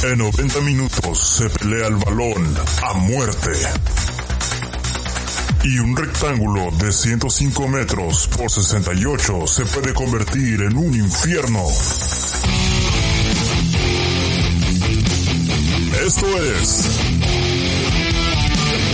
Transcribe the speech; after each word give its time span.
En 0.00 0.18
90 0.18 0.60
minutos 0.60 1.38
se 1.38 1.50
pelea 1.50 1.88
el 1.88 1.96
balón 1.96 2.56
a 2.82 2.92
muerte. 2.94 3.50
Y 5.64 5.80
un 5.80 5.96
rectángulo 5.96 6.70
de 6.70 6.92
105 6.92 7.66
metros 7.66 8.28
por 8.28 8.48
68 8.48 9.46
se 9.48 9.64
puede 9.66 9.92
convertir 9.92 10.62
en 10.62 10.76
un 10.76 10.94
infierno. 10.94 11.64
Esto 16.06 16.42
es 16.44 16.84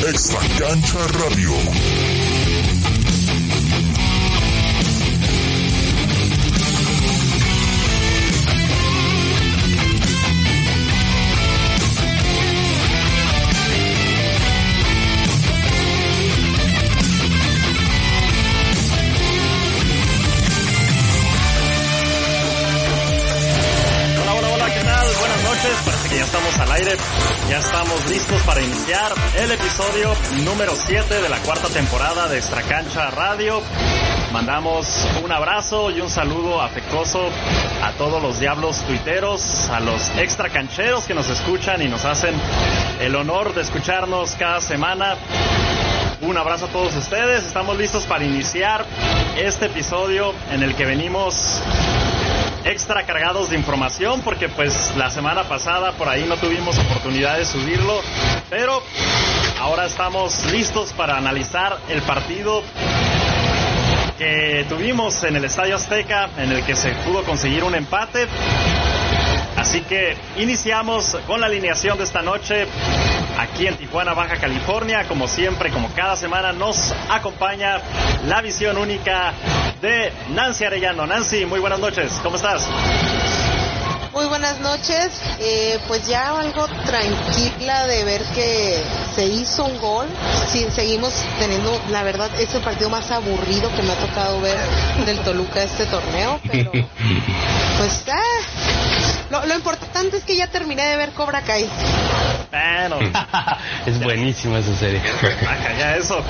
Extra 0.08 0.40
Cancha 0.58 1.06
Radio. 1.18 2.33
Estamos 26.36 26.58
al 26.58 26.72
aire, 26.72 26.96
ya 27.48 27.58
estamos 27.58 28.10
listos 28.10 28.42
para 28.42 28.60
iniciar 28.60 29.12
el 29.38 29.52
episodio 29.52 30.12
número 30.44 30.72
7 30.74 31.22
de 31.22 31.28
la 31.28 31.38
cuarta 31.38 31.68
temporada 31.68 32.26
de 32.26 32.38
Extra 32.38 32.60
Cancha 32.62 33.08
Radio. 33.12 33.62
Mandamos 34.32 35.06
un 35.22 35.30
abrazo 35.30 35.92
y 35.92 36.00
un 36.00 36.10
saludo 36.10 36.60
afectuoso 36.60 37.28
a 37.84 37.92
todos 37.92 38.20
los 38.20 38.40
diablos 38.40 38.82
tuiteros, 38.84 39.68
a 39.68 39.78
los 39.78 40.10
extra 40.16 40.48
cancheros 40.48 41.04
que 41.04 41.14
nos 41.14 41.28
escuchan 41.28 41.80
y 41.82 41.88
nos 41.88 42.04
hacen 42.04 42.34
el 43.00 43.14
honor 43.14 43.54
de 43.54 43.62
escucharnos 43.62 44.34
cada 44.34 44.60
semana. 44.60 45.14
Un 46.20 46.36
abrazo 46.36 46.64
a 46.64 46.68
todos 46.68 46.96
ustedes, 46.96 47.44
estamos 47.44 47.78
listos 47.78 48.06
para 48.06 48.24
iniciar 48.24 48.84
este 49.36 49.66
episodio 49.66 50.34
en 50.50 50.64
el 50.64 50.74
que 50.74 50.84
venimos 50.84 51.62
extra 52.64 53.04
cargados 53.04 53.50
de 53.50 53.56
información 53.56 54.22
porque 54.22 54.48
pues 54.48 54.74
la 54.96 55.10
semana 55.10 55.44
pasada 55.44 55.92
por 55.92 56.08
ahí 56.08 56.24
no 56.24 56.36
tuvimos 56.36 56.78
oportunidad 56.78 57.36
de 57.36 57.44
subirlo, 57.44 58.00
pero 58.50 58.82
ahora 59.60 59.86
estamos 59.86 60.44
listos 60.50 60.92
para 60.92 61.16
analizar 61.16 61.78
el 61.88 62.00
partido 62.02 62.62
que 64.18 64.64
tuvimos 64.68 65.22
en 65.24 65.36
el 65.36 65.44
Estadio 65.44 65.76
Azteca 65.76 66.30
en 66.38 66.52
el 66.52 66.64
que 66.64 66.76
se 66.76 66.90
pudo 67.04 67.24
conseguir 67.24 67.64
un 67.64 67.74
empate. 67.74 68.26
Así 69.56 69.80
que 69.82 70.16
iniciamos 70.36 71.16
con 71.26 71.40
la 71.40 71.46
alineación 71.46 71.98
de 71.98 72.04
esta 72.04 72.22
noche 72.22 72.66
aquí 73.38 73.66
en 73.66 73.76
Tijuana, 73.76 74.14
Baja 74.14 74.36
California. 74.36 75.04
Como 75.08 75.28
siempre, 75.28 75.70
como 75.70 75.88
cada 75.94 76.16
semana, 76.16 76.52
nos 76.52 76.94
acompaña 77.10 77.80
la 78.26 78.40
visión 78.42 78.78
única 78.78 79.32
de 79.80 80.12
Nancy 80.30 80.64
Arellano. 80.64 81.06
Nancy, 81.06 81.44
muy 81.46 81.60
buenas 81.60 81.78
noches. 81.78 82.12
¿Cómo 82.22 82.36
estás? 82.36 82.68
Muy 84.14 84.26
buenas 84.26 84.60
noches, 84.60 85.10
eh, 85.40 85.76
pues 85.88 86.06
ya 86.06 86.38
algo 86.38 86.68
tranquila 86.86 87.86
de 87.88 88.04
ver 88.04 88.22
que 88.32 88.80
se 89.12 89.26
hizo 89.26 89.64
un 89.64 89.76
gol. 89.80 90.06
Sí, 90.46 90.64
seguimos 90.70 91.12
teniendo, 91.40 91.82
la 91.90 92.04
verdad, 92.04 92.30
es 92.38 92.54
el 92.54 92.62
partido 92.62 92.88
más 92.90 93.10
aburrido 93.10 93.74
que 93.74 93.82
me 93.82 93.92
ha 93.92 93.96
tocado 93.96 94.40
ver 94.40 94.56
del 95.04 95.18
Toluca 95.18 95.64
este 95.64 95.86
torneo, 95.86 96.40
pero 96.48 96.70
pues 97.78 98.04
ah, 98.08 99.24
lo, 99.30 99.46
lo 99.46 99.54
importante 99.56 100.18
es 100.18 100.22
que 100.24 100.36
ya 100.36 100.46
terminé 100.46 100.84
de 100.86 100.96
ver 100.96 101.10
Cobra 101.10 101.42
Kai. 101.42 101.68
Bueno, 102.50 102.98
es 103.86 104.00
buenísima 104.00 104.58
esa 104.58 104.74
serie. 104.76 105.02
Ya 105.78 105.96
eso. 105.96 106.22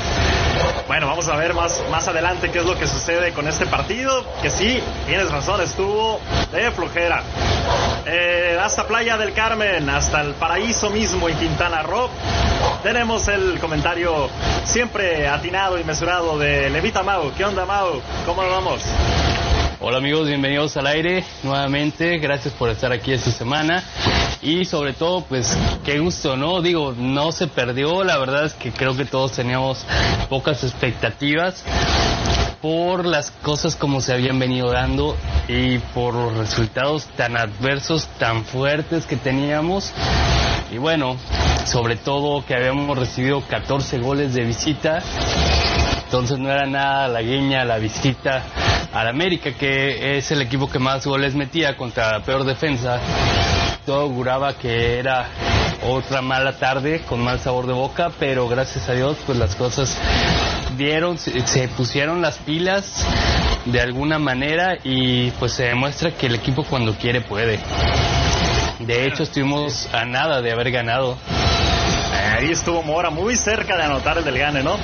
Bueno, 0.87 1.06
vamos 1.06 1.28
a 1.28 1.37
ver 1.37 1.53
más, 1.53 1.83
más 1.91 2.09
adelante 2.09 2.50
qué 2.50 2.61
es 2.61 2.65
lo 2.65 2.78
que 2.78 2.87
sucede 2.87 3.33
con 3.33 3.47
este 3.47 3.67
partido. 3.67 4.25
Que 4.41 4.49
sí, 4.49 4.83
tienes 5.06 5.31
razón, 5.31 5.61
estuvo 5.61 6.19
de 6.50 6.71
flojera. 6.71 7.23
Eh, 8.07 8.59
hasta 8.62 8.87
Playa 8.87 9.17
del 9.17 9.33
Carmen, 9.33 9.89
hasta 9.89 10.21
el 10.21 10.35
paraíso 10.35 10.91
mismo 10.91 11.29
en 11.29 11.37
Quintana 11.39 11.83
Roo. 11.83 12.09
Tenemos 12.83 13.29
el 13.29 13.59
comentario 13.59 14.29
siempre 14.65 15.27
atinado 15.29 15.79
y 15.79 15.85
mesurado 15.85 16.39
de 16.39 16.71
Levita 16.71 17.03
Mau. 17.03 17.33
¿Qué 17.37 17.45
onda, 17.45 17.65
Mau? 17.65 18.01
¿Cómo 18.27 18.43
vamos? 18.47 18.83
Hola 19.81 19.99
amigos, 19.99 20.27
bienvenidos 20.27 20.77
al 20.79 20.87
aire 20.87 21.25
nuevamente. 21.43 22.19
Gracias 22.19 22.55
por 22.55 22.71
estar 22.71 22.91
aquí 22.93 23.12
esta 23.12 23.31
semana. 23.31 23.85
Y 24.41 24.65
sobre 24.65 24.95
todo, 24.95 25.23
pues 25.23 25.56
qué 25.85 25.99
gusto, 25.99 26.37
¿no? 26.37 26.62
Digo, 26.62 26.95
no 26.97 27.33
se 27.33 27.49
perdió. 27.49 28.03
La 28.03 28.17
verdad 28.17 28.47
es 28.47 28.55
que 28.55 28.73
creo 28.73 28.97
que 28.97 29.05
todos 29.05 29.33
teníamos 29.33 29.85
pocas 30.31 30.65
expectativas 30.65 31.65
por 32.64 33.04
las 33.04 33.30
cosas 33.30 33.76
como 33.76 34.00
se 34.00 34.14
habían 34.14 34.38
venido 34.38 34.72
dando 34.72 35.19
y 35.48 35.76
por 35.92 36.14
los 36.14 36.34
resultados 36.34 37.04
tan 37.14 37.36
adversos, 37.36 38.06
tan 38.19 38.42
fuertes 38.42 39.04
que 39.04 39.16
teníamos. 39.16 39.92
Y 40.72 40.78
bueno, 40.78 41.19
sobre 41.66 41.97
todo 41.97 42.42
que 42.47 42.54
habíamos 42.54 42.97
recibido 42.97 43.42
14 43.42 43.98
goles 43.98 44.32
de 44.32 44.44
visita. 44.44 45.02
Entonces 46.06 46.38
no 46.38 46.50
era 46.50 46.64
nada 46.64 47.04
halagueña 47.04 47.66
la 47.66 47.76
visita 47.76 48.42
al 48.94 49.08
América, 49.08 49.52
que 49.52 50.16
es 50.16 50.31
el 50.31 50.41
equipo 50.41 50.70
que 50.70 50.78
más 50.78 51.06
goles 51.06 51.34
metía 51.34 51.76
contra 51.76 52.12
la 52.12 52.25
peor 52.25 52.44
defensa. 52.44 52.98
Todo 53.84 54.00
auguraba 54.00 54.54
que 54.54 54.98
era 54.98 55.28
otra 55.86 56.22
mala 56.22 56.54
tarde 56.58 57.02
con 57.06 57.22
mal 57.22 57.41
sabor 57.41 57.66
de 57.66 57.75
boca, 57.75 58.10
pero 58.19 58.48
gracias 58.48 58.88
a 58.88 58.94
Dios 58.94 59.19
pues 59.26 59.36
las 59.36 59.54
cosas 59.54 59.98
dieron, 60.77 61.19
se, 61.19 61.47
se 61.47 61.69
pusieron 61.69 62.21
las 62.23 62.39
pilas 62.39 63.07
de 63.65 63.81
alguna 63.81 64.19
manera 64.19 64.77
y 64.83 65.31
pues 65.33 65.53
se 65.53 65.65
demuestra 65.65 66.12
que 66.12 66.27
el 66.27 66.35
equipo 66.35 66.65
cuando 66.65 66.95
quiere 66.95 67.21
puede. 67.21 67.59
De 68.81 69.07
hecho 69.07 69.23
estuvimos 69.23 69.89
a 69.93 70.05
nada 70.05 70.43
de 70.43 70.53
haber 70.53 70.71
ganado. 70.71 71.17
Ahí 72.37 72.51
estuvo 72.51 72.83
Mora 72.83 73.11
muy 73.11 73.37
cerca 73.37 73.77
de 73.77 73.85
anotar 73.85 74.19
el 74.19 74.25
del 74.25 74.39
gane, 74.39 74.62
¿no? 74.62 74.77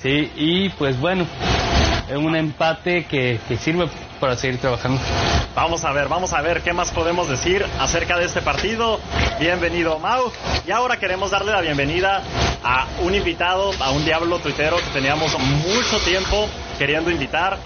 Sí, 0.00 0.30
y 0.36 0.68
pues 0.70 0.98
bueno, 1.00 1.26
un 2.12 2.36
empate 2.36 3.04
que, 3.06 3.40
que 3.48 3.56
sirve 3.56 3.88
para 4.20 4.36
seguir 4.36 4.60
trabajando. 4.60 5.00
Vamos 5.54 5.84
a 5.84 5.92
ver, 5.92 6.08
vamos 6.08 6.32
a 6.32 6.40
ver 6.40 6.62
qué 6.62 6.72
más 6.72 6.90
podemos 6.90 7.28
decir 7.28 7.64
acerca 7.78 8.18
de 8.18 8.26
este 8.26 8.42
partido. 8.42 9.00
Bienvenido, 9.38 9.98
Mau. 9.98 10.32
Y 10.66 10.70
ahora 10.70 10.98
queremos 10.98 11.30
darle 11.30 11.52
la 11.52 11.60
bienvenida 11.60 12.22
a 12.64 12.86
un 13.02 13.14
invitado, 13.14 13.72
a 13.80 13.90
un 13.90 14.04
diablo 14.04 14.38
tuitero 14.38 14.76
que 14.76 14.90
teníamos 14.92 15.38
mucho 15.38 15.98
tiempo 16.04 16.48
queriendo 16.78 17.10
invitar. 17.10 17.58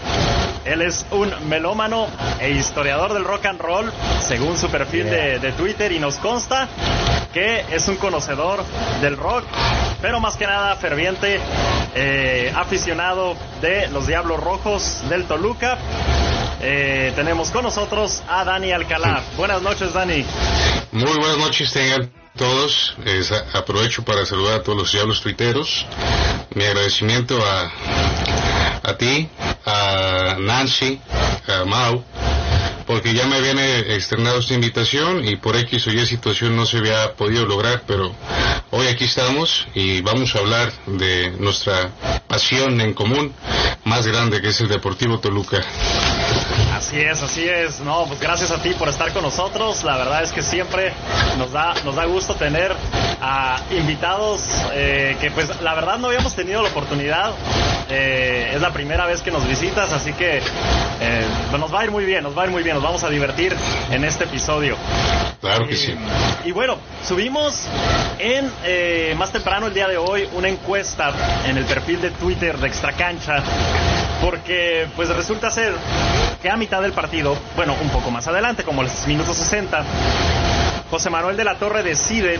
Él 0.68 0.82
es 0.82 1.06
un 1.10 1.32
melómano 1.48 2.06
e 2.40 2.50
historiador 2.50 3.14
del 3.14 3.24
rock 3.24 3.46
and 3.46 3.60
roll, 3.60 3.92
según 4.20 4.58
su 4.58 4.68
perfil 4.68 5.04
de, 5.04 5.38
de 5.38 5.52
Twitter, 5.52 5.92
y 5.92 5.98
nos 5.98 6.16
consta 6.16 6.68
que 7.32 7.64
es 7.70 7.88
un 7.88 7.96
conocedor 7.96 8.64
del 9.00 9.16
rock, 9.16 9.44
pero 10.00 10.20
más 10.20 10.36
que 10.36 10.46
nada 10.46 10.76
ferviente 10.76 11.40
eh, 11.94 12.52
aficionado 12.54 13.36
de 13.60 13.88
los 13.88 14.06
Diablos 14.06 14.40
Rojos 14.40 15.02
del 15.08 15.24
Toluca. 15.24 15.78
Eh, 16.60 17.12
tenemos 17.14 17.50
con 17.50 17.64
nosotros 17.64 18.22
a 18.28 18.44
Dani 18.44 18.72
Alcalá. 18.72 19.22
Buenas 19.36 19.62
noches, 19.62 19.92
Dani. 19.92 20.24
Muy 20.92 21.16
buenas 21.18 21.38
noches 21.38 21.72
tengan 21.72 22.10
todos. 22.36 22.96
Aprovecho 23.52 24.04
para 24.04 24.26
saludar 24.26 24.60
a 24.60 24.62
todos 24.62 24.78
los 24.78 24.92
diablos 24.92 25.20
tuiteros. 25.20 25.86
Mi 26.54 26.64
agradecimiento 26.64 27.38
a, 27.44 27.70
a 28.88 28.96
ti, 28.96 29.28
a 29.66 30.36
Nancy, 30.40 30.98
a 31.46 31.64
Mau, 31.64 32.02
porque 32.88 33.12
ya 33.12 33.26
me 33.26 33.36
habían 33.36 33.58
eh, 33.58 33.94
externado 33.94 34.38
esta 34.38 34.54
invitación 34.54 35.28
y 35.28 35.36
por 35.36 35.56
X 35.56 35.86
o 35.88 35.90
Y 35.90 36.06
situación 36.06 36.56
no 36.56 36.64
se 36.64 36.78
había 36.78 37.12
podido 37.12 37.44
lograr, 37.44 37.82
pero 37.86 38.14
hoy 38.70 38.86
aquí 38.86 39.04
estamos 39.04 39.68
y 39.74 40.00
vamos 40.00 40.34
a 40.34 40.38
hablar 40.38 40.72
de 40.86 41.30
nuestra 41.38 41.90
pasión 42.26 42.80
en 42.80 42.94
común 42.94 43.34
más 43.84 44.06
grande 44.06 44.40
que 44.40 44.48
es 44.48 44.60
el 44.62 44.68
Deportivo 44.68 45.20
Toluca. 45.20 45.62
Así 46.74 47.00
es, 47.00 47.22
así 47.22 47.46
es. 47.46 47.80
No, 47.80 48.06
pues 48.06 48.20
gracias 48.20 48.50
a 48.50 48.62
ti 48.62 48.70
por 48.70 48.88
estar 48.88 49.12
con 49.12 49.22
nosotros. 49.22 49.84
La 49.84 49.98
verdad 49.98 50.22
es 50.22 50.32
que 50.32 50.42
siempre 50.42 50.92
nos 51.36 51.52
da, 51.52 51.74
nos 51.84 51.96
da 51.96 52.06
gusto 52.06 52.34
tener 52.34 52.74
a 53.20 53.60
invitados 53.70 54.40
eh, 54.72 55.16
que 55.20 55.30
pues 55.30 55.60
la 55.60 55.74
verdad 55.74 55.98
no 55.98 56.06
habíamos 56.06 56.34
tenido 56.34 56.62
la 56.62 56.68
oportunidad. 56.68 57.32
Eh, 57.90 58.52
es 58.54 58.60
la 58.60 58.72
primera 58.72 59.06
vez 59.06 59.22
que 59.22 59.30
nos 59.30 59.46
visitas, 59.46 59.92
así 59.92 60.12
que 60.12 60.40
pues 61.50 61.60
nos 61.60 61.72
va 61.72 61.80
a 61.80 61.84
ir 61.84 61.90
muy 61.90 62.04
bien, 62.04 62.22
nos 62.22 62.36
va 62.36 62.42
a 62.42 62.44
ir 62.46 62.52
muy 62.52 62.62
bien, 62.62 62.77
nos 62.78 62.84
vamos 62.84 63.02
a 63.02 63.10
divertir 63.10 63.56
en 63.90 64.04
este 64.04 64.22
episodio. 64.22 64.76
Claro 65.40 65.66
que 65.66 65.74
sí. 65.74 65.92
Y 66.44 66.52
bueno, 66.52 66.76
subimos 67.02 67.66
en 68.20 69.18
más 69.18 69.32
temprano 69.32 69.66
el 69.66 69.74
día 69.74 69.88
de 69.88 69.96
hoy 69.96 70.28
una 70.34 70.48
encuesta 70.48 71.12
en 71.44 71.58
el 71.58 71.64
perfil 71.64 72.00
de 72.00 72.10
Twitter 72.12 72.56
de 72.56 72.68
Extra 72.68 72.92
Cancha 72.92 73.42
porque 74.22 74.86
pues 74.94 75.08
resulta 75.08 75.50
ser 75.50 75.74
que 76.40 76.48
a 76.48 76.56
mitad 76.56 76.80
del 76.80 76.92
partido, 76.92 77.36
bueno, 77.56 77.74
un 77.82 77.88
poco 77.88 78.12
más 78.12 78.28
adelante, 78.28 78.62
como 78.62 78.84
los 78.84 79.06
minutos 79.08 79.36
60, 79.36 79.84
José 80.88 81.10
Manuel 81.10 81.36
de 81.36 81.42
la 81.42 81.56
Torre 81.56 81.82
decide 81.82 82.38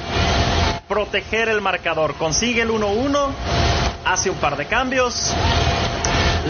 proteger 0.87 1.49
el 1.49 1.61
marcador, 1.61 2.14
consigue 2.14 2.62
el 2.62 2.70
1-1, 2.70 3.29
hace 4.05 4.31
un 4.31 4.37
par 4.37 4.56
de 4.56 4.67
cambios. 4.67 5.34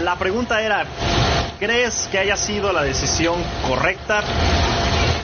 La 0.02 0.16
pregunta 0.16 0.60
era, 0.60 0.84
¿crees 1.58 2.08
que 2.10 2.18
haya 2.18 2.36
sido 2.36 2.72
la 2.72 2.82
decisión 2.82 3.42
correcta? 3.66 4.22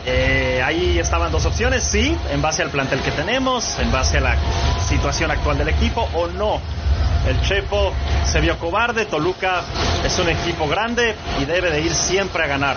Eh, 0.07 0.61
ahí 0.65 0.99
estaban 0.99 1.33
dos 1.33 1.47
opciones, 1.47 1.83
sí, 1.83 2.17
en 2.31 2.43
base 2.43 2.63
al 2.63 2.71
plantel 2.71 3.01
que 3.01 3.11
tenemos, 3.11 3.79
en 3.79 3.91
base 3.91 4.19
a 4.19 4.21
la 4.21 4.37
situación 4.89 5.31
actual 5.31 5.59
del 5.59 5.69
equipo 5.69 6.09
o 6.15 6.27
no. 6.29 6.61
El 7.27 7.41
Chepo 7.41 7.93
se 8.31 8.41
vio 8.41 8.59
cobarde, 8.59 9.07
Toluca 9.07 9.63
es 10.05 10.19
un 10.19 10.29
equipo 10.29 10.69
grande 10.69 11.15
y 11.41 11.47
debe 11.47 11.71
de 11.71 11.81
ir 11.81 11.95
siempre 11.95 12.45
a 12.45 12.47
ganar. 12.47 12.77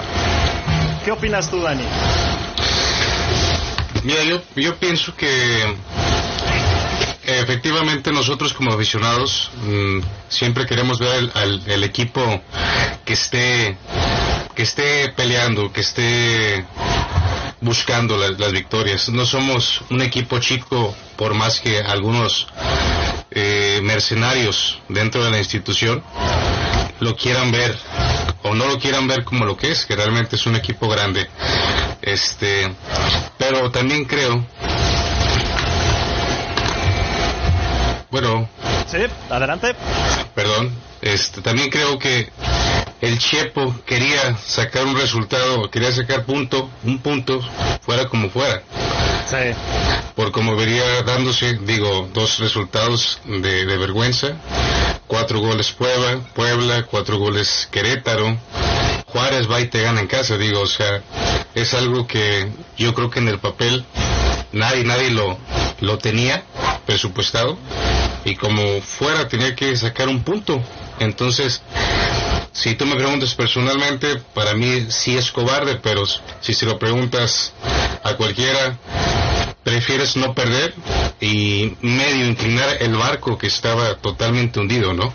¿Qué 1.03 1.11
opinas 1.11 1.49
tú, 1.49 1.61
Dani? 1.61 1.83
Mira, 4.03 4.23
yo, 4.23 4.41
yo 4.55 4.75
pienso 4.77 5.13
que 5.15 5.75
efectivamente 7.27 8.11
nosotros 8.11 8.53
como 8.53 8.71
aficionados 8.71 9.51
mm, 9.61 9.99
siempre 10.29 10.65
queremos 10.65 10.97
ver 10.99 11.29
el, 11.67 11.83
equipo 11.83 12.41
que 13.03 13.13
esté 13.13 13.77
que 14.55 14.63
esté 14.63 15.09
peleando, 15.09 15.71
que 15.71 15.81
esté 15.81 16.65
buscando 17.61 18.17
las 18.17 18.51
victorias. 18.51 19.09
No 19.09 19.25
somos 19.25 19.81
un 19.89 20.01
equipo 20.01 20.39
chico 20.39 20.95
por 21.15 21.33
más 21.35 21.59
que 21.59 21.79
algunos 21.79 22.47
eh, 23.29 23.81
mercenarios 23.83 24.79
dentro 24.87 25.23
de 25.23 25.31
la 25.31 25.37
institución 25.37 26.03
lo 26.99 27.15
quieran 27.15 27.51
ver 27.51 27.77
o 28.43 28.55
no 28.55 28.65
lo 28.65 28.79
quieran 28.79 29.07
ver 29.07 29.23
como 29.23 29.45
lo 29.45 29.57
que 29.57 29.71
es, 29.71 29.85
que 29.85 29.95
realmente 29.95 30.37
es 30.37 30.45
un 30.45 30.55
equipo 30.55 30.87
grande. 30.87 31.27
Este, 32.01 32.73
pero 33.37 33.69
también 33.69 34.05
creo 34.05 34.45
bueno, 38.11 38.49
sí, 38.87 38.97
adelante. 39.29 39.75
Perdón, 40.33 40.71
este 41.01 41.41
también 41.41 41.69
creo 41.69 41.99
que 41.99 42.29
el 43.01 43.19
Chepo 43.19 43.75
quería 43.85 44.37
sacar 44.37 44.85
un 44.85 44.97
resultado, 44.97 45.69
quería 45.69 45.91
sacar 45.91 46.25
punto, 46.25 46.69
un 46.83 46.99
punto, 46.99 47.41
fuera 47.81 48.07
como 48.07 48.29
fuera. 48.29 48.63
Sí. 49.29 49.35
Por 50.15 50.31
como 50.31 50.55
vería 50.55 51.03
dándose, 51.03 51.59
digo, 51.61 52.09
dos 52.13 52.39
resultados 52.39 53.19
de, 53.25 53.65
vergüenza. 53.77 54.37
Cuatro 55.05 55.39
goles 55.39 55.71
Puebla, 55.71 56.21
Puebla, 56.33 56.83
cuatro 56.83 57.17
goles 57.17 57.67
Querétaro. 57.71 58.37
Juárez 59.07 59.49
va 59.49 59.61
y 59.61 59.67
te 59.67 59.81
gana 59.81 60.01
en 60.01 60.07
casa, 60.07 60.37
digo, 60.37 60.61
o 60.61 60.67
sea, 60.67 61.01
es 61.55 61.73
algo 61.73 62.07
que 62.07 62.49
yo 62.77 62.93
creo 62.93 63.09
que 63.09 63.19
en 63.19 63.27
el 63.29 63.39
papel 63.39 63.85
nadie, 64.51 64.83
nadie 64.83 65.11
lo, 65.11 65.37
lo 65.81 65.97
tenía 65.97 66.43
presupuestado 66.85 67.57
y 68.25 68.35
como 68.35 68.81
fuera 68.81 69.27
tenía 69.27 69.55
que 69.55 69.75
sacar 69.75 70.07
un 70.09 70.23
punto. 70.23 70.61
Entonces, 70.99 71.61
si 72.51 72.75
tú 72.75 72.85
me 72.85 72.95
preguntas 72.95 73.35
personalmente, 73.35 74.17
para 74.33 74.53
mí 74.53 74.87
sí 74.89 75.15
es 75.15 75.31
cobarde, 75.31 75.75
pero 75.75 76.03
si 76.41 76.53
se 76.53 76.65
lo 76.65 76.79
preguntas 76.79 77.53
a 78.03 78.15
cualquiera, 78.15 78.77
prefieres 79.63 80.15
no 80.15 80.33
perder 80.33 80.73
y 81.21 81.75
medio 81.81 82.25
inclinar 82.25 82.77
el 82.79 82.95
barco 82.95 83.37
que 83.37 83.47
estaba 83.47 83.95
totalmente 83.95 84.59
hundido, 84.59 84.93
¿no? 84.93 85.13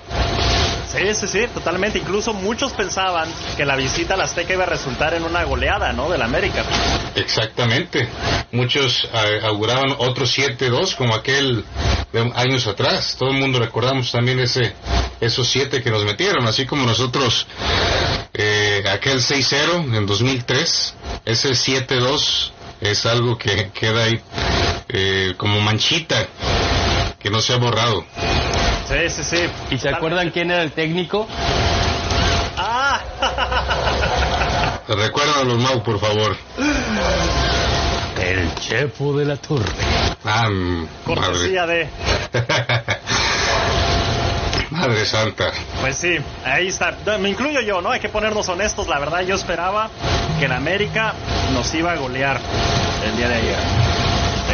Sí, 0.89 1.15
sí, 1.15 1.29
sí, 1.29 1.47
totalmente. 1.53 1.99
Incluso 1.99 2.33
muchos 2.33 2.73
pensaban 2.73 3.29
que 3.57 3.65
la 3.65 3.77
visita 3.77 4.15
a 4.15 4.17
la 4.17 4.25
Azteca 4.25 4.53
iba 4.53 4.65
a 4.65 4.67
resultar 4.67 5.15
en 5.15 5.25
una 5.25 5.45
goleada, 5.45 5.93
¿no? 5.93 6.09
Del 6.11 6.23
América. 6.23 6.65
Exactamente. 7.15 8.09
Muchos 8.53 9.09
eh, 9.13 9.41
auguraban 9.45 9.95
otro 9.99 10.25
7-2 10.25 10.97
como 10.97 11.15
aquel 11.15 11.65
de 12.13 12.33
años 12.35 12.67
atrás. 12.67 13.17
Todo 13.19 13.31
el 13.31 13.39
mundo 13.39 13.59
recordamos 13.59 14.11
también 14.13 14.41
ese 14.41 14.75
esos 15.23 15.49
siete 15.49 15.83
que 15.83 15.91
nos 15.91 16.05
metieron, 16.05 16.47
así 16.49 16.67
como 16.67 16.85
nosotros 16.85 17.47
eh, 18.35 18.83
aquel 18.91 19.21
6-0 19.21 19.97
en 19.97 20.05
2003, 20.05 20.95
ese 21.25 21.51
7-2 21.51 22.51
es 22.81 23.07
algo 23.07 23.39
que 23.39 23.71
queda 23.71 24.05
ahí 24.05 24.21
eh, 24.89 25.35
como 25.37 25.61
manchita 25.61 26.27
que 27.21 27.31
no 27.31 27.41
se 27.41 27.53
ha 27.53 27.57
borrado. 27.57 28.05
Sí, 28.89 29.09
sí, 29.09 29.25
sí. 29.25 29.51
¿Y 29.71 29.79
se 29.79 29.89
acuerdan 29.89 30.31
quién 30.31 30.51
era 30.51 30.63
el 30.63 30.73
técnico? 30.73 31.27
Ah. 32.57 33.01
Recuérdanos, 34.89 35.59
Mau, 35.59 35.83
por 35.83 35.99
favor. 35.99 36.37
El 38.21 38.55
Chepo 38.57 39.17
de 39.17 39.25
la 39.25 39.37
Torre. 39.37 39.73
Ah, 40.25 40.49
Cortesía 41.05 41.67
de. 41.67 41.89
Madre 44.71 45.05
Santa. 45.05 45.53
Pues 45.81 45.97
sí, 45.97 46.17
ahí 46.45 46.69
está. 46.69 46.97
Me 47.19 47.29
incluyo 47.29 47.61
yo, 47.61 47.83
¿no? 47.83 47.91
Hay 47.91 48.01
que 48.01 48.09
ponernos 48.09 48.49
honestos. 48.49 48.89
La 48.89 48.99
verdad, 48.99 49.21
yo 49.21 49.35
esperaba 49.35 49.91
que 50.39 50.47
el 50.47 50.53
América 50.53 51.15
nos 51.53 51.73
iba 51.75 51.93
a 51.93 51.97
golear 51.97 52.41
el 53.05 53.17
día 53.17 53.29
de 53.29 53.35
ayer. 53.35 54.02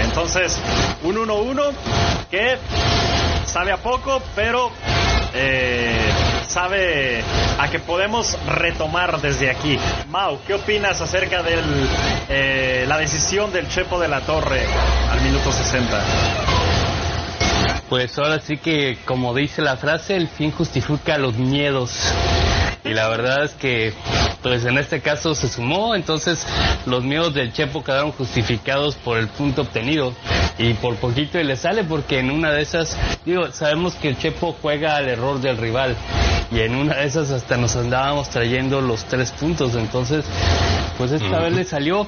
Entonces, 0.02 0.58
un 1.02 1.16
1-1 1.16 1.72
que 2.30 2.58
sabe 3.46 3.72
a 3.72 3.78
poco, 3.78 4.22
pero 4.34 4.70
eh, 5.34 6.10
sabe 6.46 7.22
a 7.58 7.68
que 7.70 7.78
podemos 7.78 8.38
retomar 8.46 9.20
desde 9.20 9.50
aquí. 9.50 9.78
Mau, 10.08 10.38
¿qué 10.46 10.54
opinas 10.54 11.00
acerca 11.00 11.42
de 11.42 11.56
eh, 12.28 12.84
la 12.86 12.98
decisión 12.98 13.52
del 13.52 13.68
Chepo 13.68 13.98
de 13.98 14.08
la 14.08 14.20
Torre 14.20 14.66
al 15.10 15.20
minuto 15.20 15.52
60? 15.52 16.02
Pues 17.88 18.18
ahora 18.18 18.38
sí 18.40 18.58
que, 18.58 18.98
como 19.06 19.34
dice 19.34 19.62
la 19.62 19.76
frase, 19.76 20.14
el 20.14 20.28
fin 20.28 20.50
justifica 20.50 21.16
los 21.16 21.34
miedos. 21.34 22.12
Y 22.88 22.94
la 22.94 23.08
verdad 23.08 23.44
es 23.44 23.52
que, 23.52 23.92
pues 24.42 24.64
en 24.64 24.78
este 24.78 25.00
caso 25.00 25.34
se 25.34 25.48
sumó, 25.48 25.94
entonces 25.94 26.46
los 26.86 27.04
miedos 27.04 27.34
del 27.34 27.52
Chepo 27.52 27.84
quedaron 27.84 28.12
justificados 28.12 28.94
por 28.96 29.18
el 29.18 29.28
punto 29.28 29.62
obtenido. 29.62 30.14
Y 30.56 30.72
por 30.74 30.96
poquito 30.96 31.38
y 31.38 31.44
le 31.44 31.56
sale 31.56 31.84
porque 31.84 32.18
en 32.18 32.30
una 32.30 32.50
de 32.50 32.62
esas, 32.62 32.96
digo, 33.26 33.52
sabemos 33.52 33.94
que 33.96 34.08
el 34.08 34.18
Chepo 34.18 34.56
juega 34.62 34.96
al 34.96 35.06
error 35.08 35.38
del 35.40 35.58
rival. 35.58 35.96
Y 36.50 36.60
en 36.60 36.74
una 36.74 36.96
de 36.96 37.06
esas 37.06 37.30
hasta 37.30 37.58
nos 37.58 37.76
andábamos 37.76 38.30
trayendo 38.30 38.80
los 38.80 39.04
tres 39.04 39.32
puntos. 39.32 39.74
Entonces, 39.74 40.24
pues 40.96 41.12
esta 41.12 41.40
vez 41.40 41.52
le 41.52 41.64
salió. 41.64 42.06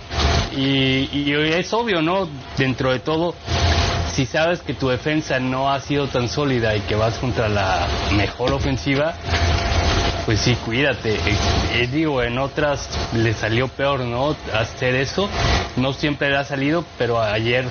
Y, 0.57 1.11
y 1.13 1.35
es 1.35 1.73
obvio, 1.75 2.01
¿no? 2.01 2.27
Dentro 2.57 2.91
de 2.91 3.01
todo, 3.01 3.35
si 4.15 4.25
sabes 4.25 4.63
que 4.63 4.75
tu 4.75 4.89
defensa 4.89 5.39
no 5.39 5.71
ha 5.71 5.79
sido 5.81 6.09
tan 6.09 6.29
sólida 6.29 6.75
y 6.75 6.81
que 6.81 6.95
vas 6.95 7.19
contra 7.19 7.49
la 7.49 7.87
mejor 8.13 8.53
ofensiva, 8.53 9.15
pues 10.31 10.43
sí, 10.43 10.55
cuídate. 10.65 11.15
Eh, 11.15 11.39
eh, 11.75 11.89
digo, 11.91 12.23
en 12.23 12.39
otras 12.39 12.89
le 13.15 13.35
salió 13.35 13.67
peor, 13.67 13.99
¿no? 13.99 14.37
Hacer 14.55 14.95
eso. 14.95 15.29
No 15.75 15.93
siempre 15.93 16.31
le 16.31 16.37
ha 16.37 16.45
salido, 16.45 16.85
pero 16.99 17.21
ayer 17.21 17.65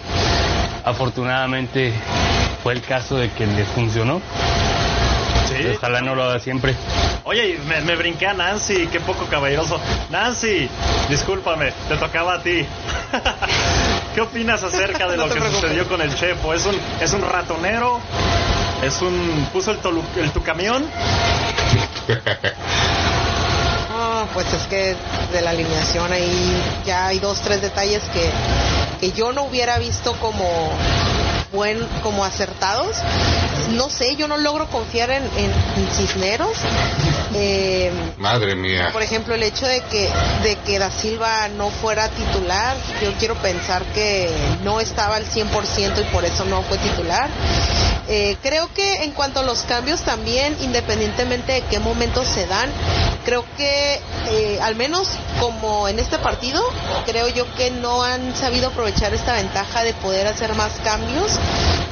afortunadamente 0.84 1.94
fue 2.62 2.74
el 2.74 2.82
caso 2.82 3.16
de 3.16 3.32
que 3.32 3.48
le 3.48 3.64
funcionó. 3.64 4.22
Sí. 5.48 5.70
Ojalá 5.74 6.02
no 6.02 6.16
lo 6.16 6.24
haga 6.24 6.40
siempre. 6.42 6.76
Oye, 7.24 7.58
me, 7.66 7.80
me, 7.80 7.96
brinqué 7.96 8.28
a 8.28 8.34
Nancy, 8.34 8.88
qué 8.88 9.00
poco 9.00 9.26
caballeroso. 9.28 9.80
Nancy, 10.10 10.68
discúlpame, 11.08 11.72
te 11.88 11.96
tocaba 11.96 12.34
a 12.34 12.44
ti. 12.44 12.66
¿Qué 14.14 14.20
opinas 14.20 14.62
acerca 14.64 15.08
de 15.08 15.16
lo 15.18 15.30
que 15.30 15.40
sucedió 15.40 15.88
con 15.88 16.02
el 16.02 16.14
Chepo? 16.14 16.54
¿Es 16.54 16.66
un, 16.66 16.76
es 17.00 17.14
un 17.14 17.22
ratonero? 17.22 18.02
¿Es 18.84 19.02
un. 19.02 19.48
puso 19.54 19.72
el, 19.72 19.80
el 20.22 20.32
tu 20.32 20.44
camión? 20.44 20.86
pues 24.34 24.54
es 24.54 24.64
que 24.68 24.96
de 25.32 25.42
la 25.42 25.52
alineación 25.52 26.12
ahí 26.12 26.62
ya 26.86 27.08
hay 27.08 27.20
dos, 27.20 27.42
tres 27.42 27.62
detalles 27.62 28.04
que, 28.14 28.30
que 29.00 29.12
yo 29.12 29.32
no 29.32 29.44
hubiera 29.44 29.78
visto 29.80 30.14
como 30.14 30.46
buen, 31.52 31.80
como 32.04 32.24
acertados. 32.24 32.98
No 33.72 33.90
sé, 33.90 34.16
yo 34.16 34.28
no 34.28 34.38
logro 34.38 34.68
confiar 34.68 35.12
en, 35.12 35.24
en, 35.24 35.90
Cisneros. 35.94 36.58
Eh, 37.36 37.92
Madre 38.18 38.56
mía. 38.56 38.90
Por 38.92 39.02
ejemplo, 39.02 39.36
el 39.36 39.44
hecho 39.44 39.66
de 39.66 39.82
que, 39.82 40.10
de 40.44 40.56
que 40.66 40.80
Da 40.80 40.92
Silva 40.92 41.48
no 41.50 41.70
fuera 41.70 42.10
titular, 42.10 42.76
yo 43.02 43.12
quiero 43.20 43.36
pensar 43.36 43.84
que 43.94 44.30
no 44.64 44.80
estaba 44.80 45.16
al 45.18 45.26
100% 45.26 46.02
y 46.02 46.14
por 46.14 46.26
eso 46.26 46.46
no 46.46 46.62
fue 46.64 46.78
titular. 46.78 47.30
Eh, 48.12 48.38
creo 48.42 48.74
que 48.74 49.04
en 49.04 49.12
cuanto 49.12 49.42
a 49.42 49.44
los 49.44 49.62
cambios 49.64 50.02
también, 50.02 50.58
independientemente 50.62 51.52
de 51.54 51.62
qué 51.62 51.78
momentos 51.78 52.28
se 52.28 52.48
dan, 52.48 52.68
creo 53.24 53.46
que 53.56 54.02
eh, 54.32 54.60
al 54.64 54.76
menos 54.76 55.08
como 55.40 55.88
en 55.88 56.00
este 56.00 56.18
partido, 56.18 56.60
creo 57.06 57.28
yo 57.28 57.46
que 57.54 57.70
no 57.70 58.02
han 58.02 58.36
sabido 58.36 58.70
aprovechar 58.70 59.14
esta 59.14 59.34
ventaja 59.34 59.84
de 59.84 59.94
poder 59.94 60.26
hacer 60.26 60.56
más 60.56 60.72
cambios. 60.84 61.39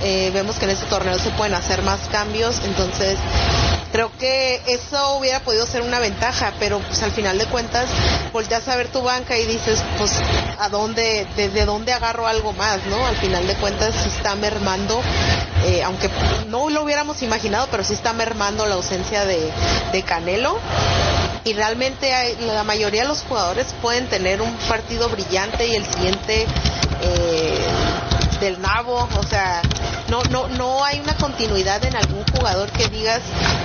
Eh, 0.03 0.29
vemos 0.33 0.57
que 0.57 0.65
en 0.65 0.71
este 0.71 0.85
torneo 0.85 1.17
se 1.17 1.31
pueden 1.31 1.55
hacer 1.55 1.81
más 1.81 1.99
cambios, 2.11 2.61
entonces 2.63 3.17
creo 3.91 4.11
que 4.19 4.61
eso 4.67 5.15
hubiera 5.15 5.39
podido 5.39 5.65
ser 5.65 5.81
una 5.81 5.99
ventaja, 5.99 6.53
pero 6.59 6.79
pues 6.79 7.01
al 7.01 7.11
final 7.11 7.37
de 7.37 7.45
cuentas 7.45 7.89
volteas 8.31 8.67
a 8.67 8.75
ver 8.75 8.89
tu 8.89 9.01
banca 9.01 9.37
y 9.37 9.45
dices, 9.45 9.79
pues 9.97 10.11
a 10.59 10.69
dónde, 10.69 11.25
desde 11.35 11.65
dónde 11.65 11.93
agarro 11.93 12.27
algo 12.27 12.53
más, 12.53 12.85
¿no? 12.85 13.05
Al 13.07 13.17
final 13.17 13.47
de 13.47 13.55
cuentas 13.55 13.95
sí 13.95 14.09
está 14.09 14.35
mermando, 14.35 15.01
eh, 15.65 15.81
aunque 15.83 16.09
no 16.47 16.69
lo 16.69 16.83
hubiéramos 16.83 17.23
imaginado, 17.23 17.67
pero 17.71 17.83
sí 17.83 17.93
está 17.93 18.13
mermando 18.13 18.67
la 18.67 18.75
ausencia 18.75 19.25
de, 19.25 19.51
de 19.91 20.03
Canelo 20.03 20.59
y 21.43 21.53
realmente 21.53 22.11
la 22.41 22.63
mayoría 22.63 23.03
de 23.03 23.07
los 23.07 23.21
jugadores 23.21 23.67
pueden 23.81 24.07
tener 24.07 24.41
un 24.41 24.53
partido 24.67 25.07
brillante 25.09 25.65
y 25.65 25.75
el 25.75 25.85
siguiente 25.85 26.45
eh, 27.01 27.57
del 28.39 28.61
nabo, 28.61 29.07
o 29.17 29.23
sea, 29.23 29.61
no, 30.09 30.23
no, 30.25 30.47
no 30.49 30.83
hay 30.83 30.99
una 30.99 31.15
continuidad 31.15 31.83
en 31.83 31.95
algún 31.95 32.23
jugador 32.35 32.69
que 32.71 32.87
digas 32.87 33.21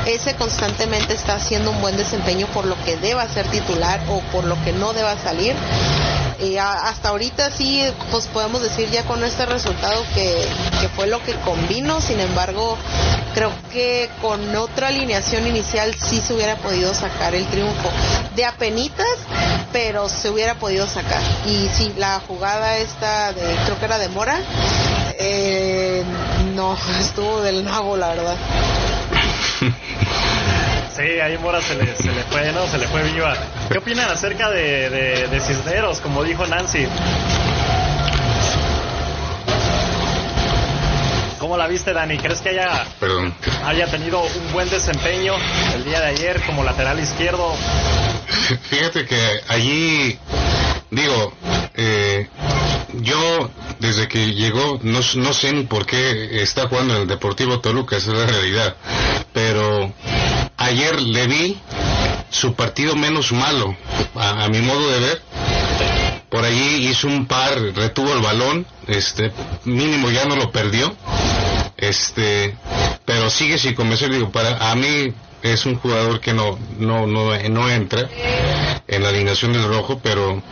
ese 0.06 0.34
constantemente 0.34 1.14
está 1.14 1.34
haciendo 1.34 1.70
un 1.70 1.80
buen 1.80 1.96
desempeño 1.96 2.46
por 2.48 2.64
lo 2.64 2.76
que 2.84 2.96
deba 2.96 3.28
ser 3.28 3.46
titular 3.48 4.00
o 4.08 4.20
por 4.32 4.44
lo 4.44 4.62
que 4.64 4.72
no 4.72 4.92
deba 4.92 5.16
salir. 5.18 5.54
Y 6.40 6.56
hasta 6.56 7.10
ahorita 7.10 7.50
sí, 7.50 7.82
pues 8.10 8.26
podemos 8.28 8.62
decir 8.62 8.90
ya 8.90 9.04
con 9.04 9.22
este 9.24 9.46
resultado 9.46 10.02
que, 10.14 10.46
que 10.80 10.88
fue 10.88 11.06
lo 11.06 11.22
que 11.22 11.34
convino, 11.36 12.00
sin 12.00 12.20
embargo, 12.20 12.76
creo 13.34 13.52
que 13.72 14.10
con 14.20 14.54
otra 14.56 14.88
alineación 14.88 15.46
inicial 15.46 15.94
sí 15.94 16.20
se 16.20 16.34
hubiera 16.34 16.56
podido 16.56 16.94
sacar 16.94 17.34
el 17.34 17.46
triunfo. 17.46 17.90
De 18.34 18.44
apenitas, 18.44 19.06
pero 19.72 20.08
se 20.08 20.30
hubiera 20.30 20.54
podido 20.54 20.86
sacar. 20.86 21.22
Y 21.46 21.68
sí, 21.74 21.92
la 21.96 22.20
jugada 22.26 22.78
esta 22.78 23.32
de, 23.32 23.42
creo 23.64 23.78
que 23.78 23.84
era 23.84 23.98
de 23.98 24.08
Mora, 24.08 24.38
eh, 25.18 26.04
no, 26.54 26.76
estuvo 27.00 27.40
del 27.42 27.64
nabo, 27.64 27.96
la 27.96 28.08
verdad. 28.08 28.36
Sí, 30.96 31.20
ahí 31.20 31.38
Mora 31.38 31.62
se 31.62 31.74
le, 31.74 31.96
se 31.96 32.12
le 32.12 32.22
fue, 32.24 32.52
¿no? 32.52 32.66
Se 32.66 32.76
le 32.76 32.86
fue 32.86 33.02
viva. 33.04 33.34
¿Qué 33.70 33.78
opinan 33.78 34.10
acerca 34.10 34.50
de, 34.50 34.90
de, 35.28 35.40
Cisneros, 35.40 36.00
como 36.00 36.22
dijo 36.22 36.46
Nancy? 36.46 36.86
¿Cómo 41.38 41.56
la 41.56 41.66
viste, 41.66 41.94
Dani? 41.94 42.18
¿Crees 42.18 42.42
que 42.42 42.50
haya, 42.50 42.86
haya 43.64 43.86
tenido 43.90 44.22
un 44.22 44.52
buen 44.52 44.68
desempeño 44.68 45.34
el 45.74 45.84
día 45.84 46.00
de 46.00 46.06
ayer 46.08 46.42
como 46.42 46.62
lateral 46.62 47.00
izquierdo? 47.00 47.54
Fíjate 48.70 49.06
que 49.06 49.40
allí, 49.48 50.18
digo, 50.90 51.32
eh, 51.74 52.28
yo 53.00 53.50
desde 53.78 54.08
que 54.08 54.34
llegó, 54.34 54.78
no, 54.82 55.00
no 55.16 55.32
sé 55.32 55.52
ni 55.52 55.64
por 55.64 55.86
qué 55.86 56.42
está 56.42 56.68
jugando 56.68 56.94
en 56.96 57.02
el 57.02 57.08
Deportivo 57.08 57.60
Toluca, 57.60 57.96
esa 57.96 58.12
es 58.12 58.18
la 58.18 58.26
realidad, 58.26 58.76
pero 59.32 59.71
ayer 60.72 61.00
le 61.00 61.26
vi 61.26 61.58
su 62.30 62.54
partido 62.54 62.96
menos 62.96 63.30
malo, 63.32 63.76
a, 64.14 64.48
mi 64.48 64.60
modo 64.60 64.90
de 64.90 65.00
ver. 65.00 65.22
Por 66.30 66.44
allí 66.44 66.88
hizo 66.88 67.08
un 67.08 67.26
par, 67.26 67.60
retuvo 67.74 68.12
el 68.14 68.20
balón, 68.20 68.66
este, 68.86 69.32
mínimo 69.64 70.10
ya 70.10 70.24
no 70.24 70.34
lo 70.34 70.50
perdió, 70.50 70.96
este, 71.76 72.56
pero 73.04 73.28
sigue 73.28 73.58
sin 73.58 73.74
convencer, 73.74 74.10
digo, 74.10 74.30
para, 74.32 74.70
a 74.70 74.74
mí 74.74 75.12
es 75.42 75.66
un 75.66 75.76
jugador 75.76 76.20
que 76.20 76.32
no, 76.32 76.58
no, 76.78 77.06
no, 77.06 77.36
no 77.36 77.70
entra 77.70 78.08
en 78.88 79.02
la 79.02 79.10
alineación 79.10 79.52
del 79.52 79.68
rojo, 79.68 80.00
pero 80.02 80.42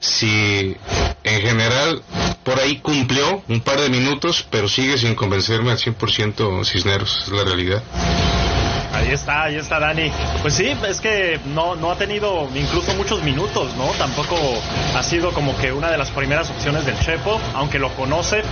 si 0.00 0.76
en 1.24 1.40
general 1.40 2.02
por 2.44 2.60
ahí 2.60 2.80
cumplió 2.80 3.42
un 3.48 3.60
par 3.60 3.80
de 3.80 3.88
minutos, 3.88 4.46
pero 4.50 4.68
sigue 4.68 4.98
sin 4.98 5.14
convencerme 5.14 5.70
al 5.70 5.78
100% 5.78 6.64
Cisneros, 6.66 7.22
es 7.26 7.32
la 7.32 7.44
realidad. 7.44 7.82
Ahí 9.02 9.12
está, 9.12 9.42
ahí 9.42 9.56
está 9.56 9.80
Dani. 9.80 10.12
Pues 10.42 10.54
sí, 10.54 10.76
es 10.88 11.00
que 11.00 11.40
no, 11.46 11.74
no 11.74 11.90
ha 11.90 11.96
tenido 11.96 12.48
incluso 12.54 12.94
muchos 12.94 13.20
minutos, 13.22 13.74
¿no? 13.76 13.86
Tampoco 13.98 14.36
ha 14.96 15.02
sido 15.02 15.32
como 15.32 15.56
que 15.56 15.72
una 15.72 15.90
de 15.90 15.98
las 15.98 16.10
primeras 16.12 16.48
opciones 16.50 16.86
del 16.86 16.96
Chepo, 17.00 17.40
aunque 17.54 17.80
lo 17.80 17.90
conoce, 17.96 18.42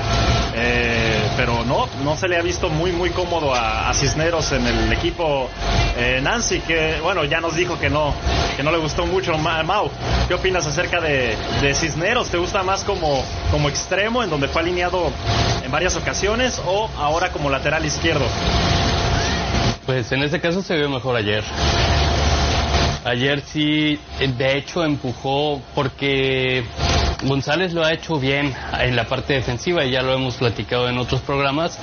eh, 0.54 1.21
pero 1.37 1.64
no, 1.64 1.88
no 2.02 2.16
se 2.16 2.26
le 2.26 2.37
ha 2.37 2.42
visto 2.42 2.69
muy, 2.69 2.90
muy 2.90 3.11
cómodo 3.11 3.54
a, 3.54 3.92
Cisneros 3.95 4.50
en 4.50 4.66
el 4.66 4.92
equipo. 4.92 5.49
Eh, 5.97 6.21
Nancy, 6.21 6.61
que 6.61 6.99
bueno, 7.00 7.25
ya 7.25 7.40
nos 7.40 7.54
dijo 7.54 7.78
que 7.78 7.88
no, 7.88 8.12
que 8.57 8.64
no 8.64 8.73
le 8.73 8.78
gustó 8.78 9.07
mucho 9.07 9.38
Mau. 9.38 9.88
¿Qué 10.26 10.35
opinas 10.35 10.66
acerca 10.66 11.00
de, 11.00 11.37
de 11.62 11.75
Cisneros? 11.75 12.28
¿Te 12.28 12.38
gusta 12.38 12.64
más 12.64 12.83
como, 12.83 13.25
como 13.52 13.69
extremo, 13.69 14.25
en 14.25 14.30
donde 14.30 14.49
fue 14.49 14.62
alineado 14.62 15.12
en 15.64 15.71
varias 15.71 15.95
ocasiones, 15.95 16.61
o 16.66 16.90
ahora 16.99 17.30
como 17.30 17.50
lateral 17.50 17.85
izquierdo? 17.87 18.26
Pues 19.90 20.12
en 20.12 20.23
este 20.23 20.40
caso 20.40 20.62
se 20.62 20.76
vio 20.76 20.88
mejor 20.88 21.16
ayer. 21.16 21.42
Ayer 23.04 23.40
sí, 23.40 23.99
de 24.20 24.56
hecho 24.56 24.85
empujó 24.85 25.61
porque 25.75 26.62
González 27.25 27.73
lo 27.73 27.85
ha 27.85 27.92
hecho 27.92 28.20
bien 28.20 28.54
en 28.78 28.94
la 28.94 29.06
parte 29.06 29.32
defensiva 29.32 29.85
y 29.85 29.90
ya 29.90 30.02
lo 30.02 30.14
hemos 30.14 30.37
platicado 30.37 30.88
en 30.88 30.97
otros 30.97 31.23
programas. 31.23 31.76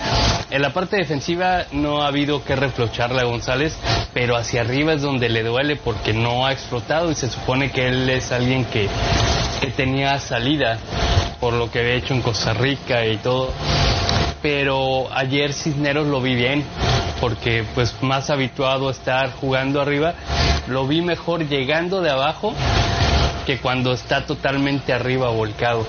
En 0.49 0.61
la 0.61 0.71
parte 0.71 0.95
defensiva 0.95 1.65
no 1.73 2.01
ha 2.01 2.07
habido 2.07 2.45
que 2.45 2.55
reprocharle 2.55 3.19
a 3.19 3.25
González, 3.25 3.77
pero 4.13 4.37
hacia 4.37 4.61
arriba 4.61 4.93
es 4.93 5.01
donde 5.01 5.27
le 5.27 5.43
duele 5.43 5.75
porque 5.75 6.13
no 6.13 6.45
ha 6.45 6.53
explotado 6.53 7.11
y 7.11 7.15
se 7.15 7.27
supone 7.27 7.71
que 7.71 7.89
él 7.89 8.09
es 8.09 8.31
alguien 8.31 8.63
que 8.63 8.87
tenía 9.75 10.17
salida 10.19 10.79
por 11.41 11.51
lo 11.51 11.69
que 11.69 11.79
había 11.79 11.95
hecho 11.95 12.13
en 12.13 12.21
Costa 12.21 12.53
Rica 12.53 13.05
y 13.05 13.17
todo. 13.17 13.51
Pero 14.41 15.07
ayer 15.13 15.53
Cisneros 15.53 16.07
lo 16.07 16.21
vi 16.21 16.35
bien 16.35 16.63
porque 17.19 17.65
pues 17.73 17.95
más 18.01 18.29
habituado 18.29 18.89
a 18.89 18.91
estar 18.91 19.31
jugando 19.31 19.81
arriba, 19.81 20.13
lo 20.67 20.87
vi 20.87 21.01
mejor 21.01 21.47
llegando 21.47 22.01
de 22.01 22.11
abajo 22.11 22.53
que 23.45 23.59
cuando 23.59 23.93
está 23.93 24.25
totalmente 24.25 24.93
arriba 24.93 25.29
volcado. 25.29 25.85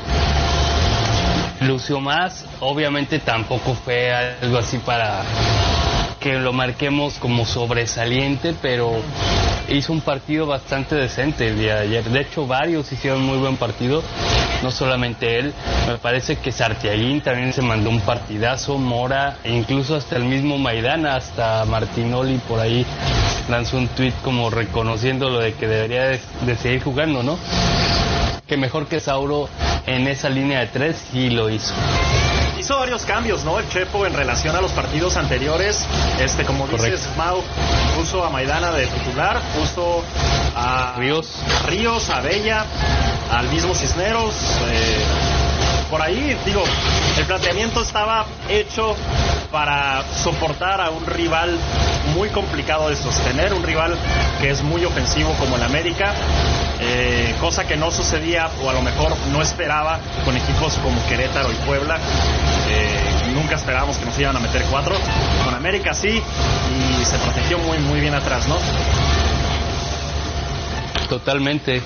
Lució 1.61 2.00
más, 2.00 2.47
obviamente 2.61 3.19
tampoco 3.19 3.75
fue 3.75 4.12
algo 4.12 4.59
así 4.59 4.78
para 4.78 5.23
que 6.20 6.34
lo 6.34 6.52
marquemos 6.52 7.14
como 7.18 7.46
sobresaliente, 7.46 8.54
pero 8.60 9.00
hizo 9.68 9.92
un 9.92 10.00
partido 10.00 10.46
bastante 10.46 10.94
decente 10.94 11.48
el 11.48 11.58
día 11.58 11.76
de 11.76 11.80
ayer. 11.82 12.04
De 12.04 12.20
hecho, 12.20 12.46
varios 12.46 12.90
hicieron 12.90 13.25
muy 13.25 13.38
buen 13.38 13.56
partido, 13.56 14.02
no 14.62 14.70
solamente 14.70 15.38
él. 15.38 15.52
Me 15.87 15.98
parece 15.98 16.37
que 16.37 16.52
Sartiaguín 16.52 17.20
también 17.20 17.52
se 17.52 17.62
mandó 17.62 17.90
un 17.90 18.00
partidazo, 18.00 18.78
Mora, 18.78 19.38
e 19.44 19.52
incluso 19.52 19.96
hasta 19.96 20.16
el 20.16 20.25
mismo 20.25 20.58
Maidana, 20.58 21.16
hasta 21.16 21.64
Martinoli 21.64 22.38
por 22.48 22.60
ahí 22.60 22.84
lanzó 23.48 23.78
un 23.78 23.88
tweet 23.88 24.14
como 24.22 24.50
reconociendo 24.50 25.30
lo 25.30 25.40
de 25.40 25.54
que 25.54 25.66
debería 25.66 26.04
de, 26.08 26.56
seguir 26.56 26.82
jugando, 26.82 27.22
¿no? 27.22 27.38
Que 28.46 28.56
mejor 28.56 28.87
que 28.87 29.00
Sauro 29.00 29.48
en 29.87 30.08
esa 30.08 30.28
línea 30.28 30.60
de 30.60 30.66
tres 30.66 31.04
y 31.12 31.30
lo 31.30 31.50
hizo 31.50 31.75
hizo 32.68 32.78
varios 32.78 33.06
cambios, 33.06 33.44
¿no? 33.44 33.58
El 33.58 33.66
Chepo 33.70 34.04
en 34.04 34.12
relación 34.12 34.54
a 34.54 34.60
los 34.60 34.72
partidos 34.72 35.16
anteriores. 35.16 35.87
Este, 36.20 36.44
como 36.44 36.66
dices, 36.66 37.08
Mau 37.16 37.42
puso 37.96 38.22
a 38.22 38.28
Maidana 38.28 38.72
de 38.72 38.87
titular, 38.87 39.40
puso 39.58 40.04
a 40.54 40.92
Ríos, 40.98 41.30
Ríos, 41.66 42.10
a 42.10 42.20
Bella, 42.20 42.66
al 43.32 43.48
mismo 43.48 43.75
Cisneros. 43.75 44.34
Eh, 44.70 45.02
por 45.90 46.02
ahí, 46.02 46.38
digo, 46.44 46.62
el 47.16 47.25
planteamiento 47.25 47.80
estaba 47.80 48.26
hecho 48.50 48.94
para 49.50 50.04
soportar 50.22 50.82
a 50.82 50.90
un 50.90 51.06
rival 51.06 51.58
muy 52.14 52.28
complicado 52.28 52.90
de 52.90 52.96
sostener, 52.96 53.54
un 53.54 53.62
rival 53.62 53.96
que 54.42 54.50
es 54.50 54.62
muy 54.62 54.84
ofensivo 54.84 55.32
como 55.38 55.56
el 55.56 55.62
América, 55.62 56.12
eh, 56.80 57.34
cosa 57.40 57.66
que 57.66 57.78
no 57.78 57.90
sucedía 57.90 58.50
o 58.62 58.68
a 58.68 58.75
lo 58.75 58.82
mejor 58.82 59.16
no 59.32 59.40
esperaba 59.40 59.98
con 60.26 60.37
equipos 60.37 60.75
como 60.82 61.02
Querétaro 61.06 61.50
y 61.50 61.66
Puebla. 61.66 61.98
Nunca 63.34 63.56
esperábamos 63.56 63.98
que 63.98 64.04
nos 64.06 64.18
iban 64.18 64.37
a 64.37 64.40
meter 64.40 64.62
cuatro. 64.70 64.94
Con 65.44 65.54
América 65.54 65.92
sí 65.94 66.08
y 66.08 67.04
se 67.04 67.16
protegió 67.18 67.58
muy 67.58 67.78
muy 67.78 68.00
bien 68.00 68.14
atrás, 68.14 68.46
¿no? 68.48 68.56
Totalmente. 71.08 71.82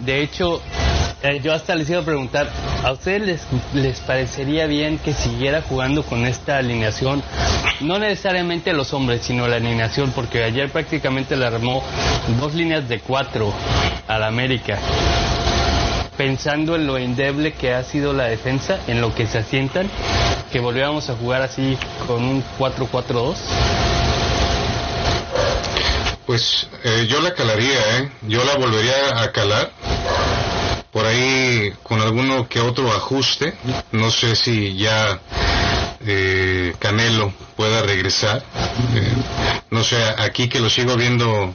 De 0.00 0.22
hecho, 0.22 0.60
Eh, 1.22 1.40
yo 1.42 1.54
hasta 1.54 1.74
les 1.74 1.88
iba 1.88 2.00
a 2.00 2.04
preguntar, 2.04 2.46
¿a 2.84 2.92
ustedes 2.92 3.22
les, 3.22 3.40
les 3.72 3.98
parecería 4.00 4.66
bien 4.66 4.98
que 4.98 5.14
siguiera 5.14 5.62
jugando 5.62 6.02
con 6.04 6.26
esta 6.26 6.58
alineación? 6.58 7.22
No 7.80 7.98
necesariamente 7.98 8.72
los 8.74 8.92
hombres, 8.92 9.22
sino 9.22 9.48
la 9.48 9.56
alineación, 9.56 10.12
porque 10.12 10.44
ayer 10.44 10.70
prácticamente 10.70 11.34
le 11.34 11.46
armó 11.46 11.82
dos 12.38 12.54
líneas 12.54 12.86
de 12.88 13.00
cuatro 13.00 13.52
al 14.06 14.22
América. 14.24 14.78
Pensando 16.16 16.76
en 16.76 16.86
lo 16.86 16.96
endeble 16.96 17.52
que 17.52 17.74
ha 17.74 17.82
sido 17.82 18.12
la 18.12 18.24
defensa, 18.24 18.80
en 18.86 19.00
lo 19.00 19.14
que 19.14 19.26
se 19.26 19.38
asientan, 19.38 19.90
que 20.50 20.60
volviéramos 20.60 21.10
a 21.10 21.16
jugar 21.16 21.42
así 21.42 21.76
con 22.06 22.24
un 22.24 22.44
4-4-2. 22.58 23.36
Pues 26.26 26.68
eh, 26.82 27.06
yo 27.08 27.20
la 27.20 27.34
calaría, 27.34 27.98
¿eh? 27.98 28.10
Yo 28.22 28.44
la 28.44 28.56
volvería 28.56 29.22
a 29.22 29.30
calar. 29.30 29.70
Por 30.90 31.06
ahí 31.06 31.72
con 31.82 32.00
alguno 32.00 32.48
que 32.48 32.58
otro 32.58 32.90
ajuste. 32.90 33.54
No 33.92 34.10
sé 34.10 34.34
si 34.34 34.76
ya 34.76 35.20
eh, 36.04 36.74
Canelo 36.78 37.32
pueda 37.56 37.82
regresar. 37.82 38.42
Eh, 38.94 39.12
no 39.70 39.84
sé, 39.84 39.96
aquí 40.18 40.48
que 40.48 40.58
lo 40.58 40.68
sigo 40.68 40.96
viendo 40.96 41.54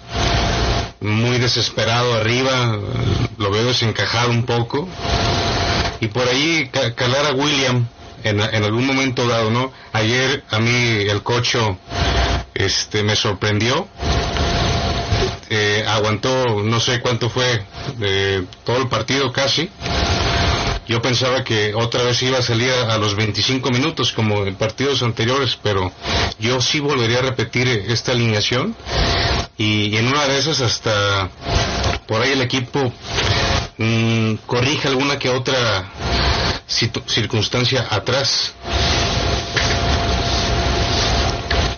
muy 1.01 1.37
desesperado 1.39 2.13
arriba, 2.13 2.77
lo 3.37 3.51
veo 3.51 3.65
desencajado 3.65 4.29
un 4.31 4.43
poco. 4.45 4.87
Y 5.99 6.07
por 6.07 6.27
ahí 6.27 6.69
calar 6.95 7.25
a 7.25 7.33
William 7.33 7.87
en, 8.23 8.39
en 8.39 8.63
algún 8.63 8.85
momento 8.87 9.27
dado, 9.27 9.51
¿no? 9.51 9.71
Ayer 9.93 10.43
a 10.49 10.59
mí 10.59 10.71
el 10.71 11.21
cocho 11.21 11.77
este 12.53 13.03
me 13.03 13.15
sorprendió 13.15 13.87
eh, 15.53 15.83
aguantó 15.85 16.63
no 16.63 16.79
sé 16.79 17.01
cuánto 17.01 17.29
fue 17.29 17.65
eh, 18.01 18.45
todo 18.63 18.77
el 18.77 18.87
partido 18.87 19.33
casi. 19.33 19.69
Yo 20.91 21.01
pensaba 21.01 21.45
que 21.45 21.73
otra 21.73 22.03
vez 22.03 22.21
iba 22.21 22.39
a 22.39 22.41
salir 22.41 22.69
a, 22.69 22.97
los 22.97 23.15
25 23.15 23.71
minutos 23.71 24.11
como 24.11 24.45
en 24.45 24.55
partidos 24.55 25.01
anteriores, 25.01 25.57
pero 25.63 25.89
yo 26.37 26.59
sí 26.59 26.81
volvería 26.81 27.19
a 27.19 27.21
repetir 27.21 27.69
esta 27.87 28.11
alineación 28.11 28.75
y, 29.57 29.95
en 29.95 30.09
una 30.09 30.27
de 30.27 30.37
esas 30.37 30.59
hasta 30.59 31.29
por 32.09 32.21
ahí 32.21 32.33
el 32.33 32.41
equipo 32.41 32.91
mm, 33.77 34.33
corrige 34.45 34.89
alguna 34.89 35.17
que 35.17 35.29
otra 35.29 35.89
circunstancia 36.67 37.87
atrás. 37.89 38.53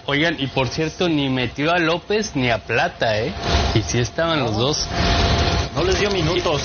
Oigan, 0.08 0.38
y 0.40 0.48
por 0.48 0.70
cierto, 0.70 1.08
ni 1.08 1.30
metió 1.30 1.72
a 1.72 1.78
López 1.78 2.32
ni 2.36 2.50
a 2.50 2.58
Plata, 2.66 3.20
¿eh? 3.20 3.32
Y 3.76 3.84
sí 3.84 4.00
estaban 4.00 4.40
los 4.40 4.58
dos. 4.58 4.88
No 5.76 5.84
les 5.84 6.00
dio 6.00 6.10
minutos. 6.12 6.62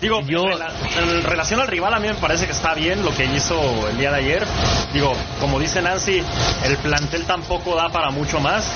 Digo, 0.00 0.20
yo 0.22 0.44
en, 0.44 1.22
relación 1.22 1.60
al 1.60 1.68
rival 1.68 1.94
a 1.94 1.98
mí 1.98 2.08
me 2.08 2.14
parece 2.14 2.46
que 2.46 2.52
está 2.52 2.74
bien 2.74 3.02
lo 3.02 3.14
que 3.14 3.24
hizo 3.24 3.58
el 3.88 3.96
día 3.96 4.10
de 4.12 4.18
ayer. 4.18 4.46
Digo, 4.92 5.14
como 5.40 5.58
dice 5.58 5.80
Nancy, 5.80 6.22
el 6.64 6.76
plantel 6.78 7.24
tampoco 7.24 7.74
da 7.74 7.88
para 7.88 8.10
mucho 8.10 8.38
más. 8.40 8.70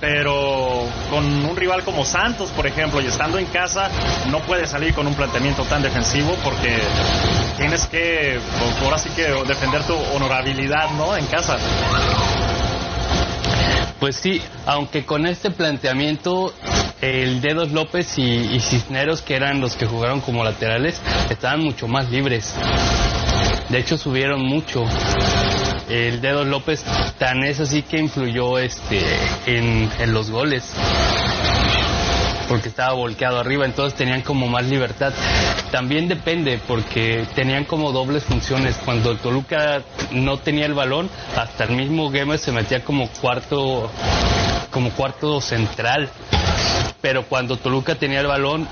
Pero 0.00 0.86
con 1.10 1.24
un 1.24 1.56
rival 1.56 1.82
como 1.82 2.04
Santos, 2.04 2.50
por 2.50 2.66
ejemplo, 2.66 3.00
y 3.00 3.06
estando 3.06 3.38
en 3.38 3.46
casa, 3.46 3.88
no 4.30 4.40
puede 4.40 4.66
salir 4.66 4.92
con 4.92 5.06
un 5.06 5.14
planteamiento 5.14 5.64
tan 5.64 5.82
defensivo 5.82 6.36
porque 6.44 6.78
tienes 7.56 7.86
que, 7.86 8.38
por 8.82 8.92
así 8.92 9.08
que, 9.10 9.22
defender 9.46 9.82
tu 9.84 9.94
honorabilidad, 10.14 10.90
¿no? 10.90 11.16
En 11.16 11.26
casa. 11.26 11.56
Pues 14.00 14.16
sí, 14.16 14.40
aunque 14.66 15.04
con 15.04 15.26
este 15.26 15.50
planteamiento 15.50 16.52
el 17.00 17.40
Dedos 17.40 17.72
López 17.72 18.18
y, 18.18 18.58
Cisneros, 18.60 19.22
que 19.22 19.36
eran 19.36 19.60
los 19.60 19.76
que 19.76 19.86
jugaron 19.86 20.20
como 20.20 20.44
laterales, 20.44 21.00
estaban 21.30 21.60
mucho 21.60 21.88
más 21.88 22.10
libres. 22.10 22.54
De 23.68 23.78
hecho 23.78 23.96
subieron 23.96 24.42
mucho. 24.42 24.84
El 25.88 26.20
Dedos 26.20 26.46
López 26.46 26.84
tan 27.18 27.44
es 27.44 27.60
así 27.60 27.82
que 27.82 27.98
influyó 27.98 28.58
este 28.58 29.00
en, 29.46 29.90
en 29.98 30.12
los 30.12 30.30
goles 30.30 30.64
porque 32.48 32.68
estaba 32.68 32.92
volteado 32.94 33.38
arriba, 33.38 33.64
entonces 33.64 33.96
tenían 33.96 34.22
como 34.22 34.46
más 34.46 34.66
libertad. 34.66 35.12
También 35.70 36.08
depende, 36.08 36.60
porque 36.66 37.26
tenían 37.34 37.64
como 37.64 37.92
dobles 37.92 38.24
funciones. 38.24 38.76
Cuando 38.84 39.16
Toluca 39.16 39.82
no 40.12 40.38
tenía 40.38 40.66
el 40.66 40.74
balón, 40.74 41.10
hasta 41.36 41.64
el 41.64 41.76
mismo 41.76 42.10
Gamer 42.10 42.38
se 42.38 42.52
metía 42.52 42.84
como 42.84 43.08
cuarto, 43.08 43.90
como 44.74 44.90
cuarto 44.90 45.40
central. 45.40 46.10
Pero 47.00 47.24
cuando 47.26 47.56
Toluca 47.56 47.94
tenía 47.94 48.20
el 48.20 48.26
balón, 48.26 48.66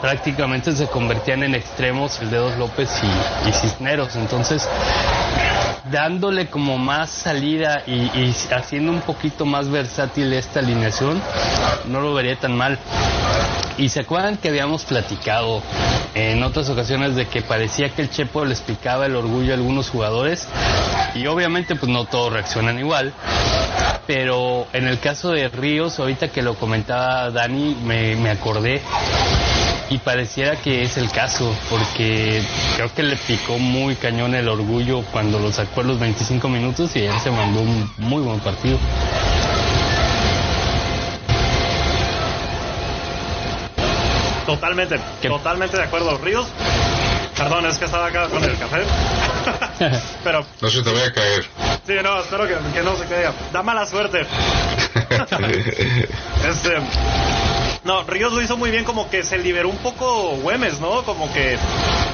prácticamente 0.00 0.72
se 0.72 0.88
convertían 0.88 1.44
en 1.44 1.54
extremos 1.54 2.20
el 2.20 2.30
Dedos 2.30 2.58
López 2.58 2.90
y, 3.02 3.48
y 3.48 3.52
Cisneros. 3.52 4.16
Entonces, 4.16 4.68
dándole 5.90 6.46
como 6.48 6.78
más 6.78 7.10
salida 7.10 7.82
y, 7.86 8.34
haciendo 8.52 8.92
un 8.92 9.00
poquito 9.02 9.46
más 9.46 9.68
versátil 9.68 10.32
esta 10.32 10.60
alineación, 10.60 11.22
no 11.86 12.00
lo 12.00 12.12
vería 12.14 12.36
tan 12.36 12.56
mal. 12.56 12.78
Y 13.78 13.90
se 13.90 14.00
acuerdan 14.00 14.36
que 14.38 14.48
habíamos 14.48 14.84
platicado 14.84 15.62
en 16.14 16.42
otras 16.42 16.68
ocasiones 16.70 17.14
de 17.14 17.26
que 17.26 17.42
parecía 17.42 17.90
que 17.90 18.02
el 18.02 18.10
Chepo 18.10 18.44
les 18.44 18.60
picaba 18.62 19.06
el 19.06 19.14
orgullo 19.14 19.52
a 19.52 19.56
algunos 19.56 19.90
jugadores 19.90 20.48
y 21.14 21.26
obviamente 21.26 21.76
pues 21.76 21.92
no 21.92 22.06
todos 22.06 22.32
reaccionan 22.32 22.78
igual. 22.78 23.12
Pero 24.06 24.66
en 24.72 24.86
el 24.86 25.00
caso 25.00 25.30
de 25.30 25.48
Ríos, 25.48 25.98
ahorita 25.98 26.28
que 26.28 26.42
lo 26.42 26.54
comentaba 26.54 27.30
Dani, 27.30 27.76
me, 27.84 28.14
me 28.16 28.30
acordé 28.30 28.80
y 29.88 29.98
pareciera 29.98 30.56
que 30.56 30.82
es 30.82 30.96
el 30.96 31.10
caso, 31.10 31.54
porque 31.70 32.42
creo 32.76 32.92
que 32.94 33.02
le 33.02 33.16
picó 33.16 33.58
muy 33.58 33.94
cañón 33.96 34.34
el 34.34 34.48
orgullo 34.48 35.02
cuando 35.12 35.38
lo 35.38 35.52
sacó 35.52 35.80
a 35.80 35.84
los 35.84 36.00
25 36.00 36.48
minutos 36.48 36.94
y 36.96 37.00
él 37.00 37.18
se 37.20 37.30
mandó 37.30 37.60
un 37.60 37.90
muy 37.98 38.22
buen 38.22 38.40
partido. 38.40 38.78
Totalmente, 44.46 44.96
totalmente 45.22 45.76
de 45.76 45.82
acuerdo. 45.82 46.16
Ríos, 46.18 46.46
perdón, 47.36 47.66
es 47.66 47.78
que 47.78 47.84
estaba 47.84 48.06
acá 48.06 48.28
con 48.28 48.42
el 48.42 48.56
café. 48.58 48.82
Pero. 50.24 50.44
No 50.60 50.70
se 50.70 50.82
te 50.82 50.92
vaya 50.92 51.06
a 51.06 51.12
caer. 51.12 51.46
Sí, 51.86 51.94
no, 52.02 52.20
espero 52.20 52.46
que, 52.48 52.54
que 52.74 52.82
no 52.82 52.96
se 52.96 53.04
caiga. 53.06 53.32
Da 53.52 53.62
mala 53.62 53.86
suerte. 53.86 54.20
este. 56.48 56.70
No, 57.84 58.02
Ríos 58.02 58.32
lo 58.32 58.42
hizo 58.42 58.56
muy 58.56 58.72
bien, 58.72 58.82
como 58.82 59.08
que 59.08 59.22
se 59.22 59.38
liberó 59.38 59.68
un 59.68 59.76
poco 59.76 60.30
Güemes, 60.42 60.80
¿no? 60.80 61.04
Como 61.04 61.32
que 61.32 61.56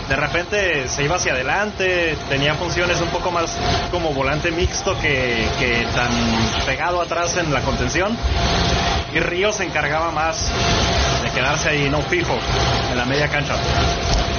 de 0.06 0.16
repente 0.16 0.86
se 0.88 1.04
iba 1.04 1.16
hacia 1.16 1.32
adelante, 1.32 2.14
tenía 2.28 2.54
funciones 2.56 3.00
un 3.00 3.08
poco 3.08 3.30
más 3.30 3.56
como 3.90 4.12
volante 4.12 4.50
mixto 4.50 4.94
que, 5.00 5.48
que 5.58 5.86
tan 5.94 6.10
pegado 6.66 7.00
atrás 7.00 7.38
en 7.38 7.54
la 7.54 7.62
contención. 7.62 8.14
Y 9.14 9.20
Ríos 9.20 9.56
se 9.56 9.64
encargaba 9.64 10.10
más 10.10 10.50
de 11.22 11.30
quedarse 11.30 11.70
ahí, 11.70 11.88
no 11.88 12.02
fijo, 12.02 12.38
en 12.90 12.98
la 12.98 13.06
media 13.06 13.28
cancha. 13.28 13.54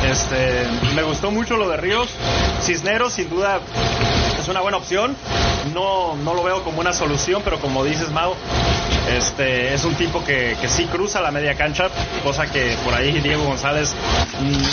Este, 0.09 0.67
me 0.95 1.03
gustó 1.03 1.31
mucho 1.31 1.57
lo 1.57 1.69
de 1.69 1.77
Ríos. 1.77 2.09
Cisneros, 2.61 3.13
sin 3.13 3.29
duda, 3.29 3.59
es 4.43 4.49
una 4.49 4.59
buena 4.59 4.77
opción. 4.77 5.15
No, 5.73 6.15
no 6.17 6.33
lo 6.33 6.43
veo 6.43 6.63
como 6.63 6.81
una 6.81 6.91
solución, 6.91 7.41
pero 7.45 7.59
como 7.59 7.85
dices, 7.85 8.11
Mau, 8.11 8.35
este, 9.09 9.73
es 9.73 9.85
un 9.85 9.95
tipo 9.95 10.23
que, 10.25 10.57
que 10.59 10.67
sí 10.67 10.85
cruza 10.85 11.21
la 11.21 11.31
media 11.31 11.55
cancha, 11.55 11.87
cosa 12.23 12.51
que 12.51 12.75
por 12.83 12.93
ahí 12.93 13.11
Diego 13.21 13.45
González 13.45 13.95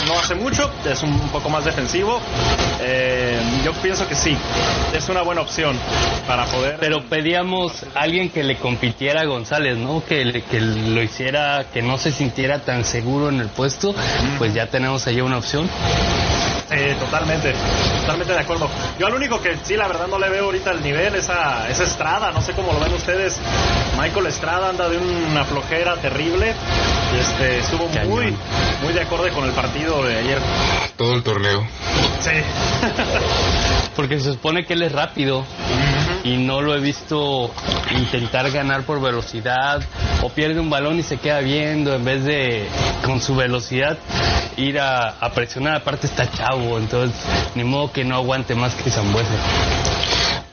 no 0.07 0.19
hace 0.19 0.35
mucho, 0.35 0.69
es 0.85 1.01
un 1.03 1.17
poco 1.29 1.49
más 1.49 1.63
defensivo. 1.63 2.19
Eh, 2.81 3.39
yo 3.63 3.71
pienso 3.75 4.05
que 4.09 4.15
sí, 4.15 4.35
es 4.93 5.07
una 5.07 5.21
buena 5.21 5.41
opción 5.41 5.77
para 6.27 6.45
poder. 6.45 6.75
Pero 6.79 7.03
pedíamos 7.03 7.85
a 7.95 8.01
alguien 8.01 8.29
que 8.29 8.43
le 8.43 8.57
compitiera 8.57 9.21
a 9.21 9.25
González, 9.25 9.77
¿no? 9.77 10.03
Que, 10.03 10.43
que 10.51 10.59
lo 10.59 11.01
hiciera, 11.01 11.67
que 11.73 11.81
no 11.81 11.97
se 11.97 12.11
sintiera 12.11 12.59
tan 12.59 12.83
seguro 12.83 13.29
en 13.29 13.39
el 13.39 13.47
puesto, 13.47 13.95
pues 14.37 14.53
ya 14.53 14.67
tenemos 14.67 15.07
ahí 15.07 15.21
una 15.21 15.37
opción. 15.37 15.69
Eh, 16.71 16.95
totalmente, 16.97 17.53
totalmente 17.99 18.33
de 18.33 18.39
acuerdo. 18.39 18.69
Yo 18.97 19.07
al 19.07 19.13
único 19.13 19.41
que 19.41 19.57
sí, 19.63 19.75
la 19.75 19.87
verdad 19.87 20.07
no 20.07 20.17
le 20.17 20.29
veo 20.29 20.45
ahorita 20.45 20.71
el 20.71 20.81
nivel 20.81 21.15
es 21.15 21.29
a, 21.29 21.69
Estrada, 21.69 22.31
no 22.31 22.41
sé 22.41 22.53
cómo 22.53 22.71
lo 22.71 22.79
ven 22.79 22.93
ustedes. 22.93 23.37
Michael 23.99 24.27
Estrada 24.27 24.69
anda 24.69 24.87
de 24.87 24.97
una 24.97 25.43
flojera 25.43 25.97
terrible. 25.97 26.53
Este, 27.19 27.59
estuvo 27.59 27.87
muy, 27.87 28.33
muy 28.81 28.93
de 28.93 29.01
acorde 29.01 29.31
con 29.31 29.43
el 29.43 29.51
partido 29.51 30.03
de 30.03 30.17
ayer. 30.17 30.39
Todo 30.95 31.15
el 31.15 31.23
torneo. 31.23 31.67
Sí. 32.21 32.31
Porque 33.95 34.19
se 34.19 34.31
supone 34.31 34.65
que 34.65 34.73
él 34.73 34.83
es 34.83 34.91
rápido 34.93 35.45
y 36.23 36.37
no 36.37 36.61
lo 36.61 36.75
he 36.75 36.79
visto 36.79 37.51
intentar 37.91 38.51
ganar 38.51 38.83
por 38.83 39.01
velocidad 39.01 39.81
o 40.21 40.29
pierde 40.29 40.59
un 40.59 40.69
balón 40.69 40.99
y 40.99 41.03
se 41.03 41.17
queda 41.17 41.39
viendo 41.39 41.93
en 41.95 42.05
vez 42.05 42.23
de 42.23 42.67
con 43.03 43.21
su 43.21 43.35
velocidad 43.35 43.97
ir 44.57 44.79
a, 44.79 45.31
presionar. 45.33 45.77
Aparte 45.77 46.07
está 46.07 46.29
chavo, 46.29 46.77
entonces 46.77 47.15
ni 47.55 47.63
modo 47.63 47.91
que 47.91 48.03
no 48.03 48.15
aguante 48.15 48.55
más 48.55 48.75
que 48.75 48.89
Zambuesa. 48.89 49.29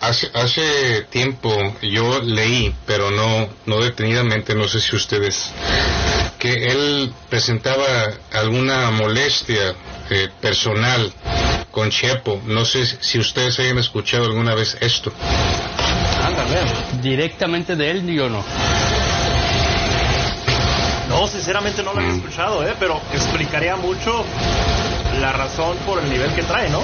Hace, 0.00 0.30
hace 0.32 1.02
tiempo 1.10 1.50
yo 1.82 2.22
leí, 2.22 2.72
pero 2.86 3.10
no, 3.10 3.48
no 3.66 3.80
detenidamente, 3.80 4.54
no 4.54 4.68
sé 4.68 4.80
si 4.80 4.94
ustedes, 4.94 5.50
que 6.38 6.52
él 6.52 7.12
presentaba 7.28 7.84
alguna 8.32 8.92
molestia 8.92 9.74
eh, 10.10 10.28
personal 10.40 11.12
con 11.70 11.90
Chepo. 11.90 12.40
No 12.46 12.64
sé 12.64 12.86
si 12.86 13.18
ustedes 13.18 13.58
hayan 13.58 13.78
escuchado 13.78 14.24
alguna 14.24 14.54
vez 14.54 14.76
esto. 14.80 15.12
Ándale. 16.24 16.60
Directamente 17.02 17.76
de 17.76 17.90
él, 17.90 18.06
yo 18.06 18.28
no. 18.28 18.44
No, 21.08 21.26
sinceramente 21.26 21.82
no 21.82 21.94
lo 21.94 22.00
había 22.00 22.14
escuchado, 22.14 22.66
¿eh? 22.68 22.74
pero 22.78 23.00
explicaría 23.14 23.76
mucho 23.76 24.24
la 25.20 25.32
razón 25.32 25.76
por 25.78 26.02
el 26.02 26.10
nivel 26.10 26.34
que 26.34 26.42
trae, 26.42 26.68
¿no? 26.68 26.82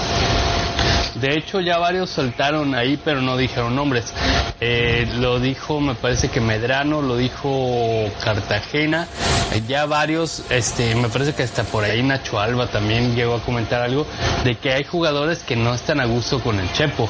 De 1.15 1.35
hecho, 1.39 1.61
ya 1.61 1.79
varios 1.79 2.11
soltaron 2.11 2.75
ahí, 2.75 2.99
pero 3.05 3.21
no 3.21 3.37
dijeron 3.37 3.77
nombres. 3.77 4.13
Eh, 4.61 5.09
lo 5.19 5.39
dijo, 5.39 5.81
me 5.81 5.95
parece 5.95 6.29
que 6.29 6.41
Medrano, 6.41 7.03
lo 7.03 7.17
dijo 7.17 8.11
Cartagena. 8.23 9.07
Eh, 9.53 9.63
ya 9.69 9.87
varios, 9.87 10.43
este, 10.51 10.95
me 10.97 11.09
parece 11.09 11.33
que 11.35 11.45
hasta 11.45 11.63
por 11.65 11.85
ahí 11.85 12.03
Nacho 12.03 12.41
Alba 12.41 12.67
también 12.67 13.15
llegó 13.15 13.35
a 13.37 13.41
comentar 13.43 13.81
algo 13.83 14.07
de 14.43 14.57
que 14.57 14.73
hay 14.73 14.85
jugadores 14.85 15.39
que 15.45 15.55
no 15.55 15.75
están 15.75 16.01
a 16.01 16.05
gusto 16.05 16.41
con 16.41 16.59
el 16.59 16.73
Chepo. 16.73 17.09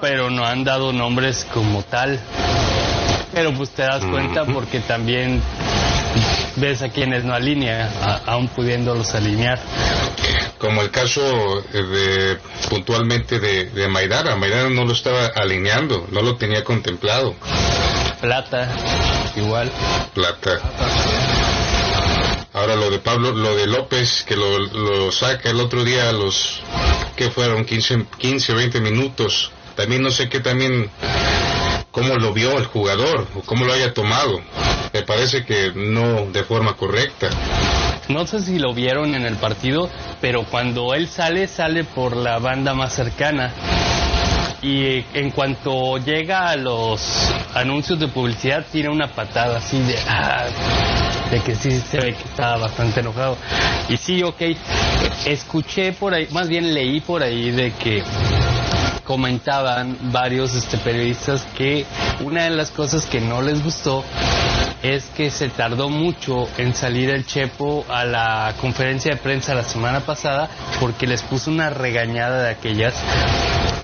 Pero 0.00 0.30
no 0.30 0.44
han 0.46 0.64
dado 0.64 0.92
nombres 0.92 1.46
como 1.52 1.82
tal. 1.82 2.18
Pero 3.32 3.52
pues 3.54 3.70
te 3.70 3.82
das 3.82 4.04
cuenta 4.04 4.44
porque 4.44 4.80
también 4.80 5.40
ves 6.56 6.82
a 6.82 6.88
quienes 6.88 7.24
no 7.24 7.32
alinea, 7.34 7.88
a- 8.02 8.20
aún 8.32 8.48
pudiéndolos 8.48 9.14
alinear. 9.14 9.58
Como 10.62 10.80
el 10.80 10.92
caso 10.92 11.58
eh, 11.72 11.82
de 11.82 12.38
puntualmente 12.70 13.40
de, 13.40 13.64
de 13.64 13.88
Maidana. 13.88 14.36
Maidana 14.36 14.70
no 14.70 14.84
lo 14.84 14.92
estaba 14.92 15.26
alineando, 15.34 16.06
no 16.12 16.22
lo 16.22 16.36
tenía 16.36 16.62
contemplado. 16.62 17.34
Plata, 18.20 18.72
igual. 19.34 19.72
Plata. 20.14 20.60
Ahora 22.52 22.76
lo 22.76 22.90
de 22.90 23.00
Pablo, 23.00 23.32
lo 23.32 23.56
de 23.56 23.66
López, 23.66 24.22
que 24.22 24.36
lo, 24.36 24.60
lo 24.60 25.10
saca 25.10 25.50
el 25.50 25.58
otro 25.58 25.82
día 25.82 26.10
a 26.10 26.12
los, 26.12 26.60
que 27.16 27.28
fueron 27.28 27.64
15, 27.64 28.06
15, 28.18 28.54
20 28.54 28.80
minutos. 28.82 29.50
También 29.74 30.00
no 30.02 30.12
sé 30.12 30.28
qué 30.28 30.38
también, 30.38 30.88
cómo 31.90 32.14
lo 32.14 32.32
vio 32.32 32.56
el 32.56 32.66
jugador, 32.66 33.26
o 33.34 33.40
cómo 33.40 33.64
lo 33.64 33.72
haya 33.72 33.92
tomado. 33.92 34.40
Me 34.92 35.02
parece 35.02 35.44
que 35.44 35.72
no 35.74 36.30
de 36.30 36.44
forma 36.44 36.76
correcta. 36.76 37.30
No 38.08 38.26
sé 38.26 38.40
si 38.40 38.58
lo 38.58 38.74
vieron 38.74 39.14
en 39.14 39.24
el 39.24 39.36
partido, 39.36 39.88
pero 40.20 40.44
cuando 40.44 40.94
él 40.94 41.08
sale, 41.08 41.46
sale 41.46 41.84
por 41.84 42.16
la 42.16 42.38
banda 42.38 42.74
más 42.74 42.92
cercana. 42.92 43.52
Y 44.60 45.04
en 45.14 45.30
cuanto 45.30 45.98
llega 45.98 46.50
a 46.50 46.56
los 46.56 47.00
anuncios 47.54 47.98
de 47.98 48.08
publicidad, 48.08 48.64
tiene 48.70 48.90
una 48.90 49.08
patada 49.08 49.58
así 49.58 49.78
de, 49.80 49.98
ah, 50.08 50.46
de 51.30 51.40
que 51.40 51.54
sí 51.54 51.70
se 51.80 51.98
ve 51.98 52.14
que 52.14 52.24
estaba 52.24 52.58
bastante 52.58 53.00
enojado. 53.00 53.36
Y 53.88 53.96
sí, 53.96 54.22
ok, 54.22 54.40
escuché 55.26 55.92
por 55.92 56.14
ahí, 56.14 56.28
más 56.30 56.48
bien 56.48 56.72
leí 56.74 57.00
por 57.00 57.22
ahí 57.22 57.50
de 57.50 57.72
que 57.72 58.04
comentaban 59.04 59.96
varios 60.12 60.54
este, 60.54 60.78
periodistas 60.78 61.44
que 61.56 61.84
una 62.20 62.44
de 62.44 62.50
las 62.50 62.70
cosas 62.70 63.06
que 63.06 63.20
no 63.20 63.42
les 63.42 63.62
gustó 63.62 64.04
es 64.82 65.04
que 65.16 65.30
se 65.30 65.48
tardó 65.48 65.88
mucho 65.88 66.48
en 66.58 66.74
salir 66.74 67.10
el 67.10 67.24
Chepo 67.24 67.84
a 67.88 68.04
la 68.04 68.54
conferencia 68.60 69.12
de 69.12 69.20
prensa 69.20 69.54
la 69.54 69.62
semana 69.62 70.00
pasada 70.00 70.48
porque 70.80 71.06
les 71.06 71.22
puso 71.22 71.50
una 71.50 71.70
regañada 71.70 72.42
de 72.42 72.50
aquellas. 72.50 72.94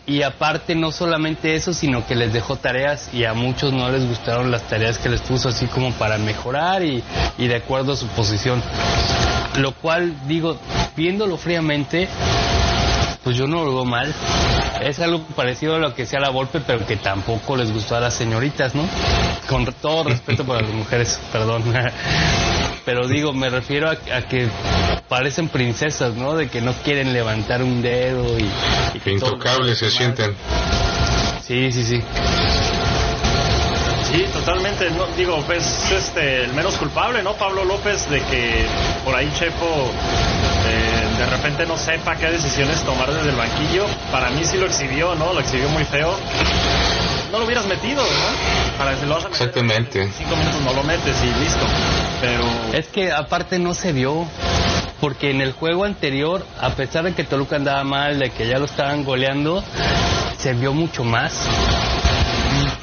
Y 0.06 0.22
aparte 0.22 0.74
no 0.74 0.90
solamente 0.90 1.54
eso, 1.54 1.74
sino 1.74 2.06
que 2.06 2.16
les 2.16 2.32
dejó 2.32 2.56
tareas 2.56 3.10
y 3.12 3.24
a 3.24 3.34
muchos 3.34 3.72
no 3.72 3.90
les 3.90 4.06
gustaron 4.08 4.50
las 4.50 4.62
tareas 4.62 4.98
que 4.98 5.10
les 5.10 5.20
puso 5.20 5.50
así 5.50 5.66
como 5.66 5.92
para 5.92 6.16
mejorar 6.18 6.82
y, 6.82 7.02
y 7.36 7.46
de 7.46 7.56
acuerdo 7.56 7.92
a 7.92 7.96
su 7.96 8.06
posición. 8.08 8.62
Lo 9.58 9.72
cual 9.72 10.14
digo, 10.26 10.58
viéndolo 10.96 11.36
fríamente, 11.36 12.08
pues 13.28 13.36
yo 13.36 13.46
no 13.46 13.62
lo 13.62 13.74
veo 13.74 13.84
mal. 13.84 14.14
Es 14.80 14.98
algo 15.00 15.20
parecido 15.36 15.74
a 15.74 15.78
lo 15.78 15.94
que 15.94 16.06
sea 16.06 16.18
la 16.18 16.30
golpe, 16.30 16.62
pero 16.66 16.86
que 16.86 16.96
tampoco 16.96 17.58
les 17.58 17.70
gustó 17.70 17.96
a 17.96 18.00
las 18.00 18.14
señoritas, 18.14 18.74
¿no? 18.74 18.88
Con 19.46 19.66
todo 19.66 20.04
respeto 20.04 20.46
para 20.46 20.62
las 20.62 20.70
mujeres, 20.70 21.20
perdón. 21.30 21.62
Pero 22.86 23.06
digo, 23.06 23.34
me 23.34 23.50
refiero 23.50 23.90
a, 23.90 23.98
a 24.16 24.22
que 24.22 24.48
parecen 25.10 25.50
princesas, 25.50 26.14
¿no? 26.14 26.36
De 26.36 26.48
que 26.48 26.62
no 26.62 26.72
quieren 26.82 27.12
levantar 27.12 27.62
un 27.62 27.82
dedo 27.82 28.38
y... 28.38 28.48
y 28.94 29.00
que 29.00 29.12
Intocables 29.12 29.76
se 29.78 29.90
sienten. 29.90 30.34
Sí, 31.42 31.70
sí, 31.70 31.84
sí. 31.84 32.02
Sí, 34.10 34.24
totalmente. 34.32 34.88
No, 34.92 35.06
digo, 35.18 35.42
pues 35.46 35.66
este, 35.92 36.44
el 36.44 36.54
menos 36.54 36.78
culpable, 36.78 37.22
¿no? 37.22 37.34
Pablo 37.34 37.62
López, 37.62 38.08
de 38.08 38.22
que 38.22 38.64
por 39.04 39.14
ahí 39.14 39.30
Chepo 39.38 39.90
eh, 40.66 40.97
de 41.18 41.26
repente 41.26 41.66
no 41.66 41.76
sepa 41.76 42.14
qué 42.16 42.30
decisiones 42.30 42.80
tomar 42.84 43.12
desde 43.12 43.30
el 43.30 43.36
banquillo. 43.36 43.86
Para 44.12 44.30
mí 44.30 44.44
sí 44.44 44.56
lo 44.56 44.66
exhibió, 44.66 45.14
¿no? 45.16 45.32
Lo 45.32 45.40
exhibió 45.40 45.68
muy 45.70 45.84
feo. 45.84 46.14
No 47.32 47.38
lo 47.40 47.44
hubieras 47.44 47.66
metido, 47.66 48.02
¿no? 48.02 48.78
Para 48.78 48.96
si 48.96 49.04
lo 49.04 49.16
vas 49.16 49.24
a 49.24 49.28
meter 49.28 49.48
Exactamente. 49.48 50.02
en 50.02 50.12
cinco 50.12 50.36
minutos 50.36 50.60
no 50.62 50.72
lo 50.72 50.82
metes 50.84 51.16
y 51.22 51.40
listo. 51.44 51.66
Pero 52.20 52.44
Es 52.72 52.86
que 52.88 53.12
aparte 53.12 53.58
no 53.58 53.74
se 53.74 53.92
vio, 53.92 54.26
porque 55.00 55.30
en 55.30 55.40
el 55.40 55.52
juego 55.52 55.84
anterior, 55.84 56.46
a 56.60 56.70
pesar 56.70 57.04
de 57.04 57.12
que 57.14 57.24
Toluca 57.24 57.56
andaba 57.56 57.84
mal, 57.84 58.18
de 58.18 58.30
que 58.30 58.46
ya 58.46 58.58
lo 58.58 58.64
estaban 58.64 59.04
goleando, 59.04 59.62
se 60.38 60.54
vio 60.54 60.72
mucho 60.72 61.04
más. 61.04 61.32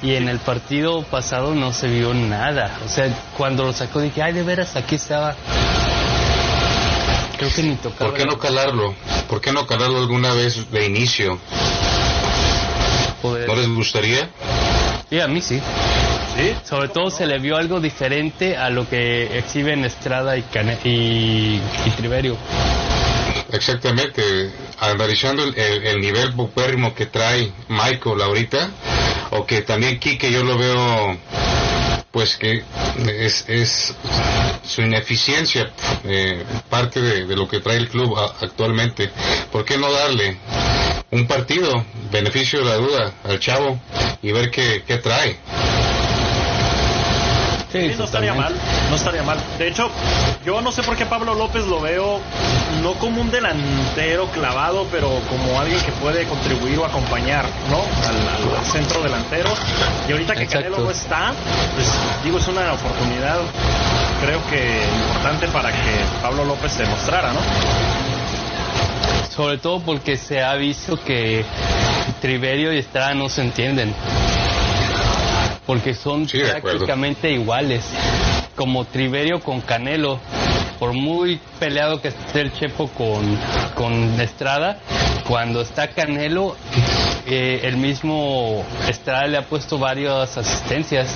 Y 0.01 0.15
en 0.15 0.27
el 0.29 0.39
partido 0.39 1.01
pasado 1.03 1.55
no 1.55 1.73
se 1.73 1.87
vio 1.87 2.13
nada. 2.13 2.77
O 2.85 2.89
sea, 2.89 3.07
cuando 3.37 3.63
lo 3.65 3.73
sacó 3.73 4.01
dije, 4.01 4.21
ay, 4.21 4.33
de 4.33 4.43
veras, 4.43 4.75
aquí 4.75 4.95
estaba. 4.95 5.35
Creo 7.37 7.53
que 7.53 7.63
ni 7.63 7.75
tocaba. 7.75 8.09
¿Por 8.11 8.17
qué 8.19 8.25
no 8.25 8.37
calarlo? 8.39 8.95
¿Por 9.29 9.41
qué 9.41 9.51
no 9.51 9.65
calarlo 9.67 9.97
alguna 9.99 10.33
vez 10.33 10.69
de 10.71 10.85
inicio? 10.85 11.37
poder. 13.21 13.47
¿No 13.47 13.55
les 13.55 13.67
gustaría? 13.69 14.29
Sí, 15.09 15.19
a 15.19 15.27
mí 15.27 15.41
sí. 15.41 15.59
sí, 16.35 16.53
Sobre 16.67 16.89
todo 16.89 17.09
se 17.09 17.25
le 17.25 17.39
vio 17.39 17.57
algo 17.57 17.79
diferente 17.79 18.55
a 18.57 18.69
lo 18.69 18.87
que 18.89 19.37
exhiben 19.37 19.83
Estrada 19.85 20.37
y, 20.37 20.41
Cane- 20.43 20.77
y, 20.83 21.59
y 21.85 21.89
Triverio. 21.97 22.37
Exactamente, 23.51 24.21
analizando 24.79 25.43
el, 25.43 25.57
el- 25.57 25.85
el 25.87 25.99
nivel 26.01 26.33
popérrimo 26.33 26.93
que 26.93 27.05
trae 27.05 27.51
Michael 27.69 28.21
ahorita, 28.21 28.69
o 29.31 29.45
que 29.45 29.61
también 29.61 29.99
Quique 29.99 30.31
yo 30.31 30.43
lo 30.43 30.57
veo, 30.57 31.17
pues 32.15 32.37
que 32.37 32.63
es, 33.09 33.43
es 33.49 33.93
su 34.63 34.81
ineficiencia, 34.81 35.69
eh, 36.05 36.45
parte 36.69 37.01
de, 37.01 37.35
lo 37.35 37.45
que 37.45 37.59
trae 37.59 37.75
el 37.75 37.89
club 37.89 38.17
actualmente. 38.17 39.11
¿Por 39.51 39.65
qué 39.65 39.77
no 39.77 39.91
darle 39.91 40.37
un 41.11 41.27
partido, 41.27 41.85
beneficio 42.13 42.59
de 42.59 42.65
la 42.65 42.75
duda, 42.75 43.13
al 43.25 43.41
chavo 43.41 43.81
y 44.21 44.31
ver 44.31 44.49
qué, 44.49 44.85
qué 44.87 44.95
trae? 44.99 45.35
Sí, 47.81 47.89
Sí, 47.91 47.95
no 47.97 48.05
estaría 48.05 48.33
mal, 48.33 48.55
no 48.89 48.95
estaría 48.95 49.23
mal. 49.23 49.37
De 49.57 49.67
hecho, 49.67 49.89
yo 50.45 50.61
no 50.61 50.71
sé 50.71 50.83
por 50.83 50.95
qué 50.95 51.05
Pablo 51.05 51.33
López 51.33 51.65
lo 51.65 51.81
veo 51.81 52.21
no 52.81 52.93
como 52.95 53.21
un 53.21 53.31
delantero 53.31 54.27
clavado, 54.31 54.87
pero 54.91 55.09
como 55.29 55.59
alguien 55.59 55.79
que 55.81 55.91
puede 55.93 56.25
contribuir 56.25 56.77
o 56.79 56.85
acompañar, 56.85 57.45
¿no? 57.69 57.77
Al, 58.07 58.15
al- 58.15 58.57
al 58.59 58.65
centro 58.65 59.01
delantero. 59.01 59.49
Y 60.07 60.11
ahorita 60.11 60.35
que 60.35 60.43
Exacto. 60.43 60.65
Canelo 60.69 60.85
no 60.85 60.91
está, 60.91 61.33
pues 61.75 61.87
digo, 62.23 62.37
es 62.37 62.47
una 62.47 62.73
oportunidad, 62.73 63.37
creo 64.21 64.39
que 64.49 64.83
importante 65.07 65.47
para 65.49 65.71
que 65.71 65.95
Pablo 66.21 66.45
López 66.45 66.71
se 66.73 66.85
mostrara, 66.85 67.33
¿no? 67.33 67.39
Sobre 69.35 69.57
todo 69.57 69.79
porque 69.81 70.15
se 70.17 70.41
ha 70.41 70.55
visto 70.55 70.97
que 71.03 71.43
Triverio 72.21 72.71
y 72.73 72.77
Estrada 72.79 73.13
no 73.13 73.27
se 73.27 73.41
entienden. 73.41 73.93
Porque 75.65 75.93
son 75.93 76.27
Sí, 76.27 76.39
prácticamente 76.39 77.31
iguales. 77.31 77.83
Como 78.55 78.85
Triverio 78.85 79.39
con 79.41 79.61
Canelo. 79.61 80.19
Por 80.79 80.91
muy 80.93 81.39
peleado 81.59 82.01
que 82.01 82.09
esté 82.09 82.41
el 82.41 82.51
Chepo 82.53 82.89
con, 82.89 83.39
con 83.75 84.19
Estrada, 84.19 84.77
cuando 85.25 85.61
está 85.61 85.87
Canelo, 85.87 86.57
eh, 87.25 87.61
el 87.63 87.77
mismo 87.77 88.65
Estrada 88.89 89.25
le 89.27 89.37
ha 89.37 89.43
puesto 89.43 89.79
varias 89.79 90.37
asistencias. 90.37 91.07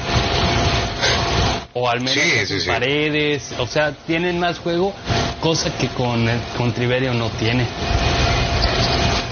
O 1.73 1.89
al 1.89 1.99
menos 1.99 2.13
Sí, 2.47 2.59
sí. 2.61 2.67
paredes. 2.67 3.53
O 3.59 3.67
sea, 3.67 3.91
tienen 4.07 4.39
más 4.39 4.59
juego, 4.59 4.93
cosa 5.41 5.69
que 5.77 5.87
con, 5.89 6.25
con 6.57 6.71
Triverio 6.73 7.13
no 7.13 7.29
tiene. 7.31 7.65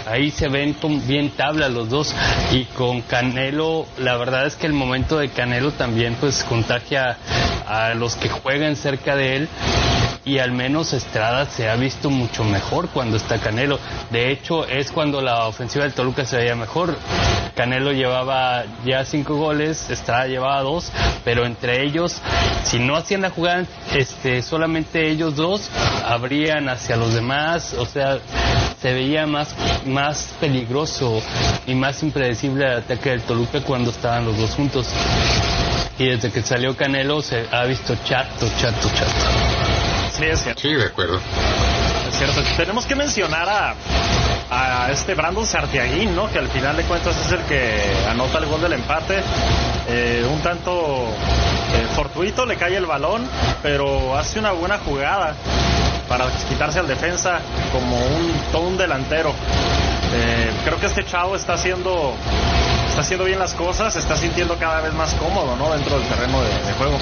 Ahí 0.08 0.32
se 0.32 0.48
ven 0.48 0.76
bien 1.06 1.32
tabla 1.32 1.70
los 1.70 1.90
dos. 1.90 2.16
Y 2.52 2.66
con 2.66 3.02
Canelo, 3.02 3.86
la 3.98 4.16
verdad 4.18 4.46
es 4.46 4.56
que 4.56 4.68
el 4.68 4.74
momento 4.74 5.18
de 5.18 5.30
Canelo 5.30 5.72
también 5.72 6.16
pues 6.20 6.44
contagia 6.44 7.18
a 7.68 7.94
los 7.94 8.16
que 8.16 8.30
juegan 8.30 8.76
cerca 8.76 9.16
de 9.16 9.36
él. 9.36 9.50
y 10.28 10.40
al 10.40 10.52
menos 10.52 10.92
Estrada 10.92 11.46
se 11.46 11.70
ha 11.70 11.76
visto 11.78 12.10
mucho 12.10 12.44
mejor 12.44 12.90
cuando 12.90 13.16
está 13.16 13.40
Canelo. 13.40 13.80
De 14.12 14.30
hecho, 14.30 14.68
es 14.68 14.92
cuando 14.92 15.22
la 15.22 15.48
ofensiva 15.48 15.86
del 15.86 15.94
Toluca 15.94 16.26
se 16.26 16.36
veía 16.36 16.54
mejor. 16.54 16.98
Canelo 17.56 17.94
llevaba 17.94 18.66
ya 18.86 19.06
cinco 19.06 19.36
goles, 19.36 19.90
Estrada 19.90 20.28
llevaba 20.28 20.62
dos, 20.62 20.92
pero 21.24 21.46
entre 21.46 21.84
ellos, 21.84 22.22
si 22.66 22.78
no 22.78 22.98
hacían 22.98 23.22
la 23.22 23.30
jugada, 23.30 23.64
este, 23.96 24.42
solamente 24.42 25.10
ellos 25.10 25.36
dos 25.38 25.70
abrían 26.06 26.68
hacia 26.68 26.98
los 26.98 27.14
demás, 27.14 27.74
o 27.74 27.86
sea, 27.86 28.20
se 28.82 28.94
veía 28.94 29.26
más, 29.26 29.56
más 29.86 30.36
peligroso 30.40 31.22
y 31.66 31.74
más 31.74 32.04
impredecible 32.04 32.66
el 32.66 32.78
ataque 32.80 33.10
del 33.10 33.22
Toluca 33.22 33.62
cuando 33.62 33.90
estaban 33.90 34.26
los 34.26 34.38
dos 34.38 34.52
juntos. 34.52 34.88
Y 35.98 36.06
desde 36.06 36.32
que 36.32 36.44
salió 36.44 36.76
Canelo 36.76 37.22
se 37.22 37.48
ha 37.52 37.64
visto 37.66 37.96
chato, 38.06 38.48
chato, 38.60 38.90
chato. 38.90 39.26
Sí, 40.16 40.26
es 40.26 40.42
cierto. 40.42 40.62
Sí, 40.62 40.74
de 40.74 40.86
acuerdo. 40.86 41.20
Es 42.08 42.18
cierto. 42.18 42.42
Tenemos 42.56 42.86
que 42.86 42.96
mencionar 42.96 43.50
a, 43.50 43.76
a 44.50 44.92
este 44.92 45.16
Brandon 45.16 45.46
Sartiaguín, 45.46 46.16
¿no? 46.16 46.30
Que 46.32 46.38
al 46.38 46.48
final 46.50 46.78
de 46.78 46.84
cuentas 46.84 47.16
es 47.26 47.32
el 47.32 47.42
que 47.42 47.82
anota 48.08 48.38
el 48.38 48.46
gol 48.46 48.62
del 48.62 48.74
empate. 48.74 49.24
Eh, 49.90 50.28
un 50.32 50.40
tanto 50.42 50.72
eh, 50.72 51.88
fortuito, 51.96 52.46
le 52.46 52.58
cae 52.58 52.76
el 52.78 52.86
balón, 52.86 53.28
pero 53.64 54.16
hace 54.18 54.38
una 54.38 54.52
buena 54.52 54.78
jugada 54.78 55.36
para 56.08 56.28
quitarse 56.50 56.80
al 56.80 56.88
defensa 56.88 57.40
como 57.72 57.98
un 57.98 58.32
todo 58.52 58.68
un 58.68 58.78
delantero. 58.78 59.34
Eh, 60.14 60.52
creo 60.64 60.80
que 60.80 60.88
este 60.88 61.06
chavo 61.06 61.36
está 61.36 61.54
haciendo 61.54 62.16
está 62.88 63.02
haciendo 63.02 63.26
bien 63.26 63.40
las 63.40 63.54
cosas, 63.54 63.96
está 63.96 64.16
sintiendo 64.18 64.58
cada 64.58 64.82
vez 64.82 64.94
más 64.94 65.14
cómodo, 65.16 65.56
¿no? 65.56 65.72
Dentro 65.72 66.00
del 66.00 66.08
terreno 66.08 66.42
de, 66.42 66.74
juego. 66.74 66.98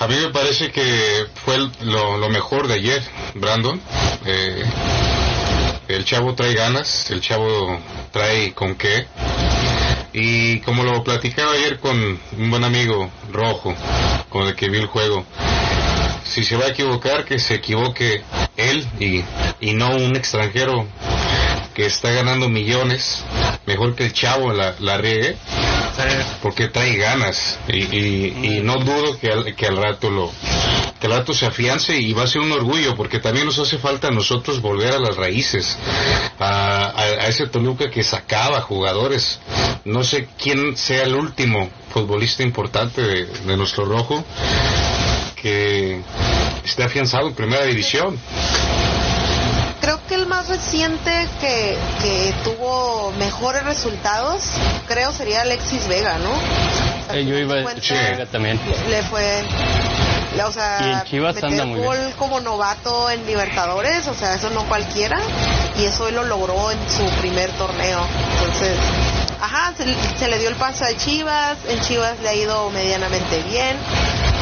A 0.00 0.06
mí 0.06 0.16
me 0.16 0.28
parece 0.28 0.70
que 0.70 1.26
fue 1.44 1.56
lo 1.80 2.28
mejor 2.28 2.68
de 2.68 2.74
ayer, 2.74 3.02
Brandon. 3.34 3.80
Eh, 4.26 4.64
el 5.88 6.04
chavo 6.04 6.34
trae 6.34 6.52
ganas, 6.54 7.10
el 7.10 7.20
chavo 7.20 7.78
trae 8.10 8.52
con 8.54 8.74
qué. 8.74 9.06
Y 10.18 10.60
como 10.60 10.82
lo 10.82 11.04
platicaba 11.04 11.52
ayer 11.52 11.78
con 11.78 12.18
un 12.38 12.50
buen 12.50 12.64
amigo 12.64 13.10
rojo, 13.30 13.74
con 14.30 14.46
el 14.48 14.54
que 14.56 14.70
vi 14.70 14.78
el 14.78 14.86
juego, 14.86 15.26
si 16.24 16.42
se 16.42 16.56
va 16.56 16.64
a 16.64 16.68
equivocar, 16.68 17.26
que 17.26 17.38
se 17.38 17.56
equivoque 17.56 18.22
él 18.56 18.86
y, 18.98 19.22
y 19.60 19.74
no 19.74 19.90
un 19.94 20.16
extranjero 20.16 20.86
que 21.74 21.84
está 21.84 22.10
ganando 22.12 22.48
millones, 22.48 23.22
mejor 23.66 23.94
que 23.94 24.06
el 24.06 24.12
chavo 24.14 24.54
la, 24.54 24.74
la 24.80 24.96
riegue 24.96 25.36
porque 26.42 26.68
trae 26.68 26.96
ganas. 26.96 27.58
Y, 27.68 27.76
y- 27.94 28.36
y 28.42 28.60
no 28.62 28.76
dudo 28.76 29.18
que 29.18 29.30
al, 29.30 29.54
que 29.54 29.66
al 29.66 29.76
rato 29.76 30.08
lo 30.10 30.32
que 31.00 31.06
al 31.06 31.12
rato 31.12 31.34
se 31.34 31.46
afiance 31.46 31.96
y 31.96 32.12
va 32.12 32.22
a 32.22 32.26
ser 32.26 32.40
un 32.40 32.52
orgullo 32.52 32.94
porque 32.96 33.18
también 33.18 33.46
nos 33.46 33.58
hace 33.58 33.78
falta 33.78 34.08
a 34.08 34.10
nosotros 34.10 34.60
volver 34.62 34.94
a 34.94 34.98
las 34.98 35.16
raíces 35.16 35.76
a, 36.38 36.86
a- 36.86 37.00
a 37.02 37.26
ese 37.28 37.46
Toluca 37.46 37.90
que 37.90 38.02
sacaba 38.02 38.60
jugadores 38.62 39.40
no 39.84 40.02
sé 40.04 40.28
quién 40.42 40.76
sea 40.76 41.04
el 41.04 41.14
último 41.14 41.68
futbolista 41.92 42.42
importante 42.42 43.02
de, 43.02 43.26
de 43.26 43.56
nuestro 43.56 43.84
rojo 43.84 44.24
que 45.40 46.00
esté 46.64 46.82
afianzado 46.84 47.28
en 47.28 47.34
primera 47.34 47.64
división 47.64 48.18
Creo 49.80 50.00
que 50.08 50.16
el 50.16 50.26
más 50.26 50.48
reciente 50.48 51.28
que, 51.40 51.76
que 52.02 52.34
tuvo 52.42 53.12
mejores 53.20 53.62
resultados, 53.62 54.42
creo 54.88 55.12
sería 55.12 55.42
Alexis 55.42 55.86
Vega, 55.86 56.18
¿no? 56.18 56.30
O 56.32 57.06
sea, 57.06 57.16
Eh, 57.18 57.24
yo 57.24 57.38
iba 57.38 57.54
a 57.54 57.56
decir 57.74 57.96
Vega 57.96 58.26
también. 58.26 58.58
Le 58.90 59.02
fue. 59.04 59.44
O 60.44 60.52
sea, 60.52 60.78
Y 60.80 60.92
en 60.92 61.02
Chivas 61.04 61.34
meter 61.34 61.50
anda 61.50 61.64
muy 61.64 61.80
gol 61.80 61.98
bien. 61.98 62.12
como 62.18 62.40
novato 62.40 63.10
en 63.10 63.24
Libertadores, 63.26 64.06
o 64.08 64.14
sea, 64.14 64.34
eso 64.34 64.50
no 64.50 64.64
cualquiera. 64.68 65.18
Y 65.78 65.84
eso 65.84 66.08
él 66.08 66.14
lo 66.16 66.24
logró 66.24 66.70
en 66.70 66.78
su 66.90 67.04
primer 67.20 67.50
torneo. 67.52 68.00
Entonces, 68.38 68.76
ajá, 69.40 69.72
se, 69.76 69.84
se 70.18 70.28
le 70.28 70.38
dio 70.38 70.48
el 70.48 70.56
paso 70.56 70.84
a 70.84 70.96
Chivas. 70.96 71.56
En 71.68 71.80
Chivas 71.80 72.18
le 72.20 72.28
ha 72.28 72.34
ido 72.34 72.70
medianamente 72.70 73.42
bien. 73.42 73.76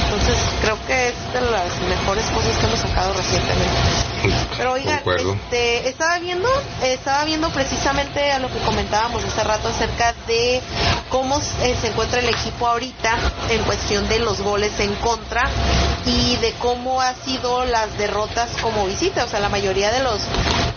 Entonces, 0.04 0.36
creo 0.62 0.78
que 0.86 1.08
es 1.08 1.14
de 1.32 1.40
las 1.40 1.80
mejores 1.88 2.24
cosas 2.26 2.56
que 2.58 2.66
hemos 2.66 2.78
sacado 2.78 3.12
recientemente. 3.14 4.03
Pero 4.56 4.72
oigan, 4.72 4.96
Concuerdo. 4.96 5.32
este, 5.34 5.88
estaba 5.88 6.18
viendo, 6.18 6.48
estaba 6.82 7.24
viendo 7.24 7.50
precisamente 7.50 8.30
a 8.32 8.38
lo 8.38 8.48
que 8.48 8.58
comentábamos 8.60 9.24
hace 9.24 9.44
rato 9.44 9.68
acerca 9.68 10.14
de 10.26 10.60
cómo 11.08 11.38
eh, 11.62 11.76
se 11.80 11.88
encuentra 11.88 12.20
el 12.20 12.28
equipo 12.28 12.66
ahorita 12.66 13.18
en 13.50 13.62
cuestión 13.64 14.08
de 14.08 14.18
los 14.20 14.40
goles 14.40 14.78
en 14.80 14.94
contra 14.96 15.42
y 16.06 16.36
de 16.36 16.52
cómo 16.54 17.00
ha 17.00 17.14
sido 17.14 17.64
las 17.64 17.96
derrotas 17.98 18.50
como 18.60 18.86
visita, 18.86 19.24
o 19.24 19.28
sea, 19.28 19.40
la 19.40 19.48
mayoría 19.48 19.90
de 19.92 20.02
los 20.02 20.20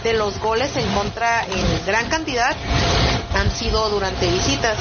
de 0.04 0.14
los 0.14 0.40
goles 0.40 0.76
en 0.78 0.88
contra 0.94 1.44
en 1.46 1.86
gran 1.86 2.08
cantidad 2.08 2.56
han 3.38 3.52
sido 3.52 3.90
durante 3.90 4.28
visitas. 4.28 4.78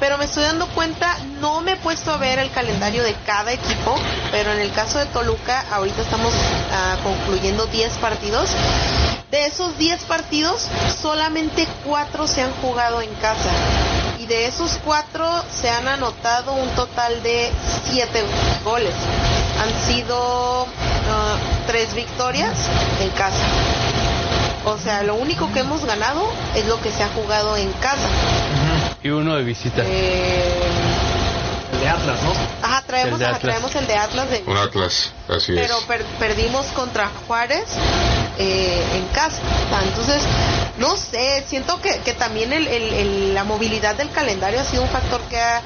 Pero 0.00 0.18
me 0.18 0.24
estoy 0.24 0.42
dando 0.42 0.66
cuenta, 0.68 1.16
no 1.40 1.60
me 1.60 1.72
he 1.72 1.76
puesto 1.76 2.12
a 2.12 2.16
ver 2.16 2.38
el 2.38 2.50
calendario 2.50 3.04
de 3.04 3.14
cada 3.26 3.52
equipo, 3.52 3.94
pero 4.30 4.52
en 4.52 4.60
el 4.60 4.72
caso 4.72 4.98
de 4.98 5.06
Toluca, 5.06 5.64
ahorita 5.70 6.02
estamos 6.02 6.34
ah, 6.72 6.96
concluyendo 7.02 7.66
10 7.66 7.92
partidos. 7.98 8.50
De 9.30 9.46
esos 9.46 9.78
10 9.78 10.04
partidos, 10.04 10.68
solamente 11.00 11.66
4 11.84 12.26
se 12.26 12.42
han 12.42 12.52
jugado 12.54 13.00
en 13.00 13.14
casa. 13.14 13.50
Y 14.18 14.26
de 14.26 14.46
esos 14.46 14.78
4 14.84 15.44
se 15.50 15.70
han 15.70 15.88
anotado 15.88 16.52
un 16.52 16.68
total 16.70 17.22
de 17.22 17.50
7 17.90 18.24
goles. 18.64 18.94
Han 19.60 19.86
sido 19.86 20.66
3 21.66 21.94
victorias 21.94 22.56
en 23.00 23.10
casa. 23.10 24.01
O 24.64 24.78
sea, 24.78 25.02
lo 25.02 25.14
único 25.16 25.52
que 25.52 25.60
hemos 25.60 25.84
ganado 25.84 26.22
es 26.54 26.66
lo 26.66 26.80
que 26.80 26.90
se 26.92 27.02
ha 27.02 27.08
jugado 27.08 27.56
en 27.56 27.70
casa. 27.74 28.08
Y 29.02 29.08
uno 29.10 29.34
de 29.34 29.42
visita. 29.42 29.82
Eh, 29.84 30.62
El 31.72 31.80
de 31.80 31.88
Atlas, 31.88 32.18
¿no? 32.22 32.32
ajá, 32.66 32.82
traemos, 32.86 33.12
El 33.14 33.18
de 33.18 33.24
ajá, 33.26 33.36
Atlas. 33.36 33.50
traemos 33.54 33.74
el 33.74 33.86
de 33.88 33.96
Atlas 33.96 34.30
de 34.30 34.44
un 34.46 34.56
Atlas 34.56 35.10
así 35.28 35.52
pero 35.54 35.78
es 35.78 35.84
per- 35.84 36.04
perdimos 36.20 36.66
contra 36.66 37.10
Juárez 37.26 37.64
eh, 38.38 38.82
en 38.94 39.06
casa. 39.08 39.38
Entonces, 39.82 40.22
no 40.78 40.96
sé, 40.96 41.44
siento 41.48 41.80
que, 41.80 41.98
que 42.04 42.12
también 42.12 42.52
el, 42.52 42.68
el- 42.68 42.92
el- 42.92 43.34
la 43.34 43.42
movilidad 43.44 43.96
del 43.96 44.10
calendario 44.10 44.60
ha 44.60 44.64
sido 44.64 44.82
un 44.82 44.88
factor 44.90 45.20
que 45.22 45.40
ha 45.40 45.60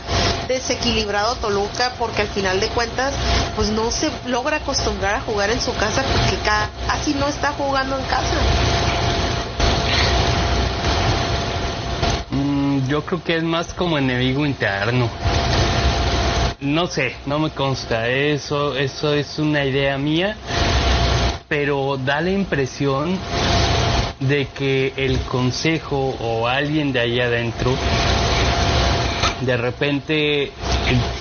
desequilibrado 0.48 1.32
a 1.32 1.34
Toluca 1.36 1.92
porque 1.98 2.22
al 2.22 2.28
final 2.28 2.60
de 2.60 2.68
cuentas 2.68 3.12
pues 3.56 3.68
no 3.70 3.90
se 3.90 4.10
logra 4.26 4.58
acostumbrar 4.58 5.16
a 5.16 5.20
jugar 5.20 5.50
en 5.50 5.60
su 5.60 5.74
casa 5.74 6.02
porque 6.02 6.36
ca- 6.44 6.68
casi 6.86 7.12
no 7.14 7.26
está 7.28 7.52
jugando 7.52 7.98
en 7.98 8.04
casa. 8.04 8.36
Mm, 12.30 12.75
yo 12.88 13.04
creo 13.04 13.22
que 13.22 13.36
es 13.36 13.42
más 13.42 13.74
como 13.74 13.98
enemigo 13.98 14.46
interno. 14.46 15.08
No 16.60 16.86
sé, 16.86 17.14
no 17.26 17.38
me 17.38 17.50
consta. 17.50 18.08
Eso, 18.08 18.76
eso 18.76 19.12
es 19.14 19.38
una 19.38 19.64
idea 19.64 19.98
mía. 19.98 20.36
Pero 21.48 21.96
da 21.96 22.20
la 22.20 22.30
impresión 22.30 23.18
de 24.20 24.46
que 24.46 24.92
el 24.96 25.20
consejo 25.20 26.16
o 26.20 26.48
alguien 26.48 26.92
de 26.92 27.00
ahí 27.00 27.20
adentro 27.20 27.72
de 29.40 29.56
repente 29.56 30.52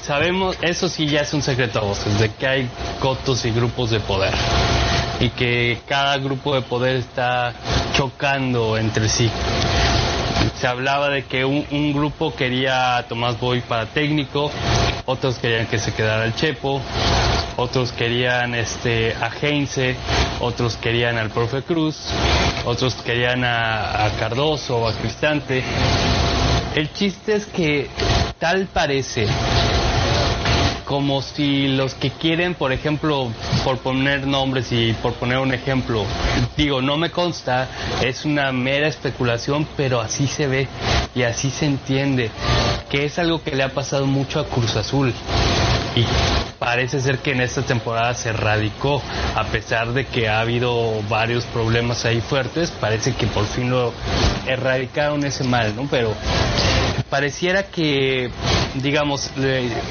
sabemos, 0.02 0.58
eso 0.62 0.88
sí 0.88 1.08
ya 1.08 1.22
es 1.22 1.34
un 1.34 1.42
secreto 1.42 1.80
a 1.80 1.84
voces, 1.84 2.18
de 2.20 2.30
que 2.30 2.48
hay 2.48 2.70
cotos 3.00 3.44
y 3.46 3.52
grupos 3.52 3.92
de 3.92 4.00
poder 4.00 4.34
y 5.20 5.30
que 5.30 5.80
cada 5.88 6.18
grupo 6.18 6.56
de 6.56 6.62
poder 6.62 6.98
está 6.98 7.54
chocando 7.94 8.78
entre 8.78 9.10
sí. 9.10 9.30
Se 10.60 10.68
hablaba 10.68 11.10
de 11.10 11.24
que 11.24 11.46
un, 11.46 11.94
grupo 11.94 12.36
quería 12.36 12.98
a 12.98 13.08
Tomás 13.08 13.40
Boy 13.40 13.62
para 13.62 13.88
técnico, 13.88 14.52
otros 15.06 15.38
querían 15.38 15.68
que 15.68 15.78
se 15.78 15.94
quedara 15.94 16.26
el 16.26 16.36
Chepo, 16.36 16.82
otros 17.58 17.92
querían 17.92 18.56
este 18.56 19.14
a 19.14 19.30
Heinze, 19.42 19.96
otros 20.40 20.78
querían 20.78 21.18
al 21.18 21.30
profe 21.30 21.64
Cruz, 21.64 21.98
otros 22.66 22.96
querían 22.96 23.44
a, 23.44 24.06
a 24.06 24.10
Cardoso 24.18 24.78
o 24.78 24.88
a 24.88 24.94
Cristante. 24.94 25.64
El 26.76 26.92
chiste 26.94 27.36
es 27.36 27.46
que 27.46 27.90
tal 28.40 28.68
parece 28.68 29.28
como 30.86 31.22
si 31.22 31.68
los 31.68 31.96
que 31.96 32.12
quieren, 32.12 32.54
por 32.54 32.72
ejemplo, 32.72 33.32
por 33.64 33.80
poner 33.80 34.28
nombres 34.28 34.72
y 34.72 34.94
por 34.94 35.14
poner 35.14 35.40
un 35.40 35.54
ejemplo, 35.54 36.06
digo, 36.56 36.82
no 36.82 36.98
me 36.98 37.10
consta, 37.10 37.68
es 38.02 38.24
una 38.26 38.52
mera 38.52 38.88
especulación, 38.88 39.68
pero 39.76 40.00
así 40.00 40.28
se 40.28 40.48
ve 40.48 40.68
y 41.16 41.24
así 41.24 41.50
se 41.50 41.66
entiende, 41.66 42.30
que 42.90 43.06
es 43.06 43.18
algo 43.20 43.42
que 43.42 43.56
le 43.56 43.64
ha 43.64 43.70
pasado 43.70 44.06
mucho 44.06 44.40
a 44.40 44.46
Cruz 44.46 44.76
Azul. 44.76 45.14
Y 45.96 46.06
parece 46.60 47.00
ser 47.00 47.20
que 47.20 47.32
en 47.32 47.42
esta 47.42 47.62
temporada 47.62 48.14
se 48.14 48.34
radicó, 48.34 49.02
a 49.34 49.46
pesar 49.46 49.94
de 49.94 50.06
que 50.06 50.28
ha 50.28 50.42
habido 50.42 51.02
varios 51.10 51.46
problemas 51.46 52.06
ahí 52.06 52.22
fuertes, 52.22 52.70
parece 52.70 53.14
que 53.14 53.28
por 53.28 53.46
fin 53.46 53.70
lo 53.70 53.94
erradicaron 54.46 55.24
ese 55.26 55.46
mal, 55.46 55.74
¿no? 55.76 55.88
Pero 55.90 56.14
pareciera 57.10 57.64
que, 57.64 58.30
digamos, 58.76 59.32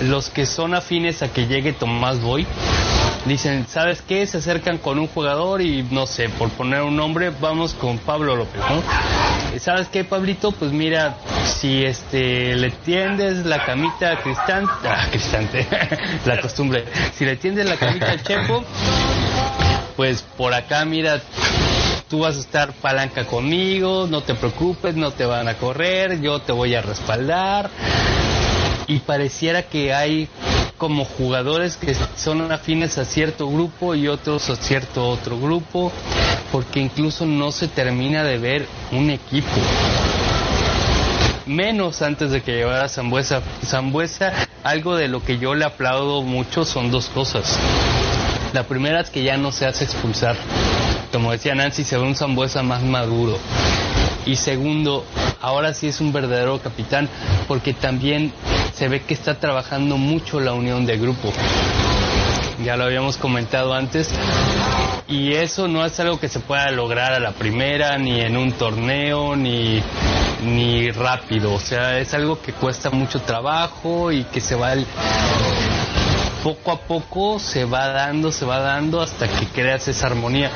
los 0.02 0.28
que 0.30 0.46
son 0.46 0.74
afines 0.74 1.22
a 1.22 1.32
que 1.32 1.46
llegue 1.46 1.72
Tomás 1.72 2.20
Boy, 2.20 2.46
dicen, 3.26 3.66
¿sabes 3.68 4.02
qué? 4.02 4.26
Se 4.26 4.38
acercan 4.38 4.78
con 4.78 4.98
un 4.98 5.06
jugador 5.06 5.62
y 5.62 5.82
no 5.90 6.06
sé, 6.06 6.28
por 6.28 6.50
poner 6.50 6.82
un 6.82 6.96
nombre, 6.96 7.30
vamos 7.40 7.74
con 7.74 7.98
Pablo 7.98 8.36
López, 8.36 8.60
¿no? 8.68 9.58
¿Sabes 9.58 9.88
qué, 9.88 10.04
Pablito? 10.04 10.52
Pues 10.52 10.72
mira, 10.72 11.16
si 11.44 11.84
este 11.84 12.56
le 12.56 12.70
tiendes 12.70 13.46
la 13.46 13.64
camita 13.64 14.12
a 14.12 14.22
Cristante, 14.22 14.72
ah, 14.84 15.06
Cristante, 15.10 15.66
la 16.26 16.40
costumbre, 16.40 16.84
si 17.14 17.24
le 17.24 17.36
tiendes 17.36 17.66
la 17.66 17.76
camita 17.76 18.10
al 18.10 18.22
Chepo, 18.22 18.64
pues 19.96 20.22
por 20.36 20.52
acá, 20.52 20.84
mira, 20.84 21.22
tú 22.08 22.20
vas 22.20 22.36
a 22.36 22.40
estar 22.40 22.72
palanca 22.72 23.24
conmigo, 23.26 24.06
no 24.08 24.22
te 24.22 24.34
preocupes, 24.34 24.94
no 24.94 25.10
te 25.12 25.24
van 25.24 25.48
a 25.48 25.54
correr, 25.54 26.20
yo 26.20 26.40
te 26.40 26.52
voy 26.52 26.74
a 26.74 26.82
respaldar. 26.82 27.70
Y 28.86 28.98
pareciera 29.00 29.62
que 29.62 29.94
hay 29.94 30.28
como 30.76 31.04
jugadores 31.04 31.76
que 31.76 31.94
son 32.16 32.52
afines 32.52 32.98
a 32.98 33.04
cierto 33.04 33.48
grupo 33.48 33.94
y 33.94 34.08
otros 34.08 34.50
a 34.50 34.56
cierto 34.56 35.08
otro 35.08 35.38
grupo, 35.38 35.90
porque 36.52 36.80
incluso 36.80 37.24
no 37.24 37.52
se 37.52 37.68
termina 37.68 38.22
de 38.24 38.38
ver 38.38 38.66
un 38.92 39.10
equipo. 39.10 39.48
Menos 41.46 42.00
antes 42.02 42.30
de 42.30 42.42
que 42.42 42.52
llegara 42.52 42.88
Zambuesa. 42.88 43.42
Zambuesa, 43.64 44.32
algo 44.62 44.96
de 44.96 45.08
lo 45.08 45.22
que 45.22 45.38
yo 45.38 45.54
le 45.54 45.64
aplaudo 45.64 46.22
mucho 46.22 46.64
son 46.64 46.90
dos 46.90 47.08
cosas. 47.08 47.58
La 48.54 48.64
primera 48.64 49.00
es 49.00 49.10
que 49.10 49.22
ya 49.22 49.36
no 49.36 49.52
se 49.52 49.66
hace 49.66 49.84
expulsar. 49.84 50.36
Como 51.14 51.30
decía 51.30 51.54
Nancy, 51.54 51.84
se 51.84 51.96
ve 51.96 52.02
un 52.02 52.16
Zambuesa 52.16 52.64
más 52.64 52.82
maduro. 52.82 53.38
Y 54.26 54.34
segundo, 54.34 55.04
ahora 55.40 55.72
sí 55.72 55.86
es 55.86 56.00
un 56.00 56.12
verdadero 56.12 56.58
capitán 56.60 57.08
porque 57.46 57.72
también 57.72 58.32
se 58.74 58.88
ve 58.88 59.02
que 59.02 59.14
está 59.14 59.38
trabajando 59.38 59.96
mucho 59.96 60.40
la 60.40 60.54
unión 60.54 60.86
de 60.86 60.98
grupo. 60.98 61.32
Ya 62.64 62.76
lo 62.76 62.82
habíamos 62.82 63.16
comentado 63.16 63.74
antes. 63.74 64.10
Y 65.06 65.34
eso 65.34 65.68
no 65.68 65.84
es 65.84 66.00
algo 66.00 66.18
que 66.18 66.28
se 66.28 66.40
pueda 66.40 66.68
lograr 66.72 67.12
a 67.12 67.20
la 67.20 67.30
primera, 67.30 67.96
ni 67.96 68.20
en 68.20 68.36
un 68.36 68.50
torneo, 68.50 69.36
ni, 69.36 69.80
ni 70.44 70.90
rápido. 70.90 71.54
O 71.54 71.60
sea, 71.60 71.96
es 72.00 72.12
algo 72.12 72.42
que 72.42 72.52
cuesta 72.54 72.90
mucho 72.90 73.20
trabajo 73.20 74.10
y 74.10 74.24
que 74.24 74.40
se 74.40 74.56
va 74.56 74.74
poco 76.44 76.72
a 76.72 76.80
poco 76.80 77.38
se 77.38 77.64
va 77.64 77.88
dando, 77.88 78.30
se 78.30 78.44
va 78.44 78.58
dando 78.58 79.00
hasta 79.00 79.26
que 79.26 79.46
creas 79.46 79.88
esa 79.88 80.08
armonía 80.08 80.50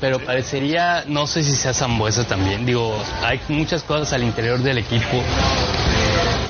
pero 0.00 0.18
parecería, 0.18 1.04
no 1.06 1.26
sé 1.26 1.42
si 1.42 1.54
sea 1.54 1.74
Zambuesa 1.74 2.24
también, 2.24 2.64
digo, 2.64 2.96
hay 3.22 3.40
muchas 3.48 3.82
cosas 3.82 4.12
al 4.12 4.22
interior 4.22 4.58
del 4.60 4.78
equipo 4.78 5.22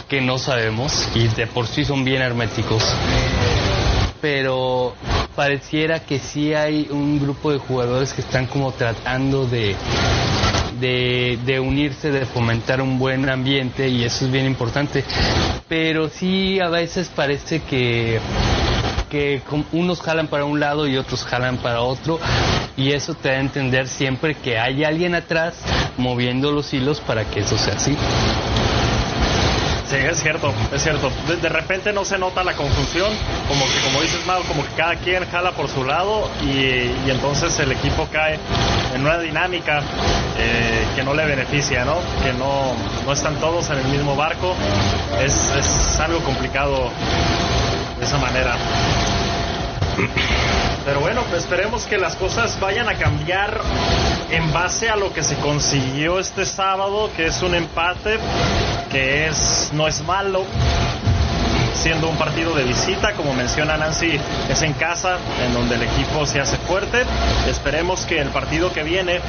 que 0.09 0.20
no 0.20 0.38
sabemos 0.38 1.09
y 1.14 1.28
de 1.28 1.46
por 1.46 1.66
sí 1.66 1.85
son 1.85 2.04
bien 2.04 2.22
herméticos, 2.22 2.83
pero 4.20 4.94
pareciera 5.35 6.00
que 6.00 6.18
sí 6.18 6.52
hay 6.52 6.88
un 6.90 7.20
grupo 7.20 7.52
de 7.52 7.59
jugadores 7.59 8.12
que 8.12 8.20
están 8.20 8.46
como 8.46 8.72
tratando 8.72 9.46
de, 9.46 9.74
de, 10.80 11.38
de, 11.44 11.61
unirse, 11.61 12.11
de 12.11 12.26
fomentar 12.26 12.83
un 12.83 12.98
buen 12.98 13.28
ambiente 13.30 13.88
y 13.88 14.04
eso 14.04 14.26
es 14.26 14.33
bien 14.33 14.46
importante. 14.46 15.04
Pero 15.68 16.09
sí 16.09 16.61
a 16.61 16.68
veces 16.68 17.09
parece 17.14 17.62
que 17.62 18.20
que 19.10 19.42
unos 19.72 20.00
jalan 20.00 20.28
para 20.28 20.46
un 20.46 20.60
lado 20.60 20.86
y 20.86 20.96
otros 20.96 21.24
jalan 21.24 21.58
para 21.58 21.82
otro 21.82 22.18
y 22.76 22.92
eso 22.92 23.12
te 23.14 23.28
da 23.28 23.34
a 23.34 23.40
entender 23.40 23.88
siempre 23.88 24.34
que 24.34 24.58
hay 24.58 24.84
alguien 24.84 25.14
atrás 25.14 25.56
moviendo 25.98 26.50
los 26.52 26.72
hilos 26.72 27.00
para 27.00 27.24
que 27.24 27.40
eso 27.40 27.58
sea 27.58 27.74
así. 27.74 27.96
Sí, 29.90 29.96
es 29.96 30.22
cierto, 30.22 30.52
es 30.72 30.82
cierto. 30.84 31.10
De, 31.42 31.48
repente 31.48 31.92
no 31.92 32.04
se 32.04 32.16
nota 32.16 32.44
la 32.44 32.54
confusión, 32.54 33.10
como 33.48 33.64
que, 33.64 33.80
como 33.84 34.00
dices, 34.00 34.24
Mau, 34.24 34.40
como 34.44 34.64
que 34.64 34.70
cada 34.76 34.94
quien 34.94 35.28
jala 35.28 35.50
por 35.50 35.68
su 35.68 35.84
lado 35.84 36.30
y, 36.44 37.10
entonces 37.10 37.58
el 37.58 37.72
equipo 37.72 38.06
cae 38.12 38.38
en 38.94 39.00
una 39.00 39.18
dinámica 39.18 39.80
eh, 40.38 40.84
que 40.94 41.02
no 41.02 41.12
le 41.12 41.24
beneficia, 41.26 41.84
¿no? 41.84 41.96
Que 42.22 42.32
no, 42.34 42.72
no 43.04 43.12
están 43.12 43.34
todos 43.40 43.68
en 43.70 43.78
el 43.78 43.86
mismo 43.86 44.14
barco. 44.14 44.54
Es, 45.24 45.34
es 45.58 45.98
algo 45.98 46.20
complicado 46.20 46.88
de 47.98 48.06
esa 48.06 48.18
manera. 48.18 48.56
Pero 50.84 51.00
bueno, 51.00 51.22
esperemos 51.36 51.84
que 51.84 51.98
las 51.98 52.16
cosas 52.16 52.58
vayan 52.60 52.88
a 52.88 52.94
cambiar 52.94 53.60
en 54.30 54.52
base 54.52 54.88
a 54.88 54.96
lo 54.96 55.12
que 55.12 55.22
se 55.22 55.36
consiguió 55.36 56.18
este 56.18 56.46
sábado, 56.46 57.10
que 57.16 57.26
es 57.26 57.42
un 57.42 57.54
empate, 57.54 58.18
que 58.90 59.26
es 59.26 59.70
no 59.72 59.86
es 59.86 60.02
malo, 60.02 60.44
siendo 61.74 62.08
un 62.08 62.16
partido 62.16 62.54
de 62.54 62.64
visita, 62.64 63.12
como 63.14 63.32
menciona 63.32 63.76
Nancy, 63.76 64.18
es 64.48 64.62
en 64.62 64.72
casa, 64.74 65.18
en 65.44 65.54
donde 65.54 65.76
el 65.76 65.82
equipo 65.82 66.26
se 66.26 66.40
hace 66.40 66.56
fuerte. 66.58 67.04
Esperemos 67.48 68.04
que 68.04 68.20
el 68.20 68.28
partido 68.28 68.72
que 68.72 68.82
viene 68.82 69.20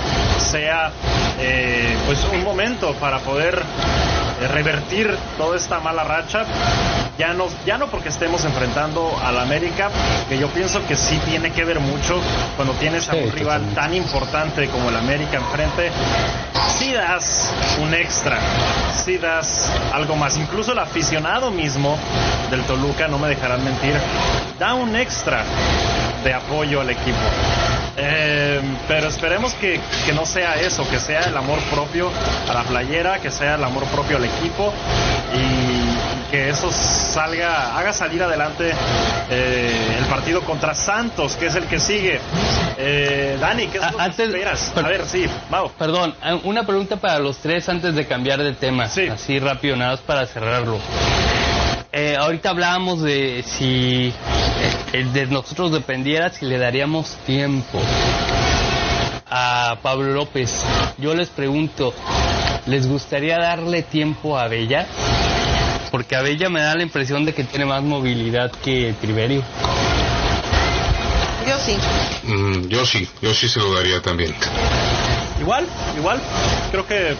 sea 0.51 0.91
eh, 1.39 1.95
pues 2.05 2.19
un 2.33 2.43
momento 2.43 2.93
para 2.95 3.19
poder 3.19 3.61
revertir 4.53 5.15
toda 5.37 5.55
esta 5.57 5.79
mala 5.79 6.03
racha. 6.03 6.45
Ya 7.21 7.35
no, 7.35 7.45
ya 7.67 7.77
no 7.77 7.85
porque 7.85 8.09
estemos 8.09 8.43
enfrentando 8.45 9.15
al 9.23 9.37
América, 9.37 9.91
que 10.27 10.39
yo 10.39 10.47
pienso 10.47 10.83
que 10.87 10.95
sí 10.95 11.21
tiene 11.29 11.51
que 11.51 11.63
ver 11.63 11.79
mucho 11.79 12.19
cuando 12.55 12.73
tienes 12.73 13.07
a 13.09 13.13
un 13.13 13.31
rival 13.31 13.61
tan 13.75 13.93
importante 13.93 14.67
como 14.69 14.89
el 14.89 14.95
América 14.95 15.37
enfrente. 15.37 15.91
Si 16.79 16.91
das 16.91 17.53
un 17.79 17.93
extra, 17.93 18.39
si 19.05 19.19
das 19.19 19.69
algo 19.93 20.15
más. 20.15 20.35
Incluso 20.35 20.71
el 20.71 20.79
aficionado 20.79 21.51
mismo 21.51 21.95
del 22.49 22.63
Toluca, 22.63 23.07
no 23.07 23.19
me 23.19 23.27
dejarán 23.27 23.63
mentir, 23.63 23.93
da 24.57 24.73
un 24.73 24.95
extra 24.95 25.43
de 26.23 26.33
apoyo 26.33 26.81
al 26.81 26.89
equipo. 26.89 27.19
Eh, 27.97 28.61
pero 28.87 29.09
esperemos 29.09 29.53
que, 29.53 29.79
que, 30.07 30.13
no 30.13 30.25
sea 30.25 30.55
eso, 30.55 30.89
que 30.89 30.97
sea 30.97 31.19
el 31.19 31.37
amor 31.37 31.59
propio 31.69 32.09
a 32.49 32.53
la 32.55 32.63
playera, 32.63 33.19
que 33.19 33.29
sea 33.29 33.55
el 33.55 33.63
amor 33.63 33.83
propio 33.85 34.17
al 34.17 34.25
equipo 34.25 34.73
y 35.35 35.60
que 36.31 36.49
eso 36.49 36.71
salga, 36.71 37.77
haga 37.77 37.91
salir 37.91 38.23
adelante 38.23 38.71
eh, 39.29 39.97
el 39.99 40.05
partido 40.05 40.41
contra 40.41 40.73
Santos, 40.73 41.35
que 41.35 41.47
es 41.47 41.55
el 41.55 41.65
que 41.65 41.79
sigue. 41.79 42.19
Eh, 42.77 43.37
Dani, 43.39 43.67
¿qué 43.67 43.77
es 43.77 43.83
lo 43.91 43.97
que 43.97 44.23
esperas? 44.23 44.73
A 44.75 44.81
ver, 44.81 45.05
sí, 45.05 45.25
vamos. 45.49 45.73
Perdón, 45.77 46.15
una 46.43 46.65
pregunta 46.65 46.95
para 46.95 47.19
los 47.19 47.37
tres 47.37 47.67
antes 47.67 47.93
de 47.95 48.07
cambiar 48.07 48.41
de 48.41 48.53
tema, 48.53 48.85
así 48.85 49.39
rápido, 49.39 49.75
nada 49.75 49.91
más 49.91 49.99
para 49.99 50.25
cerrarlo. 50.25 50.79
Eh, 51.93 52.15
ahorita 52.17 52.51
hablábamos 52.51 53.01
de 53.01 53.43
si 53.45 54.13
eh, 54.93 55.03
de 55.13 55.25
nosotros 55.25 55.73
dependiera 55.73 56.29
si 56.29 56.45
le 56.45 56.57
daríamos 56.57 57.17
tiempo 57.25 57.81
a 59.29 59.75
Pablo 59.81 60.13
López. 60.13 60.63
Yo 60.97 61.13
les 61.13 61.27
pregunto, 61.27 61.93
¿les 62.67 62.87
gustaría 62.87 63.37
darle 63.37 63.83
tiempo 63.83 64.37
a 64.37 64.47
Bella? 64.47 64.87
Porque 65.91 66.15
a 66.15 66.21
Bella 66.21 66.49
me 66.49 66.61
da 66.61 66.73
la 66.73 66.83
impresión 66.83 67.25
de 67.25 67.33
que 67.33 67.43
tiene 67.43 67.65
más 67.65 67.83
movilidad 67.83 68.49
que 68.51 68.95
Triverio. 69.01 69.43
Yo 71.47 71.59
sí. 71.59 71.77
Mm, 72.23 72.67
yo 72.67 72.85
sí, 72.85 73.07
yo 73.21 73.33
sí 73.33 73.49
se 73.49 73.59
lo 73.59 73.73
daría 73.73 74.01
también. 74.01 74.33
Igual, 75.41 75.67
igual. 75.97 76.21
Creo 76.71 76.87
que 76.87 77.15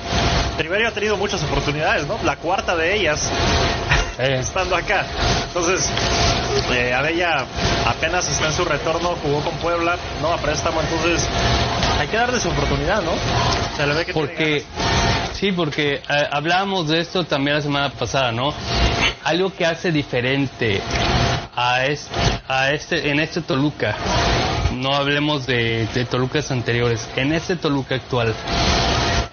Triverio 0.58 0.88
ha 0.88 0.92
tenido 0.92 1.18
muchas 1.18 1.44
oportunidades, 1.44 2.08
¿no? 2.08 2.18
La 2.24 2.38
cuarta 2.38 2.76
de 2.76 2.96
ellas 2.96 3.30
estando 4.20 4.76
acá. 4.76 5.06
Entonces, 5.48 5.90
eh, 6.72 6.94
Abella 6.94 7.46
apenas 7.86 8.30
está 8.30 8.48
en 8.48 8.54
su 8.54 8.64
retorno, 8.64 9.18
jugó 9.22 9.42
con 9.42 9.56
Puebla, 9.58 9.98
¿no? 10.22 10.32
A 10.34 10.38
préstamo, 10.38 10.80
entonces 10.82 11.28
hay 12.00 12.08
que 12.08 12.18
darle 12.18 12.40
su 12.40 12.50
oportunidad, 12.50 13.02
¿no? 13.02 13.12
Se 13.76 13.88
le 13.88 13.94
ve 13.94 14.06
que 14.06 14.14
porque, 14.14 14.64
sí, 15.42 15.52
porque 15.52 15.96
eh, 15.96 16.02
hablábamos 16.32 16.88
de 16.88 17.00
esto 17.00 17.24
también 17.24 17.56
la 17.56 17.64
semana 17.64 17.90
pasada, 17.90 18.32
¿no? 18.32 18.54
Algo 19.24 19.52
que 19.52 19.66
hace 19.66 19.92
diferente 19.92 20.80
a 21.56 21.84
este, 21.86 22.14
a 22.48 22.72
este 22.72 23.10
en 23.10 23.20
este 23.20 23.42
Toluca, 23.42 23.96
no 24.76 24.94
hablemos 24.94 25.48
de, 25.48 25.88
de 25.96 26.06
Tolucas 26.06 26.52
anteriores, 26.52 27.10
en 27.16 27.34
este 27.34 27.56
Toluca 27.56 27.96
actual 27.96 28.36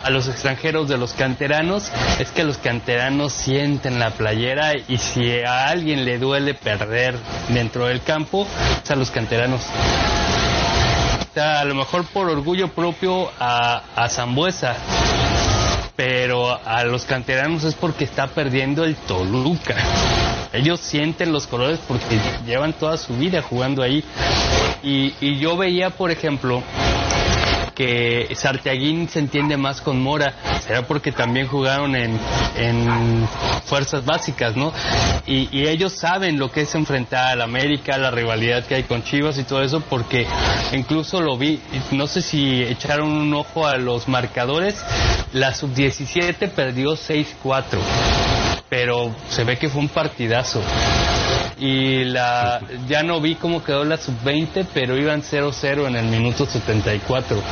a 0.02 0.08
los 0.08 0.28
extranjeros 0.28 0.88
de 0.88 0.96
los 0.96 1.12
canteranos 1.12 1.90
es 2.18 2.30
que 2.30 2.44
los 2.44 2.56
canteranos 2.56 3.32
sienten 3.34 3.98
la 3.98 4.12
playera 4.12 4.72
y 4.88 4.96
si 4.96 5.40
a 5.40 5.66
alguien 5.66 6.06
le 6.06 6.18
duele 6.18 6.54
perder 6.54 7.16
dentro 7.48 7.86
del 7.86 8.00
campo, 8.00 8.46
es 8.82 8.90
a 8.90 8.96
los 8.96 9.10
canteranos. 9.10 9.60
O 9.60 11.34
sea, 11.34 11.60
a 11.60 11.64
lo 11.66 11.74
mejor 11.74 12.04
por 12.06 12.30
orgullo 12.30 12.68
propio 12.68 13.30
a, 13.38 13.82
a 13.94 14.08
Zambuesa, 14.08 14.76
pero 15.98 16.56
a 16.64 16.84
los 16.84 17.04
canteranos 17.04 17.64
es 17.64 17.74
porque 17.74 18.04
está 18.04 18.28
perdiendo 18.28 18.84
el 18.84 18.94
Toluca. 18.94 19.74
Ellos 20.52 20.78
sienten 20.78 21.32
los 21.32 21.48
colores 21.48 21.80
porque 21.88 22.20
llevan 22.46 22.72
toda 22.72 22.96
su 22.96 23.16
vida 23.16 23.42
jugando 23.42 23.82
ahí. 23.82 24.04
Y, 24.84 25.12
y 25.20 25.40
yo 25.40 25.56
veía, 25.56 25.90
por 25.90 26.12
ejemplo, 26.12 26.62
que 27.74 28.28
Sartiaguín 28.36 29.08
se 29.08 29.18
entiende 29.18 29.56
más 29.56 29.80
con 29.80 30.00
Mora, 30.00 30.34
será 30.66 30.82
porque 30.82 31.10
también 31.10 31.46
jugaron 31.46 31.94
en, 31.94 32.18
en 32.56 33.28
fuerzas 33.66 34.04
básicas, 34.04 34.56
¿no? 34.56 34.72
Y, 35.26 35.48
y 35.50 35.68
ellos 35.68 35.92
saben 35.92 36.40
lo 36.40 36.50
que 36.50 36.62
es 36.62 36.74
enfrentar 36.74 37.32
al 37.32 37.42
América, 37.42 37.96
la 37.98 38.10
rivalidad 38.10 38.64
que 38.64 38.74
hay 38.74 38.82
con 38.82 39.04
Chivas 39.04 39.38
y 39.38 39.44
todo 39.44 39.62
eso, 39.62 39.80
porque 39.80 40.26
incluso 40.72 41.20
lo 41.20 41.36
vi, 41.36 41.60
no 41.92 42.08
sé 42.08 42.20
si 42.20 42.62
echaron 42.62 43.10
un 43.10 43.32
ojo 43.34 43.64
a 43.64 43.76
los 43.76 44.08
marcadores, 44.08 44.74
la 45.32 45.54
sub-17 45.54 46.50
perdió 46.50 46.92
6-4, 46.92 47.78
pero 48.68 49.14
se 49.28 49.44
ve 49.44 49.56
que 49.58 49.68
fue 49.68 49.80
un 49.80 49.88
partidazo 49.88 50.62
y 51.58 52.04
la 52.04 52.60
ya 52.86 53.02
no 53.02 53.20
vi 53.20 53.34
cómo 53.34 53.64
quedó 53.64 53.84
la 53.84 53.96
sub-20, 53.96 54.66
pero 54.72 54.96
iban 54.96 55.22
0-0 55.22 55.86
en 55.86 55.96
el 55.96 56.06
minuto 56.06 56.46
74. 56.46 57.42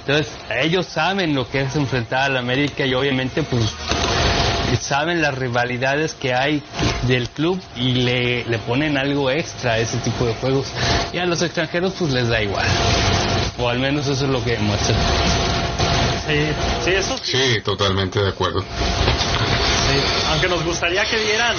Entonces, 0.00 0.32
ellos 0.62 0.86
saben 0.86 1.34
lo 1.34 1.48
que 1.48 1.60
es 1.60 1.76
enfrentar 1.76 2.30
al 2.30 2.36
América 2.38 2.84
y 2.86 2.94
obviamente 2.94 3.42
pues 3.42 3.72
saben 4.80 5.22
las 5.22 5.34
rivalidades 5.36 6.14
que 6.14 6.34
hay 6.34 6.62
del 7.06 7.28
club 7.28 7.60
y 7.76 7.92
le, 7.92 8.44
le 8.44 8.58
ponen 8.58 8.96
algo 8.96 9.30
extra 9.30 9.72
a 9.72 9.78
ese 9.78 9.98
tipo 9.98 10.24
de 10.24 10.34
juegos. 10.34 10.68
Y 11.12 11.18
a 11.18 11.26
los 11.26 11.42
extranjeros 11.42 11.94
pues 11.98 12.12
les 12.12 12.28
da 12.28 12.42
igual. 12.42 12.66
O 13.58 13.68
al 13.68 13.78
menos 13.78 14.06
eso 14.06 14.24
es 14.24 14.30
lo 14.30 14.42
que 14.42 14.52
demuestra. 14.52 14.94
Sí, 16.28 16.52
sí, 16.84 16.90
eso 16.90 17.16
sí. 17.22 17.38
Sí, 17.38 17.60
totalmente 17.62 18.20
de 18.20 18.28
acuerdo. 18.28 18.60
Sí, 18.60 20.00
aunque 20.30 20.46
nos 20.46 20.62
gustaría 20.62 21.02
que 21.06 21.18
dieran 21.18 21.56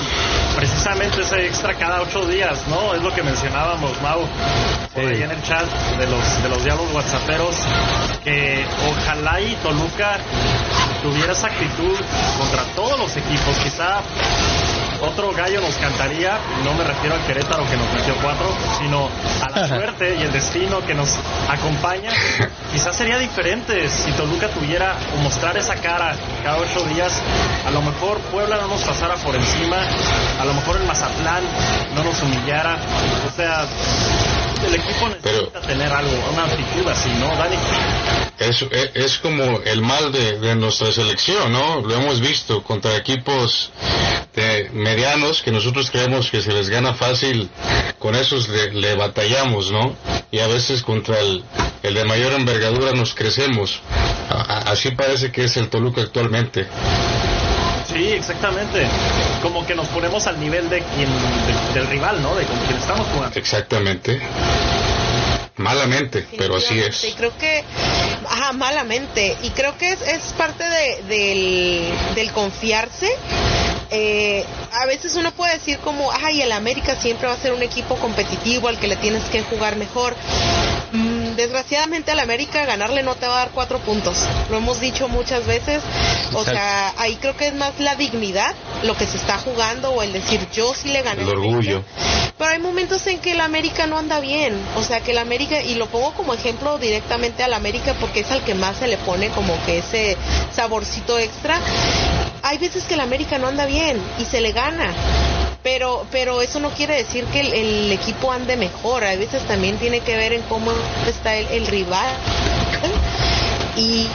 precisamente 0.55 1.21
ese 1.21 1.47
extra 1.47 1.73
cada 1.73 2.01
ocho 2.03 2.27
días, 2.27 2.67
¿no? 2.67 2.93
Es 2.93 3.01
lo 3.01 3.11
que 3.11 3.23
mencionábamos, 3.23 3.99
Mau, 4.03 4.21
por 4.93 5.03
ahí 5.03 5.23
en 5.23 5.31
el 5.31 5.41
chat 5.41 5.65
de 5.97 6.05
los, 6.05 6.43
de 6.43 6.49
los 6.49 6.63
diálogos 6.63 6.93
whatsapperos, 6.93 7.55
que 8.23 8.63
ojalá 8.87 9.41
y 9.41 9.55
Toluca 9.63 10.19
tuviera 11.01 11.33
esa 11.33 11.47
actitud 11.47 11.97
contra 12.37 12.63
todos 12.75 12.99
los 12.99 13.17
equipos. 13.17 13.57
Quizá 13.63 14.01
otro 15.01 15.31
gallo 15.33 15.61
nos 15.61 15.75
cantaría, 15.75 16.37
no 16.63 16.73
me 16.73 16.83
refiero 16.83 17.15
al 17.15 17.25
Querétaro 17.25 17.63
que 17.69 17.77
nos 17.77 17.93
metió 17.93 18.15
cuatro, 18.21 18.47
sino 18.77 19.09
a 19.41 19.49
la 19.49 19.67
suerte 19.67 20.17
y 20.19 20.23
el 20.23 20.31
destino 20.31 20.85
que 20.85 20.93
nos 20.93 21.17
acompaña. 21.49 22.11
Quizás 22.71 22.95
sería 22.95 23.17
diferente 23.17 23.89
si 23.89 24.11
Toluca 24.11 24.47
tuviera 24.49 24.95
o 25.15 25.21
mostrar 25.21 25.57
esa 25.57 25.75
cara 25.75 26.15
cada 26.43 26.57
ocho 26.57 26.83
días. 26.85 27.13
A 27.65 27.71
lo 27.71 27.81
mejor 27.81 28.19
Puebla 28.31 28.57
no 28.57 28.67
nos 28.67 28.83
pasara 28.83 29.15
por 29.15 29.35
encima, 29.35 29.77
a 30.39 30.45
lo 30.45 30.53
mejor 30.53 30.77
el 30.77 30.83
Mazatlán 30.83 31.43
no 31.95 32.03
nos 32.03 32.21
humillara. 32.21 32.77
O 33.27 33.35
sea, 33.35 33.65
el 34.67 34.75
equipo 34.75 35.07
necesita 35.07 35.21
Pero- 35.23 35.47
tener 35.67 35.91
algo, 35.91 36.11
una 36.33 36.45
actitud 36.45 36.87
así, 36.87 37.09
¿no, 37.19 37.27
Dani? 37.35 37.55
Es, 38.39 38.61
es, 38.61 38.91
es 38.93 39.17
como 39.17 39.59
el 39.65 39.81
mal 39.81 40.11
de, 40.13 40.39
de 40.39 40.55
nuestra 40.55 40.91
selección, 40.93 41.51
¿no? 41.51 41.81
Lo 41.81 41.93
hemos 41.95 42.21
visto 42.21 42.63
contra 42.63 42.95
equipos 42.95 43.71
de 44.33 44.69
medianos 44.73 45.41
que 45.41 45.51
nosotros 45.51 45.91
creemos 45.91 46.31
que 46.31 46.41
se 46.41 46.53
les 46.53 46.69
gana 46.69 46.93
fácil, 46.93 47.49
con 47.99 48.15
esos 48.15 48.47
le, 48.47 48.71
le 48.73 48.95
batallamos, 48.95 49.71
¿no? 49.71 49.93
Y 50.31 50.39
a 50.39 50.47
veces 50.47 50.83
contra 50.83 51.19
el, 51.19 51.43
el 51.83 51.93
de 51.93 52.05
mayor 52.05 52.31
envergadura 52.33 52.93
nos 52.93 53.13
crecemos. 53.13 53.81
A- 54.29 54.35
a- 54.67 54.71
así 54.71 54.91
parece 54.91 55.31
que 55.31 55.43
es 55.43 55.57
el 55.57 55.67
Toluca 55.69 56.01
actualmente. 56.01 56.67
Sí, 57.99 58.07
exactamente. 58.13 58.87
Como 59.41 59.65
que 59.67 59.75
nos 59.75 59.85
ponemos 59.89 60.25
al 60.25 60.39
nivel 60.39 60.69
de 60.69 60.79
quien, 60.81 61.09
de- 61.09 61.73
del 61.79 61.87
rival, 61.89 62.21
¿no? 62.21 62.33
De 62.33 62.45
con 62.45 62.57
quien 62.59 62.77
estamos 62.77 63.05
jugando. 63.13 63.37
Exactamente. 63.37 64.21
Malamente, 65.57 66.25
pero 66.37 66.55
así 66.55 66.75
Definitivamente. 66.75 67.07
Y 67.07 67.09
es. 67.09 67.15
creo 67.17 67.37
que, 67.37 67.63
ajá, 68.29 68.53
malamente. 68.53 69.35
Y 69.43 69.49
creo 69.49 69.77
que 69.77 69.89
es, 69.91 70.01
es 70.01 70.21
parte 70.37 70.63
de, 70.63 71.03
del, 71.09 71.93
del 72.15 72.31
confiarse. 72.31 73.09
Eh, 73.91 74.45
a 74.71 74.85
veces 74.85 75.15
uno 75.15 75.31
puede 75.31 75.55
decir 75.55 75.79
como, 75.79 76.09
ay, 76.23 76.41
el 76.41 76.53
América 76.53 76.95
siempre 76.95 77.27
va 77.27 77.33
a 77.33 77.37
ser 77.37 77.51
un 77.51 77.63
equipo 77.63 77.95
competitivo 77.95 78.69
al 78.69 78.79
que 78.79 78.87
le 78.87 78.95
tienes 78.95 79.25
que 79.25 79.41
jugar 79.43 79.75
mejor. 79.75 80.15
Mm, 80.93 81.18
desgraciadamente 81.39 82.11
al 82.11 82.19
América 82.19 82.65
ganarle 82.65 83.01
no 83.03 83.15
te 83.15 83.25
va 83.27 83.33
a 83.35 83.39
dar 83.45 83.49
cuatro 83.51 83.79
puntos. 83.79 84.17
Lo 84.49 84.57
hemos 84.57 84.79
dicho 84.79 85.07
muchas 85.07 85.45
veces. 85.45 85.81
O 86.33 86.39
Exacto. 86.41 86.51
sea, 86.51 86.93
ahí 86.97 87.15
creo 87.15 87.35
que 87.35 87.47
es 87.47 87.53
más 87.55 87.79
la 87.79 87.95
dignidad, 87.95 88.53
lo 88.83 88.95
que 88.95 89.05
se 89.05 89.17
está 89.17 89.37
jugando 89.39 89.91
o 89.91 90.03
el 90.03 90.13
decir 90.13 90.45
yo 90.53 90.73
sí 90.73 90.89
le 90.89 91.01
gané. 91.01 91.21
El 91.23 91.29
al 91.29 91.33
América". 91.37 91.57
orgullo. 91.57 91.83
Pero 92.37 92.51
hay 92.51 92.59
momentos 92.59 93.05
en 93.07 93.19
que 93.19 93.31
el 93.33 93.41
América 93.41 93.85
no 93.87 93.97
anda 93.97 94.19
bien. 94.19 94.53
O 94.77 94.83
sea, 94.83 95.01
que 95.01 95.11
el 95.11 95.17
América, 95.17 95.61
y 95.61 95.75
lo 95.75 95.87
pongo 95.87 96.13
como 96.13 96.33
ejemplo 96.33 96.77
directamente 96.77 97.43
al 97.43 97.53
América 97.53 97.95
porque 97.99 98.21
es 98.21 98.31
al 98.31 98.43
que 98.43 98.53
más 98.55 98.77
se 98.77 98.87
le 98.87 98.97
pone 98.97 99.29
como 99.29 99.53
que 99.65 99.79
ese 99.79 100.17
saborcito 100.55 101.17
extra. 101.19 101.59
Hay 102.43 102.57
veces 102.57 102.83
que 102.83 102.93
el 102.93 103.01
América 103.01 103.37
no 103.37 103.47
anda 103.47 103.65
bien 103.65 104.01
y 104.19 104.25
se 104.25 104.39
le 104.39 104.51
gana. 104.53 104.93
Pero, 105.61 106.05
pero 106.11 106.41
eso 106.41 106.59
no 106.59 106.69
quiere 106.69 106.95
decir 106.95 107.25
que 107.25 107.41
el, 107.41 107.53
el 107.53 107.91
equipo 107.91 108.31
ande 108.31 108.55
mejor. 108.55 109.03
A 109.03 109.15
veces 109.15 109.43
también 109.43 109.77
tiene 109.77 109.99
que 109.99 110.15
ver 110.15 110.33
en 110.33 110.41
cómo 110.43 110.71
está 111.07 111.35
el, 111.35 111.67
rival. 111.67 112.15
Y, 113.75 114.07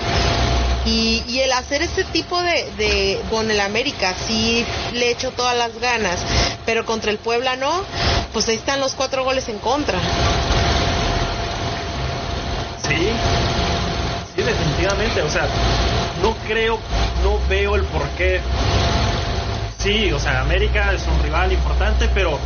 y, 0.86 1.22
y 1.26 1.40
el 1.40 1.52
hacer 1.52 1.82
este 1.82 2.04
tipo 2.04 2.40
de, 2.40 2.70
de 2.76 3.20
con 3.30 3.50
el 3.50 3.60
América 3.60 4.14
sí 4.26 4.64
le 4.94 5.10
echo 5.10 5.30
todas 5.32 5.56
las 5.56 5.78
ganas, 5.78 6.20
pero 6.66 6.84
contra 6.84 7.10
el 7.10 7.18
Puebla 7.18 7.56
no, 7.56 7.82
pues 8.32 8.48
ahí 8.48 8.56
están 8.56 8.80
los 8.80 8.94
cuatro 8.94 9.24
goles 9.24 9.48
en 9.48 9.58
contra. 9.58 9.98
Sí, 12.88 13.08
sí, 14.34 14.42
definitivamente. 14.42 15.22
O 15.22 15.30
sea, 15.30 15.46
no 16.22 16.34
creo, 16.46 16.78
no 17.22 17.38
veo 17.48 17.76
el 17.76 17.84
por 17.84 18.06
qué. 18.16 18.40
Sí, 19.84 20.10
o 20.12 20.18
sea, 20.18 20.40
América 20.40 20.92
es 20.94 21.02
un 21.06 21.22
rival 21.22 21.52
importante, 21.52 22.08
pero 22.14 22.38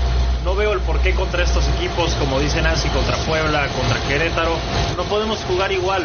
no 0.45 0.55
veo 0.57 0.73
el 0.73 0.81
por 0.81 0.99
qué 1.01 1.15
contra 1.15 1.45
estos 1.45 1.65
equipos, 1.69 2.13
como 2.15 2.41
dice 2.41 2.61
Nancy, 2.61 2.89
contra 2.89 3.17
Puebla, 3.19 3.69
contra 3.69 4.01
Querétaro, 4.09 4.57
no 4.97 5.05
podemos 5.05 5.39
jugar 5.47 5.71
igual. 5.71 6.03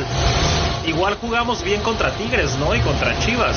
Igual 0.85 1.17
jugamos 1.19 1.63
bien 1.63 1.81
contra 1.81 2.11
Tigres, 2.11 2.55
¿no? 2.57 2.75
Y 2.75 2.79
contra 2.81 3.17
Chivas. 3.19 3.55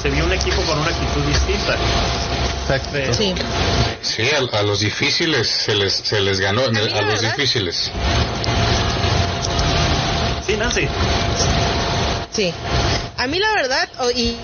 Se 0.00 0.08
vio 0.08 0.24
un 0.24 0.32
equipo 0.32 0.62
con 0.62 0.78
una 0.78 0.88
actitud 0.90 1.22
distinta. 1.26 1.76
Exacto. 2.62 3.12
Sí. 3.14 3.34
Sí, 4.00 4.22
a, 4.30 4.58
a 4.58 4.62
los 4.62 4.80
difíciles 4.80 5.46
se 5.48 5.74
les, 5.74 5.92
se 5.92 6.20
les 6.20 6.40
ganó, 6.40 6.70
mí 6.70 6.78
a 6.78 6.82
la 7.02 7.02
los 7.02 7.20
difíciles. 7.20 7.90
Sí, 10.46 10.56
Nancy. 10.56 10.88
Sí. 12.32 12.52
A 13.18 13.26
mí 13.26 13.38
la 13.38 13.52
verdad, 13.54 13.88
o- 14.00 14.10
y 14.10 14.36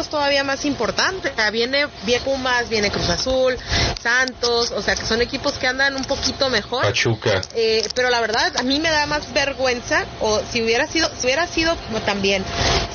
es 0.00 0.08
todavía 0.08 0.44
más 0.44 0.64
importante, 0.64 1.30
o 1.30 1.34
sea, 1.34 1.50
viene, 1.50 1.86
viene 2.04 2.24
Pumas, 2.24 2.68
viene 2.68 2.90
Cruz 2.90 3.08
Azul, 3.08 3.56
Santos, 4.02 4.70
o 4.72 4.82
sea 4.82 4.94
que 4.94 5.04
son 5.06 5.20
equipos 5.22 5.54
que 5.54 5.66
andan 5.66 5.96
un 5.96 6.04
poquito 6.04 6.48
mejor. 6.50 6.82
Pachuca. 6.82 7.40
Eh, 7.54 7.86
pero 7.94 8.10
la 8.10 8.20
verdad, 8.20 8.56
a 8.56 8.62
mí 8.62 8.80
me 8.80 8.90
da 8.90 9.06
más 9.06 9.32
vergüenza, 9.32 10.04
o 10.20 10.40
si 10.50 10.62
hubiera 10.62 10.86
sido, 10.86 11.08
si 11.18 11.26
hubiera 11.26 11.46
sido 11.46 11.76
bueno, 11.90 12.04
también, 12.04 12.44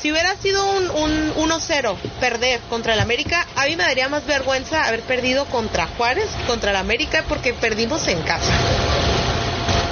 si 0.01 0.11
hubiera 0.11 0.35
sido 0.37 0.65
un, 0.71 0.89
un 0.91 1.49
1-0 1.49 1.95
perder 2.19 2.59
contra 2.69 2.93
el 2.93 2.99
América, 2.99 3.45
a 3.55 3.65
mí 3.65 3.75
me 3.75 3.83
daría 3.83 4.09
más 4.09 4.25
vergüenza 4.25 4.83
haber 4.83 5.01
perdido 5.01 5.45
contra 5.45 5.87
Juárez, 5.97 6.29
contra 6.47 6.71
el 6.71 6.77
América, 6.77 7.25
porque 7.27 7.53
perdimos 7.53 8.07
en 8.07 8.21
casa. 8.21 8.51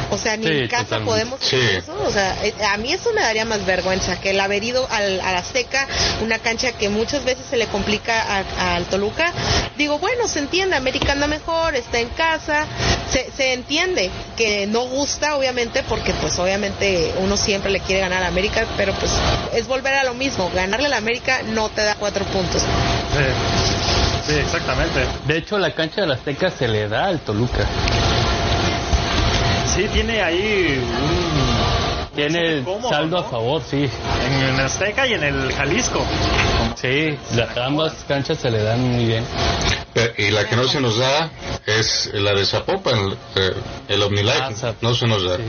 O 0.10 0.18
sea, 0.18 0.38
ni 0.38 0.46
Sí, 0.48 0.50
en 0.60 0.68
casa 0.68 0.84
totalmente. 0.86 1.12
podemos 1.12 1.40
Sí. 1.42 1.56
hacer 1.58 1.76
eso. 1.78 1.94
O 2.06 2.12
sea, 2.12 2.46
eh, 2.46 2.54
a 2.70 2.78
mí 2.78 2.94
eso 2.94 3.12
me 3.14 3.22
daría 3.22 3.44
más 3.46 3.66
vergüenza 3.66 4.20
que 4.22 4.30
el 4.32 4.40
haber 4.40 4.64
ido 4.64 4.88
al, 4.90 5.20
a 5.22 5.32
la 5.34 5.40
Azteca, 5.40 5.86
una 6.22 6.40
cancha 6.40 6.72
que 6.72 6.90
muchas 6.90 7.26
veces 7.26 7.46
se 7.50 7.58
le 7.58 7.68
complica 7.68 8.44
al 8.76 8.86
Toluca. 8.86 9.32
Digo, 9.78 10.00
bueno, 10.00 10.28
se 10.28 10.40
entiende, 10.40 10.76
América 10.76 11.12
anda 11.12 11.28
mejor, 11.28 11.76
está 11.76 12.00
en 12.00 12.10
casa, 12.10 12.66
se, 13.12 13.30
se 13.36 13.54
entiende 13.54 14.10
que 14.38 14.66
no 14.68 14.82
gusta, 14.88 15.36
obviamente, 15.36 15.84
porque 15.84 16.14
pues 16.14 16.38
obviamente 16.40 17.14
uno 17.20 17.36
siempre 17.38 17.72
le 17.72 17.80
quiere 17.82 18.02
ganar 18.02 18.24
a 18.24 18.28
América, 18.28 18.66
pero 18.78 18.94
pues 18.94 19.12
es 19.54 19.68
volver 19.68 19.94
a 19.94 20.04
lo 20.04 20.14
mismo. 20.14 20.50
Ganarle 20.56 20.88
a 20.88 20.90
la 20.90 20.98
América 20.98 21.42
no 21.48 21.70
te 21.70 21.84
da 21.84 21.96
cuatro 21.96 22.24
puntos. 22.26 22.62
Sí, 22.62 24.32
sí, 24.34 24.40
exactamente. 24.40 25.00
De 25.26 25.38
hecho, 25.38 25.58
la 25.58 25.74
cancha 25.74 26.02
de 26.02 26.08
la 26.08 26.14
Azteca 26.16 26.50
se 26.50 26.68
le 26.68 26.88
da 26.88 27.06
al 27.08 27.20
Toluca. 27.20 27.66
Sí, 29.76 29.88
tiene 29.94 30.22
ahí 30.22 30.84
un... 30.84 32.16
Tiene 32.16 32.64
cómodo, 32.64 32.90
saldo 32.90 33.18
¿no? 33.20 33.24
a 33.28 33.30
favor, 33.30 33.62
sí. 33.70 33.88
En 34.26 34.34
el 34.56 34.60
Azteca 34.60 35.06
y 35.06 35.14
en 35.14 35.24
el 35.24 35.54
Jalisco. 35.54 36.04
Sí, 36.76 37.16
la- 37.36 37.66
ambas 37.66 37.94
canchas 38.08 38.40
se 38.40 38.50
le 38.50 38.64
dan 38.64 38.82
muy 38.82 39.06
bien. 39.06 39.24
Eh, 39.94 40.14
Y 40.18 40.32
la 40.32 40.46
que 40.46 40.56
no 40.56 40.68
se 40.68 40.82
nos 40.82 40.98
da 40.98 41.30
es 41.68 42.10
la 42.14 42.34
de 42.34 42.44
Zapopan, 42.46 43.16
eh, 43.36 43.54
el 43.88 44.02
OmniLife, 44.02 44.42
Ah, 44.64 44.74
no 44.82 44.96
se 44.96 45.06
nos 45.06 45.24
da. 45.24 45.38
Sí. 45.38 45.44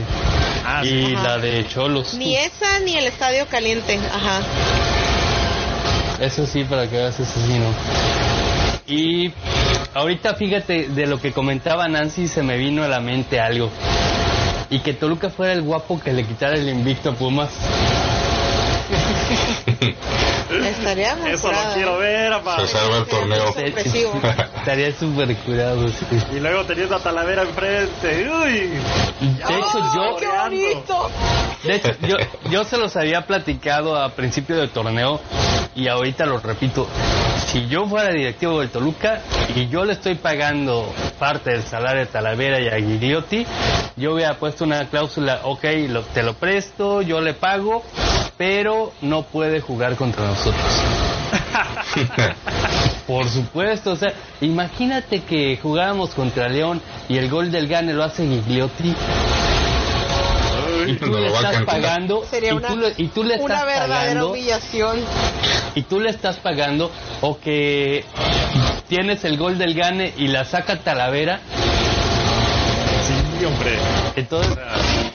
Ah. 0.63 0.85
Y 0.85 1.15
Ajá. 1.15 1.23
la 1.23 1.37
de 1.39 1.67
Cholos. 1.67 2.13
Ni 2.13 2.35
esa 2.35 2.79
ni 2.81 2.95
el 2.97 3.07
Estadio 3.07 3.47
Caliente. 3.47 3.97
Ajá. 4.13 4.41
Eso 6.19 6.45
sí, 6.45 6.63
para 6.65 6.87
que 6.87 6.97
veas, 6.97 7.19
eso 7.19 7.31
sí, 7.47 7.57
no. 7.57 7.73
Y 8.85 9.31
ahorita 9.93 10.35
fíjate, 10.35 10.89
de 10.89 11.07
lo 11.07 11.19
que 11.19 11.31
comentaba 11.31 11.87
Nancy, 11.87 12.27
se 12.27 12.43
me 12.43 12.57
vino 12.57 12.83
a 12.83 12.87
la 12.87 12.99
mente 12.99 13.39
algo. 13.39 13.69
y 14.71 14.79
que 14.79 14.93
Toluca 14.93 15.29
fuera 15.31 15.53
el 15.53 15.63
guapo 15.63 15.99
que 15.99 16.13
le 16.13 16.23
quitara 16.25 16.55
el 16.55 16.69
invicto 16.69 17.09
a 17.09 17.13
Pumas. 17.13 17.49
Estaría 20.49 21.15
muy 21.15 21.31
Eso 21.31 21.51
lo 21.51 21.57
quiero 21.73 21.97
ver, 21.99 22.33
apa. 22.33 22.59
Se 22.61 22.67
salva 22.67 22.97
el 22.97 23.05
torneo. 23.05 23.45
Estaría 24.57 24.91
súper 24.93 25.35
curado. 25.37 25.87
sí. 25.89 26.05
Y 26.33 26.39
luego 26.39 26.63
teniendo 26.65 26.95
a 26.95 26.99
Talavera 26.99 27.43
enfrente. 27.43 28.29
Uy. 28.29 28.69
De 29.19 29.57
hecho, 29.57 29.79
yo, 29.95 30.15
¡Qué 30.17 30.27
bonito! 30.27 31.11
De 31.63 31.75
hecho, 31.75 31.91
yo, 32.01 32.15
yo 32.49 32.63
se 32.63 32.77
los 32.77 32.95
había 32.95 33.21
platicado 33.27 33.95
a 33.97 34.09
principio 34.15 34.55
del 34.57 34.69
torneo 34.69 35.19
y 35.75 35.87
ahorita 35.87 36.25
lo 36.25 36.39
repito. 36.39 36.87
Si 37.47 37.67
yo 37.67 37.85
fuera 37.87 38.11
directivo 38.13 38.59
del 38.59 38.69
Toluca 38.69 39.21
y 39.55 39.67
yo 39.69 39.83
le 39.85 39.93
estoy 39.93 40.15
pagando 40.15 40.93
parte 41.19 41.51
del 41.51 41.63
salario 41.63 42.01
de 42.01 42.05
Talavera 42.07 42.59
y 42.59 42.67
a 42.67 42.75
Guiriotti, 42.75 43.45
yo 43.95 44.13
hubiera 44.13 44.35
puesto 44.35 44.63
una 44.65 44.87
cláusula, 44.89 45.41
ok, 45.43 45.63
lo- 45.87 46.03
te 46.03 46.21
lo 46.23 46.33
presto, 46.35 47.01
yo 47.01 47.21
le 47.21 47.33
pago, 47.33 47.83
pero 48.37 48.91
no 49.01 49.23
puede 49.23 49.61
jugar 49.61 49.95
contra 49.95 50.25
nosotros. 50.25 50.61
Por 53.07 53.27
supuesto, 53.29 53.91
o 53.91 53.95
sea, 53.95 54.13
imagínate 54.41 55.21
que 55.23 55.57
jugáramos 55.61 56.11
contra 56.11 56.47
León 56.49 56.81
y 57.07 57.17
el 57.17 57.29
gol 57.29 57.51
del 57.51 57.67
Gane 57.67 57.93
lo 57.93 58.03
hace 58.03 58.27
Gigliotti 58.27 58.95
y 60.87 60.93
tú 60.95 61.07
No 61.07 61.19
le 61.19 61.27
estás 61.27 61.63
pagando 61.63 62.23
Sería 62.29 62.53
y, 62.53 62.55
una, 62.55 62.67
tú 62.69 62.77
le, 62.77 62.93
y 62.97 63.07
tú 63.07 63.23
le 63.23 63.35
una 63.39 63.55
estás 63.55 63.65
verdadera 63.65 63.99
pagando 63.99 64.29
humillación. 64.31 64.99
y 65.75 65.81
tú 65.83 65.99
le 65.99 66.09
estás 66.09 66.37
pagando 66.37 66.91
o 67.21 67.37
que 67.39 68.05
tienes 68.87 69.23
el 69.25 69.37
gol 69.37 69.57
del 69.57 69.73
Gane 69.75 70.13
y 70.17 70.27
la 70.27 70.45
saca 70.45 70.77
Talavera 70.79 71.39
Sí, 73.39 73.45
hombre. 73.45 73.77
entonces 74.15 74.57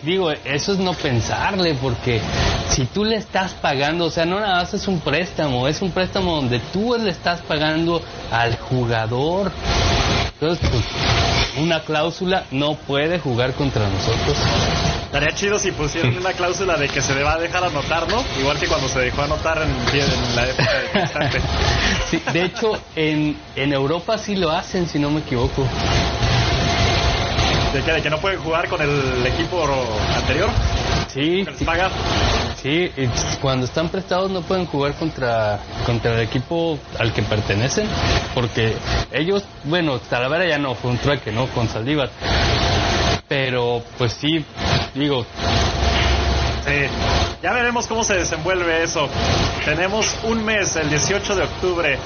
digo 0.05 0.30
eso 0.30 0.72
es 0.72 0.78
no 0.78 0.92
pensarle 0.94 1.74
porque 1.74 2.20
si 2.68 2.84
tú 2.86 3.05
le 3.05 3.16
estás 3.16 3.52
pagando 3.55 4.07
o 4.07 4.11
sea 4.11 4.24
no 4.24 4.40
nada 4.40 4.62
más 4.62 4.74
es 4.74 4.86
un 4.88 5.00
préstamo 5.00 5.68
es 5.68 5.82
un 5.82 5.90
préstamo 5.90 6.36
donde 6.36 6.61
tú 6.72 6.96
le 6.98 7.11
estás 7.11 7.40
pagando 7.42 8.02
al 8.30 8.57
jugador 8.59 9.52
entonces 10.34 10.68
pues 10.70 10.84
una 11.59 11.80
cláusula 11.80 12.44
no 12.50 12.74
puede 12.74 13.18
jugar 13.18 13.55
contra 13.55 13.88
nosotros 13.88 14.36
Estaría 15.14 15.36
chido 15.36 15.61
si 15.61 15.70
pusieran 15.70 16.16
una 16.16 16.32
cláusula 16.32 16.76
de 16.76 16.88
que 16.88 17.00
se 17.00 17.14
le 17.14 17.22
va 17.22 17.34
a 17.34 17.38
dejar 17.38 17.62
anotar, 17.62 18.11
¿no? 18.11 18.24
Igual 18.36 18.59
que 18.59 18.66
cuando 18.66 18.88
se 18.88 18.98
dejó 18.98 19.22
anotar 19.22 19.62
en, 19.62 19.70
en 19.70 20.34
la 20.34 20.44
época 20.44 20.72
de 20.72 20.90
Cristante. 20.90 21.40
Sí, 22.11 22.20
de 22.32 22.44
hecho, 22.44 22.72
en, 22.96 23.36
en 23.55 23.72
Europa 23.72 24.18
sí 24.18 24.34
lo 24.34 24.50
hacen, 24.50 24.88
si 24.88 24.98
no 24.98 25.11
me 25.11 25.20
equivoco. 25.20 25.68
¿De 27.74 27.82
que, 27.82 27.92
de 27.92 28.02
que 28.02 28.08
no 28.08 28.18
pueden 28.18 28.38
jugar 28.38 28.68
con 28.68 28.80
el 28.80 29.26
equipo 29.26 29.66
anterior. 30.14 30.48
Sí, 31.12 31.44
sí, 32.62 32.90
y 32.96 33.08
cuando 33.40 33.66
están 33.66 33.88
prestados 33.88 34.30
no 34.30 34.42
pueden 34.42 34.66
jugar 34.66 34.94
contra, 34.94 35.58
contra 35.84 36.14
el 36.14 36.20
equipo 36.20 36.78
al 37.00 37.12
que 37.12 37.22
pertenecen, 37.22 37.88
porque 38.32 38.76
ellos, 39.10 39.42
bueno, 39.64 39.98
Talavera 39.98 40.46
ya 40.48 40.58
no, 40.58 40.76
fue 40.76 40.92
un 40.92 40.98
trueque, 40.98 41.32
¿no? 41.32 41.48
Con 41.48 41.68
Saldívar. 41.68 42.10
Pero, 43.26 43.82
pues 43.98 44.12
sí, 44.12 44.44
digo, 44.94 45.26
Sí. 46.64 46.86
Ya 47.42 47.52
veremos 47.52 47.86
cómo 47.86 48.04
se 48.04 48.14
desenvuelve 48.14 48.84
eso. 48.84 49.06
Tenemos 49.66 50.16
un 50.24 50.44
mes, 50.44 50.76
el 50.76 50.88
18 50.88 51.36
de 51.36 51.42
octubre. 51.42 51.98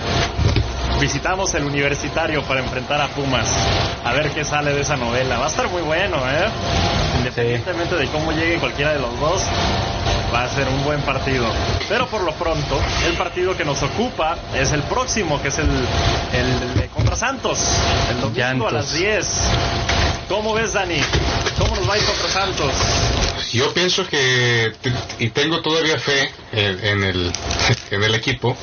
Visitamos 1.01 1.55
el 1.55 1.65
universitario 1.65 2.43
para 2.43 2.61
enfrentar 2.61 3.01
a 3.01 3.07
Pumas. 3.09 3.47
A 4.05 4.13
ver 4.13 4.31
qué 4.31 4.45
sale 4.45 4.73
de 4.73 4.81
esa 4.81 4.97
novela. 4.97 5.39
Va 5.39 5.45
a 5.45 5.49
estar 5.49 5.69
muy 5.69 5.83
bueno, 5.83 6.17
¿eh? 6.29 6.49
Independientemente 7.19 7.95
de 7.95 8.07
cómo 8.09 8.33
llegue 8.33 8.59
cualquiera 8.59 8.93
de 8.95 8.99
los 8.99 9.19
dos, 9.21 9.43
va 10.35 10.45
a 10.45 10.49
ser 10.49 10.67
un 10.69 10.85
buen 10.85 11.01
partido. 11.03 11.47
Pero 11.89 12.09
por 12.09 12.23
lo 12.23 12.33
pronto, 12.33 12.81
el 13.07 13.15
partido 13.15 13.57
que 13.57 13.65
nos 13.65 13.81
ocupa 13.83 14.37
es 14.55 14.73
el 14.73 14.83
próximo, 14.83 15.41
que 15.41 15.49
es 15.49 15.59
el, 15.59 15.71
el 16.33 16.75
de 16.75 16.89
contra 16.89 17.15
Santos. 17.15 17.61
El 18.11 18.21
domingo 18.21 18.67
a 18.67 18.73
las 18.73 18.93
10. 18.93 19.27
¿Cómo 20.29 20.53
ves, 20.53 20.73
Dani? 20.73 21.01
¿Cómo 21.59 21.77
nos 21.77 21.89
va 21.89 21.95
a 21.95 21.99
ir 21.99 22.05
contra 22.05 22.29
Santos? 22.29 22.73
Yo 23.53 23.73
pienso 23.73 24.07
que, 24.07 24.73
y 25.19 25.31
tengo 25.31 25.61
todavía 25.61 25.99
fe 25.99 26.31
en, 26.53 26.85
en 26.85 27.05
el, 27.05 27.33
en 27.91 28.03
el 28.03 28.15
equipo, 28.15 28.55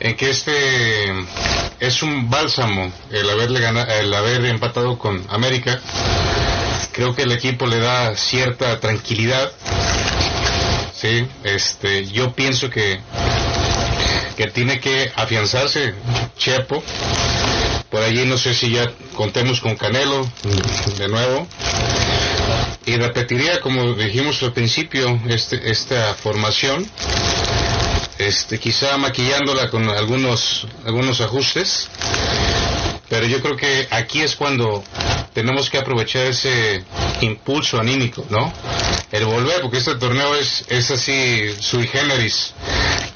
en 0.00 0.16
que 0.16 0.30
este 0.30 1.08
es 1.80 2.02
un 2.02 2.28
bálsamo 2.30 2.92
el 3.10 3.28
haberle 3.30 3.60
ganado, 3.60 3.92
el 3.92 4.12
haber 4.14 4.44
empatado 4.46 4.98
con 4.98 5.24
América. 5.28 5.80
Creo 6.92 7.14
que 7.14 7.22
el 7.22 7.32
equipo 7.32 7.66
le 7.66 7.78
da 7.78 8.16
cierta 8.16 8.80
tranquilidad. 8.80 9.50
Sí, 10.94 11.26
este, 11.44 12.06
yo 12.06 12.32
pienso 12.32 12.70
que 12.70 13.00
que 14.36 14.46
tiene 14.48 14.78
que 14.78 15.10
afianzarse 15.16 15.94
Chepo. 16.36 16.82
Por 17.90 18.02
allí 18.02 18.26
no 18.26 18.36
sé 18.36 18.54
si 18.54 18.70
ya 18.70 18.92
contemos 19.14 19.60
con 19.60 19.76
Canelo 19.76 20.28
de 20.98 21.08
nuevo. 21.08 21.46
Y 22.84 22.96
repetiría, 22.96 23.60
como 23.60 23.94
dijimos 23.94 24.42
al 24.42 24.52
principio, 24.52 25.18
este, 25.28 25.70
esta 25.70 26.14
formación, 26.14 26.88
este, 28.18 28.58
quizá 28.58 28.96
maquillándola 28.96 29.70
con 29.70 29.88
algunos, 29.88 30.66
algunos 30.84 31.20
ajustes, 31.20 31.88
pero 33.08 33.26
yo 33.26 33.40
creo 33.40 33.56
que 33.56 33.86
aquí 33.90 34.20
es 34.22 34.34
cuando 34.34 34.82
tenemos 35.32 35.70
que 35.70 35.78
aprovechar 35.78 36.26
ese 36.26 36.84
impulso 37.20 37.78
anímico, 37.78 38.24
¿no? 38.30 38.52
El 39.12 39.26
volver, 39.26 39.60
porque 39.60 39.78
este 39.78 39.94
torneo 39.96 40.34
es, 40.34 40.64
es 40.68 40.90
así 40.90 41.54
sui 41.60 41.86
generis. 41.86 42.52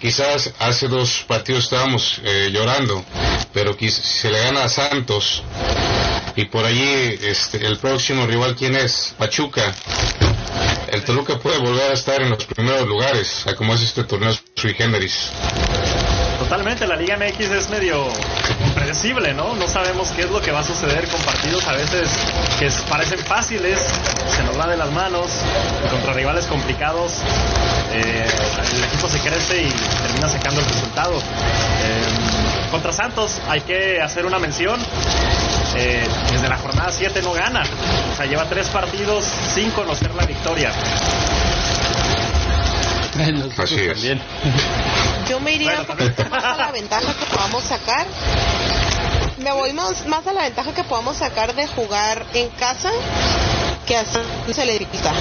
Quizás 0.00 0.52
hace 0.58 0.88
dos 0.88 1.24
partidos 1.26 1.64
estábamos 1.64 2.20
eh, 2.24 2.50
llorando, 2.52 3.04
pero 3.52 3.76
si 3.78 3.90
se 3.90 4.30
le 4.30 4.40
gana 4.40 4.64
a 4.64 4.68
Santos 4.68 5.42
y 6.36 6.44
por 6.44 6.64
allí 6.64 7.18
este, 7.22 7.66
el 7.66 7.78
próximo 7.78 8.26
rival, 8.26 8.54
¿quién 8.54 8.76
es? 8.76 9.14
Pachuca. 9.18 9.74
El 10.88 11.04
Toluca 11.04 11.38
puede 11.38 11.58
volver 11.58 11.90
a 11.90 11.94
estar 11.94 12.20
en 12.20 12.30
los 12.30 12.44
primeros 12.44 12.86
lugares, 12.86 13.46
a 13.46 13.54
como 13.54 13.74
es 13.74 13.82
este 13.82 14.04
torneo 14.04 14.32
sui 14.54 14.74
generis. 14.74 15.30
Totalmente, 16.38 16.86
la 16.86 16.96
Liga 16.96 17.16
MX 17.16 17.40
es 17.50 17.70
medio 17.70 18.08
impredecible, 18.66 19.34
¿no? 19.34 19.54
No 19.54 19.68
sabemos 19.68 20.10
qué 20.10 20.22
es 20.22 20.30
lo 20.30 20.40
que 20.40 20.50
va 20.50 20.60
a 20.60 20.64
suceder 20.64 21.06
con 21.08 21.20
partidos 21.20 21.66
a 21.68 21.72
veces 21.72 22.08
que 22.58 22.68
parecen 22.88 23.18
fáciles, 23.18 23.78
se 24.34 24.42
nos 24.44 24.58
va 24.58 24.66
de 24.66 24.76
las 24.76 24.90
manos, 24.90 25.30
contra 25.90 26.12
rivales 26.12 26.46
complicados, 26.46 27.12
eh, 27.92 28.26
el 28.74 28.84
equipo 28.84 29.08
se 29.08 29.18
crece 29.20 29.62
y 29.62 29.70
termina 30.02 30.28
sacando 30.28 30.60
el 30.60 30.66
resultado. 30.66 31.18
Eh, 31.18 32.70
contra 32.70 32.92
Santos 32.92 33.38
hay 33.48 33.60
que 33.60 34.00
hacer 34.00 34.26
una 34.26 34.38
mención. 34.38 34.80
Eh, 35.76 36.06
desde 36.30 36.48
la 36.48 36.56
jornada 36.58 36.90
7 36.90 37.22
no 37.22 37.32
gana, 37.32 37.62
o 38.12 38.16
sea, 38.16 38.26
lleva 38.26 38.44
tres 38.48 38.68
partidos 38.68 39.24
sin 39.54 39.70
conocer 39.70 40.14
la 40.14 40.26
victoria. 40.26 40.72
Así 43.58 43.74
es. 43.74 43.92
también. 43.92 44.20
Yo 45.28 45.40
me 45.40 45.52
iría 45.52 45.76
Bueno, 45.76 45.80
un 45.82 45.98
poquito 45.98 46.24
más 46.30 46.44
a 46.44 46.56
la 46.56 46.72
ventaja 46.72 47.14
que 47.14 47.26
podamos 47.26 47.62
sacar. 47.64 48.06
Me 49.38 49.52
voy 49.52 49.72
más, 49.72 50.06
más 50.06 50.26
a 50.26 50.32
la 50.32 50.42
ventaja 50.42 50.72
que 50.72 50.84
podamos 50.84 51.16
sacar 51.16 51.54
de 51.54 51.66
jugar 51.66 52.24
en 52.34 52.48
casa 52.50 52.90
que 53.86 53.96
así 53.96 54.18
se 54.52 54.66
le 54.66 54.72
dificulta. 54.78 55.12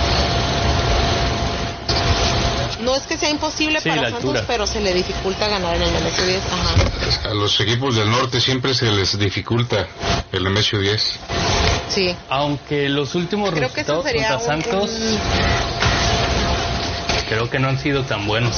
No 2.81 2.95
es 2.95 3.03
que 3.03 3.17
sea 3.17 3.29
imposible 3.29 3.81
Sí, 3.81 3.89
para 3.89 4.03
Santos, 4.03 4.19
altura. 4.23 4.43
pero 4.47 4.65
se 4.65 4.79
le 4.79 4.93
dificulta 4.93 5.47
ganar 5.49 5.75
en 5.75 5.81
el 5.83 5.89
MSU 6.03 6.23
10. 6.25 6.41
Ajá. 6.51 7.29
A 7.29 7.33
los 7.33 7.59
equipos 7.59 7.95
del 7.95 8.09
norte 8.09 8.39
siempre 8.39 8.73
se 8.73 8.85
les 8.91 9.17
dificulta 9.19 9.85
el 10.31 10.43
Nemesio 10.45 10.79
10. 10.79 11.19
Sí. 11.89 12.15
Aunque 12.29 12.87
los 12.87 13.15
últimos 13.15 13.49
Creo 13.51 13.67
resultados 13.67 14.03
contra 14.05 14.37
un- 14.37 14.45
Santos 14.45 14.89
un- 14.91 15.19
creo 17.27 17.49
que 17.49 17.59
no 17.59 17.67
han 17.67 17.79
sido 17.79 18.03
tan 18.03 18.25
buenos. 18.27 18.55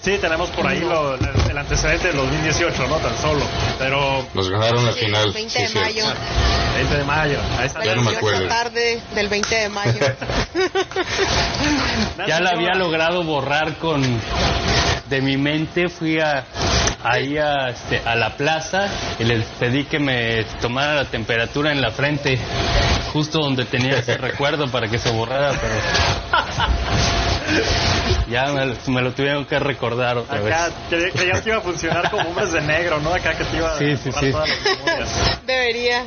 Sí, 0.00 0.16
tenemos 0.20 0.48
por 0.50 0.66
ahí 0.66 0.80
lo- 0.80 1.16
el 1.16 1.58
antecedente 1.58 2.08
del 2.08 2.16
2018, 2.18 2.86
¿no? 2.86 2.96
Tan 2.96 3.16
solo, 3.18 3.44
pero 3.78 4.24
Nos 4.32 4.48
ganaron 4.48 4.86
la 4.86 4.92
Sí, 4.92 5.00
final. 5.06 5.26
el 5.26 5.32
20 5.32 5.50
sí, 5.58 5.62
de 5.62 5.68
sí. 5.68 5.78
mayo. 5.78 6.04
20 6.76 6.96
de 6.96 7.04
mayo, 7.04 7.38
ahí 7.58 7.66
está. 7.66 7.78
La 7.80 7.84
Ya 7.84 7.94
no 7.96 8.02
me 8.02 8.10
18 8.12 8.18
acuerdo. 8.28 8.48
tarde 8.48 9.00
del 9.14 9.28
20 9.28 9.54
de 9.56 9.68
mayo. 9.68 9.98
Ya 12.26 12.40
la 12.40 12.50
había 12.50 12.74
logrado 12.74 13.22
borrar 13.24 13.74
con 13.76 14.02
de 15.08 15.20
mi 15.22 15.36
mente 15.36 15.88
fui 15.88 16.20
a 16.20 16.44
ahí 17.02 17.38
a, 17.38 17.68
este, 17.68 18.02
a 18.04 18.14
la 18.16 18.36
plaza 18.36 18.88
y 19.18 19.24
les 19.24 19.44
pedí 19.58 19.84
que 19.84 19.98
me 19.98 20.44
tomara 20.60 20.94
la 20.94 21.04
temperatura 21.06 21.72
en 21.72 21.80
la 21.80 21.90
frente 21.90 22.38
justo 23.12 23.38
donde 23.40 23.64
tenía 23.64 23.98
ese 23.98 24.16
recuerdo 24.18 24.66
para 24.68 24.88
que 24.88 24.98
se 24.98 25.10
borrara 25.10 25.52
pero 25.52 25.74
ya 28.28 28.46
me, 28.52 28.74
me 28.92 29.02
lo 29.02 29.12
tuvieron 29.12 29.44
que 29.46 29.58
recordar 29.58 30.18
otra 30.18 30.40
vez 30.40 30.54
Acá 30.54 30.70
cre- 30.90 31.12
creías 31.12 31.40
que 31.40 31.48
iba 31.50 31.58
a 31.58 31.62
funcionar 31.62 32.10
como 32.10 32.28
hombres 32.28 32.52
de 32.52 32.60
negro, 32.60 33.00
¿no? 33.00 33.12
Acá 33.14 33.36
que 33.36 33.44
te 33.44 33.56
iba 33.56 33.72
a 33.72 33.78
Sí, 33.78 33.96
sí, 33.96 34.10
sí. 34.12 34.30
todas 34.30 34.48
las 34.48 34.58
memorias. 34.64 35.40
Debería. 35.46 36.04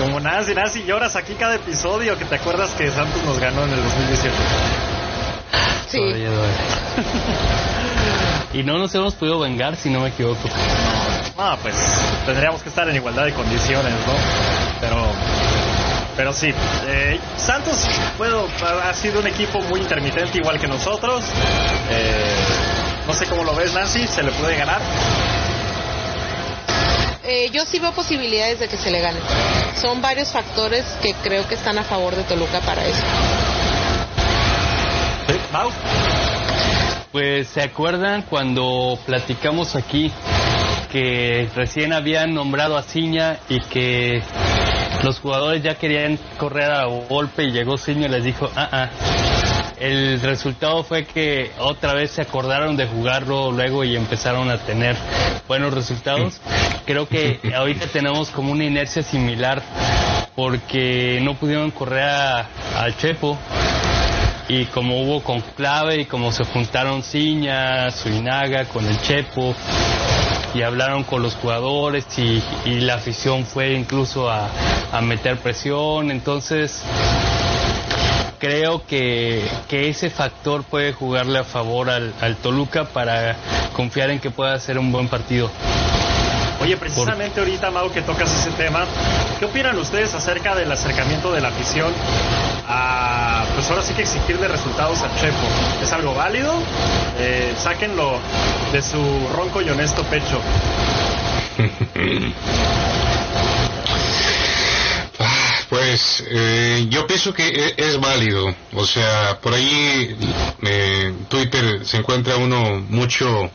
Como 0.00 0.20
Nancy, 0.20 0.54
Nancy 0.54 0.84
lloras 0.84 1.14
aquí 1.16 1.34
cada 1.34 1.54
episodio 1.56 2.18
que 2.18 2.24
te 2.24 2.34
acuerdas 2.34 2.70
que 2.70 2.90
Santos 2.90 3.22
nos 3.24 3.38
ganó 3.38 3.64
en 3.64 3.72
el 3.72 3.82
2017. 3.82 4.34
Sí. 5.88 6.00
Y 8.58 8.62
no 8.64 8.78
nos 8.78 8.94
hemos 8.94 9.14
podido 9.14 9.40
vengar, 9.40 9.76
si 9.76 9.90
no 9.90 10.00
me 10.00 10.08
equivoco. 10.08 10.48
Ah, 11.38 11.56
pues 11.62 11.74
tendríamos 12.26 12.62
que 12.62 12.68
estar 12.68 12.88
en 12.88 12.96
igualdad 12.96 13.24
de 13.24 13.32
condiciones, 13.32 13.92
¿no? 13.92 14.14
Pero, 14.80 14.96
pero 16.16 16.32
sí. 16.32 16.52
eh, 16.86 17.18
Santos, 17.36 17.76
bueno, 18.18 18.46
ha 18.82 18.92
sido 18.94 19.20
un 19.20 19.26
equipo 19.26 19.60
muy 19.62 19.80
intermitente, 19.80 20.38
igual 20.38 20.58
que 20.58 20.66
nosotros. 20.66 21.24
Eh, 21.90 22.34
no 23.06 23.12
sé 23.12 23.26
cómo 23.26 23.44
lo 23.44 23.54
ves, 23.54 23.72
Nancy. 23.74 24.06
¿Se 24.06 24.22
le 24.22 24.30
puede 24.32 24.56
ganar? 24.56 24.80
Eh, 27.26 27.48
yo 27.52 27.64
sí 27.64 27.78
veo 27.78 27.92
posibilidades 27.92 28.58
de 28.60 28.68
que 28.68 28.76
se 28.76 28.90
le 28.90 29.00
gane. 29.00 29.18
Son 29.80 30.00
varios 30.02 30.30
factores 30.30 30.84
que 31.02 31.14
creo 31.22 31.46
que 31.48 31.54
están 31.54 31.78
a 31.78 31.84
favor 31.84 32.14
de 32.14 32.22
Toluca 32.24 32.60
para 32.60 32.84
eso. 32.84 33.02
Sí. 35.26 35.34
Mau. 35.52 35.70
Pues 37.12 37.48
se 37.48 37.62
acuerdan 37.62 38.22
cuando 38.22 38.98
platicamos 39.06 39.76
aquí 39.76 40.12
que 40.90 41.48
recién 41.54 41.92
habían 41.92 42.34
nombrado 42.34 42.76
a 42.76 42.82
Ciña 42.82 43.38
y 43.48 43.60
que 43.60 44.22
los 45.02 45.18
jugadores 45.20 45.62
ya 45.62 45.74
querían 45.76 46.18
correr 46.38 46.70
a 46.70 46.84
golpe 46.84 47.44
y 47.44 47.50
llegó 47.50 47.76
Ciña 47.76 48.06
y 48.06 48.10
les 48.10 48.24
dijo, 48.24 48.50
ah, 48.56 48.68
ah. 48.70 48.88
El 49.78 50.20
resultado 50.20 50.84
fue 50.84 51.04
que 51.04 51.50
otra 51.58 51.94
vez 51.94 52.12
se 52.12 52.22
acordaron 52.22 52.76
de 52.76 52.86
jugarlo 52.86 53.50
luego 53.50 53.82
y 53.82 53.96
empezaron 53.96 54.48
a 54.50 54.58
tener 54.58 54.96
buenos 55.48 55.74
resultados. 55.74 56.40
Creo 56.86 57.08
que 57.08 57.40
ahorita 57.54 57.86
tenemos 57.88 58.30
como 58.30 58.52
una 58.52 58.64
inercia 58.64 59.02
similar 59.02 59.62
porque 60.36 61.20
no 61.22 61.34
pudieron 61.34 61.70
correr 61.70 62.02
al 62.02 62.96
Chepo 62.96 63.36
y 64.48 64.66
como 64.66 65.00
hubo 65.02 65.22
conclave 65.22 66.02
y 66.02 66.04
como 66.04 66.30
se 66.30 66.44
juntaron 66.44 67.02
Ciña, 67.02 67.90
Suinaga 67.90 68.66
con 68.66 68.86
el 68.86 69.00
Chepo 69.02 69.54
y 70.54 70.62
hablaron 70.62 71.04
con 71.04 71.22
los 71.22 71.34
jugadores 71.34 72.06
y, 72.18 72.42
y 72.64 72.80
la 72.80 72.94
afición 72.94 73.44
fue 73.44 73.72
incluso 73.74 74.30
a, 74.30 74.48
a 74.92 75.00
meter 75.00 75.38
presión, 75.38 76.10
entonces 76.10 76.82
creo 78.38 78.86
que, 78.86 79.44
que 79.68 79.88
ese 79.88 80.10
factor 80.10 80.64
puede 80.64 80.92
jugarle 80.92 81.38
a 81.38 81.44
favor 81.44 81.90
al, 81.90 82.12
al 82.20 82.36
Toluca 82.36 82.84
para 82.84 83.36
confiar 83.74 84.10
en 84.10 84.20
que 84.20 84.30
pueda 84.30 84.52
hacer 84.54 84.78
un 84.78 84.92
buen 84.92 85.08
partido. 85.08 85.50
Oye, 86.60 86.76
precisamente 86.76 87.40
ahorita, 87.40 87.70
Mau, 87.70 87.90
que 87.90 88.02
tocas 88.02 88.32
ese 88.32 88.50
tema, 88.52 88.86
¿qué 89.38 89.44
opinan 89.44 89.76
ustedes 89.78 90.14
acerca 90.14 90.54
del 90.54 90.70
acercamiento 90.72 91.30
de 91.32 91.40
la 91.40 91.48
afición 91.48 91.92
a, 92.66 93.44
pues 93.54 93.68
ahora 93.70 93.82
sí 93.82 93.92
que 93.94 94.02
exigirle 94.02 94.48
resultados 94.48 95.02
a 95.02 95.14
Chepo? 95.20 95.46
¿Es 95.82 95.92
algo 95.92 96.14
válido? 96.14 96.54
Eh, 97.18 97.54
sáquenlo 97.62 98.18
de 98.72 98.80
su 98.82 99.28
ronco 99.34 99.60
y 99.62 99.68
honesto 99.68 100.02
pecho. 100.04 100.40
Ah, 105.16 105.54
Pues 105.68 106.24
eh, 106.28 106.86
yo 106.88 107.06
pienso 107.06 107.32
que 107.32 107.46
e- 107.46 107.74
es 107.76 108.00
válido, 108.00 108.52
o 108.74 108.84
sea, 108.84 109.38
por 109.40 109.54
ahí 109.54 110.16
eh, 110.62 111.14
Twitter 111.28 111.86
se 111.86 111.98
encuentra 111.98 112.36
uno 112.36 112.84
mucho 112.88 113.48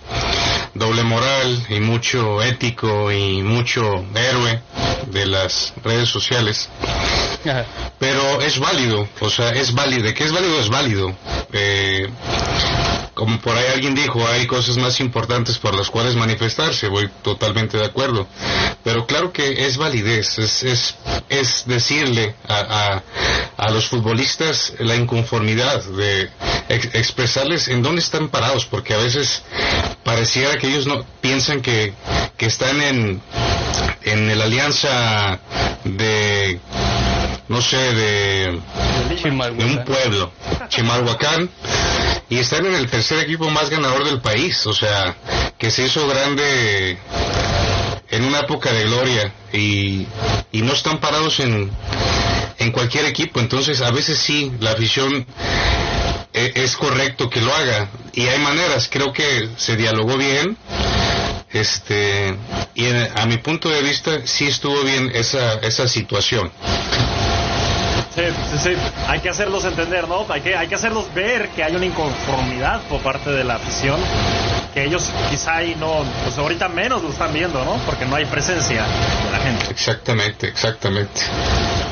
doble 0.74 1.04
moral 1.04 1.66
y 1.70 1.80
mucho 1.80 2.42
ético 2.44 3.12
y 3.12 3.42
mucho 3.44 4.06
héroe 4.16 4.62
de 5.08 5.26
las 5.26 5.74
redes 5.84 6.10
sociales, 6.10 6.70
pero 7.98 8.42
es 8.42 8.60
válido, 8.60 9.08
o 9.20 9.30
sea, 9.30 9.50
es 9.52 9.74
válido, 9.74 10.04
¿de 10.04 10.14
qué 10.14 10.26
es 10.26 10.32
válido? 10.32 10.60
Es 10.60 10.70
válido. 10.70 11.16
Eh, 11.52 12.10
como 13.20 13.38
por 13.42 13.54
ahí 13.58 13.66
alguien 13.74 13.96
dijo, 13.96 14.26
hay 14.26 14.48
cosas 14.48 14.78
más 14.78 15.02
importantes 15.02 15.58
por 15.58 15.76
las 15.76 15.90
cuales 15.90 16.16
manifestarse, 16.16 16.88
voy 16.88 17.10
totalmente 17.22 17.78
de 17.78 17.84
acuerdo. 17.86 18.26
Pero 18.82 19.06
claro 19.06 19.34
que 19.34 19.66
es 19.66 19.76
validez, 19.76 20.40
es, 20.40 20.64
es, 20.64 20.96
es 21.28 21.64
decirle 21.66 22.34
a, 22.48 23.04
a, 23.58 23.66
a 23.66 23.72
los 23.72 23.88
futbolistas 23.90 24.72
la 24.80 24.96
inconformidad, 24.96 25.84
de 25.84 26.30
ex- 26.70 26.96
expresarles 26.96 27.68
en 27.68 27.82
dónde 27.84 28.00
están 28.02 28.30
parados, 28.30 28.64
porque 28.66 28.94
a 28.94 28.98
veces 28.98 29.44
pareciera 30.06 30.58
que 30.58 30.68
ellos 30.68 30.88
no 30.88 31.04
piensan 31.20 31.62
que, 31.62 31.94
que 32.38 32.46
están 32.46 32.82
en, 32.82 33.22
en 34.04 34.38
la 34.38 34.46
alianza 34.46 35.40
de, 35.84 36.58
no 37.50 37.62
sé, 37.62 37.76
de 37.78 38.60
de 39.58 39.66
un 39.66 39.84
pueblo, 39.84 40.32
Chimalhuacán, 40.70 41.50
y 42.30 42.38
están 42.38 42.66
en 42.66 42.76
el 42.76 42.90
tercer 42.90 43.20
equipo 43.20 43.50
más 43.50 43.70
ganador 43.70 44.04
del 44.06 44.22
país, 44.22 44.66
o 44.68 44.74
sea, 44.74 45.16
que 45.58 45.72
se 45.72 45.84
hizo 45.84 46.08
grande 46.08 46.98
en 48.10 48.24
una 48.24 48.40
época 48.40 48.72
de 48.72 48.84
gloria 48.84 49.34
y, 49.52 50.06
y 50.52 50.62
no 50.62 50.74
están 50.74 51.00
parados 51.00 51.40
en, 51.40 51.70
en 52.60 52.72
cualquier 52.72 53.06
equipo, 53.06 53.40
entonces 53.40 53.82
a 53.82 53.92
veces 53.92 54.20
sí, 54.20 54.52
la 54.60 54.72
afición 54.72 55.26
e- 56.34 56.52
es 56.56 56.76
correcto 56.76 57.30
que 57.30 57.42
lo 57.42 57.54
haga 57.54 57.90
y 58.14 58.28
hay 58.28 58.40
maneras, 58.40 58.90
creo 58.92 59.12
que 59.12 59.50
se 59.58 59.76
dialogó 59.76 60.18
bien, 60.18 60.58
este, 61.52 62.36
y 62.76 62.86
a 63.16 63.26
mi 63.26 63.38
punto 63.38 63.70
de 63.70 63.82
vista 63.82 64.22
sí 64.26 64.46
estuvo 64.46 64.84
bien 64.84 65.12
esa, 65.16 65.56
esa 65.56 65.88
situación. 65.88 66.52
Sí, 68.20 68.26
sí, 68.52 68.58
sí. 68.58 68.82
Hay 69.08 69.22
que 69.22 69.30
hacerlos 69.30 69.64
entender, 69.64 70.08
¿no? 70.08 70.26
Hay 70.30 70.42
que, 70.42 70.56
hay 70.56 70.68
que 70.68 70.76
hacerlos 70.76 71.14
ver 71.14 71.50
que 71.50 71.64
hay 71.64 71.74
una 71.74 71.86
inconformidad 71.86 72.82
por 72.90 73.02
parte 73.02 73.30
de 73.30 73.46
la 73.46 73.56
afición. 73.56 73.98
Que 74.74 74.84
ellos 74.84 75.10
quizá 75.30 75.56
ahí 75.56 75.76
no, 75.80 76.04
pues 76.24 76.38
ahorita 76.38 76.68
menos 76.68 77.02
lo 77.02 77.10
están 77.10 77.32
viendo, 77.34 77.64
¿no? 77.64 77.78
Porque 77.86 78.06
no 78.06 78.16
hay 78.16 78.26
presencia 78.26 78.84
de 78.84 79.32
la 79.32 79.40
gente. 79.40 79.66
Exactamente, 79.70 80.48
exactamente. 80.48 81.22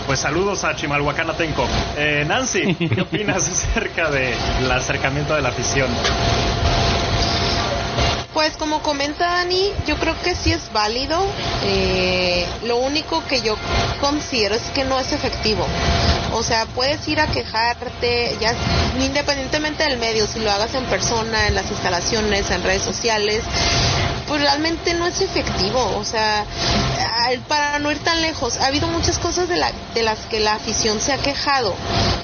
Pues 0.06 0.20
saludos 0.20 0.66
a 0.66 0.76
Chimalhuacán 0.76 1.30
Atenco. 1.30 1.66
Eh, 1.98 2.26
Nancy, 2.28 2.76
¿qué 2.76 3.02
opinas 3.02 3.48
acerca 3.48 4.10
del 4.10 4.70
acercamiento 4.70 5.34
de 5.34 5.42
la 5.42 5.50
afición? 5.50 5.88
Pues 8.38 8.56
como 8.56 8.84
comenta 8.84 9.32
Dani, 9.32 9.72
yo 9.88 9.98
creo 9.98 10.16
que 10.22 10.36
sí 10.36 10.52
es 10.52 10.72
válido. 10.72 11.26
Eh, 11.64 12.46
lo 12.66 12.78
único 12.78 13.26
que 13.26 13.42
yo 13.42 13.56
considero 14.00 14.54
es 14.54 14.62
que 14.76 14.84
no 14.84 15.00
es 15.00 15.12
efectivo. 15.12 15.66
O 16.34 16.44
sea, 16.44 16.68
puedes 16.68 17.08
ir 17.08 17.20
a 17.20 17.26
quejarte, 17.26 18.38
ya 18.40 18.54
independientemente 19.04 19.86
del 19.86 19.98
medio, 19.98 20.28
si 20.28 20.38
lo 20.40 20.52
hagas 20.52 20.76
en 20.76 20.86
persona, 20.86 21.48
en 21.48 21.56
las 21.56 21.72
instalaciones, 21.72 22.52
en 22.52 22.62
redes 22.62 22.84
sociales, 22.84 23.44
pues 24.28 24.40
realmente 24.40 24.94
no 24.94 25.08
es 25.08 25.20
efectivo. 25.20 25.98
O 25.98 26.04
sea, 26.04 26.46
para 27.48 27.80
no 27.80 27.92
ir 27.92 28.00
tan 28.00 28.22
lejos, 28.22 28.58
ha 28.58 28.68
habido 28.68 28.88
muchas 28.88 29.18
cosas 29.20 29.50
de, 29.50 29.58
la, 29.58 29.72
de 29.94 30.04
las 30.04 30.20
que 30.28 30.40
la 30.40 30.54
afición 30.54 31.00
se 31.02 31.14
ha 31.14 31.18
quejado, 31.18 31.74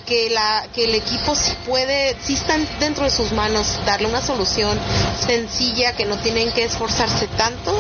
que, 0.06 0.30
la, 0.30 0.66
que 0.74 0.86
el 0.86 0.96
equipo 0.96 1.36
sí 1.36 1.54
puede, 1.66 2.16
sí 2.22 2.34
están 2.36 2.68
dentro 2.80 3.04
de 3.06 3.12
sus 3.12 3.32
manos 3.32 3.80
darle 3.86 4.08
una 4.08 4.22
solución 4.22 4.78
sencilla, 5.26 5.94
que 5.94 6.03
no 6.06 6.18
tienen 6.18 6.52
que 6.52 6.64
esforzarse 6.64 7.28
tanto 7.38 7.74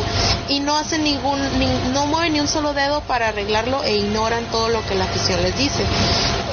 y 0.50 0.60
no 0.60 0.76
hacen 0.76 1.04
ningún, 1.04 1.40
ni- 1.60 1.92
no 1.94 2.06
mueven 2.08 2.34
ni 2.34 2.40
un 2.40 2.48
solo 2.48 2.74
dedo 2.74 3.02
para 3.02 3.30
arreglarlo 3.30 3.84
e 3.84 3.96
ignoran 3.98 4.46
todo 4.52 4.70
lo 4.70 4.86
que 4.86 4.96
la 4.96 5.06
afición 5.06 5.42
les 5.44 5.58
dice. 5.58 5.84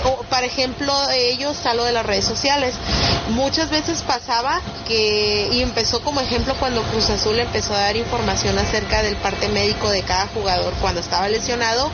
O, 0.05 0.17
por 0.31 0.43
ejemplo, 0.45 0.93
ellos 1.11 1.57
está 1.57 1.75
lo 1.75 1.85
de 1.85 1.93
las 1.93 2.07
redes 2.07 2.25
sociales. 2.25 2.75
Muchas 3.31 3.69
veces 3.71 4.03
pasaba 4.03 4.61
que, 4.89 5.49
y 5.53 5.63
empezó 5.63 6.01
como 6.03 6.21
ejemplo 6.21 6.55
cuando 6.59 6.83
Cruz 6.85 7.11
Azul 7.11 7.39
empezó 7.39 7.75
a 7.75 7.81
dar 7.81 7.97
información 7.97 8.59
acerca 8.59 9.03
del 9.03 9.17
parte 9.17 9.49
médico 9.49 9.91
de 9.91 10.03
cada 10.03 10.27
jugador 10.29 10.73
cuando 10.81 11.01
estaba 11.01 11.29
lesionado, 11.29 11.91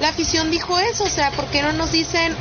la 0.00 0.08
afición 0.08 0.50
dijo 0.50 0.78
eso, 0.78 1.04
o 1.04 1.08
sea, 1.08 1.30
¿por 1.30 1.46
qué 1.46 1.62
no 1.62 1.72
nos 1.72 1.92
dicen 1.92 2.34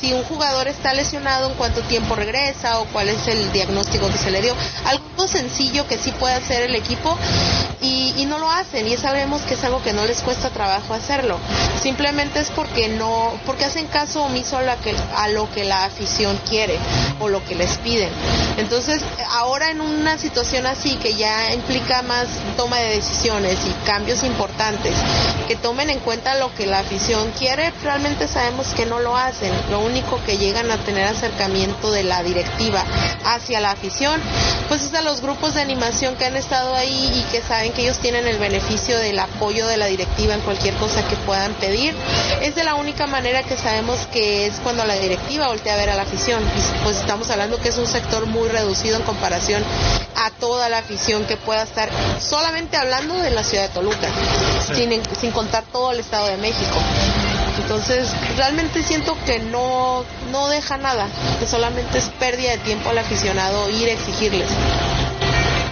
si 0.00 0.12
un 0.12 0.22
jugador 0.24 0.68
está 0.68 0.94
lesionado, 0.94 1.48
en 1.48 1.54
cuánto 1.54 1.82
tiempo 1.82 2.14
regresa 2.14 2.78
o 2.78 2.84
cuál 2.86 3.08
es 3.08 3.26
el 3.26 3.50
diagnóstico 3.52 4.08
que 4.08 4.16
se 4.18 4.30
le 4.30 4.40
dio? 4.40 4.54
Algo 4.86 5.26
sencillo 5.28 5.86
que 5.88 5.97
sí 5.98 6.12
puede 6.12 6.34
hacer 6.34 6.62
el 6.62 6.74
equipo 6.74 7.16
y, 7.80 8.26
no 8.28 8.38
lo 8.38 8.50
hacen 8.50 8.86
y 8.86 8.94
sabemos 8.98 9.40
que 9.42 9.54
es 9.54 9.64
algo 9.64 9.82
que 9.82 9.94
no 9.94 10.04
les 10.04 10.20
cuesta 10.20 10.50
trabajo 10.50 10.92
hacerlo. 10.92 11.38
Simplemente 11.80 12.40
es 12.40 12.50
porque 12.50 12.88
no, 12.88 13.32
porque 13.46 13.64
hacen 13.64 13.86
caso 13.86 14.22
omiso 14.22 14.58
a, 14.58 14.62
la 14.62 14.76
que, 14.76 14.94
a 15.16 15.28
lo 15.28 15.50
que 15.50 15.64
la 15.64 15.84
afición 15.84 16.38
quiere 16.46 16.76
o 17.20 17.28
lo 17.28 17.42
que 17.46 17.54
les 17.54 17.78
piden. 17.78 18.10
Entonces, 18.58 19.00
ahora 19.30 19.70
en 19.70 19.80
una 19.80 20.18
situación 20.18 20.66
así 20.66 20.96
que 20.96 21.14
ya 21.14 21.54
implica 21.54 22.02
más 22.02 22.26
toma 22.58 22.76
de 22.78 22.96
decisiones 22.96 23.56
y 23.64 23.86
cambios 23.86 24.22
importantes, 24.24 24.92
que 25.46 25.56
tomen 25.56 25.88
en 25.88 26.00
cuenta 26.00 26.34
lo 26.34 26.54
que 26.54 26.66
la 26.66 26.80
afición 26.80 27.30
quiere, 27.38 27.72
realmente 27.82 28.28
sabemos 28.28 28.66
que 28.74 28.84
no 28.84 28.98
lo 28.98 29.16
hacen. 29.16 29.52
Lo 29.70 29.80
único 29.80 30.22
que 30.26 30.36
llegan 30.36 30.70
a 30.70 30.76
tener 30.78 31.06
acercamiento 31.06 31.90
de 31.90 32.02
la 32.02 32.22
directiva 32.22 32.84
hacia 33.24 33.60
la 33.60 33.70
afición, 33.70 34.20
pues 34.68 34.82
es 34.82 34.92
a 34.92 35.00
los 35.00 35.22
grupos 35.22 35.54
de 35.54 35.62
animación 35.62 35.77
que 36.18 36.24
han 36.24 36.36
estado 36.36 36.74
ahí 36.74 37.10
y 37.14 37.22
que 37.30 37.40
saben 37.40 37.72
que 37.72 37.82
ellos 37.82 37.98
tienen 37.98 38.26
el 38.26 38.38
beneficio 38.38 38.98
del 38.98 39.18
apoyo 39.18 39.66
de 39.66 39.76
la 39.76 39.86
directiva 39.86 40.34
en 40.34 40.40
cualquier 40.40 40.74
cosa 40.74 41.06
que 41.06 41.14
puedan 41.16 41.52
pedir. 41.54 41.94
Es 42.42 42.56
de 42.56 42.64
la 42.64 42.74
única 42.74 43.06
manera 43.06 43.44
que 43.44 43.56
sabemos 43.56 43.98
que 44.12 44.46
es 44.46 44.54
cuando 44.64 44.84
la 44.84 44.94
directiva 44.94 45.46
voltea 45.48 45.74
a 45.74 45.76
ver 45.76 45.90
a 45.90 45.94
la 45.94 46.02
afición. 46.02 46.42
Pues 46.82 46.96
estamos 46.96 47.30
hablando 47.30 47.60
que 47.60 47.68
es 47.68 47.78
un 47.78 47.86
sector 47.86 48.26
muy 48.26 48.48
reducido 48.48 48.96
en 48.96 49.02
comparación 49.02 49.62
a 50.16 50.30
toda 50.30 50.68
la 50.68 50.78
afición 50.78 51.24
que 51.26 51.36
pueda 51.36 51.62
estar 51.62 51.88
solamente 52.20 52.76
hablando 52.76 53.14
de 53.14 53.30
la 53.30 53.44
ciudad 53.44 53.68
de 53.68 53.74
Toluca, 53.74 54.08
sin, 54.74 55.00
sin 55.20 55.30
contar 55.30 55.62
todo 55.72 55.92
el 55.92 56.00
Estado 56.00 56.26
de 56.26 56.38
México. 56.38 56.76
Entonces, 57.62 58.08
realmente 58.36 58.82
siento 58.82 59.16
que 59.26 59.38
no, 59.38 60.04
no 60.32 60.48
deja 60.48 60.76
nada, 60.76 61.06
que 61.38 61.46
solamente 61.46 61.98
es 61.98 62.06
pérdida 62.18 62.50
de 62.50 62.58
tiempo 62.58 62.90
al 62.90 62.98
aficionado 62.98 63.70
ir 63.70 63.88
a 63.88 63.92
exigirles. 63.92 64.48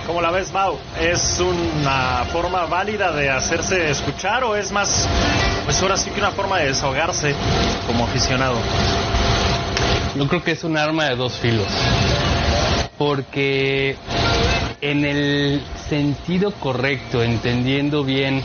¿Cómo 0.07 0.21
la 0.23 0.31
ves, 0.31 0.53
Mau? 0.53 0.79
¿Es 1.01 1.41
una 1.41 2.25
forma 2.31 2.65
válida 2.67 3.11
de 3.11 3.29
hacerse 3.29 3.91
escuchar 3.91 4.45
o 4.45 4.55
es 4.55 4.71
más, 4.71 5.09
pues 5.65 5.83
ahora 5.83 5.97
sí 5.97 6.11
que 6.11 6.21
una 6.21 6.31
forma 6.31 6.59
de 6.59 6.69
desahogarse 6.69 7.35
como 7.89 8.05
aficionado? 8.05 8.55
Yo 10.15 10.29
creo 10.29 10.45
que 10.45 10.53
es 10.53 10.63
un 10.63 10.77
arma 10.77 11.07
de 11.07 11.17
dos 11.17 11.33
filos. 11.39 11.67
Porque 12.97 13.97
en 14.81 15.05
el 15.05 15.61
sentido 15.89 16.53
correcto, 16.53 17.25
entendiendo 17.25 18.05
bien 18.05 18.45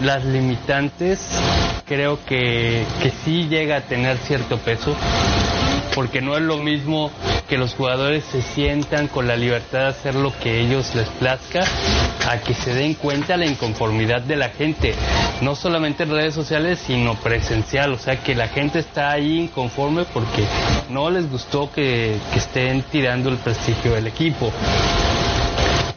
las 0.00 0.24
limitantes, 0.24 1.20
creo 1.86 2.18
que, 2.24 2.86
que 3.02 3.12
sí 3.22 3.48
llega 3.48 3.76
a 3.76 3.80
tener 3.82 4.16
cierto 4.16 4.56
peso, 4.56 4.96
porque 5.94 6.20
no 6.20 6.36
es 6.36 6.42
lo 6.42 6.58
mismo 6.58 7.10
que 7.48 7.58
los 7.58 7.74
jugadores 7.74 8.24
se 8.24 8.42
sientan 8.42 9.08
con 9.08 9.26
la 9.26 9.36
libertad 9.36 9.80
de 9.80 9.86
hacer 9.88 10.14
lo 10.14 10.36
que 10.38 10.60
ellos 10.60 10.94
les 10.94 11.08
plazca, 11.08 11.64
a 12.28 12.38
que 12.38 12.54
se 12.54 12.74
den 12.74 12.94
cuenta 12.94 13.36
la 13.36 13.46
inconformidad 13.46 14.22
de 14.22 14.36
la 14.36 14.48
gente, 14.48 14.94
no 15.40 15.54
solamente 15.54 16.04
en 16.04 16.10
redes 16.10 16.34
sociales, 16.34 16.80
sino 16.84 17.14
presencial, 17.16 17.92
o 17.92 17.98
sea 17.98 18.22
que 18.22 18.34
la 18.34 18.48
gente 18.48 18.78
está 18.78 19.12
ahí 19.12 19.38
inconforme 19.38 20.04
porque 20.04 20.44
no 20.90 21.10
les 21.10 21.30
gustó 21.30 21.70
que, 21.70 22.16
que 22.32 22.38
estén 22.38 22.82
tirando 22.82 23.28
el 23.28 23.36
prestigio 23.36 23.94
del 23.94 24.06
equipo 24.06 24.52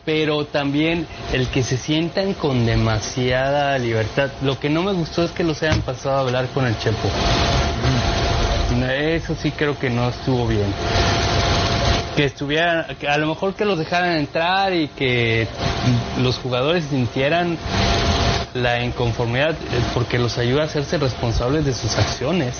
pero 0.08 0.46
también 0.46 1.06
el 1.34 1.50
que 1.50 1.64
se 1.64 1.76
sientan 1.76 2.34
con 2.34 2.66
demasiada 2.66 3.78
libertad. 3.78 4.30
Lo 4.42 4.58
que 4.58 4.70
no 4.70 4.82
me 4.82 4.94
gustó 4.94 5.26
es 5.26 5.32
que 5.32 5.44
los 5.44 5.62
hayan 5.64 5.82
pasado 5.82 6.16
a 6.16 6.20
hablar 6.22 6.48
con 6.54 6.66
el 6.66 6.78
Chepo. 6.80 7.10
Eso 8.70 9.34
sí 9.36 9.52
creo 9.52 9.78
que 9.80 9.90
no 9.90 10.10
estuvo 10.10 10.46
bien. 10.46 10.74
Que 12.16 12.26
estuvieran, 12.26 12.86
a 13.08 13.18
lo 13.18 13.28
mejor 13.28 13.54
que 13.54 13.64
los 13.64 13.80
dejaran 13.80 14.18
entrar 14.18 14.74
y 14.74 14.88
que 14.90 15.48
los 16.22 16.38
jugadores 16.38 16.86
sintieran 16.86 17.58
la 18.54 18.84
inconformidad 18.84 19.52
eh, 19.52 19.82
porque 19.94 20.18
los 20.18 20.38
ayuda 20.38 20.64
a 20.64 20.66
hacerse 20.66 20.98
responsables 20.98 21.66
de 21.66 21.74
sus 21.74 21.98
acciones. 21.98 22.56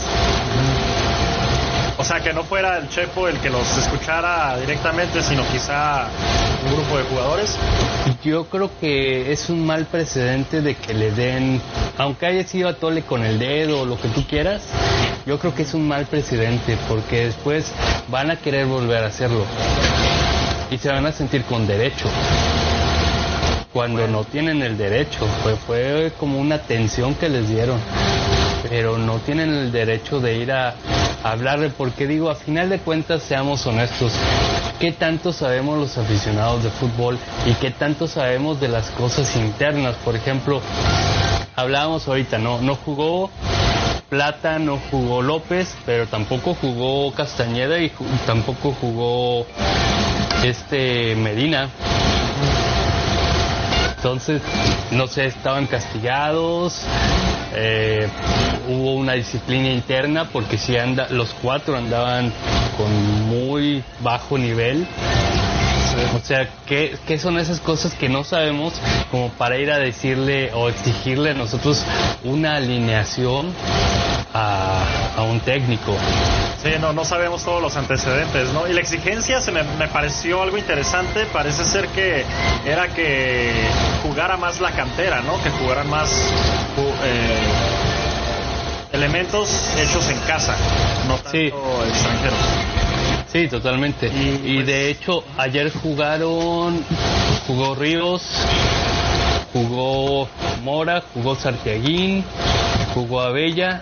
O 2.00 2.04
sea, 2.04 2.22
que 2.22 2.32
no 2.32 2.44
fuera 2.44 2.78
el 2.78 2.90
Chepo 2.90 3.28
el 3.28 3.40
que 3.40 3.50
los 3.50 3.78
escuchara 3.78 4.56
directamente, 4.60 5.24
sino 5.24 5.44
quizá 5.52 6.08
un 6.66 6.76
grupo 6.76 6.98
de 6.98 7.04
jugadores. 7.06 7.58
Yo 8.24 8.46
creo 8.46 8.70
que 8.80 9.32
es 9.32 9.50
un 9.50 9.66
mal 9.66 9.86
precedente 9.86 10.62
de 10.62 10.76
que 10.76 10.94
le 10.94 11.12
den, 11.12 11.60
aunque 11.98 12.28
haya 12.28 12.48
sido 12.48 12.70
a 12.70 12.74
tole 12.74 13.02
con 13.02 13.24
el 13.24 13.40
dedo 13.40 13.82
o 13.82 13.86
lo 13.86 14.00
que 14.00 14.10
tú 14.10 14.24
quieras, 14.28 14.62
yo 15.26 15.40
creo 15.40 15.56
que 15.56 15.64
es 15.64 15.74
un 15.74 15.88
mal 15.88 16.06
precedente 16.06 16.78
porque 16.88 17.26
después 17.26 17.72
van 18.10 18.30
a 18.30 18.36
querer 18.38 18.68
volver 18.68 19.04
a 19.04 19.08
hacerlo 19.08 19.44
y 20.70 20.78
se 20.78 20.90
van 20.90 21.06
a 21.06 21.12
sentir 21.12 21.44
con 21.46 21.66
derecho 21.66 22.10
cuando 23.74 24.08
no 24.08 24.24
tienen 24.24 24.62
el 24.62 24.78
derecho. 24.78 25.26
Fue, 25.44 25.56
fue 25.56 26.12
como 26.20 26.40
una 26.40 26.60
tensión 26.60 27.16
que 27.16 27.28
les 27.30 27.50
dieron, 27.50 27.80
pero 28.70 28.98
no 28.98 29.20
tienen 29.20 29.54
el 29.54 29.72
derecho 29.72 30.20
de 30.20 30.38
ir 30.38 30.52
a, 30.52 30.76
hablarle, 31.24 31.70
porque 31.70 32.08
digo, 32.08 32.30
a 32.30 32.36
final 32.36 32.70
de 32.70 32.80
cuentas, 32.80 33.24
seamos 33.24 33.66
honestos, 33.66 34.14
¿qué 34.80 34.92
tanto 34.92 35.34
sabemos 35.34 35.78
los 35.78 35.98
aficionados 35.98 36.64
de 36.64 36.70
fútbol 36.70 37.18
y 37.46 37.54
qué 37.56 37.72
tanto 37.72 38.08
sabemos 38.08 38.62
de 38.62 38.70
las 38.70 38.90
cosas 38.92 39.36
internas? 39.36 39.96
Por 40.06 40.16
ejemplo, 40.16 40.62
hablábamos 41.56 42.08
ahorita, 42.08 42.38
no, 42.38 42.62
no 42.62 42.76
jugó 42.76 43.30
Plata, 44.10 44.58
no 44.58 44.80
jugó 44.90 45.22
López, 45.22 45.76
pero 45.86 46.08
tampoco 46.08 46.54
jugó 46.54 47.12
Castañeda 47.14 47.78
y 47.80 47.92
tampoco 48.26 48.74
jugó 48.80 49.46
este 50.46 51.16
Medina. 51.16 51.70
Entonces, 53.98 54.42
no 54.92 55.08
sé, 55.08 55.26
estaban 55.26 55.66
castigados, 55.66 56.86
eh, 57.54 58.08
hubo 58.68 58.96
una 58.96 59.14
disciplina 59.14 59.70
interna 59.70 60.26
porque 60.26 60.58
si 60.58 60.78
anda, 60.78 61.08
los 61.10 61.34
cuatro 61.42 61.78
andaban 61.78 62.32
con 62.78 63.28
muy 63.28 63.84
bajo 64.02 64.38
nivel. 64.38 64.86
O 66.16 66.20
sea, 66.24 66.48
¿qué, 66.66 66.96
¿qué, 67.08 67.18
son 67.18 67.40
esas 67.40 67.60
cosas 67.60 67.94
que 67.94 68.08
no 68.08 68.24
sabemos 68.24 68.74
como 69.10 69.30
para 69.30 69.58
ir 69.58 69.72
a 69.72 69.80
decirle 69.80 70.52
o 70.54 70.70
exigirle 70.70 71.32
a 71.32 71.34
nosotros 71.34 71.84
una 72.24 72.56
alineación 72.56 73.52
a, 74.34 74.84
a 75.16 75.24
un 75.24 75.40
técnico? 75.40 75.96
Sí, 76.62 76.72
no, 76.80 76.92
no 76.92 77.06
sabemos 77.06 77.44
todos 77.44 77.62
los 77.62 77.76
antecedentes, 77.78 78.50
¿no? 78.52 78.68
Y 78.68 78.74
la 78.74 78.82
exigencia 78.82 79.42
se 79.42 79.52
me, 79.52 79.64
me, 79.64 79.88
pareció 79.88 80.42
algo 80.42 80.58
interesante, 80.58 81.26
parece 81.32 81.64
ser 81.64 81.88
que 81.90 82.26
era 82.66 82.88
que 82.90 83.52
jugara 84.04 84.38
más 84.38 84.60
la 84.60 84.72
cantera, 84.72 85.22
¿no? 85.22 85.42
Que 85.44 85.50
jugaran 85.52 85.90
más 85.90 86.10
eh, 86.12 87.47
elementos 88.98 89.50
hechos 89.78 90.10
en 90.10 90.18
casa, 90.22 90.56
no 91.08 91.16
tanto 91.16 91.32
Sí. 91.32 91.52
extranjeros. 91.90 92.40
Sí, 93.32 93.48
totalmente. 93.48 94.08
Y, 94.08 94.42
Y, 94.44 94.56
pues- 94.56 94.68
de 94.68 94.90
hecho, 94.90 95.24
ayer 95.38 95.72
jugaron, 95.72 96.84
jugó 97.46 97.76
Ríos, 97.76 98.24
jugó 99.54 100.28
Mora, 100.64 101.04
jugó 101.14 101.36
Sartiaguín, 101.36 102.24
jugó 102.94 103.22
Abella. 103.22 103.82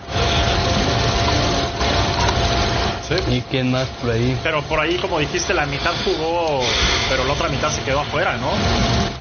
Sí. 3.08 3.14
¿Y 3.36 3.40
quién 3.42 3.70
más 3.70 3.86
por 4.02 4.10
ahí? 4.10 4.36
Pero 4.42 4.62
por 4.64 4.80
ahí, 4.80 4.96
como 4.96 5.18
dijiste, 5.20 5.54
la 5.54 5.64
mitad 5.64 5.92
jugó, 6.04 6.60
pero 7.08 7.24
la 7.24 7.32
otra 7.34 7.48
mitad 7.48 7.70
se 7.70 7.80
quedó 7.82 8.00
afuera, 8.00 8.36
¿no? 8.36 8.50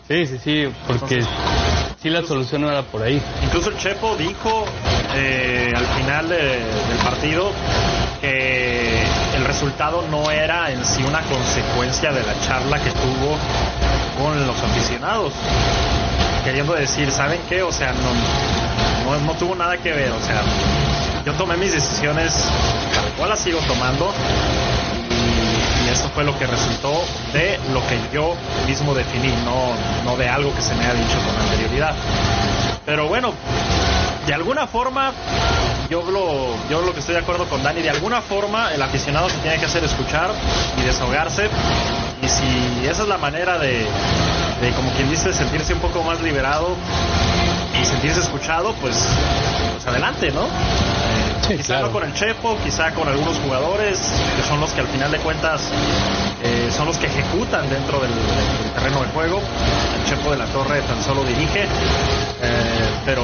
Sí, 0.08 0.26
sí, 0.28 0.38
sí, 0.44 0.68
porque 0.88 1.24
sí 2.02 2.10
la 2.10 2.22
solución 2.24 2.62
no 2.62 2.70
era 2.70 2.84
por 2.84 3.02
ahí. 3.02 3.20
Incluso 3.44 3.70
el 3.70 3.78
Chepo 3.78 4.16
dijo 4.16 4.66
eh, 5.16 5.72
al 5.76 5.86
final 6.00 6.30
de- 6.30 6.38
del 6.38 6.98
partido 7.04 7.52
que 8.22 9.02
el 9.36 9.46
resultado 9.46 10.04
no 10.12 10.30
era 10.30 10.72
en 10.72 10.86
sí 10.86 11.04
una 11.08 11.22
consecuencia 11.22 12.12
de 12.12 12.22
la 12.24 12.40
charla 12.48 12.78
que 12.80 12.92
tuvo 12.92 13.38
con 14.24 14.46
los 14.46 14.62
aficionados. 14.62 15.34
Queriendo 16.44 16.74
decir, 16.76 17.10
¿saben 17.12 17.40
qué? 17.50 17.64
O 17.64 17.72
sea, 17.72 17.92
no, 17.94 19.12
no, 19.12 19.20
no 19.26 19.34
tuvo 19.34 19.56
nada 19.56 19.78
que 19.78 19.92
ver. 19.92 20.12
O 20.12 20.22
sea, 20.22 20.44
yo 21.26 21.34
tomé 21.34 21.58
mis 21.58 21.74
decisiones 21.74 22.32
tal 22.94 23.06
cual 23.18 23.30
las 23.30 23.40
sigo 23.40 23.60
tomando 23.68 24.14
y, 25.10 25.45
y 25.96 25.98
eso 25.98 26.10
fue 26.10 26.24
lo 26.24 26.38
que 26.38 26.46
resultó 26.46 26.92
de 27.32 27.58
lo 27.72 27.80
que 27.88 27.98
yo 28.14 28.36
mismo 28.68 28.94
definí, 28.94 29.30
no, 29.46 29.74
no 30.04 30.18
de 30.18 30.28
algo 30.28 30.54
que 30.54 30.62
se 30.62 30.76
me 30.76 30.86
ha 30.86 30.94
dicho 30.94 31.18
con 31.26 31.42
anterioridad. 31.42 31.96
Pero 32.86 33.08
bueno, 33.08 33.34
de 34.28 34.34
alguna 34.34 34.68
forma, 34.68 35.14
yo 35.90 36.04
lo, 36.04 36.56
yo 36.70 36.82
lo 36.82 36.94
que 36.94 37.00
estoy 37.00 37.16
de 37.16 37.22
acuerdo 37.22 37.46
con 37.46 37.64
Dani, 37.64 37.82
de 37.82 37.90
alguna 37.90 38.22
forma 38.22 38.74
el 38.74 38.82
aficionado 38.82 39.30
se 39.30 39.38
tiene 39.38 39.58
que 39.58 39.66
hacer 39.66 39.84
escuchar 39.84 40.32
y 40.78 40.82
desahogarse. 40.86 41.50
Y 42.22 42.28
si 42.28 42.88
esa 42.88 43.04
es 43.04 43.08
la 43.08 43.18
manera 43.18 43.58
de, 43.58 43.86
de 44.62 44.72
como 44.76 44.92
quien 44.92 45.10
dice, 45.10 45.34
sentirse 45.34 45.74
un 45.74 45.80
poco 45.80 46.04
más 46.04 46.22
liberado 46.22 46.76
y 47.82 47.86
sentirse 47.86 48.20
escuchado, 48.20 48.74
pues, 48.82 48.98
pues 49.74 49.88
adelante, 49.88 50.32
¿no? 50.32 50.48
Sí, 51.48 51.58
quizá 51.58 51.66
claro. 51.76 51.88
no 51.88 51.94
con 51.94 52.04
el 52.04 52.14
Chepo, 52.14 52.58
quizá 52.64 52.92
con 52.92 53.08
algunos 53.08 53.38
jugadores, 53.40 54.00
que 54.36 54.44
son 54.48 54.60
los 54.60 54.72
que 54.72 54.82
al 54.82 54.88
final 54.88 55.12
de 55.12 55.20
cuentas 55.20 55.62
eh, 56.44 56.70
son 56.76 56.88
los 56.88 56.98
que 56.98 57.06
ejecutan 57.08 57.70
dentro 57.70 58.00
del, 58.00 58.10
del 58.10 58.72
terreno 58.74 59.02
de 59.02 59.08
juego. 59.10 59.40
El 60.00 60.10
Chepo 60.10 60.32
de 60.32 60.38
la 60.38 60.46
Torre 60.46 60.82
tan 60.82 61.02
solo 61.04 61.24
dirige. 61.24 61.64
Eh, 61.64 62.90
pero, 63.06 63.24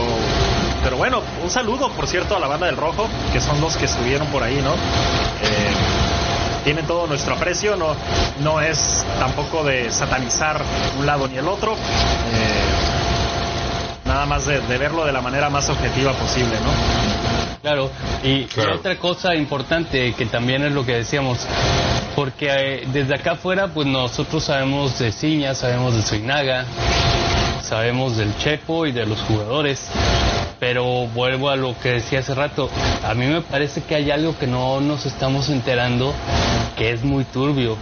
pero 0.83 0.97
bueno, 0.97 1.21
un 1.43 1.49
saludo, 1.49 1.89
por 1.91 2.07
cierto, 2.07 2.35
a 2.35 2.39
la 2.39 2.47
banda 2.47 2.67
del 2.67 2.77
Rojo, 2.77 3.07
que 3.33 3.41
son 3.41 3.59
los 3.59 3.75
que 3.75 3.85
estuvieron 3.85 4.27
por 4.27 4.43
ahí, 4.43 4.61
¿no? 4.61 4.73
Eh, 4.73 5.71
tienen 6.63 6.85
todo 6.85 7.07
nuestro 7.07 7.33
aprecio, 7.33 7.75
no, 7.75 7.95
no 8.41 8.61
es 8.61 9.03
tampoco 9.19 9.63
de 9.63 9.91
satanizar 9.91 10.61
un 10.99 11.07
lado 11.07 11.27
ni 11.27 11.37
el 11.37 11.47
otro. 11.47 11.73
eh, 11.73 13.00
nada 14.11 14.25
más 14.25 14.45
de, 14.45 14.59
de 14.59 14.77
verlo 14.77 15.05
de 15.05 15.11
la 15.13 15.21
manera 15.21 15.49
más 15.49 15.69
objetiva 15.69 16.11
posible, 16.13 16.55
¿no? 16.63 17.61
Claro, 17.61 17.89
y, 18.23 18.43
Claro. 18.45 18.75
y 18.75 18.77
otra 18.79 18.95
cosa 18.97 19.35
importante 19.35 20.13
que 20.13 20.25
también 20.25 20.63
es 20.63 20.73
lo 20.73 20.85
que 20.85 20.95
decíamos, 20.95 21.37
porque 22.15 22.47
eh, 22.49 22.87
desde 22.91 23.15
acá 23.15 23.33
afuera 23.33 23.67
pues 23.67 23.87
nosotros 23.87 24.43
sabemos 24.43 24.99
de 24.99 25.11
Ciña, 25.11 25.55
sabemos 25.55 25.95
de 25.95 26.01
Suinaga, 26.01 26.65
sabemos 27.61 28.17
del 28.17 28.35
Chepo 28.37 28.85
y 28.85 28.91
de 28.91 29.05
los 29.05 29.19
jugadores. 29.21 29.87
Pero 30.59 31.07
vuelvo 31.07 31.49
a 31.49 31.55
lo 31.55 31.75
que 31.79 31.89
decía 31.93 32.19
hace 32.19 32.35
rato, 32.35 32.69
a 33.03 33.13
mí 33.15 33.25
me 33.25 33.41
parece 33.41 33.81
que 33.81 33.95
hay 33.95 34.11
algo 34.11 34.37
que 34.37 34.45
no 34.45 34.79
nos 34.79 35.05
estamos 35.07 35.49
enterando 35.49 36.13
que 36.77 36.91
es 36.91 37.03
muy 37.03 37.23
turbio 37.23 37.77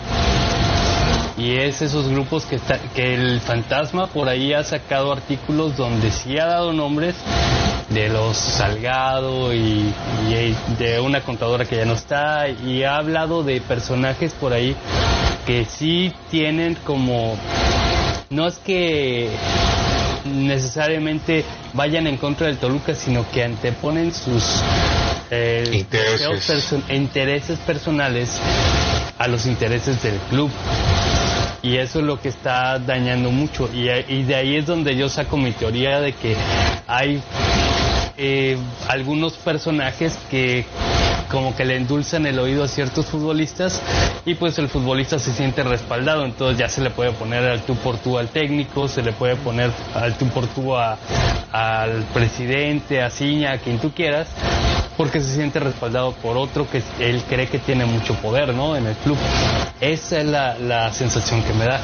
y 1.39 1.55
es 1.55 1.81
esos 1.81 2.09
grupos 2.09 2.45
que, 2.45 2.57
está, 2.57 2.77
que 2.93 3.15
el 3.15 3.39
fantasma 3.39 4.07
por 4.07 4.27
ahí 4.27 4.53
ha 4.53 4.63
sacado 4.63 5.13
artículos 5.13 5.77
donde 5.77 6.11
sí 6.11 6.37
ha 6.37 6.45
dado 6.45 6.73
nombres 6.73 7.15
de 7.89 8.09
los 8.09 8.37
Salgado 8.37 9.53
y, 9.53 9.93
de 10.77 10.99
una 10.99 11.21
contadora 11.21 11.65
que 11.65 11.77
ya 11.77 11.85
no 11.85 11.93
está 11.93 12.49
y 12.49 12.83
ha 12.83 12.97
hablado 12.97 13.43
de 13.43 13.61
personajes 13.61 14.33
por 14.33 14.53
ahí 14.53 14.75
que 15.45 15.65
sí 15.65 16.13
tienen 16.29 16.75
como 16.85 17.37
no 18.29 18.47
es 18.47 18.57
que 18.57 19.29
necesariamente 20.25 21.45
vayan 21.73 22.05
en 22.07 22.17
contra 22.17 22.47
del 22.47 22.57
Toluca 22.57 22.93
sino 22.93 23.29
que 23.31 23.43
anteponen 23.43 24.13
sus 24.13 24.43
eh, 25.31 25.85
intereses 26.89 27.59
personales 27.59 28.29
a 29.17 29.27
los 29.27 29.45
intereses 29.45 30.01
del 30.03 30.17
club 30.29 30.51
y 31.62 31.78
eso 31.78 31.99
es 31.99 32.05
lo 32.05 32.22
que 32.22 32.30
está 32.30 32.80
dañando 32.80 33.32
mucho. 33.32 33.70
Y, 33.74 34.24
de 34.24 34.36
ahí 34.36 34.55
es 34.55 34.66
donde 34.66 34.95
yo 34.95 35.10
saco 35.10 35.38
mi 35.38 35.51
teoría 35.51 35.99
de 35.99 36.14
que 36.14 36.36
hay 36.88 37.22
eh, 38.18 38.57
algunos 38.88 39.34
personajes 39.38 40.18
que 40.30 40.66
como 41.30 41.55
que 41.55 41.64
le 41.64 41.78
endulzan 41.78 42.26
el 42.26 42.39
oído 42.39 42.64
a 42.64 42.68
ciertos 42.68 43.05
futbolistas 43.05 43.82
y 44.26 44.34
pues 44.34 44.57
el 44.57 44.68
futbolista 44.68 45.20
se 45.20 45.32
siente 45.32 45.64
respaldado, 45.64 46.26
entonces 46.26 46.57
ya 46.57 46.68
se 46.68 46.82
le 46.82 46.89
puede 46.89 47.12
poner 47.12 47.43
al 47.43 47.62
tú 47.62 47.76
por 47.76 47.97
tú 47.99 48.18
al 48.18 48.30
técnico, 48.30 48.88
se 48.88 49.03
le 49.03 49.14
puede 49.14 49.36
poner 49.36 49.72
al 49.93 50.18
tú 50.18 50.28
por 50.30 50.47
tú 50.47 50.76
al 50.76 52.03
presidente, 52.14 53.01
a 53.01 53.12
Ciña, 53.12 53.53
a 53.53 53.57
quien 53.60 53.80
tú 53.80 53.91
quieras, 53.91 54.28
porque 55.00 55.22
se 55.22 55.34
siente 55.34 55.62
respaldado 55.62 56.12
por 56.12 56.36
otro 56.36 56.68
que 56.70 56.84
él 57.00 57.24
cree 57.30 57.47
que 57.47 57.58
tiene 57.58 57.86
mucho 57.86 58.16
poder, 58.16 58.54
¿no? 58.54 58.76
En 58.76 58.86
el 58.86 58.95
club. 58.95 59.18
Esa 59.80 60.18
es 60.18 60.26
la, 60.26 60.60
la 60.60 60.91
sensación 60.91 61.41
que 61.41 61.54
me 61.54 61.64
da. 61.64 61.80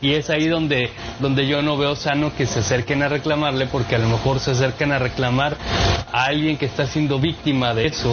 Y 0.00 0.14
es 0.14 0.28
ahí 0.28 0.48
donde, 0.48 0.90
donde 1.20 1.46
yo 1.46 1.62
no 1.62 1.76
veo 1.76 1.94
sano 1.94 2.34
que 2.36 2.46
se 2.46 2.58
acerquen 2.58 3.04
a 3.04 3.08
reclamarle, 3.08 3.66
porque 3.66 3.94
a 3.94 3.98
lo 3.98 4.08
mejor 4.08 4.40
se 4.40 4.50
acercan 4.50 4.90
a 4.90 4.98
reclamar 4.98 5.56
a 6.10 6.24
alguien 6.24 6.56
que 6.56 6.66
está 6.66 6.88
siendo 6.88 7.20
víctima 7.20 7.74
de 7.74 7.86
eso. 7.86 8.12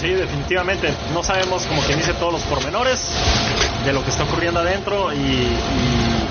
Sí, 0.00 0.08
definitivamente. 0.08 0.92
No 1.14 1.22
sabemos, 1.22 1.64
como 1.66 1.80
quien 1.82 1.98
dice, 1.98 2.12
todos 2.14 2.32
los 2.32 2.42
pormenores 2.42 3.00
de 3.84 3.92
lo 3.92 4.02
que 4.02 4.10
está 4.10 4.24
ocurriendo 4.24 4.58
adentro 4.58 5.12
y, 5.12 5.46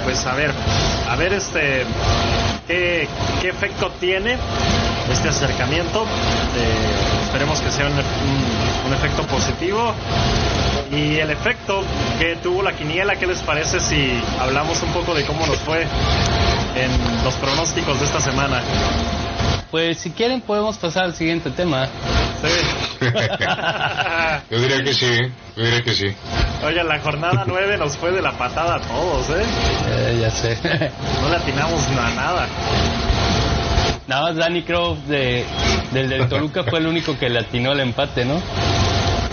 pues 0.04 0.26
a 0.26 0.36
ver, 0.36 0.52
a 1.08 1.16
ver 1.16 1.32
este 1.32 1.86
qué, 2.72 3.08
qué 3.42 3.50
efecto 3.50 3.92
tiene 4.00 4.38
este 5.12 5.30
acercamiento. 5.30 6.04
Eh, 6.04 7.24
esperemos 7.26 7.60
que 7.60 7.72
sea 7.72 7.88
un, 7.88 8.94
efecto 8.94 9.24
positivo. 9.24 9.94
Y 10.92 11.18
el 11.18 11.30
efecto 11.30 11.84
que 12.20 12.36
tuvo 12.38 12.62
la 12.62 12.74
quiniela, 12.74 13.16
¿qué 13.16 13.26
les 13.26 13.40
parece 13.40 13.80
si 13.80 14.12
hablamos 14.40 14.82
un 14.84 14.92
poco 14.92 15.14
de 15.16 15.24
cómo 15.24 15.46
nos 15.48 15.58
fue 15.60 15.82
en 15.82 17.24
los 17.24 17.34
pronósticos 17.36 18.00
de 18.00 18.06
esta 18.06 18.20
semana? 18.20 18.62
Pues 19.72 20.00
si 20.00 20.12
quieren 20.12 20.42
podemos 20.42 20.78
pasar 20.78 21.06
al 21.06 21.16
siguiente 21.16 21.50
tema. 21.50 21.88
Sí. 22.42 23.06
yo 24.52 24.60
diría 24.60 24.84
que 24.84 24.94
sí, 24.94 25.18
yo 25.56 25.64
diría 25.64 25.82
que 25.82 25.94
sí. 25.94 26.08
Oye, 26.66 26.84
la 26.84 27.00
jornada 27.00 27.46
9 27.48 27.78
nos 27.78 27.96
fue 27.96 28.12
de 28.12 28.22
la 28.22 28.34
patada 28.34 28.76
a 28.76 28.82
todos, 28.82 29.30
¿eh? 29.30 29.44
eh 29.88 30.18
ya 30.22 30.30
sé. 30.30 30.58
no 31.22 31.30
le 31.30 31.36
atinamos 31.38 31.82
a 31.88 32.10
nada. 32.12 32.48
Nada 34.08 34.24
más 34.24 34.36
Danny 34.36 34.64
Crow 34.64 34.98
de, 35.08 35.46
del 35.94 36.10
del 36.10 36.28
Toluca 36.28 36.66
fue 36.66 36.80
el 36.80 36.88
único 36.88 37.18
que 37.18 37.30
le 37.30 37.40
atinó 37.40 37.72
el 37.72 37.80
empate, 37.80 38.26
¿no? 38.26 38.42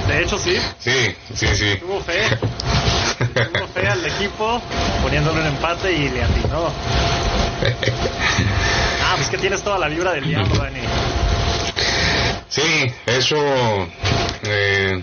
De 0.06 0.22
hecho, 0.22 0.38
sí. 0.38 0.56
Sí, 0.78 1.16
sí, 1.34 1.46
sí. 1.54 1.76
Tuvo 1.80 2.00
fe. 2.00 2.36
Tuvo 3.18 3.66
fe 3.74 3.88
al 3.88 4.06
equipo 4.06 4.62
poniéndole 5.02 5.40
un 5.40 5.46
empate 5.48 5.92
y 5.92 6.08
le 6.08 6.22
atinó. 6.22 6.72
Ah, 9.10 9.14
pues 9.16 9.30
que 9.30 9.38
tienes 9.38 9.62
toda 9.62 9.78
la 9.78 9.88
vibra 9.88 10.12
del 10.12 10.26
diablo, 10.26 10.54
Dani. 10.54 10.80
Sí, 12.50 12.92
eso 13.06 13.38
eh, 14.42 15.02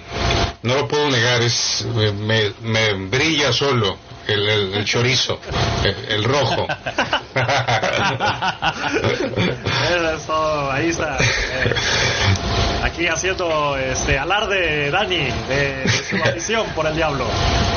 no 0.62 0.76
lo 0.76 0.88
puedo 0.88 1.10
negar, 1.10 1.42
es 1.42 1.84
me, 1.96 2.52
me 2.62 2.94
brilla 3.08 3.52
solo 3.52 3.98
el, 4.28 4.86
chorizo, 4.86 5.40
el, 6.08 6.24
rojo. 6.24 6.68
Eso, 10.16 10.72
ahí 10.72 10.90
está. 10.90 11.18
Eh, 11.18 11.74
aquí 12.96 13.08
haciendo 13.08 13.76
este 13.78 14.18
alarde 14.18 14.90
Dani 14.90 15.28
de, 15.50 15.84
su 16.10 16.16
afición 16.24 16.66
por 16.70 16.88
el 16.88 16.96
diablo. 16.96 17.28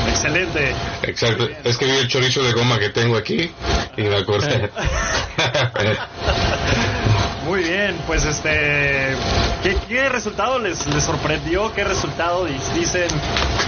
Excelente. 0.09 0.73
Exacto. 1.03 1.49
Es 1.65 1.77
que 1.77 1.87
vi 1.87 1.97
el 1.97 2.07
chorizo 2.07 2.41
de 2.45 2.53
goma 2.53 2.79
que 2.79 2.91
tengo 2.91 3.17
aquí 3.17 3.51
y 3.97 4.03
me 4.03 4.17
acordé. 4.17 4.71
Muy 7.45 7.65
bien, 7.65 7.97
pues 8.07 8.25
este, 8.27 9.17
¿qué, 9.89 10.09
resultado 10.09 10.61
les, 10.61 10.87
les, 10.87 11.03
sorprendió? 11.03 11.73
¿Qué 11.73 11.83
resultado 11.83 12.47
dicen, 12.75 13.09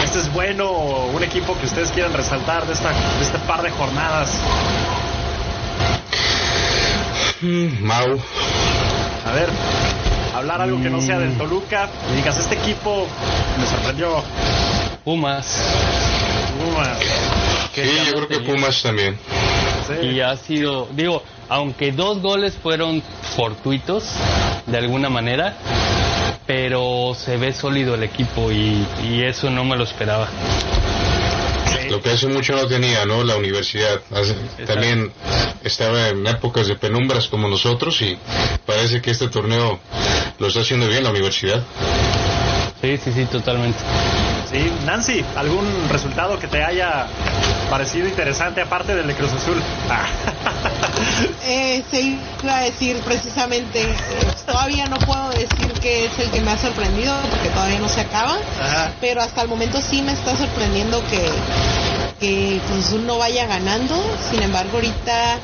este 0.05 0.19
es 0.19 0.33
bueno, 0.33 0.71
un 0.71 1.23
equipo 1.25 1.59
que 1.59 1.67
ustedes 1.67 1.91
quieran 1.91 2.13
resaltar 2.13 2.65
de, 2.67 2.75
esta, 2.75 2.91
de 2.91 3.23
este 3.23 3.39
par 3.41 3.63
de 3.63 3.71
jornadas? 3.71 4.39
Mm, 7.41 7.83
Mau. 7.83 8.21
A 9.27 9.33
ver, 9.33 9.49
hablar 10.35 10.61
algo 10.61 10.81
que 10.81 10.91
no 10.91 11.01
sea 11.01 11.19
del. 11.19 11.37
Toluca 11.37 11.89
y 12.13 12.17
digas, 12.17 12.39
este 12.39 12.57
equipo 12.57 13.07
me 13.59 13.67
sorprendió. 13.67 14.23
Pumas. 15.05 15.47
Pumas. 16.59 16.99
Sí, 17.75 17.83
yo 18.07 18.15
creo 18.15 18.29
que 18.29 18.41
Pumas 18.41 18.83
también. 18.83 19.19
Y 20.03 20.21
ha 20.21 20.37
sido, 20.37 20.89
digo, 20.93 21.23
aunque 21.49 21.93
dos 21.93 22.21
goles 22.21 22.55
fueron 22.63 23.03
fortuitos, 23.37 24.05
de 24.67 24.79
alguna 24.79 25.09
manera, 25.09 25.55
pero 26.47 27.13
se 27.15 27.37
ve 27.37 27.53
sólido 27.53 27.95
el 27.95 28.03
equipo 28.03 28.53
y, 28.53 28.87
eso 29.25 29.51
no 29.51 29.65
me 29.65 29.77
lo 29.77 29.85
esperaba. 29.85 30.29
Lo 31.91 32.01
que 32.01 32.11
hace 32.11 32.29
mucho 32.29 32.55
no 32.55 32.67
tenía, 32.67 33.05
¿no? 33.05 33.25
La 33.25 33.37
universidad. 33.37 34.01
también 34.67 35.13
estaba 35.65 36.09
en 36.09 36.27
épocas 36.27 36.69
de 36.69 36.77
penumbras 36.77 37.27
como 37.27 37.49
nosotros 37.49 38.01
y 38.01 38.17
parece 38.65 39.03
que 39.03 39.11
este 39.11 39.29
torneo 39.29 39.81
lo 40.39 40.47
está 40.47 40.61
haciendo 40.61 40.87
bien 40.87 41.03
la 41.03 41.11
universidad. 41.11 41.63
Sí, 42.81 42.97
sí, 42.97 43.13
sí, 43.13 43.25
totalmente. 43.27 43.79
Sí, 44.51 44.73
Nancy, 44.87 45.25
¿algún 45.37 45.67
resultado 45.91 46.39
que 46.39 46.47
te 46.47 46.63
haya 46.63 47.07
parecido 47.69 48.09
interesante 48.09 48.63
aparte 48.63 48.95
del 48.95 49.07
de 49.07 49.15
Cruz 49.15 49.33
Azul? 49.33 49.61
Ah. 49.89 50.07
Eh, 51.45 51.83
se 51.91 52.01
iba 52.01 52.57
a 52.57 52.61
decir 52.61 52.97
precisamente, 52.99 53.83
eh, 53.83 53.97
todavía 54.47 54.87
no 54.87 54.99
puedo 54.99 55.31
decir 55.31 55.73
que 55.81 56.07
es 56.07 56.19
el 56.19 56.31
que 56.31 56.41
me 56.41 56.53
ha 56.53 56.59
sorprendido 56.59 57.15
porque 57.31 57.49
todavía 57.49 57.79
no 57.79 57.89
se 57.89 58.01
acaba, 58.01 58.37
pero 59.01 59.21
hasta 59.21 59.43
el 59.43 59.49
momento 59.49 59.81
sí 59.81 60.03
me 60.03 60.13
está 60.13 60.37
sorprendiendo 60.37 61.03
que, 61.09 61.29
que 62.21 62.61
Cruz 62.69 62.87
Azul 62.87 63.07
no 63.07 63.19
vaya 63.19 63.47
ganando, 63.47 63.97
sin 64.31 64.43
embargo 64.43 64.77
ahorita 64.77 65.39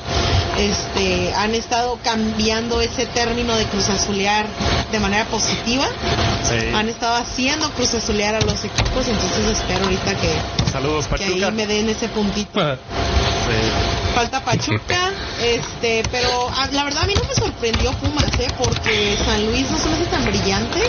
este, 0.58 1.34
han 1.34 1.54
estado 1.54 1.98
cambiando 2.02 2.80
ese 2.80 3.06
término 3.06 3.54
de 3.56 3.64
Cruz 3.64 3.88
Azulear 3.90 4.46
de 4.92 5.00
manera 5.00 5.24
positiva. 5.26 5.86
Han 6.74 6.88
estado 6.88 7.16
haciendo 7.16 7.70
Cruz 7.70 7.94
Azulear 7.94 8.36
a 8.36 8.40
los 8.40 8.64
equipos, 8.64 9.08
entonces 9.08 9.58
espero 9.58 9.84
ahorita 9.84 10.14
que, 10.16 10.70
Saludos, 10.70 11.06
que 11.16 11.24
ahí 11.24 11.50
me 11.52 11.66
den 11.66 11.88
ese 11.88 12.08
puntito. 12.08 12.60
Falta 14.16 14.40
Pachuca, 14.40 15.12
este, 15.42 16.02
pero 16.10 16.48
ah, 16.56 16.66
la 16.72 16.84
verdad 16.84 17.02
a 17.02 17.06
mí 17.06 17.12
no 17.14 17.22
me 17.28 17.34
sorprendió 17.34 17.92
Pumas, 17.98 18.24
¿eh? 18.40 18.48
porque 18.56 19.14
San 19.22 19.44
Luis 19.44 19.70
no 19.70 19.76
se 19.76 19.90
me 19.90 19.96
hace 19.96 20.06
tan 20.06 20.24
brillante 20.24 20.80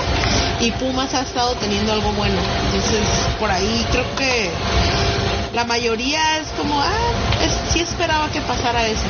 y 0.62 0.72
Pumas 0.72 1.14
ha 1.14 1.24
estado 1.24 1.54
teniendo 1.56 1.92
algo 1.92 2.14
bueno. 2.14 2.40
Entonces, 2.68 3.06
por 3.38 3.52
ahí 3.52 3.86
creo 3.92 4.06
que 4.16 4.50
la 5.54 5.66
mayoría 5.66 6.38
es 6.38 6.48
como, 6.56 6.80
ah, 6.80 6.94
sí 7.70 7.82
esperaba 7.82 8.30
que 8.30 8.40
pasara 8.40 8.88
eso. 8.88 9.04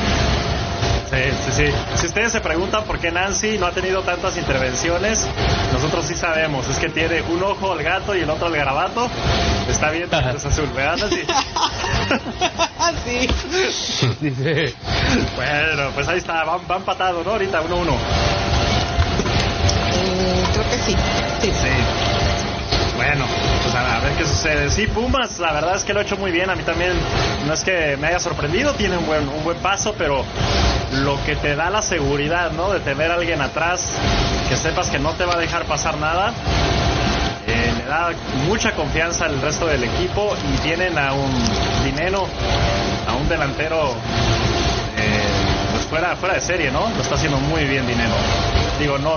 Sí, 1.10 1.16
sí, 1.46 1.52
sí. 1.52 1.72
Si 1.96 2.06
ustedes 2.06 2.32
se 2.32 2.40
preguntan 2.40 2.84
por 2.84 2.98
qué 2.98 3.10
Nancy 3.10 3.56
no 3.58 3.66
ha 3.66 3.72
tenido 3.72 4.02
tantas 4.02 4.36
intervenciones, 4.36 5.26
nosotros 5.72 6.04
sí 6.04 6.14
sabemos. 6.14 6.68
Es 6.68 6.76
que 6.78 6.90
tiene 6.90 7.22
un 7.22 7.42
ojo 7.42 7.72
al 7.72 7.82
gato 7.82 8.14
y 8.14 8.20
el 8.20 8.30
otro 8.30 8.46
al 8.46 8.54
garabato. 8.54 9.08
Está 9.70 9.90
bien, 9.90 10.08
es 10.12 10.44
azul, 10.44 10.68
¿verdad, 10.74 10.96
Nancy? 10.98 11.22
sí. 13.04 13.28
Bueno, 15.36 15.90
pues 15.94 16.06
ahí 16.08 16.18
está, 16.18 16.44
van, 16.44 16.66
van 16.66 16.78
empatados, 16.78 17.24
¿no? 17.24 17.32
Ahorita 17.32 17.62
1-1. 17.62 17.68
Eh, 19.92 20.44
creo 20.52 20.70
que 20.70 20.78
sí. 20.78 20.96
sí. 21.40 21.50
Sí. 21.50 21.68
Bueno, 22.96 23.24
a 23.86 24.00
ver 24.00 24.12
qué 24.14 24.24
sucede 24.24 24.70
sí, 24.70 24.86
Pumas, 24.86 25.38
la 25.38 25.52
verdad 25.52 25.76
es 25.76 25.84
que 25.84 25.92
lo 25.92 26.00
ha 26.00 26.02
hecho 26.02 26.16
muy 26.16 26.30
bien. 26.30 26.50
A 26.50 26.54
mí 26.56 26.62
también 26.62 26.92
no 27.46 27.52
es 27.52 27.62
que 27.62 27.96
me 27.96 28.08
haya 28.08 28.18
sorprendido, 28.18 28.72
tiene 28.74 28.96
un 28.96 29.06
buen, 29.06 29.28
un 29.28 29.44
buen 29.44 29.58
paso, 29.58 29.94
pero 29.96 30.24
lo 31.02 31.22
que 31.24 31.36
te 31.36 31.54
da 31.56 31.70
la 31.70 31.82
seguridad, 31.82 32.50
¿no? 32.52 32.72
De 32.72 32.80
tener 32.80 33.10
a 33.10 33.14
alguien 33.14 33.40
atrás 33.40 33.90
que 34.48 34.56
sepas 34.56 34.88
que 34.90 34.98
no 34.98 35.12
te 35.12 35.24
va 35.24 35.34
a 35.34 35.38
dejar 35.38 35.64
pasar 35.64 35.96
nada. 35.98 36.32
eh, 37.46 37.72
le 37.78 37.84
da 37.84 38.10
mucha 38.46 38.72
confianza 38.72 39.24
al 39.26 39.40
resto 39.40 39.66
del 39.66 39.84
equipo 39.84 40.34
y 40.54 40.58
tienen 40.58 40.98
a 40.98 41.12
un 41.12 41.32
dinero, 41.84 42.26
a 43.06 43.14
un 43.14 43.28
delantero 43.28 43.92
eh, 44.96 45.22
pues 45.72 45.84
fuera, 45.86 46.16
fuera 46.16 46.34
de 46.34 46.40
serie, 46.40 46.70
¿no? 46.70 46.88
Lo 46.94 47.02
está 47.02 47.14
haciendo 47.14 47.38
muy 47.38 47.64
bien 47.64 47.86
dinero. 47.86 48.14
Digo, 48.78 48.98
no, 48.98 49.16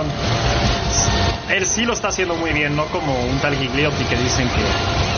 él 1.50 1.66
sí 1.66 1.84
lo 1.84 1.92
está 1.92 2.08
haciendo 2.08 2.34
muy 2.34 2.52
bien, 2.52 2.74
no 2.76 2.86
como 2.86 3.18
un 3.24 3.38
tal 3.38 3.56
Gigliotti 3.56 4.04
que 4.04 4.16
dicen 4.16 4.48
que 4.48 4.60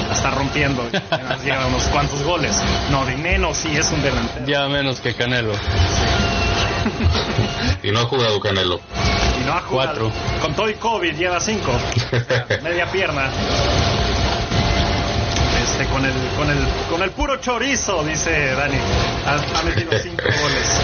la 0.08 0.14
está 0.14 0.30
rompiendo, 0.30 0.84
y 0.90 1.44
lleva 1.44 1.66
unos 1.66 1.84
cuantos 1.84 2.22
goles. 2.22 2.56
No, 2.90 3.04
Dineno 3.06 3.54
sí 3.54 3.68
es 3.76 3.90
un 3.90 4.02
delantero. 4.02 4.46
Ya 4.46 4.68
menos 4.68 5.00
que 5.00 5.14
Canelo. 5.14 5.52
Y 7.82 7.90
no 7.90 8.00
ha 8.00 8.04
jugado 8.04 8.40
Canelo. 8.40 8.80
Y 9.40 9.44
no 9.46 9.52
ha 9.52 9.60
jugado. 9.60 10.10
Cuatro. 10.10 10.12
Con 10.42 10.54
todo 10.54 10.70
y 10.70 10.74
COVID 10.74 11.14
lleva 11.14 11.40
cinco. 11.40 11.72
Media 12.62 12.90
pierna. 12.90 13.30
Este, 15.74 15.86
con 15.86 16.04
el, 16.04 16.12
con 16.36 16.48
el, 16.48 16.58
con 16.88 17.02
el 17.02 17.10
puro 17.10 17.40
chorizo, 17.40 18.04
dice 18.04 18.54
Dani. 18.54 18.76
Ha, 19.26 19.58
ha 19.58 19.62
metido 19.64 19.90
cinco 20.02 20.22
goles. 20.22 20.80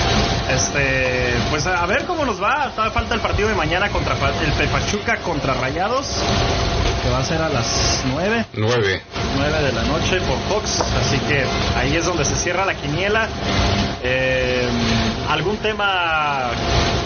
Este, 0.52 1.32
pues 1.48 1.64
a 1.64 1.86
ver 1.86 2.06
cómo 2.06 2.24
nos 2.24 2.42
va. 2.42 2.70
Todavía 2.70 2.92
falta 2.92 3.14
el 3.14 3.20
partido 3.20 3.48
de 3.48 3.54
mañana 3.54 3.88
contra 3.90 4.14
el 4.14 4.68
Pachuca 4.68 5.18
contra 5.18 5.54
Rayados. 5.54 6.06
Que 7.04 7.08
va 7.08 7.18
a 7.20 7.24
ser 7.24 7.40
a 7.40 7.48
las 7.48 8.02
nueve. 8.12 8.44
Nueve. 8.54 9.00
9 9.36 9.62
de 9.62 9.72
la 9.72 9.82
noche 9.84 10.20
por 10.22 10.38
Fox, 10.48 10.80
así 11.00 11.18
que 11.20 11.44
ahí 11.78 11.96
es 11.96 12.04
donde 12.04 12.24
se 12.24 12.34
cierra 12.34 12.66
la 12.66 12.74
quiniela. 12.74 13.28
Eh, 14.02 14.68
¿Algún 15.30 15.56
tema, 15.58 16.50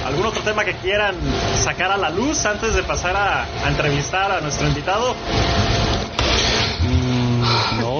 algún 0.07 0.25
otro 0.25 0.41
tema 0.43 0.65
que 0.65 0.73
quieran 0.77 1.15
sacar 1.63 1.93
a 1.93 1.99
la 1.99 2.09
luz 2.09 2.47
antes 2.47 2.75
de 2.75 2.83
pasar 2.83 3.15
a, 3.15 3.43
a 3.43 3.69
entrevistar 3.69 4.33
a 4.33 4.41
nuestro 4.41 4.67
invitado? 4.67 5.15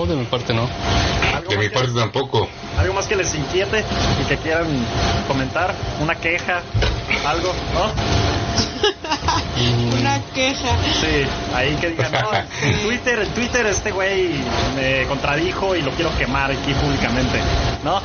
No, 0.05 0.11
de 0.11 0.17
mi 0.17 0.27
parte 0.27 0.53
no. 0.53 0.69
¿Algo 1.35 1.51
De 1.51 1.57
mi 1.57 1.69
parte 1.71 1.93
tampoco. 1.93 2.47
algo 2.79 2.93
más 2.93 3.07
que 3.07 3.17
les 3.17 3.35
inquiete 3.35 3.83
y 4.21 4.25
que 4.27 4.37
quieran 4.37 4.67
comentar, 5.27 5.75
una 6.03 6.15
queja, 6.17 6.61
algo, 7.27 7.51
¿no? 7.73 7.91
Una 9.99 10.21
queja. 10.35 10.69
Sí, 11.01 11.25
ahí 11.55 11.75
que 11.77 11.89
digan, 11.91 12.13
no, 12.13 12.31
en 12.35 12.83
Twitter, 12.83 13.19
en 13.21 13.29
Twitter 13.35 13.65
este 13.67 13.93
güey 13.93 14.35
me 14.77 15.07
contradijo 15.07 15.75
y 15.75 15.81
lo 15.81 15.91
quiero 15.93 16.15
quemar 16.19 16.51
aquí 16.51 16.75
públicamente, 16.75 17.39
¿no? 17.83 18.01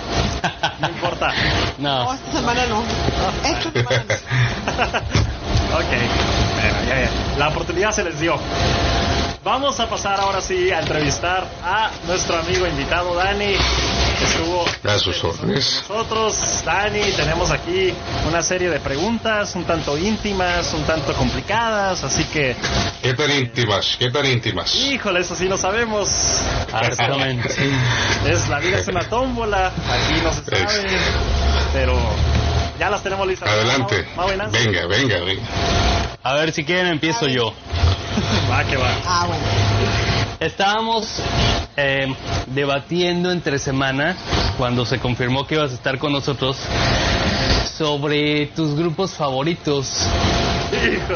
No 0.79 0.87
importa. 0.89 1.33
No, 1.79 2.03
no. 2.05 2.13
esta 2.13 2.31
semana 2.39 2.61
no. 2.67 2.83
Esta 3.47 3.71
semana 3.73 4.03
no. 4.07 5.75
ok, 5.77 5.91
bueno, 6.55 6.77
ya, 6.89 6.99
ya. 7.01 7.09
La 7.37 7.47
oportunidad 7.49 7.91
se 7.93 8.03
les 8.03 8.19
dio. 8.19 8.35
Vamos 9.43 9.79
a 9.79 9.89
pasar 9.89 10.19
ahora 10.19 10.41
sí 10.41 10.69
a 10.69 10.79
entrevistar 10.81 11.47
a 11.63 11.89
nuestro 12.05 12.37
amigo 12.37 12.67
invitado 12.67 13.15
Dani, 13.15 13.55
que 14.17 14.25
estuvo 14.25 14.65
A 14.83 14.99
sus 14.99 15.23
órdenes. 15.23 15.81
nosotros. 15.87 16.35
Dani, 16.65 16.99
tenemos 17.15 17.49
aquí 17.49 17.93
una 18.27 18.41
serie 18.43 18.69
de 18.69 18.81
preguntas, 18.81 19.55
un 19.55 19.63
tanto 19.63 19.97
íntimas, 19.97 20.73
un 20.73 20.83
tanto 20.83 21.13
complicadas, 21.13 22.03
así 22.03 22.25
que, 22.25 22.53
¿Qué 23.01 23.13
tan 23.13 23.31
íntimas? 23.31 23.95
¿Qué 23.97 24.11
tan 24.11 24.25
íntimas? 24.25 24.75
híjole, 24.75 25.21
eso 25.21 25.35
sí 25.35 25.45
lo 25.47 25.57
sabemos. 25.57 26.09
Exactamente. 26.67 27.49
Es 28.27 28.49
la 28.49 28.59
vida 28.59 28.79
es 28.79 28.87
una 28.89 29.03
tómbola, 29.07 29.67
aquí 29.67 30.21
no 30.21 30.33
se 30.33 30.43
sabe, 30.43 30.85
pero 31.71 31.97
ya 32.77 32.89
las 32.89 33.01
tenemos 33.01 33.25
listas. 33.25 33.47
Adelante. 33.49 34.05
Mau- 34.17 34.35
Mau. 34.37 34.51
Venga, 34.51 34.85
venga, 34.85 35.19
venga. 35.21 35.43
A 36.23 36.33
ver, 36.33 36.51
si 36.51 36.65
quieren 36.65 36.87
empiezo 36.87 37.27
yo. 37.27 37.53
Va 38.51 38.63
que 38.65 38.77
va. 38.77 38.89
Ah, 39.05 39.25
bueno. 39.27 39.43
Estábamos 40.39 41.21
eh, 41.75 42.13
debatiendo 42.47 43.31
entre 43.31 43.59
semana, 43.59 44.15
cuando 44.57 44.85
se 44.85 44.99
confirmó 44.99 45.45
que 45.45 45.55
ibas 45.55 45.71
a 45.71 45.75
estar 45.75 45.97
con 45.97 46.13
nosotros, 46.13 46.57
sobre 47.77 48.47
tus 48.47 48.75
grupos 48.75 49.11
favoritos. 49.13 49.89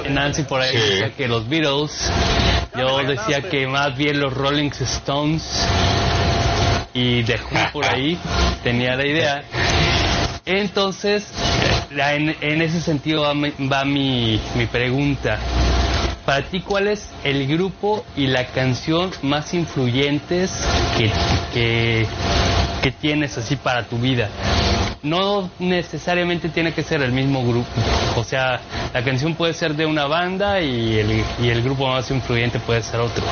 Nancy 0.10 0.44
por 0.44 0.62
ahí 0.62 0.72
Sí. 0.72 0.78
decía 0.78 1.16
que 1.16 1.28
los 1.28 1.48
Beatles, 1.48 1.92
yo 2.78 2.98
decía 3.04 3.42
que 3.50 3.68
más 3.68 3.96
bien 3.96 4.20
los 4.20 4.34
Rolling 4.34 4.72
Stones 4.72 5.44
y 6.94 7.24
The 7.24 7.36
Who 7.36 7.72
por 7.72 7.86
ahí 7.86 8.18
tenía 8.64 8.96
la 8.96 9.06
idea. 9.06 9.44
Entonces, 10.46 11.26
la- 11.92 12.16
en, 12.16 12.36
en 12.42 12.62
ese 12.62 12.82
sentido 12.82 13.22
va, 13.22 13.34
mi, 13.34 13.52
va 13.72 13.86
mi, 13.86 14.42
mi 14.56 14.66
pregunta. 14.66 15.40
Para 16.26 16.42
ti, 16.44 16.62
¿cuál 16.62 16.88
es 16.88 17.10
el 17.26 17.48
grupo 17.48 18.06
y 18.16 18.28
la 18.28 18.46
canción 18.46 19.12
más 19.24 19.54
influyentes 19.54 20.52
que, 20.98 22.08
que, 22.82 22.92
tienes 23.02 23.38
así 23.38 23.58
para 23.58 23.84
tu 23.84 23.98
vida? 23.98 24.30
No 25.02 25.50
necesariamente 25.60 26.48
tiene 26.48 26.74
que 26.74 26.82
ser 26.82 27.02
el 27.02 27.12
mismo 27.12 27.44
grupo. 27.44 27.68
O 28.16 28.24
sea, 28.24 28.62
la 28.94 29.04
canción 29.04 29.36
puede 29.36 29.54
ser 29.54 29.76
de 29.76 29.86
una 29.86 30.06
banda 30.06 30.62
y 30.62 30.98
el, 30.98 31.24
y 31.44 31.50
el 31.50 31.62
grupo 31.62 31.88
más 31.88 32.10
influyente 32.10 32.58
puede 32.60 32.84
ser 32.84 33.02
otro. 33.02 33.26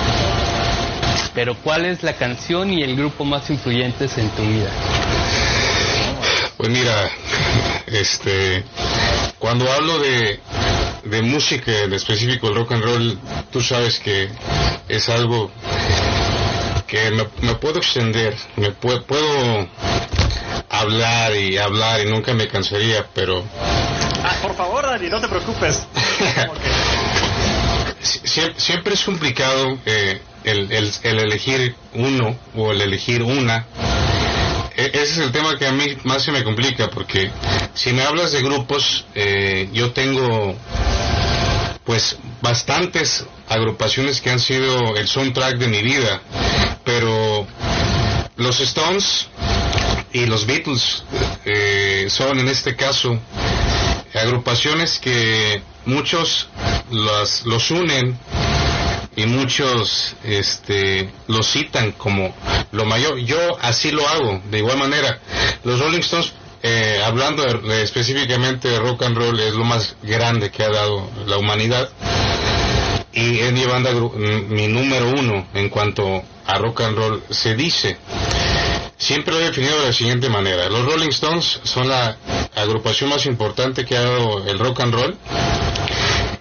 Pero 1.33 1.55
¿cuál 1.63 1.85
es 1.85 2.03
la 2.03 2.13
canción 2.13 2.73
y 2.73 2.83
el 2.83 2.97
grupo 2.97 3.23
más 3.23 3.49
influyentes 3.49 4.17
en 4.17 4.29
tu 4.31 4.41
vida? 4.41 4.69
Pues 6.57 6.69
mira, 6.69 7.09
este, 7.87 8.65
cuando 9.39 9.71
hablo 9.71 9.97
de, 9.99 10.39
de 11.04 11.22
música, 11.22 11.72
en 11.84 11.93
específico 11.93 12.47
el 12.49 12.56
rock 12.56 12.74
and 12.74 12.84
roll, 12.84 13.20
tú 13.52 13.62
sabes 13.62 13.99
que 13.99 14.30
es 14.88 15.10
algo 15.10 15.52
que 16.88 17.12
me, 17.12 17.26
me 17.41 17.56
puedo 17.56 17.78
extender, 17.80 18.36
me 18.58 18.70
pue- 18.74 19.04
puedo 19.06 19.68
hablar 20.70 21.36
y 21.36 21.58
hablar 21.58 22.02
y 22.02 22.10
nunca 22.10 22.34
me 22.34 22.47
cansaría, 22.47 23.06
pero 23.14 23.43
Ah, 24.24 24.36
por 24.41 24.56
favor, 24.56 24.86
Dani, 24.86 25.10
no 25.10 25.20
te 25.20 25.28
preocupes. 25.28 25.80
Sie- 28.02 28.54
siempre 28.58 28.93
es 28.95 29.04
complicado 29.04 29.78
eh, 29.86 30.22
el, 30.43 30.72
el- 30.72 30.91
el 31.04 31.20
elegir 31.20 31.76
uno 31.93 32.36
o 32.56 32.72
el 32.72 32.82
elegir 32.82 33.24
una. 33.24 33.66
E- 34.76 34.91
ese 34.93 35.03
es 35.13 35.17
el 35.17 35.32
tema 35.32 35.57
que 35.57 35.67
a 35.67 35.72
mí 35.72 35.97
más 36.03 36.24
se 36.24 36.32
me 36.32 36.43
complica 36.43 36.89
porque 36.89 37.32
si 37.74 37.91
me 37.93 38.03
hablas 38.03 38.32
de 38.32 38.41
grupos, 38.41 39.05
eh, 39.15 39.69
yo 39.74 39.91
tengo 39.91 40.55
pues 41.84 42.17
bastantes 42.41 43.26
agrupaciones 43.49 44.22
que 44.22 44.30
han 44.30 44.39
sido 44.39 44.95
el 44.95 45.07
soundtrack 45.07 45.57
de 45.57 45.67
mi 45.67 45.82
vida, 45.82 46.22
pero 46.86 47.45
los 48.38 48.59
Stones 48.59 49.28
y 50.13 50.26
los 50.26 50.45
Beatles 50.45 51.03
eh, 51.45 52.07
son 52.09 52.39
en 52.39 52.47
este 52.47 52.76
caso 52.76 53.19
agrupaciones 54.13 54.99
que 54.99 55.61
muchos 55.86 56.47
las, 56.91 57.45
los 57.45 57.72
unen 57.72 58.17
y 59.16 59.26
muchos 59.26 60.16
este 60.24 61.09
lo 61.28 61.43
citan 61.43 61.91
como 61.93 62.34
lo 62.72 62.86
mayor. 62.86 63.18
Yo 63.20 63.38
así 63.62 63.91
lo 63.91 64.07
hago 64.07 64.41
de 64.49 64.59
igual 64.59 64.78
manera. 64.78 65.20
Los 65.64 65.80
Rolling 65.80 65.99
Stones 65.99 66.34
eh, 66.64 67.01
hablando 67.03 67.43
de- 67.43 67.82
específicamente 67.84 68.68
de 68.70 68.80
rock 68.80 69.03
and 69.03 69.18
roll 69.18 69.39
es 69.39 69.53
lo 69.53 69.64
más 69.66 69.95
grande 70.03 70.51
que 70.51 70.64
ha 70.64 70.70
dado 70.70 71.09
la 71.26 71.38
humanidad. 71.38 71.89
Y 73.14 73.39
es 73.39 73.51
mi 73.51 73.66
banda 73.66 73.91
mi 73.91 74.68
número 74.68 75.09
uno 75.09 75.47
en 75.53 75.70
cuanto 75.70 76.24
a 76.45 76.57
rock 76.59 76.82
and 76.82 76.97
roll 76.97 77.24
se 77.30 77.55
dice. 77.55 77.97
Siempre 78.97 79.34
lo 79.34 79.39
he 79.41 79.45
definido 79.45 79.80
de 79.82 79.88
la 79.88 79.93
siguiente 79.93 80.30
manera. 80.30 80.70
Los 80.70 80.86
Rolling 80.86 81.09
Stones 81.09 81.59
son 81.64 81.89
la 81.89 82.16
agrupación 82.55 83.09
más 83.09 83.26
importante 83.26 83.84
que 83.84 83.97
ha 83.97 84.01
dado 84.01 84.45
el 84.47 84.59
rock 84.59 84.82
and 84.82 84.93
roll 84.93 85.18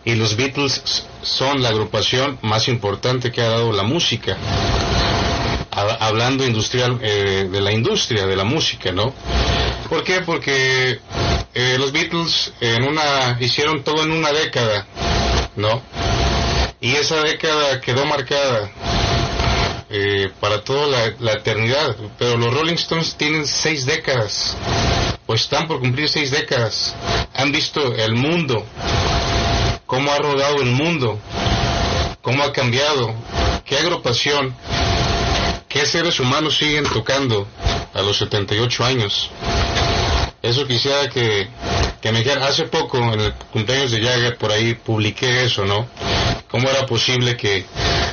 y 0.04 0.14
los 0.14 0.36
Beatles 0.36 1.04
son 1.22 1.62
la 1.62 1.68
agrupación 1.70 2.38
más 2.42 2.68
importante 2.68 3.30
que 3.30 3.40
ha 3.42 3.48
dado 3.48 3.72
la 3.72 3.82
música. 3.82 4.36
Ha- 5.70 6.06
Hablando 6.06 6.44
industrial 6.44 6.98
eh, 7.02 7.48
de 7.50 7.60
la 7.60 7.72
industria 7.72 8.26
de 8.26 8.36
la 8.36 8.44
música, 8.44 8.92
¿no? 8.92 9.14
¿Por 9.88 10.02
qué? 10.04 10.20
Porque 10.22 10.98
eh, 11.54 11.76
los 11.78 11.92
Beatles 11.92 12.52
en 12.60 12.84
una 12.84 13.36
hicieron 13.40 13.82
todo 13.82 14.02
en 14.02 14.10
una 14.12 14.32
década, 14.32 14.86
¿no? 15.56 15.82
Y 16.80 16.92
esa 16.94 17.16
década 17.22 17.80
quedó 17.80 18.06
marcada 18.06 18.70
eh, 19.90 20.30
para 20.40 20.62
toda 20.62 21.12
la 21.20 21.32
eternidad. 21.32 21.94
Pero 22.18 22.36
los 22.36 22.52
Rolling 22.54 22.74
Stones 22.74 23.14
tienen 23.16 23.46
seis 23.46 23.84
décadas, 23.84 24.56
o 25.26 25.34
están 25.34 25.66
por 25.68 25.80
cumplir 25.80 26.08
seis 26.08 26.30
décadas. 26.30 26.94
Han 27.34 27.52
visto 27.52 27.94
el 27.94 28.14
mundo, 28.14 28.64
cómo 29.90 30.12
ha 30.12 30.18
rodado 30.18 30.62
el 30.62 30.70
mundo, 30.70 31.18
cómo 32.22 32.44
ha 32.44 32.52
cambiado, 32.52 33.12
qué 33.64 33.76
agrupación 33.76 34.54
¿qué 35.68 35.84
seres 35.84 36.20
humanos 36.20 36.56
siguen 36.58 36.84
tocando 36.84 37.46
a 37.92 38.00
los 38.02 38.18
78 38.18 38.84
años? 38.84 39.30
Eso 40.42 40.66
quisiera 40.66 41.08
que, 41.10 41.48
que 42.00 42.12
me 42.12 42.20
dijera, 42.20 42.46
hace 42.46 42.64
poco 42.64 42.96
en 42.98 43.20
el 43.20 43.34
cumpleaños 43.52 43.90
de 43.90 44.00
Jagger 44.00 44.38
por 44.38 44.50
ahí 44.50 44.74
publiqué 44.74 45.44
eso, 45.44 45.66
¿no? 45.66 45.86
¿Cómo 46.50 46.68
era 46.68 46.86
posible 46.86 47.36
que 47.36 47.66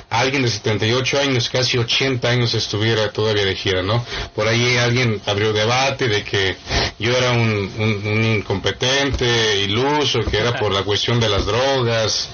alguien 0.10 0.44
de 0.44 0.50
78 0.50 1.20
años, 1.20 1.50
casi 1.50 1.78
80 1.78 2.30
años 2.30 2.54
estuviera 2.54 3.12
todavía 3.12 3.46
de 3.46 3.56
gira, 3.56 3.82
¿no? 3.82 4.06
Por 4.36 4.48
ahí 4.48 4.78
alguien 4.78 5.22
abrió 5.26 5.54
debate 5.54 6.08
de 6.10 6.24
que 6.24 6.58
yo 7.00 7.16
era 7.16 7.32
un, 7.32 7.72
un, 7.80 8.24
incompetente, 8.24 9.62
iluso, 9.64 10.20
que 10.20 10.38
era 10.38 10.54
por 10.58 10.74
la 10.74 10.84
cuestión 10.84 11.20
de 11.20 11.30
las 11.30 11.46
drogas. 11.46 12.30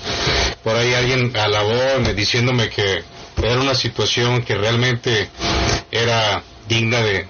Por 0.64 0.76
ahí 0.76 0.94
alguien 0.94 1.34
alabó 1.38 2.00
diciéndome 2.16 2.70
que 2.70 3.04
era 3.42 3.62
una 3.62 3.76
situación 3.76 4.44
que 4.44 4.56
realmente 4.56 5.30
era 5.92 6.42
digna 6.68 7.02
de, 7.02 7.28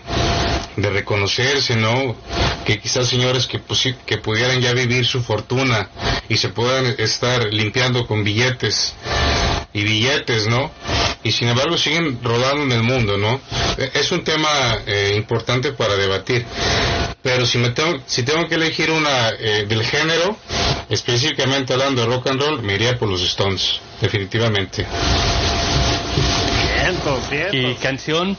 de 0.75 0.89
reconocerse, 0.89 1.75
¿no? 1.75 2.15
Que 2.65 2.79
quizás 2.79 3.07
señores 3.07 3.47
que, 3.47 3.61
que 4.05 4.17
pudieran 4.17 4.61
ya 4.61 4.73
vivir 4.73 5.05
su 5.05 5.21
fortuna 5.23 5.89
y 6.29 6.37
se 6.37 6.49
puedan 6.49 6.95
estar 6.97 7.53
limpiando 7.53 8.07
con 8.07 8.23
billetes 8.23 8.95
y 9.73 9.83
billetes, 9.83 10.47
¿no? 10.47 10.71
Y 11.23 11.31
sin 11.31 11.47
embargo 11.47 11.77
siguen 11.77 12.19
rodando 12.21 12.63
en 12.63 12.71
el 12.71 12.83
mundo, 12.83 13.17
¿no? 13.17 13.39
E, 13.77 13.91
es 13.93 14.11
un 14.11 14.23
tema 14.23 14.49
eh, 14.85 15.13
importante 15.15 15.71
para 15.71 15.95
debatir. 15.95 16.45
Pero 17.21 17.45
si 17.45 17.57
me 17.57 17.69
tengo, 17.69 17.99
si 18.05 18.23
tengo 18.23 18.47
que 18.47 18.55
elegir 18.55 18.91
una 18.91 19.29
eh, 19.29 19.65
del 19.67 19.83
género, 19.83 20.37
específicamente 20.89 21.73
hablando 21.73 22.01
de 22.01 22.07
rock 22.07 22.27
and 22.27 22.41
roll, 22.41 22.61
me 22.61 22.75
iría 22.75 22.97
por 22.99 23.09
los 23.09 23.21
Stones, 23.21 23.79
definitivamente. 24.01 24.85
¿Y 27.53 27.75
canción? 27.75 28.37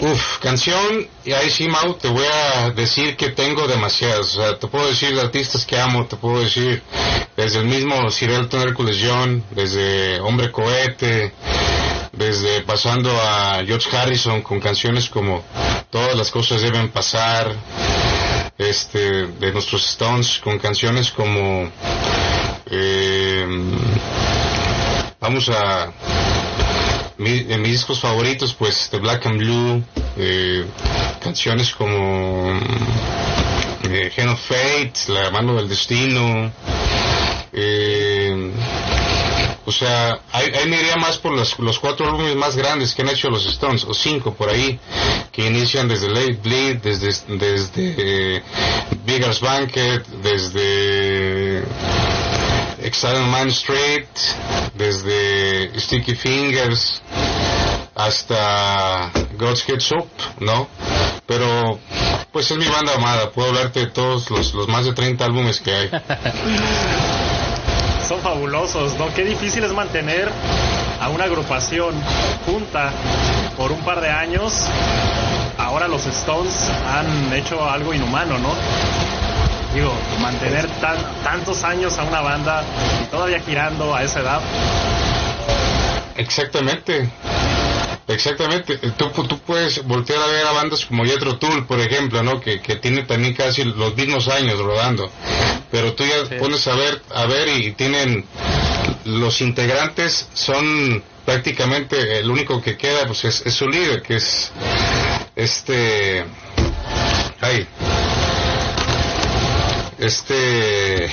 Uf, 0.00 0.38
canción, 0.38 1.08
y 1.24 1.32
ahí 1.32 1.50
sí, 1.50 1.66
Mau, 1.66 1.94
te 1.94 2.08
voy 2.08 2.24
a 2.24 2.70
decir 2.70 3.16
que 3.16 3.30
tengo 3.30 3.66
demasiadas. 3.66 4.36
O 4.36 4.40
sea, 4.40 4.58
te 4.58 4.68
puedo 4.68 4.88
decir 4.88 5.18
artistas 5.18 5.66
que 5.66 5.78
amo, 5.78 6.06
te 6.06 6.16
puedo 6.16 6.40
decir 6.40 6.82
desde 7.36 7.58
el 7.58 7.66
mismo 7.66 8.08
Sir 8.10 8.30
Elton 8.30 8.62
Hercules 8.62 8.98
John, 9.04 9.44
desde 9.50 10.20
Hombre 10.20 10.52
Cohete, 10.52 11.32
desde 12.12 12.60
pasando 12.62 13.10
a 13.10 13.62
George 13.66 13.96
Harrison 13.96 14.42
con 14.42 14.60
canciones 14.60 15.08
como 15.08 15.42
Todas 15.90 16.14
las 16.16 16.30
cosas 16.30 16.60
deben 16.60 16.90
pasar, 16.90 17.50
este, 18.58 19.26
de 19.26 19.52
nuestros 19.52 19.88
Stones 19.88 20.38
con 20.44 20.58
canciones 20.58 21.10
como 21.10 21.70
eh, 22.70 23.46
vamos 25.18 25.48
a 25.48 25.90
de 27.18 27.58
mis 27.58 27.72
discos 27.72 28.00
favoritos, 28.00 28.54
pues 28.54 28.88
The 28.90 28.98
Black 28.98 29.26
and 29.26 29.38
Blue, 29.38 29.82
eh, 30.16 30.64
canciones 31.20 31.74
como 31.74 32.58
eh, 33.90 34.10
Gen 34.14 34.28
of 34.28 34.40
Fate, 34.40 34.92
La 35.08 35.30
mano 35.30 35.54
del 35.54 35.68
destino, 35.68 36.52
eh, 37.52 38.52
o 39.68 39.72
sea, 39.72 40.20
ahí, 40.32 40.50
me 40.66 40.80
iría 40.80 40.96
más 40.96 41.18
por 41.18 41.32
los, 41.32 41.58
los, 41.58 41.78
cuatro 41.78 42.06
álbumes 42.06 42.34
más 42.36 42.56
grandes 42.56 42.94
que 42.94 43.02
han 43.02 43.10
hecho 43.10 43.28
los 43.28 43.44
Stones, 43.44 43.84
o 43.84 43.92
cinco 43.92 44.32
por 44.32 44.48
ahí, 44.48 44.80
que 45.30 45.46
inician 45.46 45.86
desde 45.88 46.08
Late 46.08 46.38
Bleed, 46.42 46.76
desde, 46.78 47.36
desde 47.36 47.94
eh, 47.98 48.42
Bigger's 49.04 49.40
Banquet, 49.40 50.06
desde 50.22 51.64
Exile 52.82 53.20
Man 53.20 53.48
Street, 53.48 54.06
desde 54.74 55.78
Sticky 55.80 56.14
Fingers 56.14 57.02
hasta 57.94 59.10
God's 59.36 59.68
Heads 59.68 59.90
¿no? 60.38 60.68
Pero, 61.26 61.78
pues 62.32 62.50
es 62.50 62.56
mi 62.56 62.68
banda 62.68 62.94
amada, 62.94 63.30
puedo 63.30 63.48
hablarte 63.48 63.80
de 63.80 63.86
todos 63.86 64.30
los, 64.30 64.54
los 64.54 64.68
más 64.68 64.84
de 64.84 64.92
30 64.92 65.24
álbumes 65.24 65.60
que 65.60 65.74
hay. 65.74 65.90
Son 68.08 68.20
fabulosos, 68.20 68.96
¿no? 68.98 69.12
Qué 69.12 69.24
difícil 69.24 69.64
es 69.64 69.72
mantener 69.72 70.30
a 71.00 71.08
una 71.10 71.24
agrupación 71.24 71.94
junta 72.46 72.90
por 73.56 73.72
un 73.72 73.80
par 73.80 74.00
de 74.00 74.08
años. 74.08 74.54
Ahora 75.58 75.88
los 75.88 76.06
Stones 76.06 76.54
han 76.86 77.32
hecho 77.34 77.68
algo 77.68 77.92
inhumano, 77.92 78.38
¿no? 78.38 78.54
Digo, 79.78 79.94
mantener 80.20 80.66
tan, 80.80 80.96
tantos 81.22 81.62
años 81.62 81.96
a 81.98 82.04
una 82.04 82.20
banda 82.20 82.64
y 83.02 83.06
todavía 83.06 83.40
girando 83.40 83.94
a 83.94 84.02
esa 84.02 84.20
edad. 84.20 84.40
Exactamente. 86.16 87.08
Exactamente, 88.08 88.78
tú, 88.96 89.10
tú 89.10 89.38
puedes 89.40 89.84
voltear 89.84 90.18
a 90.22 90.26
ver 90.28 90.46
a 90.46 90.52
bandas 90.52 90.86
como 90.86 91.04
Yetro 91.04 91.36
Tool, 91.36 91.66
por 91.66 91.78
ejemplo, 91.78 92.22
¿no? 92.22 92.40
Que, 92.40 92.62
que 92.62 92.76
tiene 92.76 93.02
también 93.02 93.34
casi 93.34 93.64
los 93.64 93.94
mismos 93.96 94.28
años 94.28 94.58
rodando, 94.58 95.10
pero 95.70 95.92
tú 95.92 96.04
ya 96.04 96.38
pones 96.38 96.66
a 96.68 96.74
ver, 96.74 97.02
a 97.14 97.26
ver 97.26 97.48
y 97.48 97.72
tienen 97.72 98.24
los 99.04 99.42
integrantes 99.42 100.26
son 100.32 101.04
prácticamente 101.26 102.20
el 102.20 102.30
único 102.30 102.62
que 102.62 102.78
queda, 102.78 103.06
pues 103.06 103.26
es, 103.26 103.44
es 103.44 103.52
su 103.52 103.68
líder, 103.68 104.00
que 104.00 104.16
es 104.16 104.52
este, 105.36 106.24
ay, 107.42 107.68
este. 109.98 111.10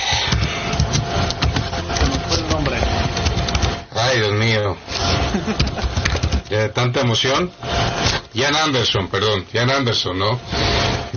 nombre? 2.50 2.76
Ay, 3.94 4.18
Dios 4.18 4.32
mío. 4.32 4.76
tanta 6.74 7.00
emoción. 7.00 7.50
Jan 8.34 8.54
Anderson, 8.54 9.08
perdón, 9.08 9.46
Jan 9.52 9.70
Anderson, 9.70 10.18
¿no? 10.18 10.38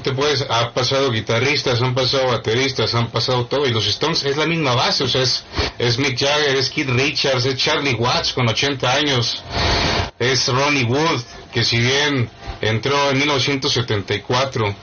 Te 0.03 0.13
puedes, 0.13 0.45
ha 0.49 0.73
pasado 0.73 1.11
guitarristas, 1.11 1.81
han 1.81 1.93
pasado 1.93 2.27
bateristas, 2.27 2.95
han 2.95 3.11
pasado 3.11 3.45
todo, 3.45 3.67
y 3.67 3.71
los 3.71 3.85
Stones 3.87 4.23
es 4.23 4.37
la 4.37 4.45
misma 4.45 4.73
base, 4.73 5.03
o 5.03 5.07
sea, 5.09 5.21
es, 5.21 5.43
es 5.77 5.99
Mick 5.99 6.17
Jagger, 6.17 6.55
es 6.55 6.69
Keith 6.69 6.89
Richards, 6.89 7.45
es 7.45 7.57
Charlie 7.57 7.95
Watts 7.95 8.31
con 8.31 8.47
80 8.47 8.93
años, 8.93 9.43
es 10.17 10.47
Ronnie 10.47 10.85
Wood, 10.85 11.21
que 11.51 11.65
si 11.65 11.79
bien 11.79 12.29
entró 12.61 13.09
en 13.11 13.19
1974, 13.19 14.75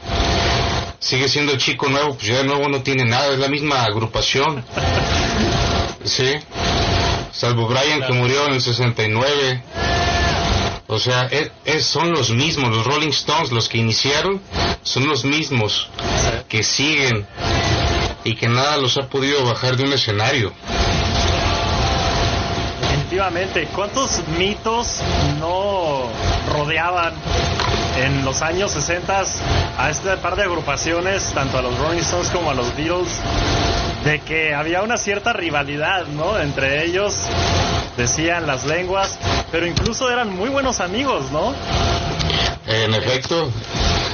sigue 1.06 1.28
siendo 1.28 1.56
chico 1.56 1.88
nuevo, 1.88 2.14
pues 2.14 2.26
ya 2.26 2.38
de 2.38 2.44
nuevo 2.44 2.68
no 2.68 2.82
tiene 2.82 3.04
nada, 3.04 3.32
es 3.32 3.38
la 3.38 3.46
misma 3.46 3.84
agrupación. 3.84 4.64
Sí. 6.04 6.34
Salvo 7.30 7.68
Brian 7.68 8.02
que 8.02 8.12
murió 8.12 8.46
en 8.48 8.54
el 8.54 8.60
69. 8.60 9.62
O 10.88 10.98
sea, 10.98 11.28
es, 11.64 11.84
son 11.86 12.10
los 12.10 12.30
mismos, 12.30 12.74
los 12.74 12.84
Rolling 12.84 13.10
Stones, 13.10 13.52
los 13.52 13.68
que 13.68 13.78
iniciaron, 13.78 14.40
son 14.82 15.06
los 15.06 15.24
mismos 15.24 15.88
que 16.48 16.64
siguen 16.64 17.24
y 18.24 18.34
que 18.34 18.48
nada 18.48 18.76
los 18.76 18.96
ha 18.96 19.08
podido 19.08 19.44
bajar 19.44 19.76
de 19.76 19.84
un 19.84 19.92
escenario. 19.92 20.52
Definitivamente, 22.80 23.68
¿cuántos 23.72 24.22
mitos 24.36 25.00
no 25.38 26.08
rodeaban 26.52 27.14
en 27.96 28.24
los 28.24 28.42
años 28.42 28.72
60 28.72 29.24
a 29.78 29.90
este 29.90 30.16
par 30.18 30.36
de 30.36 30.42
agrupaciones, 30.42 31.32
tanto 31.34 31.58
a 31.58 31.62
los 31.62 31.78
Rolling 31.78 32.00
Stones 32.00 32.28
como 32.30 32.50
a 32.50 32.54
los 32.54 32.74
Beatles, 32.76 33.08
de 34.04 34.20
que 34.20 34.54
había 34.54 34.82
una 34.82 34.98
cierta 34.98 35.32
rivalidad, 35.32 36.06
¿no? 36.06 36.38
Entre 36.38 36.84
ellos, 36.84 37.14
decían 37.96 38.46
las 38.46 38.64
lenguas, 38.64 39.18
pero 39.50 39.66
incluso 39.66 40.10
eran 40.10 40.34
muy 40.34 40.48
buenos 40.48 40.80
amigos, 40.80 41.30
¿no? 41.32 41.54
En 42.66 42.94
efecto, 42.94 43.50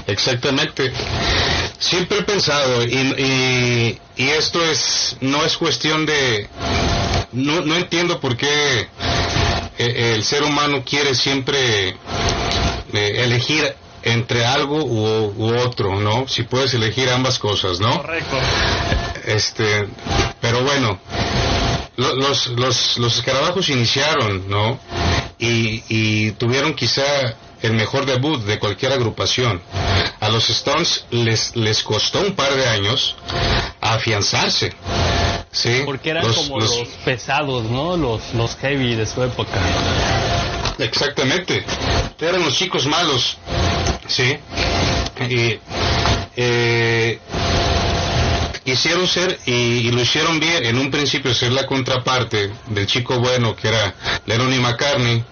exactamente. 0.06 0.92
Siempre 1.78 2.18
he 2.18 2.22
pensado, 2.22 2.84
y, 2.84 3.98
y, 4.16 4.28
esto 4.28 4.64
es, 4.64 5.16
no 5.20 5.44
es 5.44 5.56
cuestión 5.56 6.06
de, 6.06 6.48
no, 7.32 7.62
no 7.62 7.76
entiendo 7.76 8.20
por 8.20 8.36
qué 8.36 8.88
eh, 9.78 10.14
el 10.14 10.22
ser 10.22 10.44
humano 10.44 10.84
quiere 10.84 11.14
siempre 11.14 11.96
elegir 12.92 13.74
entre 14.02 14.44
algo 14.44 14.84
u, 14.84 15.58
otro, 15.58 16.00
¿no? 16.00 16.26
Si 16.28 16.42
puedes 16.42 16.74
elegir 16.74 17.08
ambas 17.10 17.38
cosas, 17.38 17.80
¿no? 17.80 18.02
Correcto. 18.02 18.36
Este, 19.26 19.88
pero 20.40 20.62
bueno, 20.62 20.98
los, 21.96 22.48
los, 22.48 22.98
los 22.98 23.16
escarabajos 23.16 23.68
iniciaron, 23.68 24.48
¿no? 24.48 24.78
Y, 25.38 25.82
y 25.88 26.32
tuvieron 26.32 26.74
quizá 26.74 27.02
el 27.62 27.74
mejor 27.74 28.06
debut 28.06 28.42
de 28.42 28.58
cualquier 28.58 28.92
agrupación. 28.92 29.62
A 30.20 30.28
los 30.28 30.50
Stones 30.50 31.04
les, 31.10 31.54
les 31.56 31.82
costó 31.82 32.20
un 32.20 32.34
par 32.34 32.52
de 32.54 32.66
años 32.66 33.16
afianzarse. 33.80 34.72
Sí, 35.52 35.82
porque 35.84 36.10
eran 36.10 36.32
como 36.32 36.58
los, 36.58 36.88
pesados, 37.04 37.64
¿no? 37.64 37.96
Los, 37.96 38.34
los 38.34 38.56
heavy 38.56 38.94
de 38.94 39.06
su 39.06 39.22
época. 39.22 39.60
Exactamente. 40.78 41.64
Eran 42.20 42.42
los 42.42 42.56
chicos 42.56 42.86
malos. 42.86 43.36
Sí. 44.06 44.36
Y, 45.28 45.58
eh, 46.36 47.18
hicieron 48.64 49.06
ser 49.06 49.38
y, 49.46 49.90
lo 49.90 50.00
hicieron 50.00 50.38
bien 50.40 50.64
en 50.64 50.78
un 50.78 50.90
principio 50.90 51.34
ser 51.34 51.52
la 51.52 51.66
contraparte 51.66 52.50
del 52.68 52.86
chico 52.86 53.18
bueno 53.18 53.54
que 53.56 53.68
era 53.68 53.94
Lennon 54.26 54.52
y 54.52 54.58
McCartney 54.58 55.24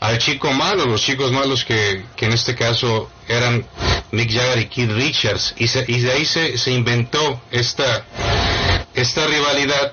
al 0.00 0.18
chico 0.18 0.52
malo, 0.52 0.86
los 0.86 1.02
chicos 1.02 1.32
malos 1.32 1.64
que, 1.64 2.04
que 2.16 2.26
en 2.26 2.32
este 2.32 2.54
caso 2.54 3.10
eran 3.26 3.66
Mick 4.12 4.32
Jagger 4.32 4.58
y 4.60 4.66
Keith 4.66 4.90
Richards, 4.92 5.54
y, 5.58 5.64
y 5.64 6.00
de 6.00 6.12
ahí 6.12 6.24
se, 6.24 6.56
se 6.56 6.70
inventó 6.70 7.42
esta, 7.50 8.04
esta 8.94 9.26
rivalidad 9.26 9.92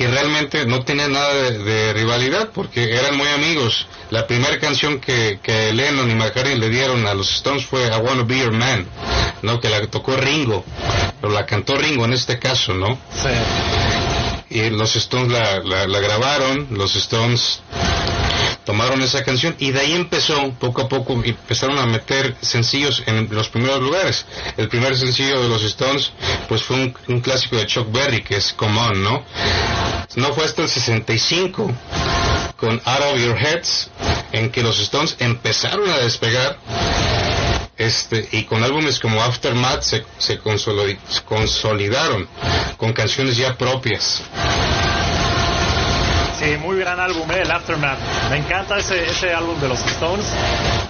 que 0.00 0.08
realmente 0.08 0.64
no 0.64 0.82
tenía 0.82 1.08
nada 1.08 1.34
de, 1.34 1.92
rivalidad 1.92 2.48
porque 2.54 2.96
eran 2.96 3.18
muy 3.18 3.28
amigos. 3.28 3.86
La 4.08 4.26
primera 4.26 4.58
canción 4.58 4.98
que, 4.98 5.40
que 5.42 5.74
Lennon 5.74 6.10
y 6.10 6.14
McCartney 6.14 6.56
le 6.56 6.70
dieron 6.70 7.06
a 7.06 7.12
los 7.12 7.30
Stones 7.30 7.66
fue 7.66 7.86
I 7.86 8.00
Wanna 8.00 8.22
Be 8.22 8.38
Your 8.38 8.52
Man, 8.52 8.86
¿no? 9.42 9.60
Que 9.60 9.68
la 9.68 9.86
tocó 9.88 10.16
Ringo, 10.16 10.64
pero 11.20 11.34
la 11.34 11.44
cantó 11.44 11.76
Ringo 11.76 12.06
en 12.06 12.14
este 12.14 12.38
caso, 12.38 12.72
¿no? 12.72 12.98
Sí. 13.12 13.28
Y 14.48 14.70
los 14.70 14.96
Stones 14.96 15.30
la, 15.30 15.60
la, 15.60 15.86
la 15.86 16.00
grabaron, 16.00 16.68
los 16.70 16.96
Stones 16.96 17.60
tomaron 18.64 19.02
esa 19.02 19.24
canción 19.24 19.54
y 19.58 19.70
de 19.70 19.80
ahí 19.80 19.92
empezó, 19.92 20.50
poco 20.58 20.82
a 20.82 20.88
poco, 20.88 21.12
empezaron 21.12 21.78
a 21.78 21.86
meter 21.86 22.36
sencillos 22.40 23.02
en 23.06 23.28
los 23.30 23.48
primeros 23.48 23.80
lugares. 23.80 24.26
El 24.56 24.68
primer 24.68 24.96
sencillo 24.96 25.40
de 25.42 25.48
los 25.48 25.62
Stones, 25.64 26.12
pues 26.48 26.62
fue 26.62 26.92
un, 27.08 27.20
clásico 27.20 27.56
de 27.56 27.66
Chuck 27.66 27.90
Berry, 27.90 28.22
que 28.22 28.36
es 28.36 28.52
Come 28.52 28.78
On, 28.78 29.02
¿no? 29.02 29.24
No 30.16 30.32
fue 30.34 30.44
hasta 30.44 30.62
el 30.62 30.68
65, 30.68 31.72
con 32.56 32.80
Out 32.84 33.00
of 33.12 33.20
Your 33.20 33.38
Heads, 33.38 33.90
en 34.32 34.50
que 34.50 34.62
los 34.62 34.78
Stones 34.80 35.16
empezaron 35.18 35.88
a 35.90 35.98
despegar 35.98 36.58
este, 37.80 38.28
y 38.32 38.44
con 38.44 38.62
álbumes 38.62 39.00
como 39.00 39.22
Aftermath 39.22 39.82
se, 39.82 40.04
se 40.18 40.38
consolidaron 40.38 42.28
con 42.76 42.92
canciones 42.92 43.38
ya 43.38 43.56
propias. 43.56 44.22
Sí, 46.40 46.56
muy 46.56 46.78
gran 46.78 46.98
álbum, 46.98 47.30
eh, 47.32 47.42
el 47.42 47.50
Aftermath. 47.50 47.98
Me 48.30 48.38
encanta 48.38 48.78
ese, 48.78 49.04
ese 49.04 49.34
álbum 49.34 49.60
de 49.60 49.68
los 49.68 49.78
Stones. 49.84 50.24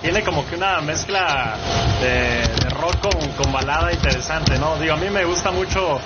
Tiene 0.01 0.23
como 0.23 0.47
que 0.47 0.55
una 0.55 0.81
mezcla 0.81 1.57
de, 2.01 2.45
rock 2.71 3.01
con, 3.37 3.51
balada 3.51 3.93
interesante, 3.93 4.57
¿no? 4.61 4.77
Digo, 4.77 4.95
a 4.95 4.97
mí 4.97 5.11
me 5.11 5.25
gusta 5.25 5.51
mucho 5.51 6.01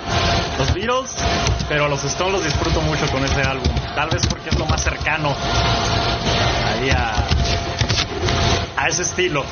los 0.57 0.73
Beatles, 0.73 1.11
pero 1.69 1.87
los 1.87 2.03
Stones 2.05 2.33
los 2.33 2.43
disfruto 2.43 2.81
mucho 2.81 3.05
con 3.11 3.23
ese 3.23 3.41
álbum. 3.41 3.71
Tal 3.93 4.09
vez 4.09 4.25
porque 4.25 4.49
es 4.49 4.57
lo 4.57 4.65
más 4.65 4.81
cercano 4.81 5.35
ahí 6.67 6.89
a 6.89 8.87
ese 8.87 9.03
estilo. 9.03 9.45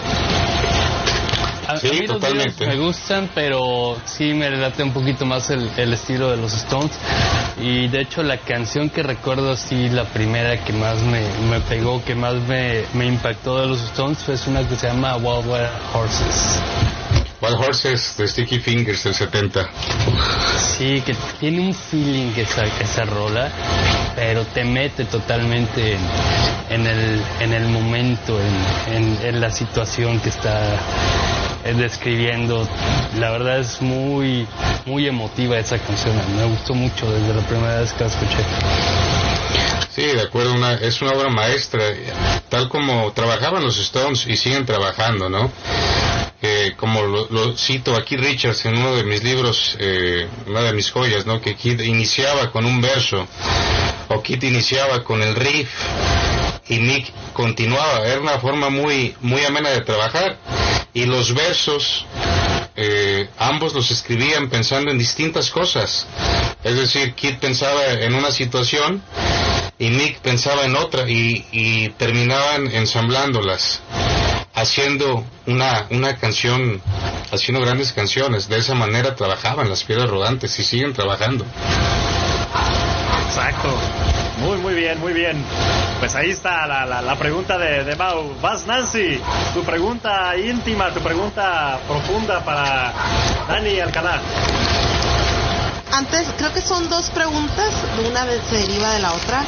A, 1.68 1.76
mí 1.76 2.06
totalmente. 2.06 2.66
me 2.66 2.78
gustan, 2.78 3.30
pero 3.34 3.98
sí 4.06 4.34
me 4.34 4.50
relate 4.50 4.84
un 4.84 4.92
poquito 4.92 5.26
más 5.26 5.50
el, 5.50 5.94
estilo 5.94 6.32
de 6.32 6.38
los 6.38 6.54
Stones. 6.54 6.92
Y 7.62 7.88
de 7.88 8.02
hecho 8.02 8.24
la 8.24 8.38
canción 8.38 8.90
que 8.90 9.04
recuerdo 9.04 9.52
así, 9.52 9.90
la 9.90 10.06
primera 10.06 10.64
que 10.64 10.74
más 10.74 11.00
me, 11.02 11.22
me 11.50 11.60
pegó, 11.62 12.04
que 12.04 12.16
más 12.16 12.36
me, 12.48 12.84
me, 12.94 13.06
impactó 13.06 13.62
de 13.62 13.68
los 13.68 13.82
Stones, 13.82 14.28
es 14.30 14.48
una 14.48 14.68
que 14.68 14.76
se 14.76 14.88
llama 14.88 15.16
Wild 15.18 15.48
Wild 15.48 15.70
Horses. 15.94 16.60
Wild 17.44 17.60
Horses 17.60 18.16
de 18.18 18.28
Sticky 18.28 18.60
Fingers 18.60 19.04
del 19.04 19.14
70. 19.14 19.70
Sí, 20.58 21.02
que 21.02 21.14
tiene 21.42 21.60
un 21.60 21.74
feeling 21.74 22.32
esa, 22.38 22.64
esa 22.80 23.04
rola, 23.04 23.52
pero 24.16 24.46
te 24.46 24.64
mete 24.64 25.04
totalmente 25.06 25.98
en, 26.70 26.88
el, 26.88 27.22
en 27.42 27.54
el 27.54 27.68
momento, 27.68 28.40
en, 28.88 29.18
en 29.28 29.42
la 29.42 29.50
situación 29.50 30.22
que 30.22 30.30
está 30.30 30.80
describiendo. 31.72 32.68
La 33.20 33.32
verdad 33.32 33.60
es 33.60 33.82
muy, 33.82 34.48
muy 34.86 35.08
emotiva 35.08 35.58
esa 35.58 35.78
canción. 35.80 36.16
Me 36.36 36.46
gustó 36.46 36.74
mucho 36.74 37.10
desde 37.12 37.34
la 37.34 37.42
primera 37.48 37.80
vez 37.80 37.94
que 37.94 38.04
la 38.04 38.10
escuché. 38.10 38.44
Sí, 39.90 40.02
de 40.02 40.22
acuerdo, 40.22 40.54
una, 40.56 40.74
es 40.74 41.02
una 41.02 41.12
obra 41.12 41.30
maestra, 41.30 41.84
tal 42.50 42.68
como 42.68 43.12
trabajaban 43.14 43.64
los 43.64 43.78
Stones 43.78 44.26
y 44.26 44.36
siguen 44.38 44.66
trabajando, 44.66 45.30
¿no? 45.30 45.52
Como 46.78 47.04
lo, 47.04 47.58
cito 47.58 47.96
aquí 47.96 48.18
Richards 48.18 48.66
en 48.66 48.78
uno 48.78 48.96
de 48.96 49.04
mis 49.04 49.24
libros, 49.24 49.78
eh, 49.80 50.28
una 50.46 50.62
de 50.62 50.74
mis 50.74 50.92
joyas, 50.92 51.26
¿no? 51.26 51.40
Que 51.40 51.56
Kid 51.56 51.80
iniciaba 51.80 52.52
con 52.52 52.66
un 52.66 52.82
verso, 52.82 53.26
o 54.10 54.22
Kid 54.22 54.44
iniciaba 54.44 55.04
con 55.04 55.22
el 55.22 55.36
riff, 55.36 55.70
y 56.68 56.78
Nick 56.80 57.12
continuaba. 57.34 58.06
Era 58.06 58.20
una 58.20 58.40
forma 58.40 58.70
muy, 58.70 59.16
muy 59.22 59.44
amena 59.46 59.70
de 59.70 59.82
trabajar 59.82 60.38
y 60.94 61.06
los 61.06 61.34
versos 61.34 62.06
eh, 62.76 63.30
ambos 63.38 63.74
los 63.74 63.92
escribían 63.92 64.50
pensando 64.50 64.92
en 64.92 64.98
distintas 64.98 65.50
cosas. 65.50 66.08
Es 66.64 66.76
decir, 66.76 67.14
Kid 67.14 67.36
pensaba 67.40 67.92
en 67.92 68.14
una 68.14 68.32
situación 68.32 69.04
y 69.78 69.90
Nick 69.90 70.20
pensaba 70.20 70.64
en 70.66 70.76
otra 70.76 71.10
y, 71.10 71.90
terminaban 71.98 72.68
ensamblándolas, 72.68 73.82
haciendo 74.54 75.26
una, 75.48 75.88
una 75.90 76.18
canción, 76.18 76.82
haciendo 77.32 77.62
grandes 77.66 77.92
canciones. 77.94 78.48
De 78.48 78.58
esa 78.58 78.76
manera 78.76 79.16
trabajaban 79.16 79.70
las 79.70 79.84
piedras 79.84 80.10
rodantes 80.10 80.58
y 80.60 80.64
siguen 80.64 80.94
trabajando. 80.94 81.46
Exacto. 83.28 83.70
Muy, 84.40 84.58
muy 84.58 84.74
bien, 84.74 85.00
muy 85.00 85.14
bien. 85.14 85.44
Pues 86.00 86.16
ahí 86.16 86.32
está 86.32 86.68
la, 86.68 87.02
la, 87.02 87.16
pregunta 87.16 87.58
de, 87.58 87.84
de, 87.84 87.96
Mau. 87.96 88.36
Vas, 88.42 88.66
Nancy. 88.66 89.20
Tu 89.54 89.64
pregunta 89.64 90.36
íntima, 90.38 90.92
tu 90.92 91.00
pregunta 91.00 91.80
profunda 91.88 92.44
para 92.44 92.94
Dani 93.48 93.80
Alcalá. 93.80 94.22
Antes, 95.96 96.26
creo 96.38 96.52
que 96.52 96.62
son 96.62 96.90
dos 96.90 97.12
preguntas, 97.12 97.72
una 98.10 98.26
se 98.50 98.58
deriva 98.58 98.94
de 98.94 99.00
la 99.00 99.14
otra. 99.14 99.44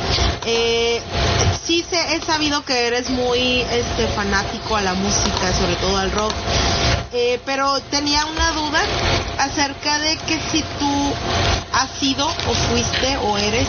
Eh, 0.46 1.02
sí 1.66 1.84
he 1.92 2.22
sabido 2.22 2.64
que 2.64 2.86
eres 2.86 3.10
muy 3.10 3.62
este, 3.62 4.08
fanático 4.10 4.76
a 4.76 4.82
la 4.82 4.94
música, 4.94 5.52
sobre 5.54 5.76
todo 5.78 5.98
al 5.98 6.12
rock. 6.12 6.34
Eh, 7.14 7.40
pero 7.46 7.80
tenía 7.90 8.28
una 8.28 8.52
duda 8.52 8.80
acerca 9.40 9.98
de 9.98 10.18
que 10.18 10.40
si 10.52 10.62
tú 10.78 11.14
has 11.74 11.90
sido 12.00 12.28
o 12.28 12.54
fuiste 12.54 13.18
o 13.24 13.40
eres 13.40 13.68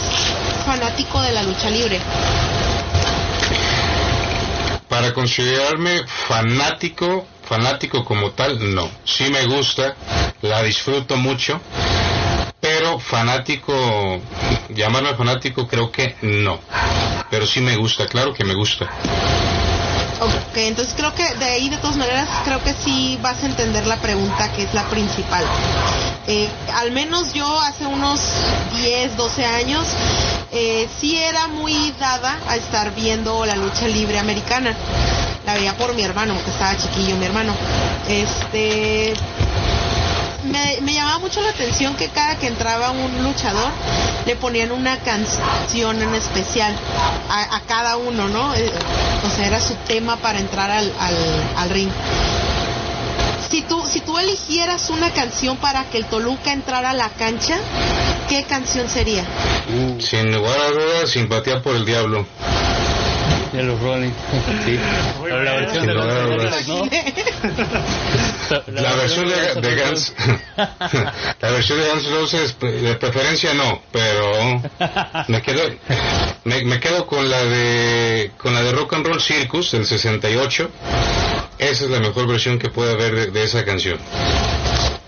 fanático 0.67 1.23
de 1.23 1.33
la 1.33 1.45
lucha 1.45 1.71
libre. 1.71 1.99
Para 4.87 5.15
considerarme 5.15 6.03
fanático, 6.29 7.27
fanático 7.49 8.05
como 8.05 8.33
tal, 8.33 8.75
no. 8.75 8.91
Sí 9.05 9.31
me 9.31 9.47
gusta, 9.47 9.97
la 10.43 10.63
disfruto 10.63 11.17
mucho, 11.17 11.59
fanático, 12.99 13.73
llamarme 14.69 15.15
fanático 15.15 15.67
creo 15.67 15.91
que 15.91 16.17
no. 16.23 16.59
Pero 17.31 17.47
sí 17.47 17.61
me 17.61 17.77
gusta, 17.77 18.07
claro 18.07 18.33
que 18.33 18.45
me 18.45 18.55
gusta. 18.55 18.89
Ok, 20.21 20.57
entonces 20.57 20.95
creo 20.97 21.15
que 21.15 21.35
de 21.35 21.45
ahí 21.45 21.69
de 21.69 21.77
todas 21.77 21.97
maneras 21.97 22.29
creo 22.45 22.63
que 22.63 22.73
sí 22.73 23.19
vas 23.21 23.43
a 23.43 23.47
entender 23.47 23.87
la 23.87 23.97
pregunta 23.97 24.51
que 24.53 24.63
es 24.63 24.73
la 24.73 24.85
principal. 24.89 25.45
Eh, 26.27 26.49
al 26.75 26.91
menos 26.93 27.35
yo 27.35 27.61
hace 27.61 27.87
unos 27.87 28.21
10, 28.75 29.17
12 29.17 29.45
años 29.45 29.87
eh, 30.53 30.89
sí 30.99 31.17
era 31.17 31.49
muy 31.49 31.93
dada 32.01 32.39
a 32.49 32.57
estar 32.57 32.95
viendo 32.95 33.45
la 33.45 33.57
lucha 33.57 33.87
libre 33.89 34.19
americana. 34.19 34.75
La 35.45 35.55
veía 35.55 35.77
por 35.77 35.95
mi 35.95 36.03
hermano, 36.03 36.35
que 36.45 36.51
estaba 36.51 36.77
chiquillo 36.77 37.17
mi 37.17 37.27
hermano. 37.27 37.55
Este, 38.09 39.13
me, 40.47 40.93
llamaba 40.93 41.19
mucho 41.19 41.41
la 41.41 41.51
atención 41.51 41.95
que 41.97 42.09
cada 42.09 42.37
que 42.39 42.47
entraba 42.47 42.91
un 42.91 43.25
luchador 43.25 43.71
le 44.27 44.37
ponían 44.37 44.73
una 44.73 44.99
canción 44.99 46.03
en 46.03 46.15
especial 46.15 46.75
a, 47.29 47.61
cada 47.67 47.97
uno, 47.97 48.29
¿no? 48.29 48.55
Eh, 48.55 48.71
o 49.25 49.31
sea, 49.31 49.47
era 49.47 49.61
su 49.61 49.75
tema 49.87 50.17
para 50.17 50.39
entrar 50.39 50.71
al, 50.71 50.93
al, 51.57 51.71
ring. 51.71 51.91
Si 53.51 53.63
tú, 53.63 53.83
si 53.87 54.01
tú 54.01 54.19
eligieras 54.19 54.91
una 54.91 55.11
canción 55.13 55.57
para 55.57 55.85
que 55.85 55.99
el 55.99 56.07
Toluca 56.07 56.53
entrara 56.53 56.91
a 56.91 56.95
la 56.95 57.09
cancha, 57.11 57.59
¿qué 58.29 58.45
canción 58.45 58.89
sería? 58.89 59.25
Sin 59.99 60.33
lugar 60.33 60.59
a 60.61 60.71
dudas, 60.71 61.11
simpatía 61.11 61.63
por 61.63 61.77
el 61.77 61.85
diablo 61.85 62.27
de 63.57 63.63
los 63.63 63.81
Rolling. 63.81 64.11
Sí. 64.65 64.79
la 65.29 65.55
versión 65.55 65.87
de 65.87 65.95
Guns, 65.95 66.69
¿no? 66.69 66.89
La 68.67 68.95
versión 68.95 69.29
de, 69.29 69.83
Guns, 69.83 70.15
la 71.41 71.51
versión 71.51 71.81
de 71.81 71.89
Guns 71.89 72.11
Roses 72.11 72.57
de 72.61 72.95
preferencia 72.95 73.55
no, 73.55 73.83
pero 73.91 74.63
me 75.29 75.43
quedo, 75.43 75.63
me, 76.45 76.81
quedo 76.81 77.07
con 77.07 77.29
la 77.29 77.45
de, 77.45 78.31
con 78.37 78.55
la 78.55 78.63
de 78.63 78.73
Rock 78.73 78.95
and 78.95 79.07
Roll 79.07 79.21
Circus 79.21 79.73
del 79.73 79.87
68. 79.87 80.71
Esa 81.59 81.85
es 81.85 81.91
la 81.91 82.01
mejor 82.01 82.29
versión 82.29 82.59
que 82.59 82.69
puede 82.69 82.93
haber 82.93 83.33
de, 83.33 83.43
esa 83.43 83.65
canción. 83.65 83.99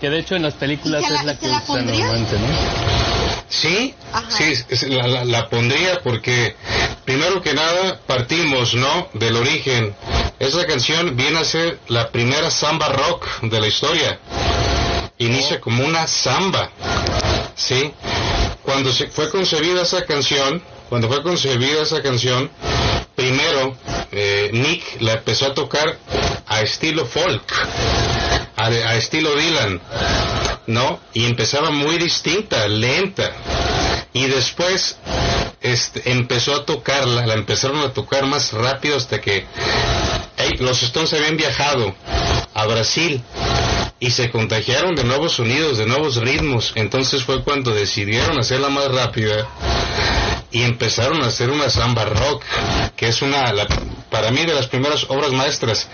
Que 0.01 0.09
de 0.09 0.19
hecho 0.19 0.35
en 0.35 0.43
las 0.43 0.55
películas 0.55 1.03
es 1.03 1.23
la 1.23 1.37
que 1.37 1.47
usan 1.47 1.85
normalmente, 1.85 2.35
¿no? 2.39 3.18
Sí, 3.49 3.95
sí, 4.29 4.85
la, 4.89 5.25
la, 5.25 5.49
pondría 5.49 6.01
porque 6.03 6.55
primero 7.03 7.41
que 7.41 7.53
nada 7.53 7.99
partimos, 8.05 8.75
¿no? 8.75 9.09
Del 9.13 9.35
origen. 9.35 9.95
Esa 10.37 10.65
canción 10.67 11.17
viene 11.17 11.39
a 11.39 11.43
ser 11.43 11.79
la 11.87 12.09
primera 12.11 12.51
samba 12.51 12.89
rock 12.89 13.27
de 13.41 13.59
la 13.59 13.67
historia. 13.67 14.19
Inicia 15.17 15.59
como 15.59 15.83
una 15.83 16.07
samba, 16.07 16.69
¿sí? 17.55 17.91
Cuando 18.61 18.93
se 18.93 19.07
fue 19.07 19.29
concebida 19.29 19.81
esa 19.81 20.05
canción, 20.05 20.61
cuando 20.87 21.07
fue 21.07 21.23
concebida 21.23 21.81
esa 21.81 22.01
canción, 22.03 22.51
primero 23.19 23.75
eh, 24.13 24.49
Nick 24.53 25.01
la 25.01 25.13
empezó 25.13 25.47
a 25.47 25.53
tocar 25.53 25.97
a 26.47 26.61
estilo 26.61 27.05
folk, 27.05 27.43
a, 28.55 28.95
estilo 28.95 29.35
Dylan, 29.35 29.81
¿no? 30.67 31.01
Y 31.13 31.25
empezaba 31.25 31.69
muy 31.69 31.97
distinta, 31.97 32.65
lenta. 32.69 33.33
Y 34.13 34.27
después 34.27 34.97
este, 35.59 36.11
empezó 36.11 36.55
a 36.55 36.65
tocarla, 36.65 37.27
la 37.27 37.33
empezaron 37.33 37.81
a 37.81 37.91
tocar 37.91 38.25
más 38.25 38.53
rápido 38.53 38.95
hasta 38.95 39.19
que 39.19 39.45
los 40.59 40.81
Stones 40.81 41.11
habían 41.13 41.35
viajado 41.35 41.93
a 42.53 42.65
Brasil 42.67 43.21
y 43.99 44.11
se 44.11 44.29
contagiaron 44.31 44.95
de 44.95 45.03
nuevos 45.03 45.33
sonidos, 45.33 45.77
de 45.77 45.85
nuevos 45.85 46.15
ritmos. 46.17 46.71
Entonces 46.75 47.23
fue 47.23 47.43
cuando 47.43 47.73
decidieron 47.73 48.39
hacerla 48.39 48.69
más 48.69 48.87
rápida 48.91 49.47
y 50.51 50.63
empezaron 50.63 51.21
a 51.23 51.27
hacer 51.27 51.49
una 51.51 51.69
samba 51.69 52.05
rock, 52.05 52.43
que 52.95 53.07
es 53.09 53.21
una, 53.21 53.53
la- 53.53 53.67
para 54.09 54.31
mí, 54.31 54.43
de 54.45 54.55
las 54.55 54.65
primeras 54.67 55.05
obras 55.09 55.31
maestras. 55.31 55.87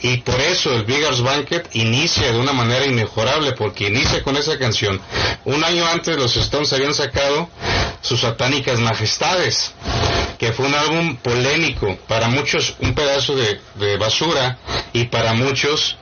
Y 0.00 0.16
por 0.18 0.40
eso 0.40 0.74
el 0.74 0.84
Biggers 0.84 1.20
Banquet 1.20 1.68
inicia 1.74 2.32
de 2.32 2.38
una 2.38 2.52
manera 2.52 2.86
inmejorable, 2.86 3.52
porque 3.52 3.86
inicia 3.88 4.22
con 4.24 4.36
esa 4.36 4.58
canción. 4.58 5.00
Un 5.44 5.62
año 5.62 5.86
antes 5.86 6.16
los 6.16 6.36
Stones 6.36 6.72
habían 6.72 6.94
sacado 6.94 7.48
sus 8.00 8.20
satánicas 8.22 8.80
majestades, 8.80 9.72
que 10.38 10.52
fue 10.52 10.66
un 10.66 10.74
álbum 10.74 11.16
polémico, 11.16 11.96
para 12.08 12.28
muchos 12.28 12.74
un 12.80 12.94
pedazo 12.94 13.36
de, 13.36 13.60
de 13.76 13.96
basura 13.98 14.58
y 14.92 15.04
para 15.04 15.34
muchos 15.34 15.96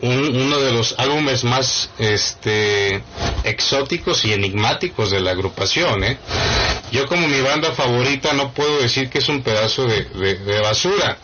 un- 0.00 0.36
uno 0.36 0.58
de 0.60 0.72
los 0.72 0.94
álbumes 0.98 1.44
más 1.44 1.90
este 1.98 3.02
exóticos 3.44 4.24
y 4.24 4.32
enigmáticos 4.32 5.10
de 5.10 5.20
la 5.20 5.30
agrupación 5.32 6.02
¿eh? 6.04 6.18
yo 6.92 7.06
como 7.06 7.26
mi 7.28 7.40
banda 7.40 7.72
favorita 7.72 8.32
no 8.32 8.52
puedo 8.52 8.78
decir 8.80 9.08
que 9.10 9.18
es 9.18 9.28
un 9.28 9.42
pedazo 9.42 9.86
de, 9.86 10.60
basura 10.60 11.18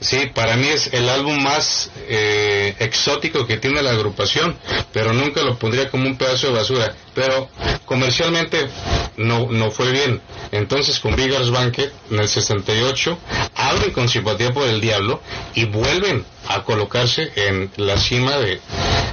sí 0.00 0.30
para 0.34 0.56
mí 0.56 0.68
es 0.68 0.92
el 0.92 1.08
álbum 1.08 1.42
más 1.42 1.90
eh, 2.08 2.74
exótico 2.80 3.46
que 3.46 3.56
tiene 3.58 3.82
la 3.82 3.90
agrupación 3.92 4.56
pero 4.92 5.12
nunca 5.12 5.42
lo 5.42 5.56
pondría 5.58 5.88
como 5.90 6.06
un 6.06 6.16
pedazo 6.16 6.48
de 6.48 6.52
basura 6.54 6.94
pero 7.14 7.48
comercialmente 7.84 8.68
no, 9.16 9.48
no 9.50 9.70
fue 9.70 9.90
bien 9.92 10.20
entonces 10.52 10.98
con 11.00 11.16
Biggers 11.16 11.50
Banquet 11.50 11.92
en 12.10 12.20
el 12.20 12.28
68 12.28 13.18
abren 13.54 13.90
con 13.92 14.08
simpatía 14.08 14.52
por 14.52 14.66
el 14.68 14.80
diablo 14.80 15.20
y 15.54 15.64
vuelven 15.64 16.24
a 16.48 16.62
colocarse 16.62 17.32
en 17.36 17.70
la 17.76 17.96
cima 17.96 18.36
de, 18.36 18.60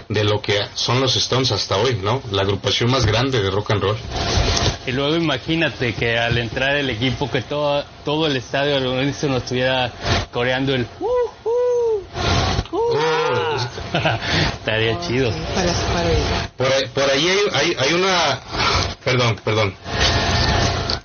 de 0.10 0.24
lo 0.24 0.42
que 0.42 0.60
son 0.74 1.00
los 1.00 1.16
Stones 1.16 1.52
hasta 1.52 1.78
hoy, 1.78 1.98
¿no? 2.04 2.22
La 2.32 2.42
agrupación 2.42 2.90
más 2.92 3.06
grande 3.06 3.42
de 3.42 3.52
rock 3.52 3.72
and 3.72 3.82
roll. 3.84 3.98
Y 4.88 4.92
luego 4.92 5.16
imagínate 5.16 5.94
que 5.94 6.18
al 6.18 6.38
entrar 6.40 6.76
el 6.76 6.90
equipo 6.90 7.30
que 7.30 7.42
todo, 7.42 7.86
todo 8.04 8.28
el 8.28 8.36
estadio 8.36 8.78
al 8.78 8.88
unísono 8.88 9.38
estuviera 9.38 9.94
coreando 10.32 10.74
el 10.74 10.88
"Uh, 11.00 11.06
uh, 11.06 11.50
uh". 11.50 11.59
Estaría 14.54 15.00
chido. 15.08 15.32
Para, 15.56 15.74
para 15.74 16.10
Por 16.58 16.68
ahí, 16.74 16.86
por 16.94 17.10
ahí 17.10 17.28
hay, 17.30 17.40
hay, 17.54 17.76
hay 17.80 17.94
una... 17.94 18.40
Perdón, 19.04 19.40
perdón. 19.44 19.76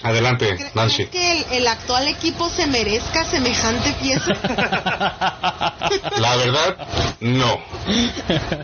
Adelante, 0.02 0.54
¿Creen 0.56 0.70
Nancy. 0.74 1.06
que 1.06 1.32
el, 1.32 1.44
el 1.52 1.66
actual 1.66 2.06
equipo 2.08 2.50
se 2.50 2.66
merezca 2.66 3.24
semejante 3.24 3.90
pieza? 3.94 4.32
La 6.18 6.36
verdad, 6.36 6.76
no. 7.20 7.58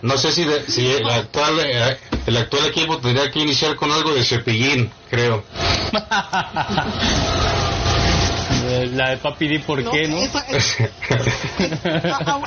No 0.02 0.18
sé 0.18 0.32
si, 0.32 0.44
de- 0.44 0.66
si 0.70 0.86
el, 0.90 1.08
actual, 1.08 1.58
eh, 1.64 1.96
el 2.26 2.36
actual 2.36 2.66
equipo 2.66 2.98
tendría 2.98 3.30
que 3.30 3.38
iniciar 3.38 3.74
con 3.76 3.90
algo 3.90 4.12
de 4.12 4.22
cepillín, 4.22 4.90
creo. 5.08 5.42
La 8.92 9.10
de 9.10 9.16
Papi 9.18 9.48
Di, 9.48 9.58
¿por 9.58 9.82
No, 9.82 9.90
qué 9.90 10.08
no? 10.08 10.18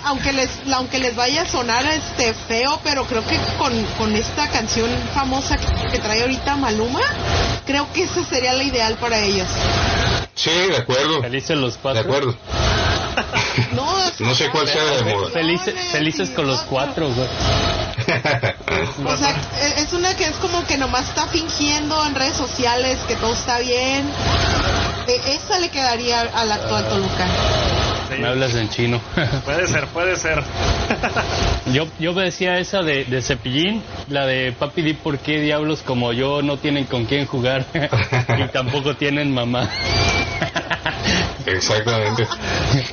aunque 0.06 0.34
les 0.34 0.50
aunque 0.74 1.00
les 1.00 1.16
vaya 1.16 1.44
a 1.44 1.45
sonar 1.45 1.86
este 1.88 2.34
feo 2.34 2.80
pero 2.84 3.06
creo 3.06 3.26
que 3.26 3.38
con, 3.58 3.84
con 3.98 4.16
esta 4.16 4.50
canción 4.50 4.90
famosa 5.14 5.58
que, 5.58 5.91
que 5.91 6.00
trae 6.00 6.22
ahorita 6.22 6.56
Maluma 6.56 7.02
creo 7.66 7.91
que 7.94 8.04
esa 8.04 8.24
sería 8.24 8.54
la 8.54 8.64
ideal 8.64 8.95
para 8.95 9.20
ellos 9.20 9.48
Sí, 10.36 10.50
de 10.50 10.78
acuerdo. 10.78 11.22
Felices 11.22 11.56
los 11.56 11.74
De 11.76 11.80
cuatro. 11.80 12.02
acuerdo. 12.02 12.36
no 13.74 13.86
No 14.20 14.34
sé 14.36 14.50
cuál 14.50 14.68
sea 14.68 14.84
de 14.84 15.04
moda. 15.14 15.30
Felices, 15.30 15.76
felices 15.91 16.30
con 16.32 16.48
los 16.48 16.62
cuatro, 16.64 17.08
güey. 17.14 17.28
o 19.06 19.18
sea 19.18 19.30
e- 19.62 19.82
es 19.82 19.94
una 19.94 20.16
que 20.16 20.26
es 20.26 20.36
como 20.38 20.66
que 20.66 20.78
nomás 20.78 21.08
está 21.10 21.28
fingiendo 21.28 22.04
en 22.08 22.16
redes 22.16 22.36
sociales 22.36 22.98
que 23.08 23.16
todo 23.16 23.34
está 23.34 23.60
bien 23.60 24.10
E- 25.07 25.35
esa 25.35 25.59
le 25.59 25.69
quedaría 25.69 26.21
al 26.21 26.51
actual 26.51 26.88
Toluca 26.88 27.27
Sí, 28.09 28.19
Me 28.19 28.27
hablas 28.27 28.53
en 28.55 28.69
chino. 28.69 29.01
puede 29.45 29.67
ser, 29.67 29.88
puede 29.88 30.15
ser. 30.17 30.43
Yo, 31.73 31.88
yo 31.97 32.13
me 32.13 32.23
decía 32.25 32.57
esa 32.59 32.81
de, 32.81 33.05
de 33.05 33.21
Cepillín, 33.21 33.81
la 34.09 34.25
de 34.25 34.51
Papi 34.51 34.81
Di, 34.81 34.93
¿por 34.93 35.19
qué 35.19 35.39
diablos 35.39 35.81
como 35.81 36.11
yo 36.11 36.41
no 36.41 36.57
tienen 36.57 36.84
con 36.85 37.05
quién 37.05 37.25
jugar 37.25 37.65
y 38.38 38.47
tampoco 38.51 38.95
tienen 38.95 39.34
mamá? 39.34 39.69
Exactamente. 41.45 42.26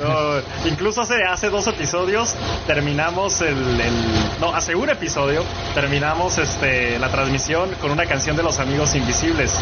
No, 0.00 0.68
incluso 0.68 1.02
hace, 1.02 1.22
hace 1.24 1.50
dos 1.50 1.66
episodios 1.68 2.34
terminamos 2.66 3.40
el, 3.42 3.48
el- 3.80 4.40
no, 4.40 4.54
hace 4.54 4.74
un 4.74 4.90
episodio 4.90 5.44
terminamos 5.74 6.36
este 6.38 6.98
la 6.98 7.08
transmisión 7.10 7.70
con 7.80 7.90
una 7.92 8.06
canción 8.06 8.36
de 8.36 8.42
los 8.42 8.58
amigos 8.58 8.94
invisibles 8.94 9.52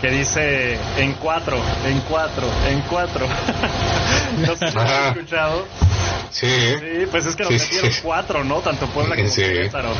que 0.00 0.10
dice 0.10 0.78
en 0.98 1.14
cuatro, 1.14 1.56
en 1.88 1.98
cuatro, 2.00 2.46
en 2.68 2.80
cuatro. 2.82 3.26
no 4.38 4.56
sé 4.56 4.68
si 4.68 4.74
lo 4.74 4.80
Ajá. 4.80 5.08
escuchado. 5.08 5.66
Sí. 6.30 6.46
Sí, 6.78 7.06
pues 7.10 7.26
es 7.26 7.36
que 7.36 7.44
nos 7.44 7.52
Sí, 7.54 7.58
metieron 7.58 7.92
sí. 7.92 8.00
cuatro, 8.02 8.44
¿no? 8.44 8.56
Tanto 8.60 8.86
Puebla 8.88 9.16
como. 9.16 9.28
Querétaro. 9.34 9.90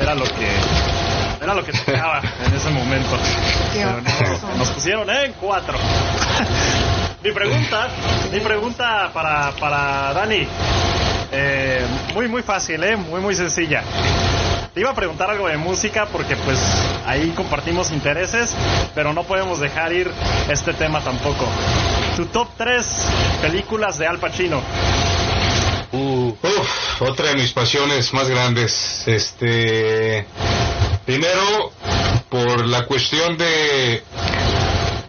Era 0.00 0.14
lo 0.14 0.24
que 0.24 0.46
era 1.42 1.54
lo 1.54 1.64
que 1.64 1.72
tocaba 1.72 2.20
en 2.46 2.54
ese 2.54 2.70
momento. 2.70 3.18
Pero 3.72 4.00
no, 4.00 4.56
nos 4.56 4.70
pusieron 4.70 5.10
en 5.10 5.32
cuatro. 5.34 5.78
mi 7.24 7.32
pregunta, 7.32 7.88
mi 8.32 8.40
pregunta 8.40 9.10
para, 9.12 9.50
para 9.52 10.12
Dani. 10.12 10.46
eh, 11.32 11.84
muy 12.14 12.28
muy 12.28 12.42
fácil, 12.42 12.82
eh, 12.84 12.96
muy 12.96 13.20
muy 13.20 13.34
sencilla. 13.34 13.82
Te 14.74 14.80
iba 14.80 14.90
a 14.90 14.94
preguntar 14.94 15.28
algo 15.28 15.48
de 15.48 15.58
música 15.58 16.06
porque 16.06 16.34
pues 16.36 16.58
ahí 17.06 17.30
compartimos 17.36 17.90
intereses, 17.90 18.54
pero 18.94 19.12
no 19.12 19.22
podemos 19.24 19.60
dejar 19.60 19.92
ir 19.92 20.10
este 20.48 20.72
tema 20.72 21.00
tampoco. 21.02 21.46
Tu 22.16 22.24
top 22.26 22.48
3 22.56 22.86
películas 23.42 23.98
de 23.98 24.06
Al 24.06 24.18
Pacino. 24.18 24.62
Uh, 25.92 26.28
Uf, 26.42 27.02
otra 27.02 27.28
de 27.28 27.34
mis 27.34 27.52
pasiones 27.52 28.14
más 28.14 28.30
grandes. 28.30 29.02
Este, 29.06 30.24
primero, 31.04 31.72
por 32.28 32.66
la 32.66 32.86
cuestión 32.86 33.36
de, 33.36 34.02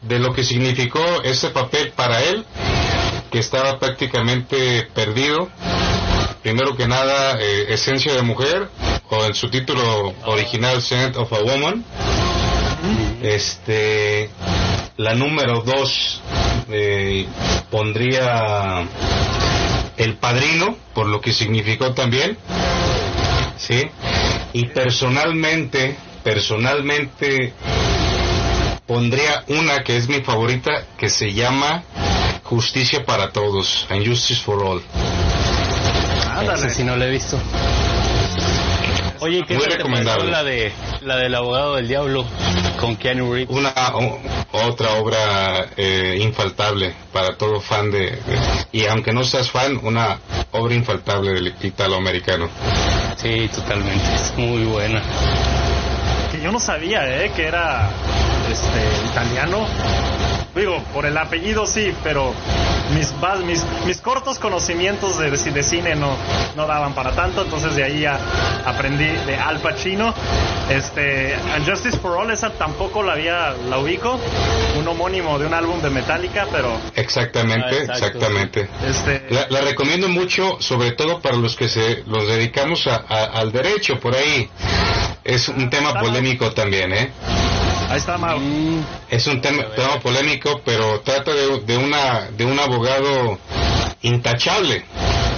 de 0.01 0.19
lo 0.19 0.33
que 0.33 0.43
significó 0.43 1.03
ese 1.23 1.49
papel 1.49 1.91
para 1.95 2.21
él, 2.21 2.45
que 3.31 3.39
estaba 3.39 3.79
prácticamente 3.79 4.83
perdido. 4.93 5.49
Primero 6.41 6.75
que 6.75 6.87
nada, 6.87 7.39
eh, 7.39 7.73
Esencia 7.73 8.13
de 8.13 8.21
Mujer, 8.21 8.69
o 9.09 9.25
en 9.25 9.33
su 9.33 9.49
título 9.49 10.13
original, 10.25 10.81
Scent 10.81 11.15
of 11.15 11.31
a 11.31 11.39
Woman. 11.39 11.85
Este, 13.21 14.29
la 14.97 15.13
número 15.13 15.61
dos, 15.61 16.21
eh, 16.69 17.25
pondría 17.71 18.85
el 19.97 20.15
Padrino, 20.15 20.75
por 20.93 21.07
lo 21.07 21.21
que 21.21 21.31
significó 21.31 21.93
también. 21.93 22.37
¿Sí? 23.57 23.89
Y 24.53 24.65
personalmente, 24.67 25.95
personalmente 26.23 27.53
pondría 28.85 29.43
una 29.47 29.83
que 29.83 29.97
es 29.97 30.07
mi 30.07 30.21
favorita 30.21 30.83
que 30.97 31.09
se 31.09 31.33
llama 31.33 31.83
Justicia 32.43 33.03
para 33.05 33.31
Todos, 33.31 33.87
and 33.89 34.05
Justice 34.07 34.41
for 34.41 34.63
All. 34.63 34.81
Ándale. 36.37 36.59
ese 36.67 36.69
sí 36.69 36.83
no 36.83 36.95
lo 36.97 37.05
he 37.05 37.09
visto. 37.09 37.39
Oye, 39.21 39.41
¿qué 39.47 39.55
Muy 39.55 39.65
recomendable. 39.65 40.29
la 40.29 40.43
de 40.43 40.71
la 41.01 41.15
del 41.15 41.33
abogado 41.33 41.75
del 41.77 41.87
diablo 41.87 42.25
con 42.79 42.97
Keanu 42.97 43.33
Reeves? 43.33 43.55
Una 43.55 43.71
o- 43.93 44.19
otra 44.67 44.95
obra 44.95 45.67
eh, 45.77 46.17
infaltable 46.21 46.93
para 47.13 47.37
todo 47.37 47.61
fan 47.61 47.89
de, 47.89 47.99
de- 48.11 48.39
y 48.73 48.85
aunque 48.85 49.13
no 49.13 49.23
seas 49.23 49.49
fan, 49.49 49.79
una 49.81 50.19
obra 50.51 50.75
infaltable 50.75 51.31
del 51.31 51.53
italoamericano. 51.61 52.49
Sí, 53.17 53.49
totalmente. 53.53 54.03
Es 54.15 54.33
muy 54.37 54.63
buena. 54.65 55.01
Que 56.31 56.41
yo 56.41 56.51
no 56.51 56.59
sabía, 56.59 57.23
¿eh? 57.23 57.31
Que 57.35 57.47
era 57.47 57.89
este 58.51 59.05
italiano. 59.11 59.65
Digo, 60.55 60.83
por 60.93 61.05
el 61.05 61.17
apellido 61.17 61.65
sí, 61.65 61.93
pero 62.03 62.31
mis, 62.93 63.11
mis, 63.45 63.65
mis 63.85 63.97
cortos 64.01 64.37
conocimientos 64.37 65.17
de, 65.17 65.31
de, 65.31 65.63
cine 65.63 65.95
no, 65.95 66.15
no 66.55 66.67
daban 66.67 66.93
para 66.93 67.11
tanto, 67.11 67.41
entonces 67.41 67.75
de 67.75 67.83
ahí 67.83 68.01
ya 68.01 68.19
aprendí 68.65 69.05
de 69.05 69.35
Al 69.35 69.59
Pacino. 69.59 70.13
Este, 70.69 71.35
Justice 71.65 71.97
for 71.97 72.17
All, 72.17 72.31
esa 72.31 72.51
tampoco 72.51 73.01
la 73.01 73.13
había, 73.13 73.55
la 73.67 73.79
ubico, 73.79 74.19
un 74.79 74.87
homónimo 74.87 75.39
de 75.39 75.47
un 75.47 75.53
álbum 75.53 75.81
de 75.81 75.89
Metallica, 75.89 76.47
pero... 76.51 76.79
Exactamente, 76.95 77.87
ah, 77.89 77.93
exactamente. 77.93 78.69
Este... 78.87 79.25
La, 79.49 79.61
recomiendo 79.61 80.07
mucho, 80.07 80.57
sobre 80.59 80.91
todo 80.91 81.19
para 81.19 81.35
los 81.35 81.55
que 81.55 81.67
se 81.67 82.03
los 82.05 82.27
dedicamos 82.27 82.87
al 82.87 83.51
derecho, 83.51 83.99
por 83.99 84.15
ahí. 84.15 84.49
Es 85.23 85.47
un 85.47 85.69
tema 85.69 85.93
polémico 85.99 86.51
también, 86.51 86.93
¿eh? 86.93 87.11
Ahí 87.89 87.97
está, 87.97 88.17
mm. 88.17 88.85
Es 89.09 89.27
un 89.27 89.41
tema, 89.41 89.63
polémico, 90.01 90.61
pero 90.65 91.01
trata 91.01 91.31
de, 91.33 91.77
una, 91.77 92.29
de 92.31 92.45
un 92.45 92.59
abogado 92.59 93.37
intachable. 94.01 94.85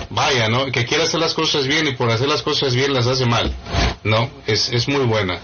Vaya, 0.10 0.48
¿no? 0.50 0.72
Que 0.72 0.86
quiere 0.86 1.04
hacer 1.04 1.20
las 1.20 1.34
cosas 1.34 1.68
bien 1.68 1.88
y 1.88 1.96
por 1.96 2.10
hacer 2.10 2.28
las 2.28 2.42
cosas 2.42 2.76
bien 2.76 2.94
las 2.94 3.08
hace 3.08 3.26
mal. 3.26 3.54
No, 4.04 4.30
es, 4.46 4.70
es 4.70 4.88
muy 4.88 5.06
buena. 5.06 5.40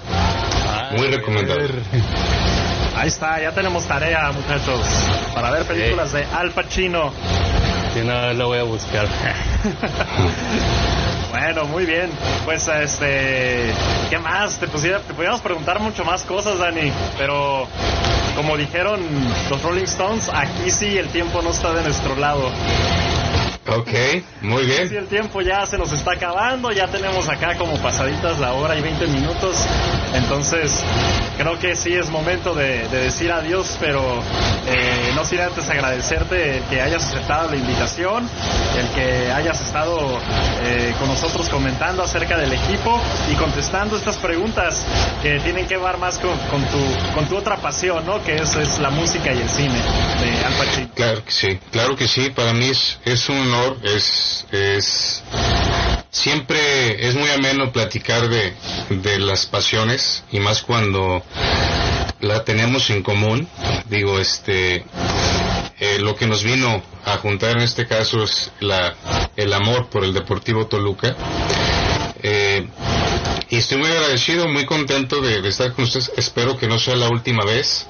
Muy 0.97 1.07
recomendable. 1.07 1.81
Ahí 2.95 3.07
está, 3.07 3.41
ya 3.41 3.51
tenemos 3.51 3.85
tarea, 3.87 4.31
muchachos, 4.31 4.85
para 5.33 5.49
ver 5.51 5.65
películas 5.65 6.11
de 6.11 6.23
Al 6.25 6.51
Pacino. 6.51 7.11
Si 7.93 8.01
no, 8.01 8.33
lo 8.33 8.47
voy 8.47 8.59
a 8.59 8.63
buscar. 8.63 9.07
Bueno, 11.31 11.63
muy 11.65 11.85
bien. 11.85 12.09
Pues, 12.43 12.67
este, 12.67 13.71
¿qué 14.09 14.19
más? 14.19 14.59
Te, 14.59 14.67
pusiera, 14.67 14.99
te 14.99 15.13
podíamos 15.13 15.39
preguntar 15.39 15.79
mucho 15.79 16.03
más 16.03 16.23
cosas, 16.23 16.59
Dani, 16.59 16.91
pero 17.17 17.67
como 18.35 18.57
dijeron 18.57 18.99
los 19.49 19.63
Rolling 19.63 19.85
Stones, 19.85 20.29
aquí 20.33 20.69
sí 20.69 20.97
el 20.97 21.07
tiempo 21.07 21.41
no 21.41 21.51
está 21.51 21.73
de 21.73 21.83
nuestro 21.83 22.17
lado. 22.17 22.51
Ok, 23.67 23.89
muy 24.41 24.65
bien. 24.65 24.89
Sí, 24.89 24.95
el 24.95 25.07
tiempo 25.07 25.39
ya 25.41 25.65
se 25.67 25.77
nos 25.77 25.91
está 25.91 26.13
acabando, 26.13 26.71
ya 26.71 26.87
tenemos 26.87 27.29
acá 27.29 27.55
como 27.57 27.77
pasaditas 27.77 28.39
la 28.39 28.53
hora 28.53 28.75
y 28.75 28.81
20 28.81 29.05
minutos, 29.07 29.55
entonces 30.15 30.83
creo 31.37 31.59
que 31.59 31.75
sí 31.75 31.93
es 31.93 32.09
momento 32.09 32.55
de, 32.55 32.87
decir 32.87 33.31
adiós, 33.31 33.77
pero 33.79 34.01
eh, 34.67 35.11
no 35.15 35.23
sin 35.25 35.41
antes 35.41 35.69
agradecerte 35.69 36.63
que 36.71 36.81
hayas 36.81 37.03
aceptado 37.03 37.51
la 37.51 37.57
invitación, 37.57 38.27
el 38.79 38.87
que 38.95 39.31
hayas 39.31 39.61
estado 39.61 40.19
eh, 40.63 40.95
con 40.99 41.07
nosotros 41.07 41.47
comentando 41.49 42.01
acerca 42.01 42.37
del 42.37 42.53
equipo 42.53 42.99
y 43.31 43.35
contestando 43.35 43.95
estas 43.95 44.17
preguntas 44.17 44.83
que 45.21 45.39
tienen 45.41 45.67
que 45.67 45.77
ver 45.77 45.97
más 45.97 46.17
con, 46.17 46.31
tu, 46.65 47.13
con 47.13 47.27
tu 47.27 47.37
otra 47.37 47.57
pasión, 47.57 48.05
¿no? 48.07 48.23
Que 48.23 48.37
es, 48.37 48.55
es 48.55 48.79
la 48.79 48.89
música 48.89 49.31
y 49.31 49.39
el 49.39 49.49
cine 49.49 49.79
de 50.19 50.45
Al 50.45 50.53
Pacino. 50.53 50.89
Claro 50.95 51.23
que 51.23 51.31
sí, 51.31 51.59
claro 51.71 51.95
que 51.95 52.07
sí, 52.07 52.31
para 52.31 52.53
mí 52.53 52.69
es, 52.69 52.99
es 53.05 53.29
un 53.29 53.50
es, 53.83 55.23
siempre 56.09 57.07
es 57.07 57.15
muy 57.15 57.29
ameno 57.29 57.71
platicar 57.71 58.29
de, 58.29 58.53
de 58.89 59.19
las 59.19 59.45
pasiones 59.45 60.23
y 60.31 60.39
más 60.39 60.61
cuando 60.61 61.23
la 62.21 62.43
tenemos 62.43 62.89
en 62.89 63.03
común. 63.03 63.47
Digo, 63.89 64.19
este, 64.19 64.85
eh, 65.79 65.99
lo 65.99 66.15
que 66.15 66.27
nos 66.27 66.43
vino 66.43 66.81
a 67.05 67.17
juntar 67.17 67.57
en 67.57 67.61
este 67.63 67.87
caso 67.87 68.23
es 68.23 68.51
la, 68.59 68.95
el 69.35 69.51
amor 69.53 69.89
por 69.89 70.03
el 70.03 70.13
Deportivo 70.13 70.67
Toluca. 70.67 71.15
Eh, 72.23 72.67
y 73.49 73.57
estoy 73.57 73.79
muy 73.79 73.89
agradecido, 73.89 74.47
muy 74.47 74.65
contento 74.65 75.21
de, 75.21 75.47
estar 75.47 75.73
con 75.73 75.85
ustedes. 75.85 76.11
Espero 76.15 76.57
que 76.57 76.67
no 76.67 76.79
sea 76.79 76.95
la 76.95 77.09
última 77.09 77.43
vez. 77.43 77.87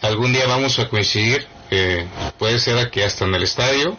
Algún 0.00 0.32
día 0.32 0.46
vamos 0.46 0.78
a 0.78 0.88
coincidir. 0.88 1.46
Eh, 1.70 2.06
puede 2.38 2.58
ser 2.58 2.78
aquí 2.78 3.02
hasta 3.02 3.24
en 3.24 3.34
el 3.34 3.42
estadio 3.42 3.96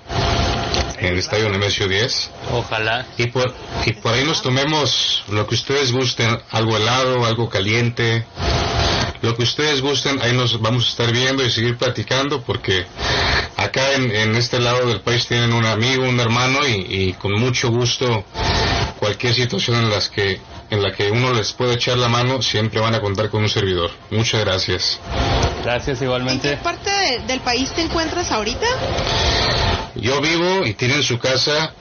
en 1.05 1.13
el 1.13 1.19
estadio 1.19 1.49
Nemesio 1.49 1.87
10. 1.87 2.31
Ojalá. 2.53 3.05
Y 3.17 3.27
por, 3.27 3.53
y 3.85 3.93
por 3.93 4.13
ahí 4.13 4.23
nos 4.23 4.41
tomemos 4.41 5.23
lo 5.29 5.45
que 5.47 5.55
ustedes 5.55 5.91
gusten, 5.91 6.37
algo 6.51 6.77
helado, 6.77 7.25
algo 7.25 7.49
caliente, 7.49 8.25
lo 9.21 9.35
que 9.35 9.43
ustedes 9.43 9.81
gusten, 9.81 10.21
ahí 10.21 10.33
nos 10.33 10.59
vamos 10.61 10.85
a 10.85 10.89
estar 10.89 11.11
viendo 11.11 11.43
y 11.43 11.51
seguir 11.51 11.77
platicando 11.77 12.41
porque 12.41 12.85
acá 13.57 13.93
en, 13.93 14.35
este 14.35 14.59
lado 14.59 14.87
del 14.87 15.01
país 15.01 15.27
tienen 15.27 15.53
un 15.53 15.65
amigo, 15.65 16.07
un 16.07 16.19
hermano 16.19 16.59
y, 16.67 16.85
y, 16.89 17.13
con 17.13 17.33
mucho 17.33 17.69
gusto 17.69 18.25
cualquier 18.99 19.33
situación 19.33 19.77
en 19.77 19.89
las 19.89 20.09
que 20.09 20.39
en 20.69 20.81
la 20.81 20.93
que 20.93 21.11
uno 21.11 21.31
les 21.33 21.53
puede 21.53 21.75
echar 21.75 21.97
la 21.97 22.07
mano 22.07 22.41
siempre 22.41 22.79
van 22.79 22.95
a 22.95 22.99
contar 22.99 23.29
con 23.29 23.43
un 23.43 23.49
servidor. 23.49 23.91
Muchas 24.09 24.43
gracias. 24.43 24.99
Gracias 25.63 26.01
igualmente. 26.01 26.51
¿En 26.51 26.57
qué 26.57 26.63
parte 26.63 27.21
del 27.27 27.39
país 27.41 27.71
te 27.73 27.81
encuentras 27.81 28.31
ahorita? 28.31 28.65
Yo 29.95 30.19
vivo 30.21 30.65
y 30.65 30.73
tienen 30.73 31.03
su 31.03 31.17
casa 31.19 31.73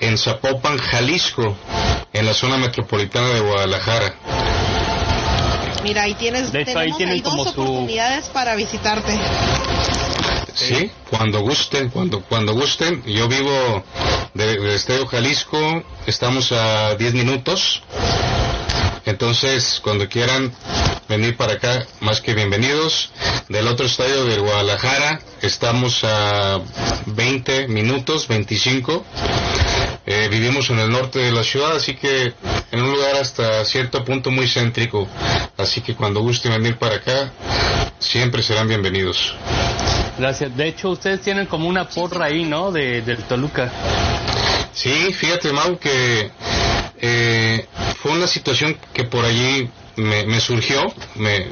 en 0.00 0.16
Zapopan, 0.16 0.78
Jalisco, 0.78 1.56
en 2.12 2.26
la 2.26 2.34
zona 2.34 2.56
metropolitana 2.56 3.28
de 3.28 3.40
Guadalajara. 3.40 4.14
Mira, 5.82 6.02
ahí 6.02 6.14
tienes, 6.14 6.50
de 6.50 6.62
hecho, 6.62 6.78
ahí 6.78 6.92
tienen 6.92 7.22
dos 7.22 7.34
oportunidades 7.34 8.28
para 8.30 8.56
visitarte. 8.56 9.18
Sí, 10.54 10.90
cuando 11.08 11.40
gusten, 11.40 11.88
cuando 11.90 12.22
cuando 12.22 12.52
gusten. 12.52 13.04
Yo 13.04 13.28
vivo 13.28 13.84
de, 14.34 14.58
de 14.58 14.74
Estadio 14.74 15.06
Jalisco, 15.06 15.84
estamos 16.06 16.50
a 16.52 16.96
10 16.96 17.14
minutos. 17.14 17.82
Entonces, 19.08 19.80
cuando 19.82 20.06
quieran 20.06 20.52
venir 21.08 21.34
para 21.34 21.54
acá, 21.54 21.86
más 22.00 22.20
que 22.20 22.34
bienvenidos. 22.34 23.10
Del 23.48 23.66
otro 23.66 23.86
estadio 23.86 24.26
de 24.26 24.36
Guadalajara, 24.36 25.18
estamos 25.40 26.04
a 26.04 26.60
20 27.06 27.68
minutos, 27.68 28.28
25. 28.28 29.06
Eh, 30.04 30.28
vivimos 30.30 30.68
en 30.68 30.80
el 30.80 30.90
norte 30.90 31.20
de 31.20 31.32
la 31.32 31.42
ciudad, 31.42 31.74
así 31.76 31.94
que 31.94 32.34
en 32.70 32.82
un 32.82 32.92
lugar 32.92 33.16
hasta 33.16 33.64
cierto 33.64 34.04
punto 34.04 34.30
muy 34.30 34.46
céntrico. 34.46 35.08
Así 35.56 35.80
que 35.80 35.94
cuando 35.94 36.20
gusten 36.20 36.52
venir 36.52 36.76
para 36.76 36.96
acá, 36.96 37.32
siempre 37.98 38.42
serán 38.42 38.68
bienvenidos. 38.68 39.34
Gracias. 40.18 40.54
De 40.54 40.68
hecho, 40.68 40.90
ustedes 40.90 41.22
tienen 41.22 41.46
como 41.46 41.66
una 41.66 41.88
porra 41.88 42.26
ahí, 42.26 42.44
¿no? 42.44 42.72
De, 42.72 43.00
del 43.00 43.24
Toluca. 43.24 43.72
Sí, 44.74 45.14
fíjate, 45.14 45.50
Mau, 45.54 45.78
que 45.78 46.30
eh, 47.00 47.66
fue 48.02 48.12
una 48.12 48.26
situación 48.26 48.76
que 48.92 49.04
por 49.04 49.24
allí 49.24 49.68
me, 49.96 50.40
surgió, 50.40 50.92
me, 51.16 51.46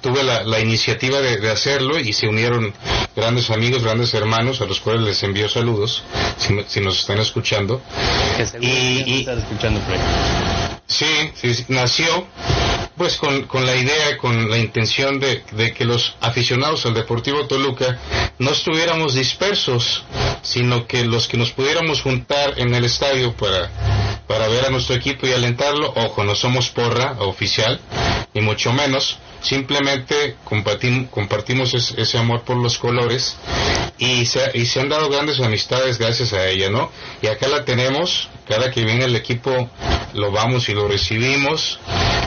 tuve 0.00 0.22
la, 0.22 0.60
iniciativa 0.60 1.20
de, 1.20 1.50
hacerlo 1.50 1.98
y 1.98 2.12
se 2.12 2.28
unieron 2.28 2.72
grandes 3.16 3.50
amigos, 3.50 3.82
grandes 3.82 4.12
hermanos 4.14 4.60
a 4.60 4.66
los 4.66 4.80
cuales 4.80 5.02
les 5.02 5.22
envío 5.22 5.48
saludos, 5.48 6.02
si, 6.38 6.80
nos 6.80 7.00
están 7.00 7.18
escuchando. 7.18 7.80
y, 8.60 9.26
escuchando 9.26 9.80
sí, 10.86 11.30
sí, 11.34 11.64
nació 11.68 12.26
pues 12.96 13.16
con, 13.16 13.42
con, 13.44 13.66
la 13.66 13.74
idea, 13.74 14.16
con 14.18 14.48
la 14.48 14.58
intención 14.58 15.18
de, 15.18 15.42
de, 15.52 15.72
que 15.72 15.84
los 15.84 16.14
aficionados 16.20 16.86
al 16.86 16.94
Deportivo 16.94 17.46
Toluca 17.46 17.98
no 18.38 18.50
estuviéramos 18.50 19.14
dispersos, 19.14 20.04
sino 20.42 20.86
que 20.86 21.04
los 21.04 21.26
que 21.26 21.36
nos 21.36 21.50
pudiéramos 21.50 22.02
juntar 22.02 22.58
en 22.58 22.74
el 22.74 22.84
estadio 22.84 23.32
para, 23.34 23.70
para 24.28 24.48
ver 24.48 24.66
a 24.66 24.70
nuestro 24.70 24.94
equipo 24.94 25.26
y 25.26 25.32
alentarlo, 25.32 25.92
ojo, 25.96 26.24
no 26.24 26.34
somos 26.34 26.68
porra 26.70 27.16
oficial, 27.20 27.80
ni 28.32 28.40
mucho 28.40 28.72
menos, 28.72 29.18
simplemente 29.44 30.36
compartimos, 30.44 31.74
ese 31.74 32.18
amor 32.18 32.42
por 32.42 32.56
los 32.56 32.78
colores 32.78 33.36
y 33.98 34.24
se, 34.26 34.50
y 34.54 34.64
se 34.64 34.80
han 34.80 34.88
dado 34.88 35.08
grandes 35.10 35.38
amistades 35.40 35.98
gracias 35.98 36.32
a 36.32 36.48
ella, 36.48 36.70
¿no? 36.70 36.90
Y 37.22 37.26
acá 37.28 37.48
la 37.48 37.64
tenemos, 37.64 38.28
cada 38.48 38.70
que 38.70 38.84
viene 38.84 39.04
el 39.04 39.14
equipo 39.14 39.68
lo 40.14 40.32
vamos 40.32 40.68
y 40.68 40.74
lo 40.74 40.88
recibimos, 40.88 41.78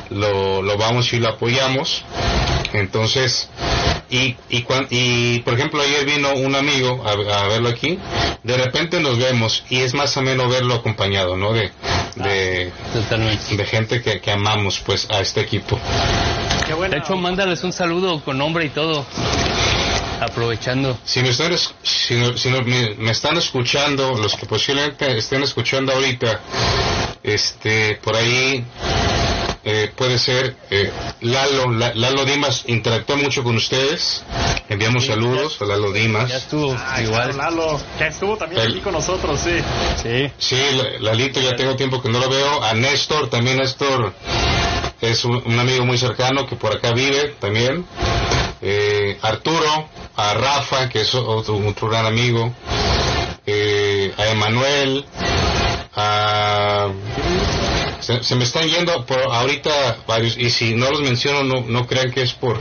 lo, 0.09 0.61
lo 0.61 0.77
vamos 0.77 1.11
y 1.13 1.19
lo 1.19 1.29
apoyamos. 1.29 2.03
Entonces, 2.73 3.49
y, 4.09 4.35
y, 4.49 4.65
y, 4.89 5.39
por 5.39 5.53
ejemplo 5.55 5.81
ayer 5.81 6.05
vino 6.05 6.33
un 6.33 6.55
amigo 6.55 7.03
a, 7.05 7.47
verlo 7.47 7.69
aquí, 7.69 7.99
de 8.43 8.57
repente 8.57 8.99
nos 8.99 9.17
vemos 9.17 9.63
y 9.69 9.79
es 9.79 9.93
más 9.93 10.15
o 10.17 10.21
menos 10.21 10.49
verlo 10.49 10.75
acompañado, 10.75 11.35
¿no? 11.35 11.53
De, 11.53 11.71
de, 12.15 12.71
de 13.51 13.65
gente 13.65 14.01
que, 14.01 14.21
que 14.21 14.31
amamos 14.31 14.81
pues 14.85 15.09
a 15.09 15.19
este 15.19 15.41
equipo. 15.41 15.79
De 16.67 17.01
hecho, 17.07 17.17
mándales 17.17 17.63
un 17.63 17.71
saludo 17.71 18.21
con 18.21 18.37
nombre 18.37 18.65
y 18.65 18.69
todo. 18.69 19.05
Aprovechando. 20.19 20.97
Si 21.05 21.21
me 21.21 21.29
están, 21.29 21.55
si, 21.83 22.15
me, 22.15 23.11
están 23.11 23.37
escuchando, 23.37 24.15
los 24.15 24.35
que 24.35 24.45
posiblemente 24.45 25.17
estén 25.17 25.43
escuchando 25.43 25.93
ahorita, 25.93 26.41
este, 27.23 27.99
por 28.03 28.15
ahí 28.15 28.65
eh, 29.63 29.91
puede 29.95 30.17
ser 30.17 30.55
eh, 30.71 30.91
Lalo, 31.21 31.71
Lalo 31.71 32.25
Dimas 32.25 32.63
interactuó 32.67 33.15
mucho 33.17 33.43
con 33.43 33.55
ustedes. 33.55 34.23
Enviamos 34.69 35.05
saludos 35.05 35.61
a 35.61 35.65
Lalo 35.65 35.91
Dimas. 35.91 36.29
Ya 36.29 36.37
estuvo, 36.37 36.75
igual. 37.03 37.37
Lalo, 37.37 37.79
que 37.97 38.07
estuvo 38.07 38.35
también 38.37 38.63
aquí 38.63 38.79
con 38.79 38.93
nosotros, 38.93 39.39
sí. 39.39 39.59
Sí, 40.01 40.31
sí 40.39 40.57
Lalito, 40.99 41.39
ya 41.39 41.55
tengo 41.55 41.75
tiempo 41.75 42.01
que 42.01 42.09
no 42.09 42.19
lo 42.19 42.27
veo. 42.27 42.63
A 42.63 42.73
Néstor, 42.73 43.29
también 43.29 43.57
Néstor 43.57 44.13
es 45.01 45.25
un, 45.25 45.59
amigo 45.59 45.85
muy 45.85 45.97
cercano 45.97 46.47
que 46.47 46.55
por 46.55 46.75
acá 46.75 46.91
vive 46.91 47.35
también. 47.39 47.85
Eh, 48.61 49.17
Arturo, 49.21 49.89
a 50.15 50.33
Rafa, 50.33 50.89
que 50.89 51.01
es 51.01 51.13
otro, 51.13 51.59
gran 51.87 52.05
amigo, 52.05 52.53
eh, 53.45 54.13
a 54.17 54.27
Emanuel, 54.27 55.05
a 55.95 56.89
se, 57.99 58.35
me 58.35 58.43
están 58.43 58.67
yendo 58.67 59.05
por 59.05 59.19
ahorita 59.19 59.97
varios 60.07 60.37
y 60.37 60.49
si 60.49 60.75
no 60.75 60.89
los 60.89 61.01
menciono 61.01 61.43
no, 61.43 61.61
no 61.67 61.87
crean 61.87 62.11
que 62.11 62.21
es 62.21 62.33
por 62.33 62.57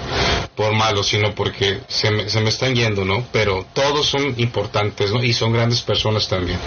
por 0.54 0.72
malo 0.72 1.02
sino 1.02 1.34
porque 1.34 1.80
se 1.88 2.10
me, 2.10 2.28
se 2.28 2.40
me 2.40 2.48
están 2.48 2.74
yendo 2.74 3.04
no 3.04 3.24
pero 3.32 3.64
todos 3.72 4.06
son 4.06 4.34
importantes 4.38 5.12
¿no? 5.12 5.22
y 5.22 5.32
son 5.32 5.52
grandes 5.52 5.82
personas 5.82 6.28
también 6.28 6.58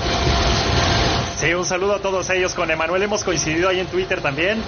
Sí, 1.40 1.54
un 1.54 1.64
saludo 1.64 1.96
a 1.96 2.00
todos 2.00 2.30
ellos. 2.32 2.54
Con 2.54 2.70
Emanuel 2.70 3.02
hemos 3.04 3.24
coincidido 3.24 3.70
ahí 3.70 3.80
en 3.80 3.88
Twitter 3.88 4.20
también. 4.20 4.62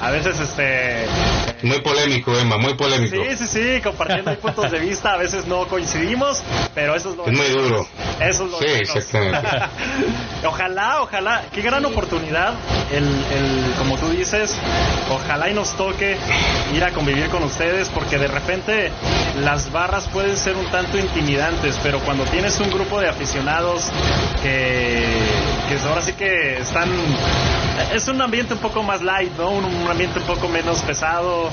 A 0.00 0.10
veces, 0.10 0.40
este. 0.40 1.04
Muy 1.62 1.80
polémico, 1.80 2.36
Emma, 2.38 2.58
muy 2.58 2.74
polémico. 2.74 3.16
Sí, 3.16 3.36
sí, 3.36 3.46
sí, 3.46 3.80
compartiendo 3.82 4.34
puntos 4.38 4.70
de 4.70 4.78
vista. 4.78 5.12
A 5.12 5.16
veces 5.16 5.46
no 5.46 5.66
coincidimos, 5.66 6.42
pero 6.74 6.94
eso 6.94 7.10
es 7.10 7.16
lo. 7.16 7.26
Es 7.26 7.32
muy 7.32 7.48
duro. 7.48 7.86
Eso 8.20 8.44
es 8.44 8.50
lo 8.50 8.58
Sí, 8.58 8.66
exactamente. 8.66 9.48
ojalá, 10.44 11.02
ojalá. 11.02 11.44
Qué 11.52 11.62
gran 11.62 11.84
oportunidad, 11.84 12.54
el, 12.92 13.04
el, 13.04 13.74
como 13.78 13.96
tú 13.96 14.10
dices, 14.10 14.54
ojalá 15.10 15.50
y 15.50 15.54
nos 15.54 15.76
toque 15.76 16.16
ir 16.74 16.84
a 16.84 16.90
convivir 16.90 17.28
con 17.28 17.42
ustedes, 17.44 17.88
porque 17.88 18.18
de 18.18 18.28
repente 18.28 18.90
las 19.42 19.70
barras 19.72 20.06
pueden 20.08 20.36
ser 20.36 20.56
un 20.56 20.66
tanto 20.66 20.98
intimidantes, 20.98 21.78
pero 21.82 22.00
cuando 22.00 22.24
tienes 22.24 22.58
un 22.60 22.70
grupo 22.70 23.00
de 23.00 23.08
aficionados 23.08 23.84
que, 24.42 25.04
que 25.68 25.78
ahora 25.86 26.00
así 26.00 26.12
que 26.12 26.58
están... 26.58 26.90
Es 27.92 28.08
un 28.08 28.20
ambiente 28.20 28.54
un 28.54 28.60
poco 28.60 28.82
más 28.82 29.02
light, 29.02 29.32
¿no? 29.36 29.50
Un, 29.50 29.86
ambiente 29.88 30.18
un 30.18 30.24
poco 30.24 30.48
menos 30.48 30.80
pesado, 30.80 31.45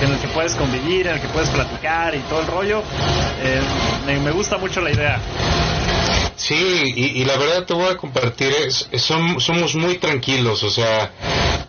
en 0.00 0.12
el 0.12 0.18
que 0.18 0.28
puedes 0.28 0.54
convivir, 0.54 1.06
en 1.06 1.14
el 1.14 1.20
que 1.20 1.28
puedes 1.28 1.48
platicar 1.50 2.14
y 2.14 2.18
todo 2.20 2.40
el 2.40 2.46
rollo. 2.46 2.82
Eh, 3.42 3.60
me, 4.06 4.30
gusta 4.30 4.58
mucho 4.58 4.80
la 4.80 4.90
idea. 4.90 5.20
Sí, 6.36 6.92
y, 6.94 7.24
la 7.24 7.36
verdad 7.36 7.64
te 7.64 7.74
voy 7.74 7.90
a 7.90 7.96
compartir, 7.96 8.52
es, 8.52 8.88
somos 8.98 9.74
muy 9.74 9.96
tranquilos, 9.96 10.62
o 10.62 10.70
sea, 10.70 11.10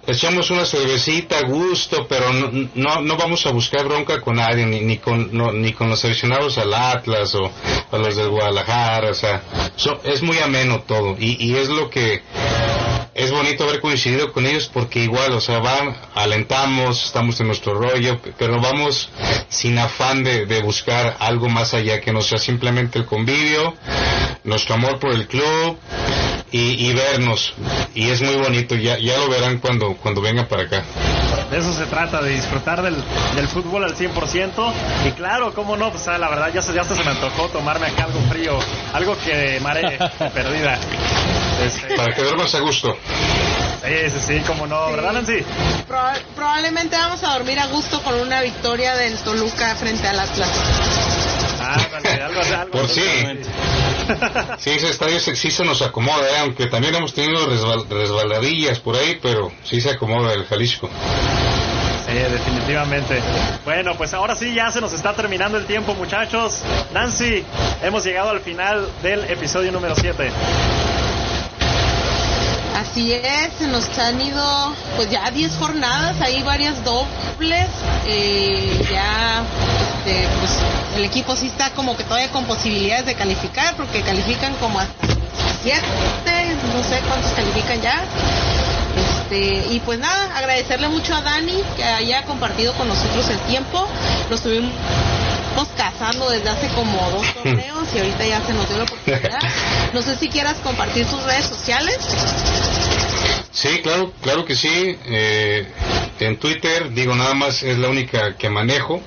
echamos 0.05 0.51
una 0.51 0.65
cervecita 0.65 1.39
a 1.39 1.47
gusto, 1.47 2.05
pero 2.07 2.33
no, 2.75 3.01
no, 3.01 3.17
vamos 3.17 3.45
a 3.45 3.51
buscar 3.51 3.85
bronca 3.85 4.19
con 4.19 4.35
nadie, 4.35 4.65
ni, 4.65 4.81
ni 4.81 4.97
con, 4.97 5.29
ni 5.61 5.71
con 5.71 5.89
los 5.89 6.03
aficionados 6.03 6.57
al 6.57 6.73
Atlas 6.73 7.33
o 7.35 7.49
a 7.91 7.97
los 7.97 8.17
del 8.17 8.27
Guadalajara, 8.27 9.09
o 9.09 9.13
sea, 9.13 9.41
es 10.03 10.21
muy 10.21 10.37
ameno 10.39 10.81
todo, 10.81 11.15
y 11.17 11.55
es 11.55 11.69
lo 11.69 11.89
que 11.89 12.21
es 13.17 13.31
bonito 13.31 13.63
haber 13.63 13.81
coincidido 13.81 14.31
con 14.31 14.45
ellos 14.45 14.69
porque 14.71 14.99
igual, 14.99 15.33
o 15.33 15.41
sea, 15.41 15.57
van, 15.57 15.97
alentamos, 16.13 17.03
estamos 17.03 17.39
en 17.41 17.47
nuestro 17.47 17.73
rollo, 17.73 18.19
pero 18.37 18.61
vamos 18.61 19.09
sin 19.49 19.77
afán 19.79 20.23
de, 20.23 20.61
buscar 20.61 21.17
algo 21.19 21.49
más 21.49 21.73
allá 21.73 21.99
que 21.99 22.13
no 22.13 22.21
sea 22.21 22.37
simplemente 22.37 22.99
el 22.99 23.05
convivio, 23.05 23.73
nuestro 24.43 24.75
amor 24.75 24.99
por 24.99 25.11
el 25.11 25.27
club 25.27 25.77
y, 26.51 26.93
vernos. 26.93 27.53
Y 27.93 28.09
es 28.09 28.21
muy 28.21 28.35
bonito, 28.35 28.75
ya, 28.75 28.97
ya 28.97 29.17
lo 29.17 29.29
verán 29.29 29.59
cuando, 29.59 29.95
cuando 29.97 30.21
vengan 30.21 30.47
para 30.47 30.63
acá. 30.63 30.83
De 31.51 31.59
eso 31.59 31.73
se 31.73 31.85
trata, 31.85 32.21
de 32.21 32.31
disfrutar 32.31 32.81
del, 32.81 32.95
del 33.35 33.47
fútbol 33.47 33.83
al 33.83 33.95
100%. 33.95 34.73
Y 35.07 35.11
claro, 35.11 35.53
cómo 35.53 35.77
no, 35.77 35.91
pues 35.91 36.05
la 36.07 36.29
verdad 36.29 36.51
ya, 36.53 36.61
se, 36.61 36.73
ya 36.73 36.83
se 36.83 36.95
me 37.03 37.11
antojó 37.11 37.47
tomarme 37.49 37.87
acá 37.87 38.05
algo 38.05 38.19
frío, 38.29 38.59
algo 38.93 39.17
que 39.23 39.59
mare 39.61 39.97
perdida. 40.33 40.79
Este, 41.63 41.95
Para 41.95 42.13
que 42.13 42.23
duermas 42.23 42.53
a 42.55 42.59
gusto. 42.59 42.95
Sí, 43.83 44.09
sí, 44.09 44.19
sí, 44.27 44.39
como 44.45 44.67
no, 44.67 44.91
¿verdad, 44.91 45.13
Nancy? 45.13 45.43
probablemente 46.35 46.95
vamos 46.97 47.23
a 47.23 47.33
dormir 47.33 47.59
a 47.59 47.67
gusto 47.67 48.01
con 48.01 48.15
una 48.15 48.41
victoria 48.41 48.95
del 48.95 49.17
Toluca 49.19 49.75
frente 49.75 50.07
al 50.07 50.19
Atlas. 50.19 50.49
Ah, 51.69 51.75
algo, 52.23 52.39
algo, 52.39 52.71
Por 52.71 52.87
sí. 52.87 53.01
Sí, 54.57 54.69
ese 54.69 54.89
estadio 54.89 55.19
sí 55.19 55.51
se 55.51 55.65
nos 55.65 55.81
acomoda, 55.81 56.29
¿eh? 56.29 56.39
aunque 56.39 56.67
también 56.67 56.95
hemos 56.95 57.13
tenido 57.13 57.45
resbaladillas 57.45 58.79
por 58.79 58.95
ahí, 58.95 59.19
pero 59.21 59.51
sí 59.63 59.81
se 59.81 59.89
acomoda 59.91 60.33
el 60.33 60.45
Jalisco. 60.45 60.89
Sí, 62.07 62.13
definitivamente. 62.13 63.21
Bueno, 63.65 63.95
pues 63.97 64.13
ahora 64.13 64.33
sí 64.37 64.53
ya 64.53 64.71
se 64.71 64.79
nos 64.79 64.93
está 64.93 65.13
terminando 65.13 65.57
el 65.57 65.65
tiempo, 65.65 65.93
muchachos. 65.93 66.61
Nancy, 66.93 67.43
hemos 67.83 68.05
llegado 68.05 68.29
al 68.29 68.39
final 68.39 68.87
del 69.03 69.25
episodio 69.25 69.73
número 69.73 69.93
7. 69.93 70.31
Así 72.77 73.11
es, 73.11 73.53
se 73.57 73.67
nos 73.67 73.89
han 73.99 74.21
ido 74.21 74.73
pues 74.95 75.09
ya 75.09 75.29
10 75.29 75.51
jornadas, 75.57 76.21
hay 76.21 76.41
varias 76.43 76.81
dobles, 76.85 77.67
eh, 78.05 78.85
ya 78.89 79.43
este, 80.07 80.27
pues, 80.39 80.51
el 80.95 81.05
equipo 81.05 81.35
sí 81.35 81.47
está 81.47 81.71
como 81.71 81.97
que 81.97 82.03
todavía 82.03 82.29
con 82.29 82.45
posibilidades 82.45 83.05
de 83.05 83.15
calificar, 83.15 83.75
porque 83.75 84.01
califican 84.01 84.53
como 84.55 84.79
hasta 84.79 85.07
7, 85.63 85.81
no 86.73 86.83
sé 86.83 86.99
cuántos 87.07 87.31
califican 87.31 87.81
ya. 87.81 88.03
Este, 88.95 89.73
y 89.73 89.79
pues 89.81 89.99
nada, 89.99 90.35
agradecerle 90.35 90.87
mucho 90.87 91.13
a 91.13 91.21
Dani 91.21 91.61
que 91.75 91.83
haya 91.83 92.23
compartido 92.23 92.73
con 92.73 92.87
nosotros 92.87 93.29
el 93.29 93.39
tiempo. 93.41 93.85
Nos 94.29 94.41
tuvimos 94.41 94.71
cazando 95.75 96.29
desde 96.29 96.49
hace 96.49 96.67
como 96.69 96.97
dos 97.11 97.25
torneos 97.43 97.87
y 97.93 97.99
ahorita 97.99 98.25
ya 98.25 98.41
se 98.45 98.53
nos 98.53 98.67
dio 98.69 98.77
la 98.77 98.83
oportunidad. 98.85 99.39
No 99.93 100.01
sé 100.01 100.15
si 100.15 100.29
quieras 100.29 100.55
compartir 100.63 101.05
tus 101.05 101.21
redes 101.23 101.45
sociales. 101.45 101.97
Sí, 103.51 103.81
claro, 103.81 104.13
claro 104.21 104.45
que 104.45 104.55
sí. 104.55 104.97
Eh, 105.05 105.67
en 106.19 106.37
Twitter, 106.37 106.91
digo 106.93 107.15
nada 107.15 107.33
más, 107.33 107.63
es 107.63 107.77
la 107.77 107.89
única 107.89 108.35
que 108.37 108.49
manejo. 108.49 109.01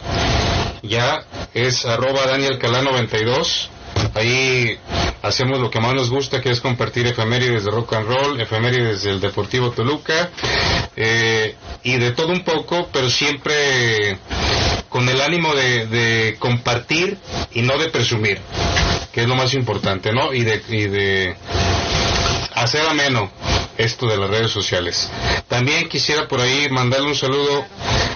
Ya 0.83 1.25
es 1.55 1.85
arroba 1.85 2.27
Daniel 2.27 2.59
92. 2.61 3.71
Ahí 4.15 4.79
hacemos 5.23 5.61
lo 5.61 5.71
que 5.71 5.81
más 5.81 5.95
nos 5.95 6.11
gusta, 6.11 6.41
que 6.41 6.51
es 6.51 6.61
compartir 6.61 7.07
efemérides 7.07 7.65
de 7.65 7.71
rock 7.71 7.95
and 7.95 8.07
roll, 8.09 8.41
efemérides 8.41 9.03
del 9.03 9.21
Deportivo 9.21 9.71
Toluca, 9.71 10.31
eh, 10.97 11.55
y 11.83 11.97
de 11.97 12.13
todo 12.13 12.29
un 12.29 12.43
poco, 12.43 12.89
pero 12.93 13.11
siempre 13.11 14.19
con 14.89 15.09
el 15.09 15.21
ánimo 15.21 15.55
de, 15.55 16.37
compartir 16.39 17.17
y 17.53 17.63
no 17.63 17.79
de 17.79 17.89
presumir, 17.89 18.41
que 19.13 19.23
es 19.23 19.29
lo 19.29 19.37
más 19.37 19.55
importante, 19.55 20.13
¿no? 20.13 20.33
Y 20.33 20.43
de, 20.43 20.63
y 20.69 20.87
de 20.87 21.37
hacer 22.63 22.87
ameno 22.87 23.31
esto 23.79 24.07
de 24.07 24.17
las 24.17 24.31
redes 24.31 24.51
sociales. 24.51 25.11
También 25.49 25.89
quisiera 25.89 26.29
por 26.29 26.41
ahí 26.41 26.69
mandarle 26.71 27.09
un 27.09 27.17
saludo 27.17 27.65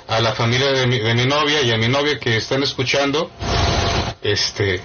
a 0.07 0.21
la 0.21 0.33
familia 0.33 0.71
de 0.73 0.87
mi, 0.87 0.99
de 0.99 1.15
mi 1.15 1.25
novia 1.25 1.63
y 1.63 1.73
a 1.73 1.79
mi 1.79 1.89
novia 1.89 2.19
que 2.19 2.37
están 2.37 2.63
escuchando. 2.63 3.31
Este 4.23 4.81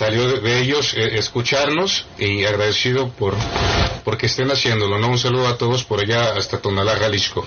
salió 0.00 0.40
de, 0.40 0.60
ellos 0.60 0.94
eh, 0.94 1.18
escucharnos 1.18 2.06
y 2.16 2.44
agradecido 2.46 3.10
por 3.10 3.34
porque 4.02 4.26
estén 4.26 4.50
haciéndolo, 4.50 4.98
¿no? 4.98 5.08
Un 5.08 5.18
saludo 5.18 5.46
a 5.46 5.58
todos 5.58 5.84
por 5.84 6.00
allá 6.00 6.32
hasta 6.38 6.58
Tonalá, 6.58 6.96
Jalisco. 6.96 7.44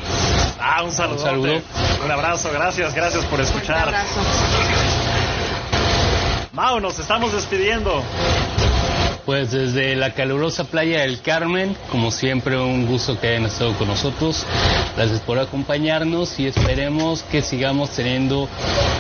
Ah, 0.60 0.84
un 0.84 0.92
saludo. 0.92 1.16
Un, 1.16 1.24
saludo. 1.24 1.62
un 2.06 2.12
abrazo, 2.12 2.52
gracias, 2.54 2.94
gracias 2.94 3.26
por 3.26 3.42
escuchar. 3.42 3.78
Un 3.78 3.96
abrazo. 3.96 4.22
Mau, 6.52 6.80
nos 6.80 7.00
estamos 7.00 7.34
despidiendo. 7.34 8.04
Pues 9.26 9.52
desde 9.52 9.96
la 9.96 10.14
calurosa 10.14 10.66
playa 10.66 11.02
del 11.02 11.22
Carmen, 11.22 11.78
como 11.90 12.12
siempre 12.12 12.60
un 12.60 12.86
gusto 12.86 13.18
que 13.18 13.30
hayan 13.30 13.46
estado 13.46 13.74
con 13.78 13.88
nosotros. 13.88 14.46
Gracias 14.98 15.22
por 15.22 15.40
acompañarnos 15.40 16.40
y 16.42 16.48
esperemos 16.48 17.24
que 17.24 17.42
sigamos 17.42 17.92
teniendo 17.92 18.50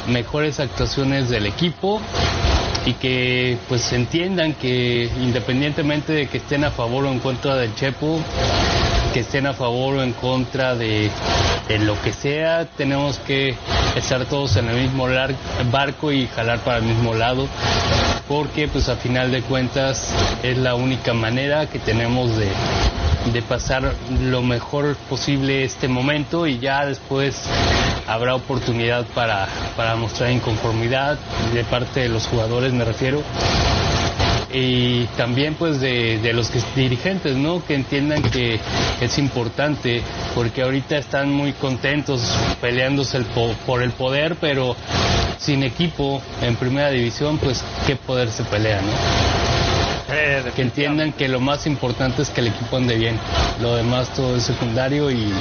mejores 0.07 0.61
actuaciones 0.61 1.29
del 1.29 1.45
equipo 1.45 1.99
y 2.85 2.93
que 2.93 3.57
pues 3.67 3.91
entiendan 3.91 4.53
que 4.53 5.09
independientemente 5.21 6.13
de 6.13 6.27
que 6.27 6.37
estén 6.37 6.63
a 6.63 6.71
favor 6.71 7.05
o 7.05 7.11
en 7.11 7.19
contra 7.19 7.55
del 7.55 7.75
Chepo, 7.75 8.21
que 9.13 9.19
estén 9.19 9.45
a 9.45 9.53
favor 9.53 9.97
o 9.97 10.03
en 10.03 10.13
contra 10.13 10.73
de, 10.75 11.11
lo 11.81 12.01
que 12.01 12.11
sea, 12.13 12.65
tenemos 12.65 13.19
que 13.19 13.55
estar 13.95 14.25
todos 14.25 14.55
en 14.57 14.67
el 14.69 14.81
mismo 14.81 15.07
barco 15.71 16.11
y 16.11 16.25
jalar 16.27 16.59
para 16.59 16.77
el 16.79 16.85
mismo 16.85 17.13
lado, 17.13 17.47
porque 18.27 18.67
pues 18.67 18.89
a 18.89 18.95
final 18.95 19.31
de 19.31 19.43
cuentas 19.43 20.09
es 20.41 20.57
la 20.57 20.73
única 20.73 21.13
manera 21.13 21.67
que 21.67 21.77
tenemos 21.77 22.35
de, 22.35 22.47
de 23.31 23.41
pasar 23.43 23.93
lo 24.19 24.41
mejor 24.41 24.95
posible 25.09 25.63
este 25.63 25.87
momento 25.87 26.47
y 26.47 26.57
ya 26.57 26.83
después 26.83 27.39
habrá 28.07 28.33
oportunidad 28.33 29.05
para, 29.13 29.47
para 29.77 29.95
mostrar 29.95 30.31
inconformidad 30.31 31.19
de 31.53 31.63
parte 31.63 31.99
de 31.99 32.09
los 32.09 32.25
jugadores, 32.25 32.73
me 32.73 32.83
refiero. 32.83 33.21
Y 34.53 35.05
también 35.17 35.55
pues 35.55 35.79
de, 35.81 36.19
de 36.19 36.31
los 36.31 36.51
dirigentes, 36.75 37.35
¿no? 37.35 37.65
Que 37.65 37.73
entiendan 37.73 38.21
que 38.21 38.59
es 39.01 39.17
importante, 39.17 40.03
porque 40.35 40.61
ahorita 40.61 40.97
están 40.97 41.31
muy 41.31 41.53
contentos 41.53 42.21
peleándose 42.61 43.17
el 43.17 43.25
por 43.65 43.81
el 43.81 43.91
poder, 43.91 44.35
pero 44.39 44.75
sin 45.39 45.63
equipo 45.63 46.21
en 46.41 46.55
primera 46.55 46.91
división, 46.91 47.39
pues 47.39 47.63
qué 47.87 47.95
poder 47.95 48.29
se 48.29 48.43
pelea, 48.43 48.81
¿no? 48.81 48.91
Eh, 50.15 50.43
que 50.55 50.61
entiendan 50.61 51.13
que 51.13 51.27
lo 51.27 51.39
más 51.39 51.65
importante 51.65 52.21
es 52.21 52.29
que 52.29 52.41
el 52.41 52.47
equipo 52.47 52.77
ande 52.77 52.95
bien. 52.95 53.17
Lo 53.61 53.75
demás 53.75 54.09
todo 54.13 54.35
es 54.35 54.43
secundario 54.43 55.09
y, 55.09 55.33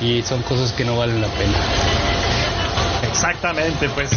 y 0.00 0.22
son 0.22 0.42
cosas 0.42 0.72
que 0.72 0.84
no 0.84 0.96
valen 0.96 1.20
la 1.20 1.28
pena. 1.28 2.17
Exactamente, 3.10 3.88
pues 3.90 4.10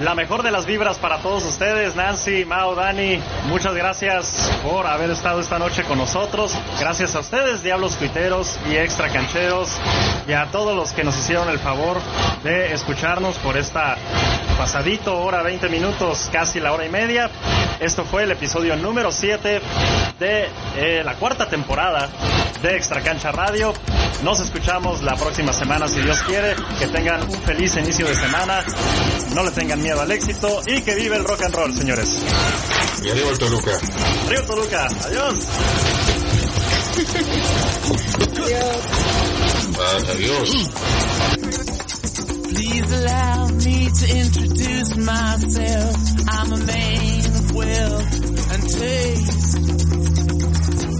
la 0.00 0.14
mejor 0.14 0.42
de 0.42 0.50
las 0.50 0.64
vibras 0.64 0.98
para 0.98 1.18
todos 1.18 1.44
ustedes, 1.44 1.94
Nancy, 1.94 2.46
Mao, 2.46 2.74
Dani. 2.74 3.20
Muchas 3.48 3.74
gracias 3.74 4.50
por 4.62 4.86
haber 4.86 5.10
estado 5.10 5.40
esta 5.40 5.58
noche 5.58 5.84
con 5.84 5.98
nosotros. 5.98 6.52
Gracias 6.78 7.14
a 7.14 7.20
ustedes, 7.20 7.62
Diablos 7.62 7.96
Tuiteros 7.96 8.58
y 8.70 8.76
Extra 8.76 9.10
Cancheros, 9.10 9.68
y 10.26 10.32
a 10.32 10.46
todos 10.46 10.74
los 10.74 10.92
que 10.92 11.04
nos 11.04 11.18
hicieron 11.18 11.50
el 11.50 11.58
favor 11.58 11.98
de 12.42 12.72
escucharnos 12.72 13.36
por 13.36 13.58
esta 13.58 13.96
pasadito, 14.56 15.18
hora 15.18 15.42
20 15.42 15.68
minutos, 15.68 16.30
casi 16.32 16.60
la 16.60 16.72
hora 16.72 16.86
y 16.86 16.90
media. 16.90 17.30
Esto 17.78 18.04
fue 18.04 18.22
el 18.22 18.30
episodio 18.30 18.76
número 18.76 19.12
7 19.12 19.60
de 20.18 20.48
eh, 20.76 21.02
la 21.04 21.14
cuarta 21.14 21.46
temporada 21.48 22.08
de 22.62 22.76
Extra 22.76 23.02
Cancha 23.02 23.32
Radio. 23.32 23.72
Nos 24.22 24.38
escuchamos 24.40 25.02
la 25.02 25.16
próxima 25.16 25.52
semana 25.52 25.88
si 25.88 26.00
Dios 26.00 26.20
quiere. 26.22 26.54
Que 26.78 26.88
tengan 26.88 27.22
un 27.22 27.40
feliz 27.42 27.76
inicio 27.76 28.06
de 28.06 28.14
semana. 28.20 28.64
No 29.34 29.42
le 29.44 29.50
tengan 29.52 29.82
miedo 29.82 30.00
al 30.00 30.10
éxito 30.10 30.62
y 30.66 30.80
que 30.82 30.94
vive 30.94 31.16
el 31.16 31.24
rock 31.24 31.42
and 31.42 31.54
roll, 31.54 31.76
señores. 31.76 32.08
Y 33.02 33.08
arriba 33.08 33.30
el 33.30 33.38
Toluca. 33.38 33.70
Río 34.28 34.42
Toluca. 34.44 34.86
Adiós. 35.04 35.34
Adiós. 40.10 40.70
Please 42.48 42.92
allow 42.92 43.48
me 43.48 43.88
to 43.88 44.06
introduce 44.18 44.96
myself. 44.96 45.96
I'm 46.28 46.52
a 46.52 46.58
man 46.58 47.26
of 47.26 47.54
wealth 47.54 48.52
and 48.52 48.62
taste. 48.68 49.58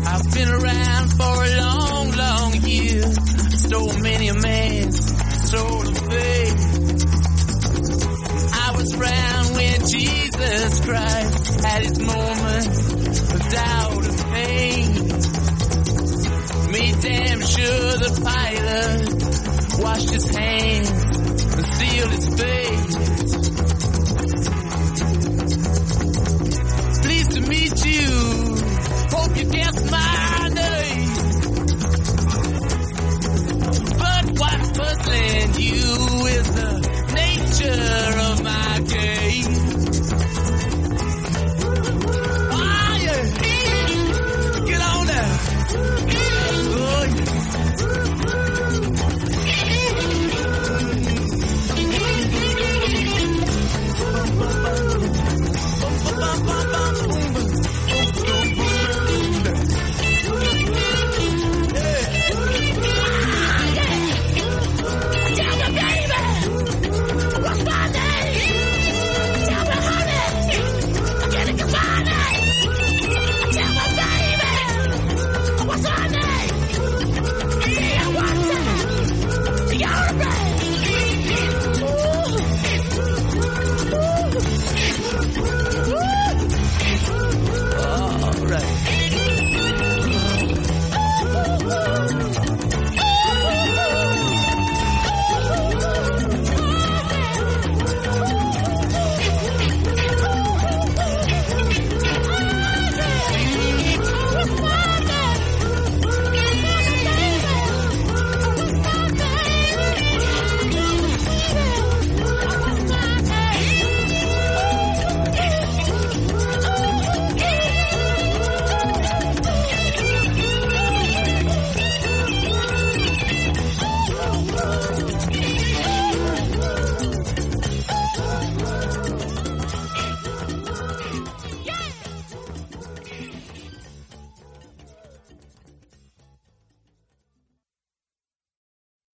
I've 0.06 0.34
been 0.34 0.48
around 0.48 1.12
for 1.12 1.44
a 1.44 1.56
long, 1.60 2.10
long 2.12 2.54
year. 2.62 3.02
Stole 3.50 3.98
many 3.98 4.28
a 4.28 4.34
man's 4.34 5.19
control 5.50 5.88
of 5.88 5.98
faith. 5.98 6.60
I 8.52 8.72
was 8.76 8.94
around 8.94 9.54
when 9.56 9.80
Jesus 9.88 10.80
Christ 10.80 11.60
had 11.64 11.82
his 11.82 11.98
moment 11.98 12.66
of 13.34 13.50
doubt 13.50 14.04
and 14.04 14.18
pain. 14.32 14.86
Made 16.70 17.00
damn 17.00 17.40
sure 17.40 17.98
the 17.98 18.10
pilot 18.22 19.82
washed 19.82 20.10
his 20.10 20.28
hands 20.28 20.90
and 21.56 21.66
sealed 21.66 22.12
his 22.12 22.28
face. 22.40 22.96
Pleased 27.02 27.30
to 27.32 27.40
meet 27.40 27.84
you. 27.86 28.06
Hope 29.10 29.36
you 29.36 29.44
guessed 29.46 29.90
my 29.90 30.29
future. 37.60 38.09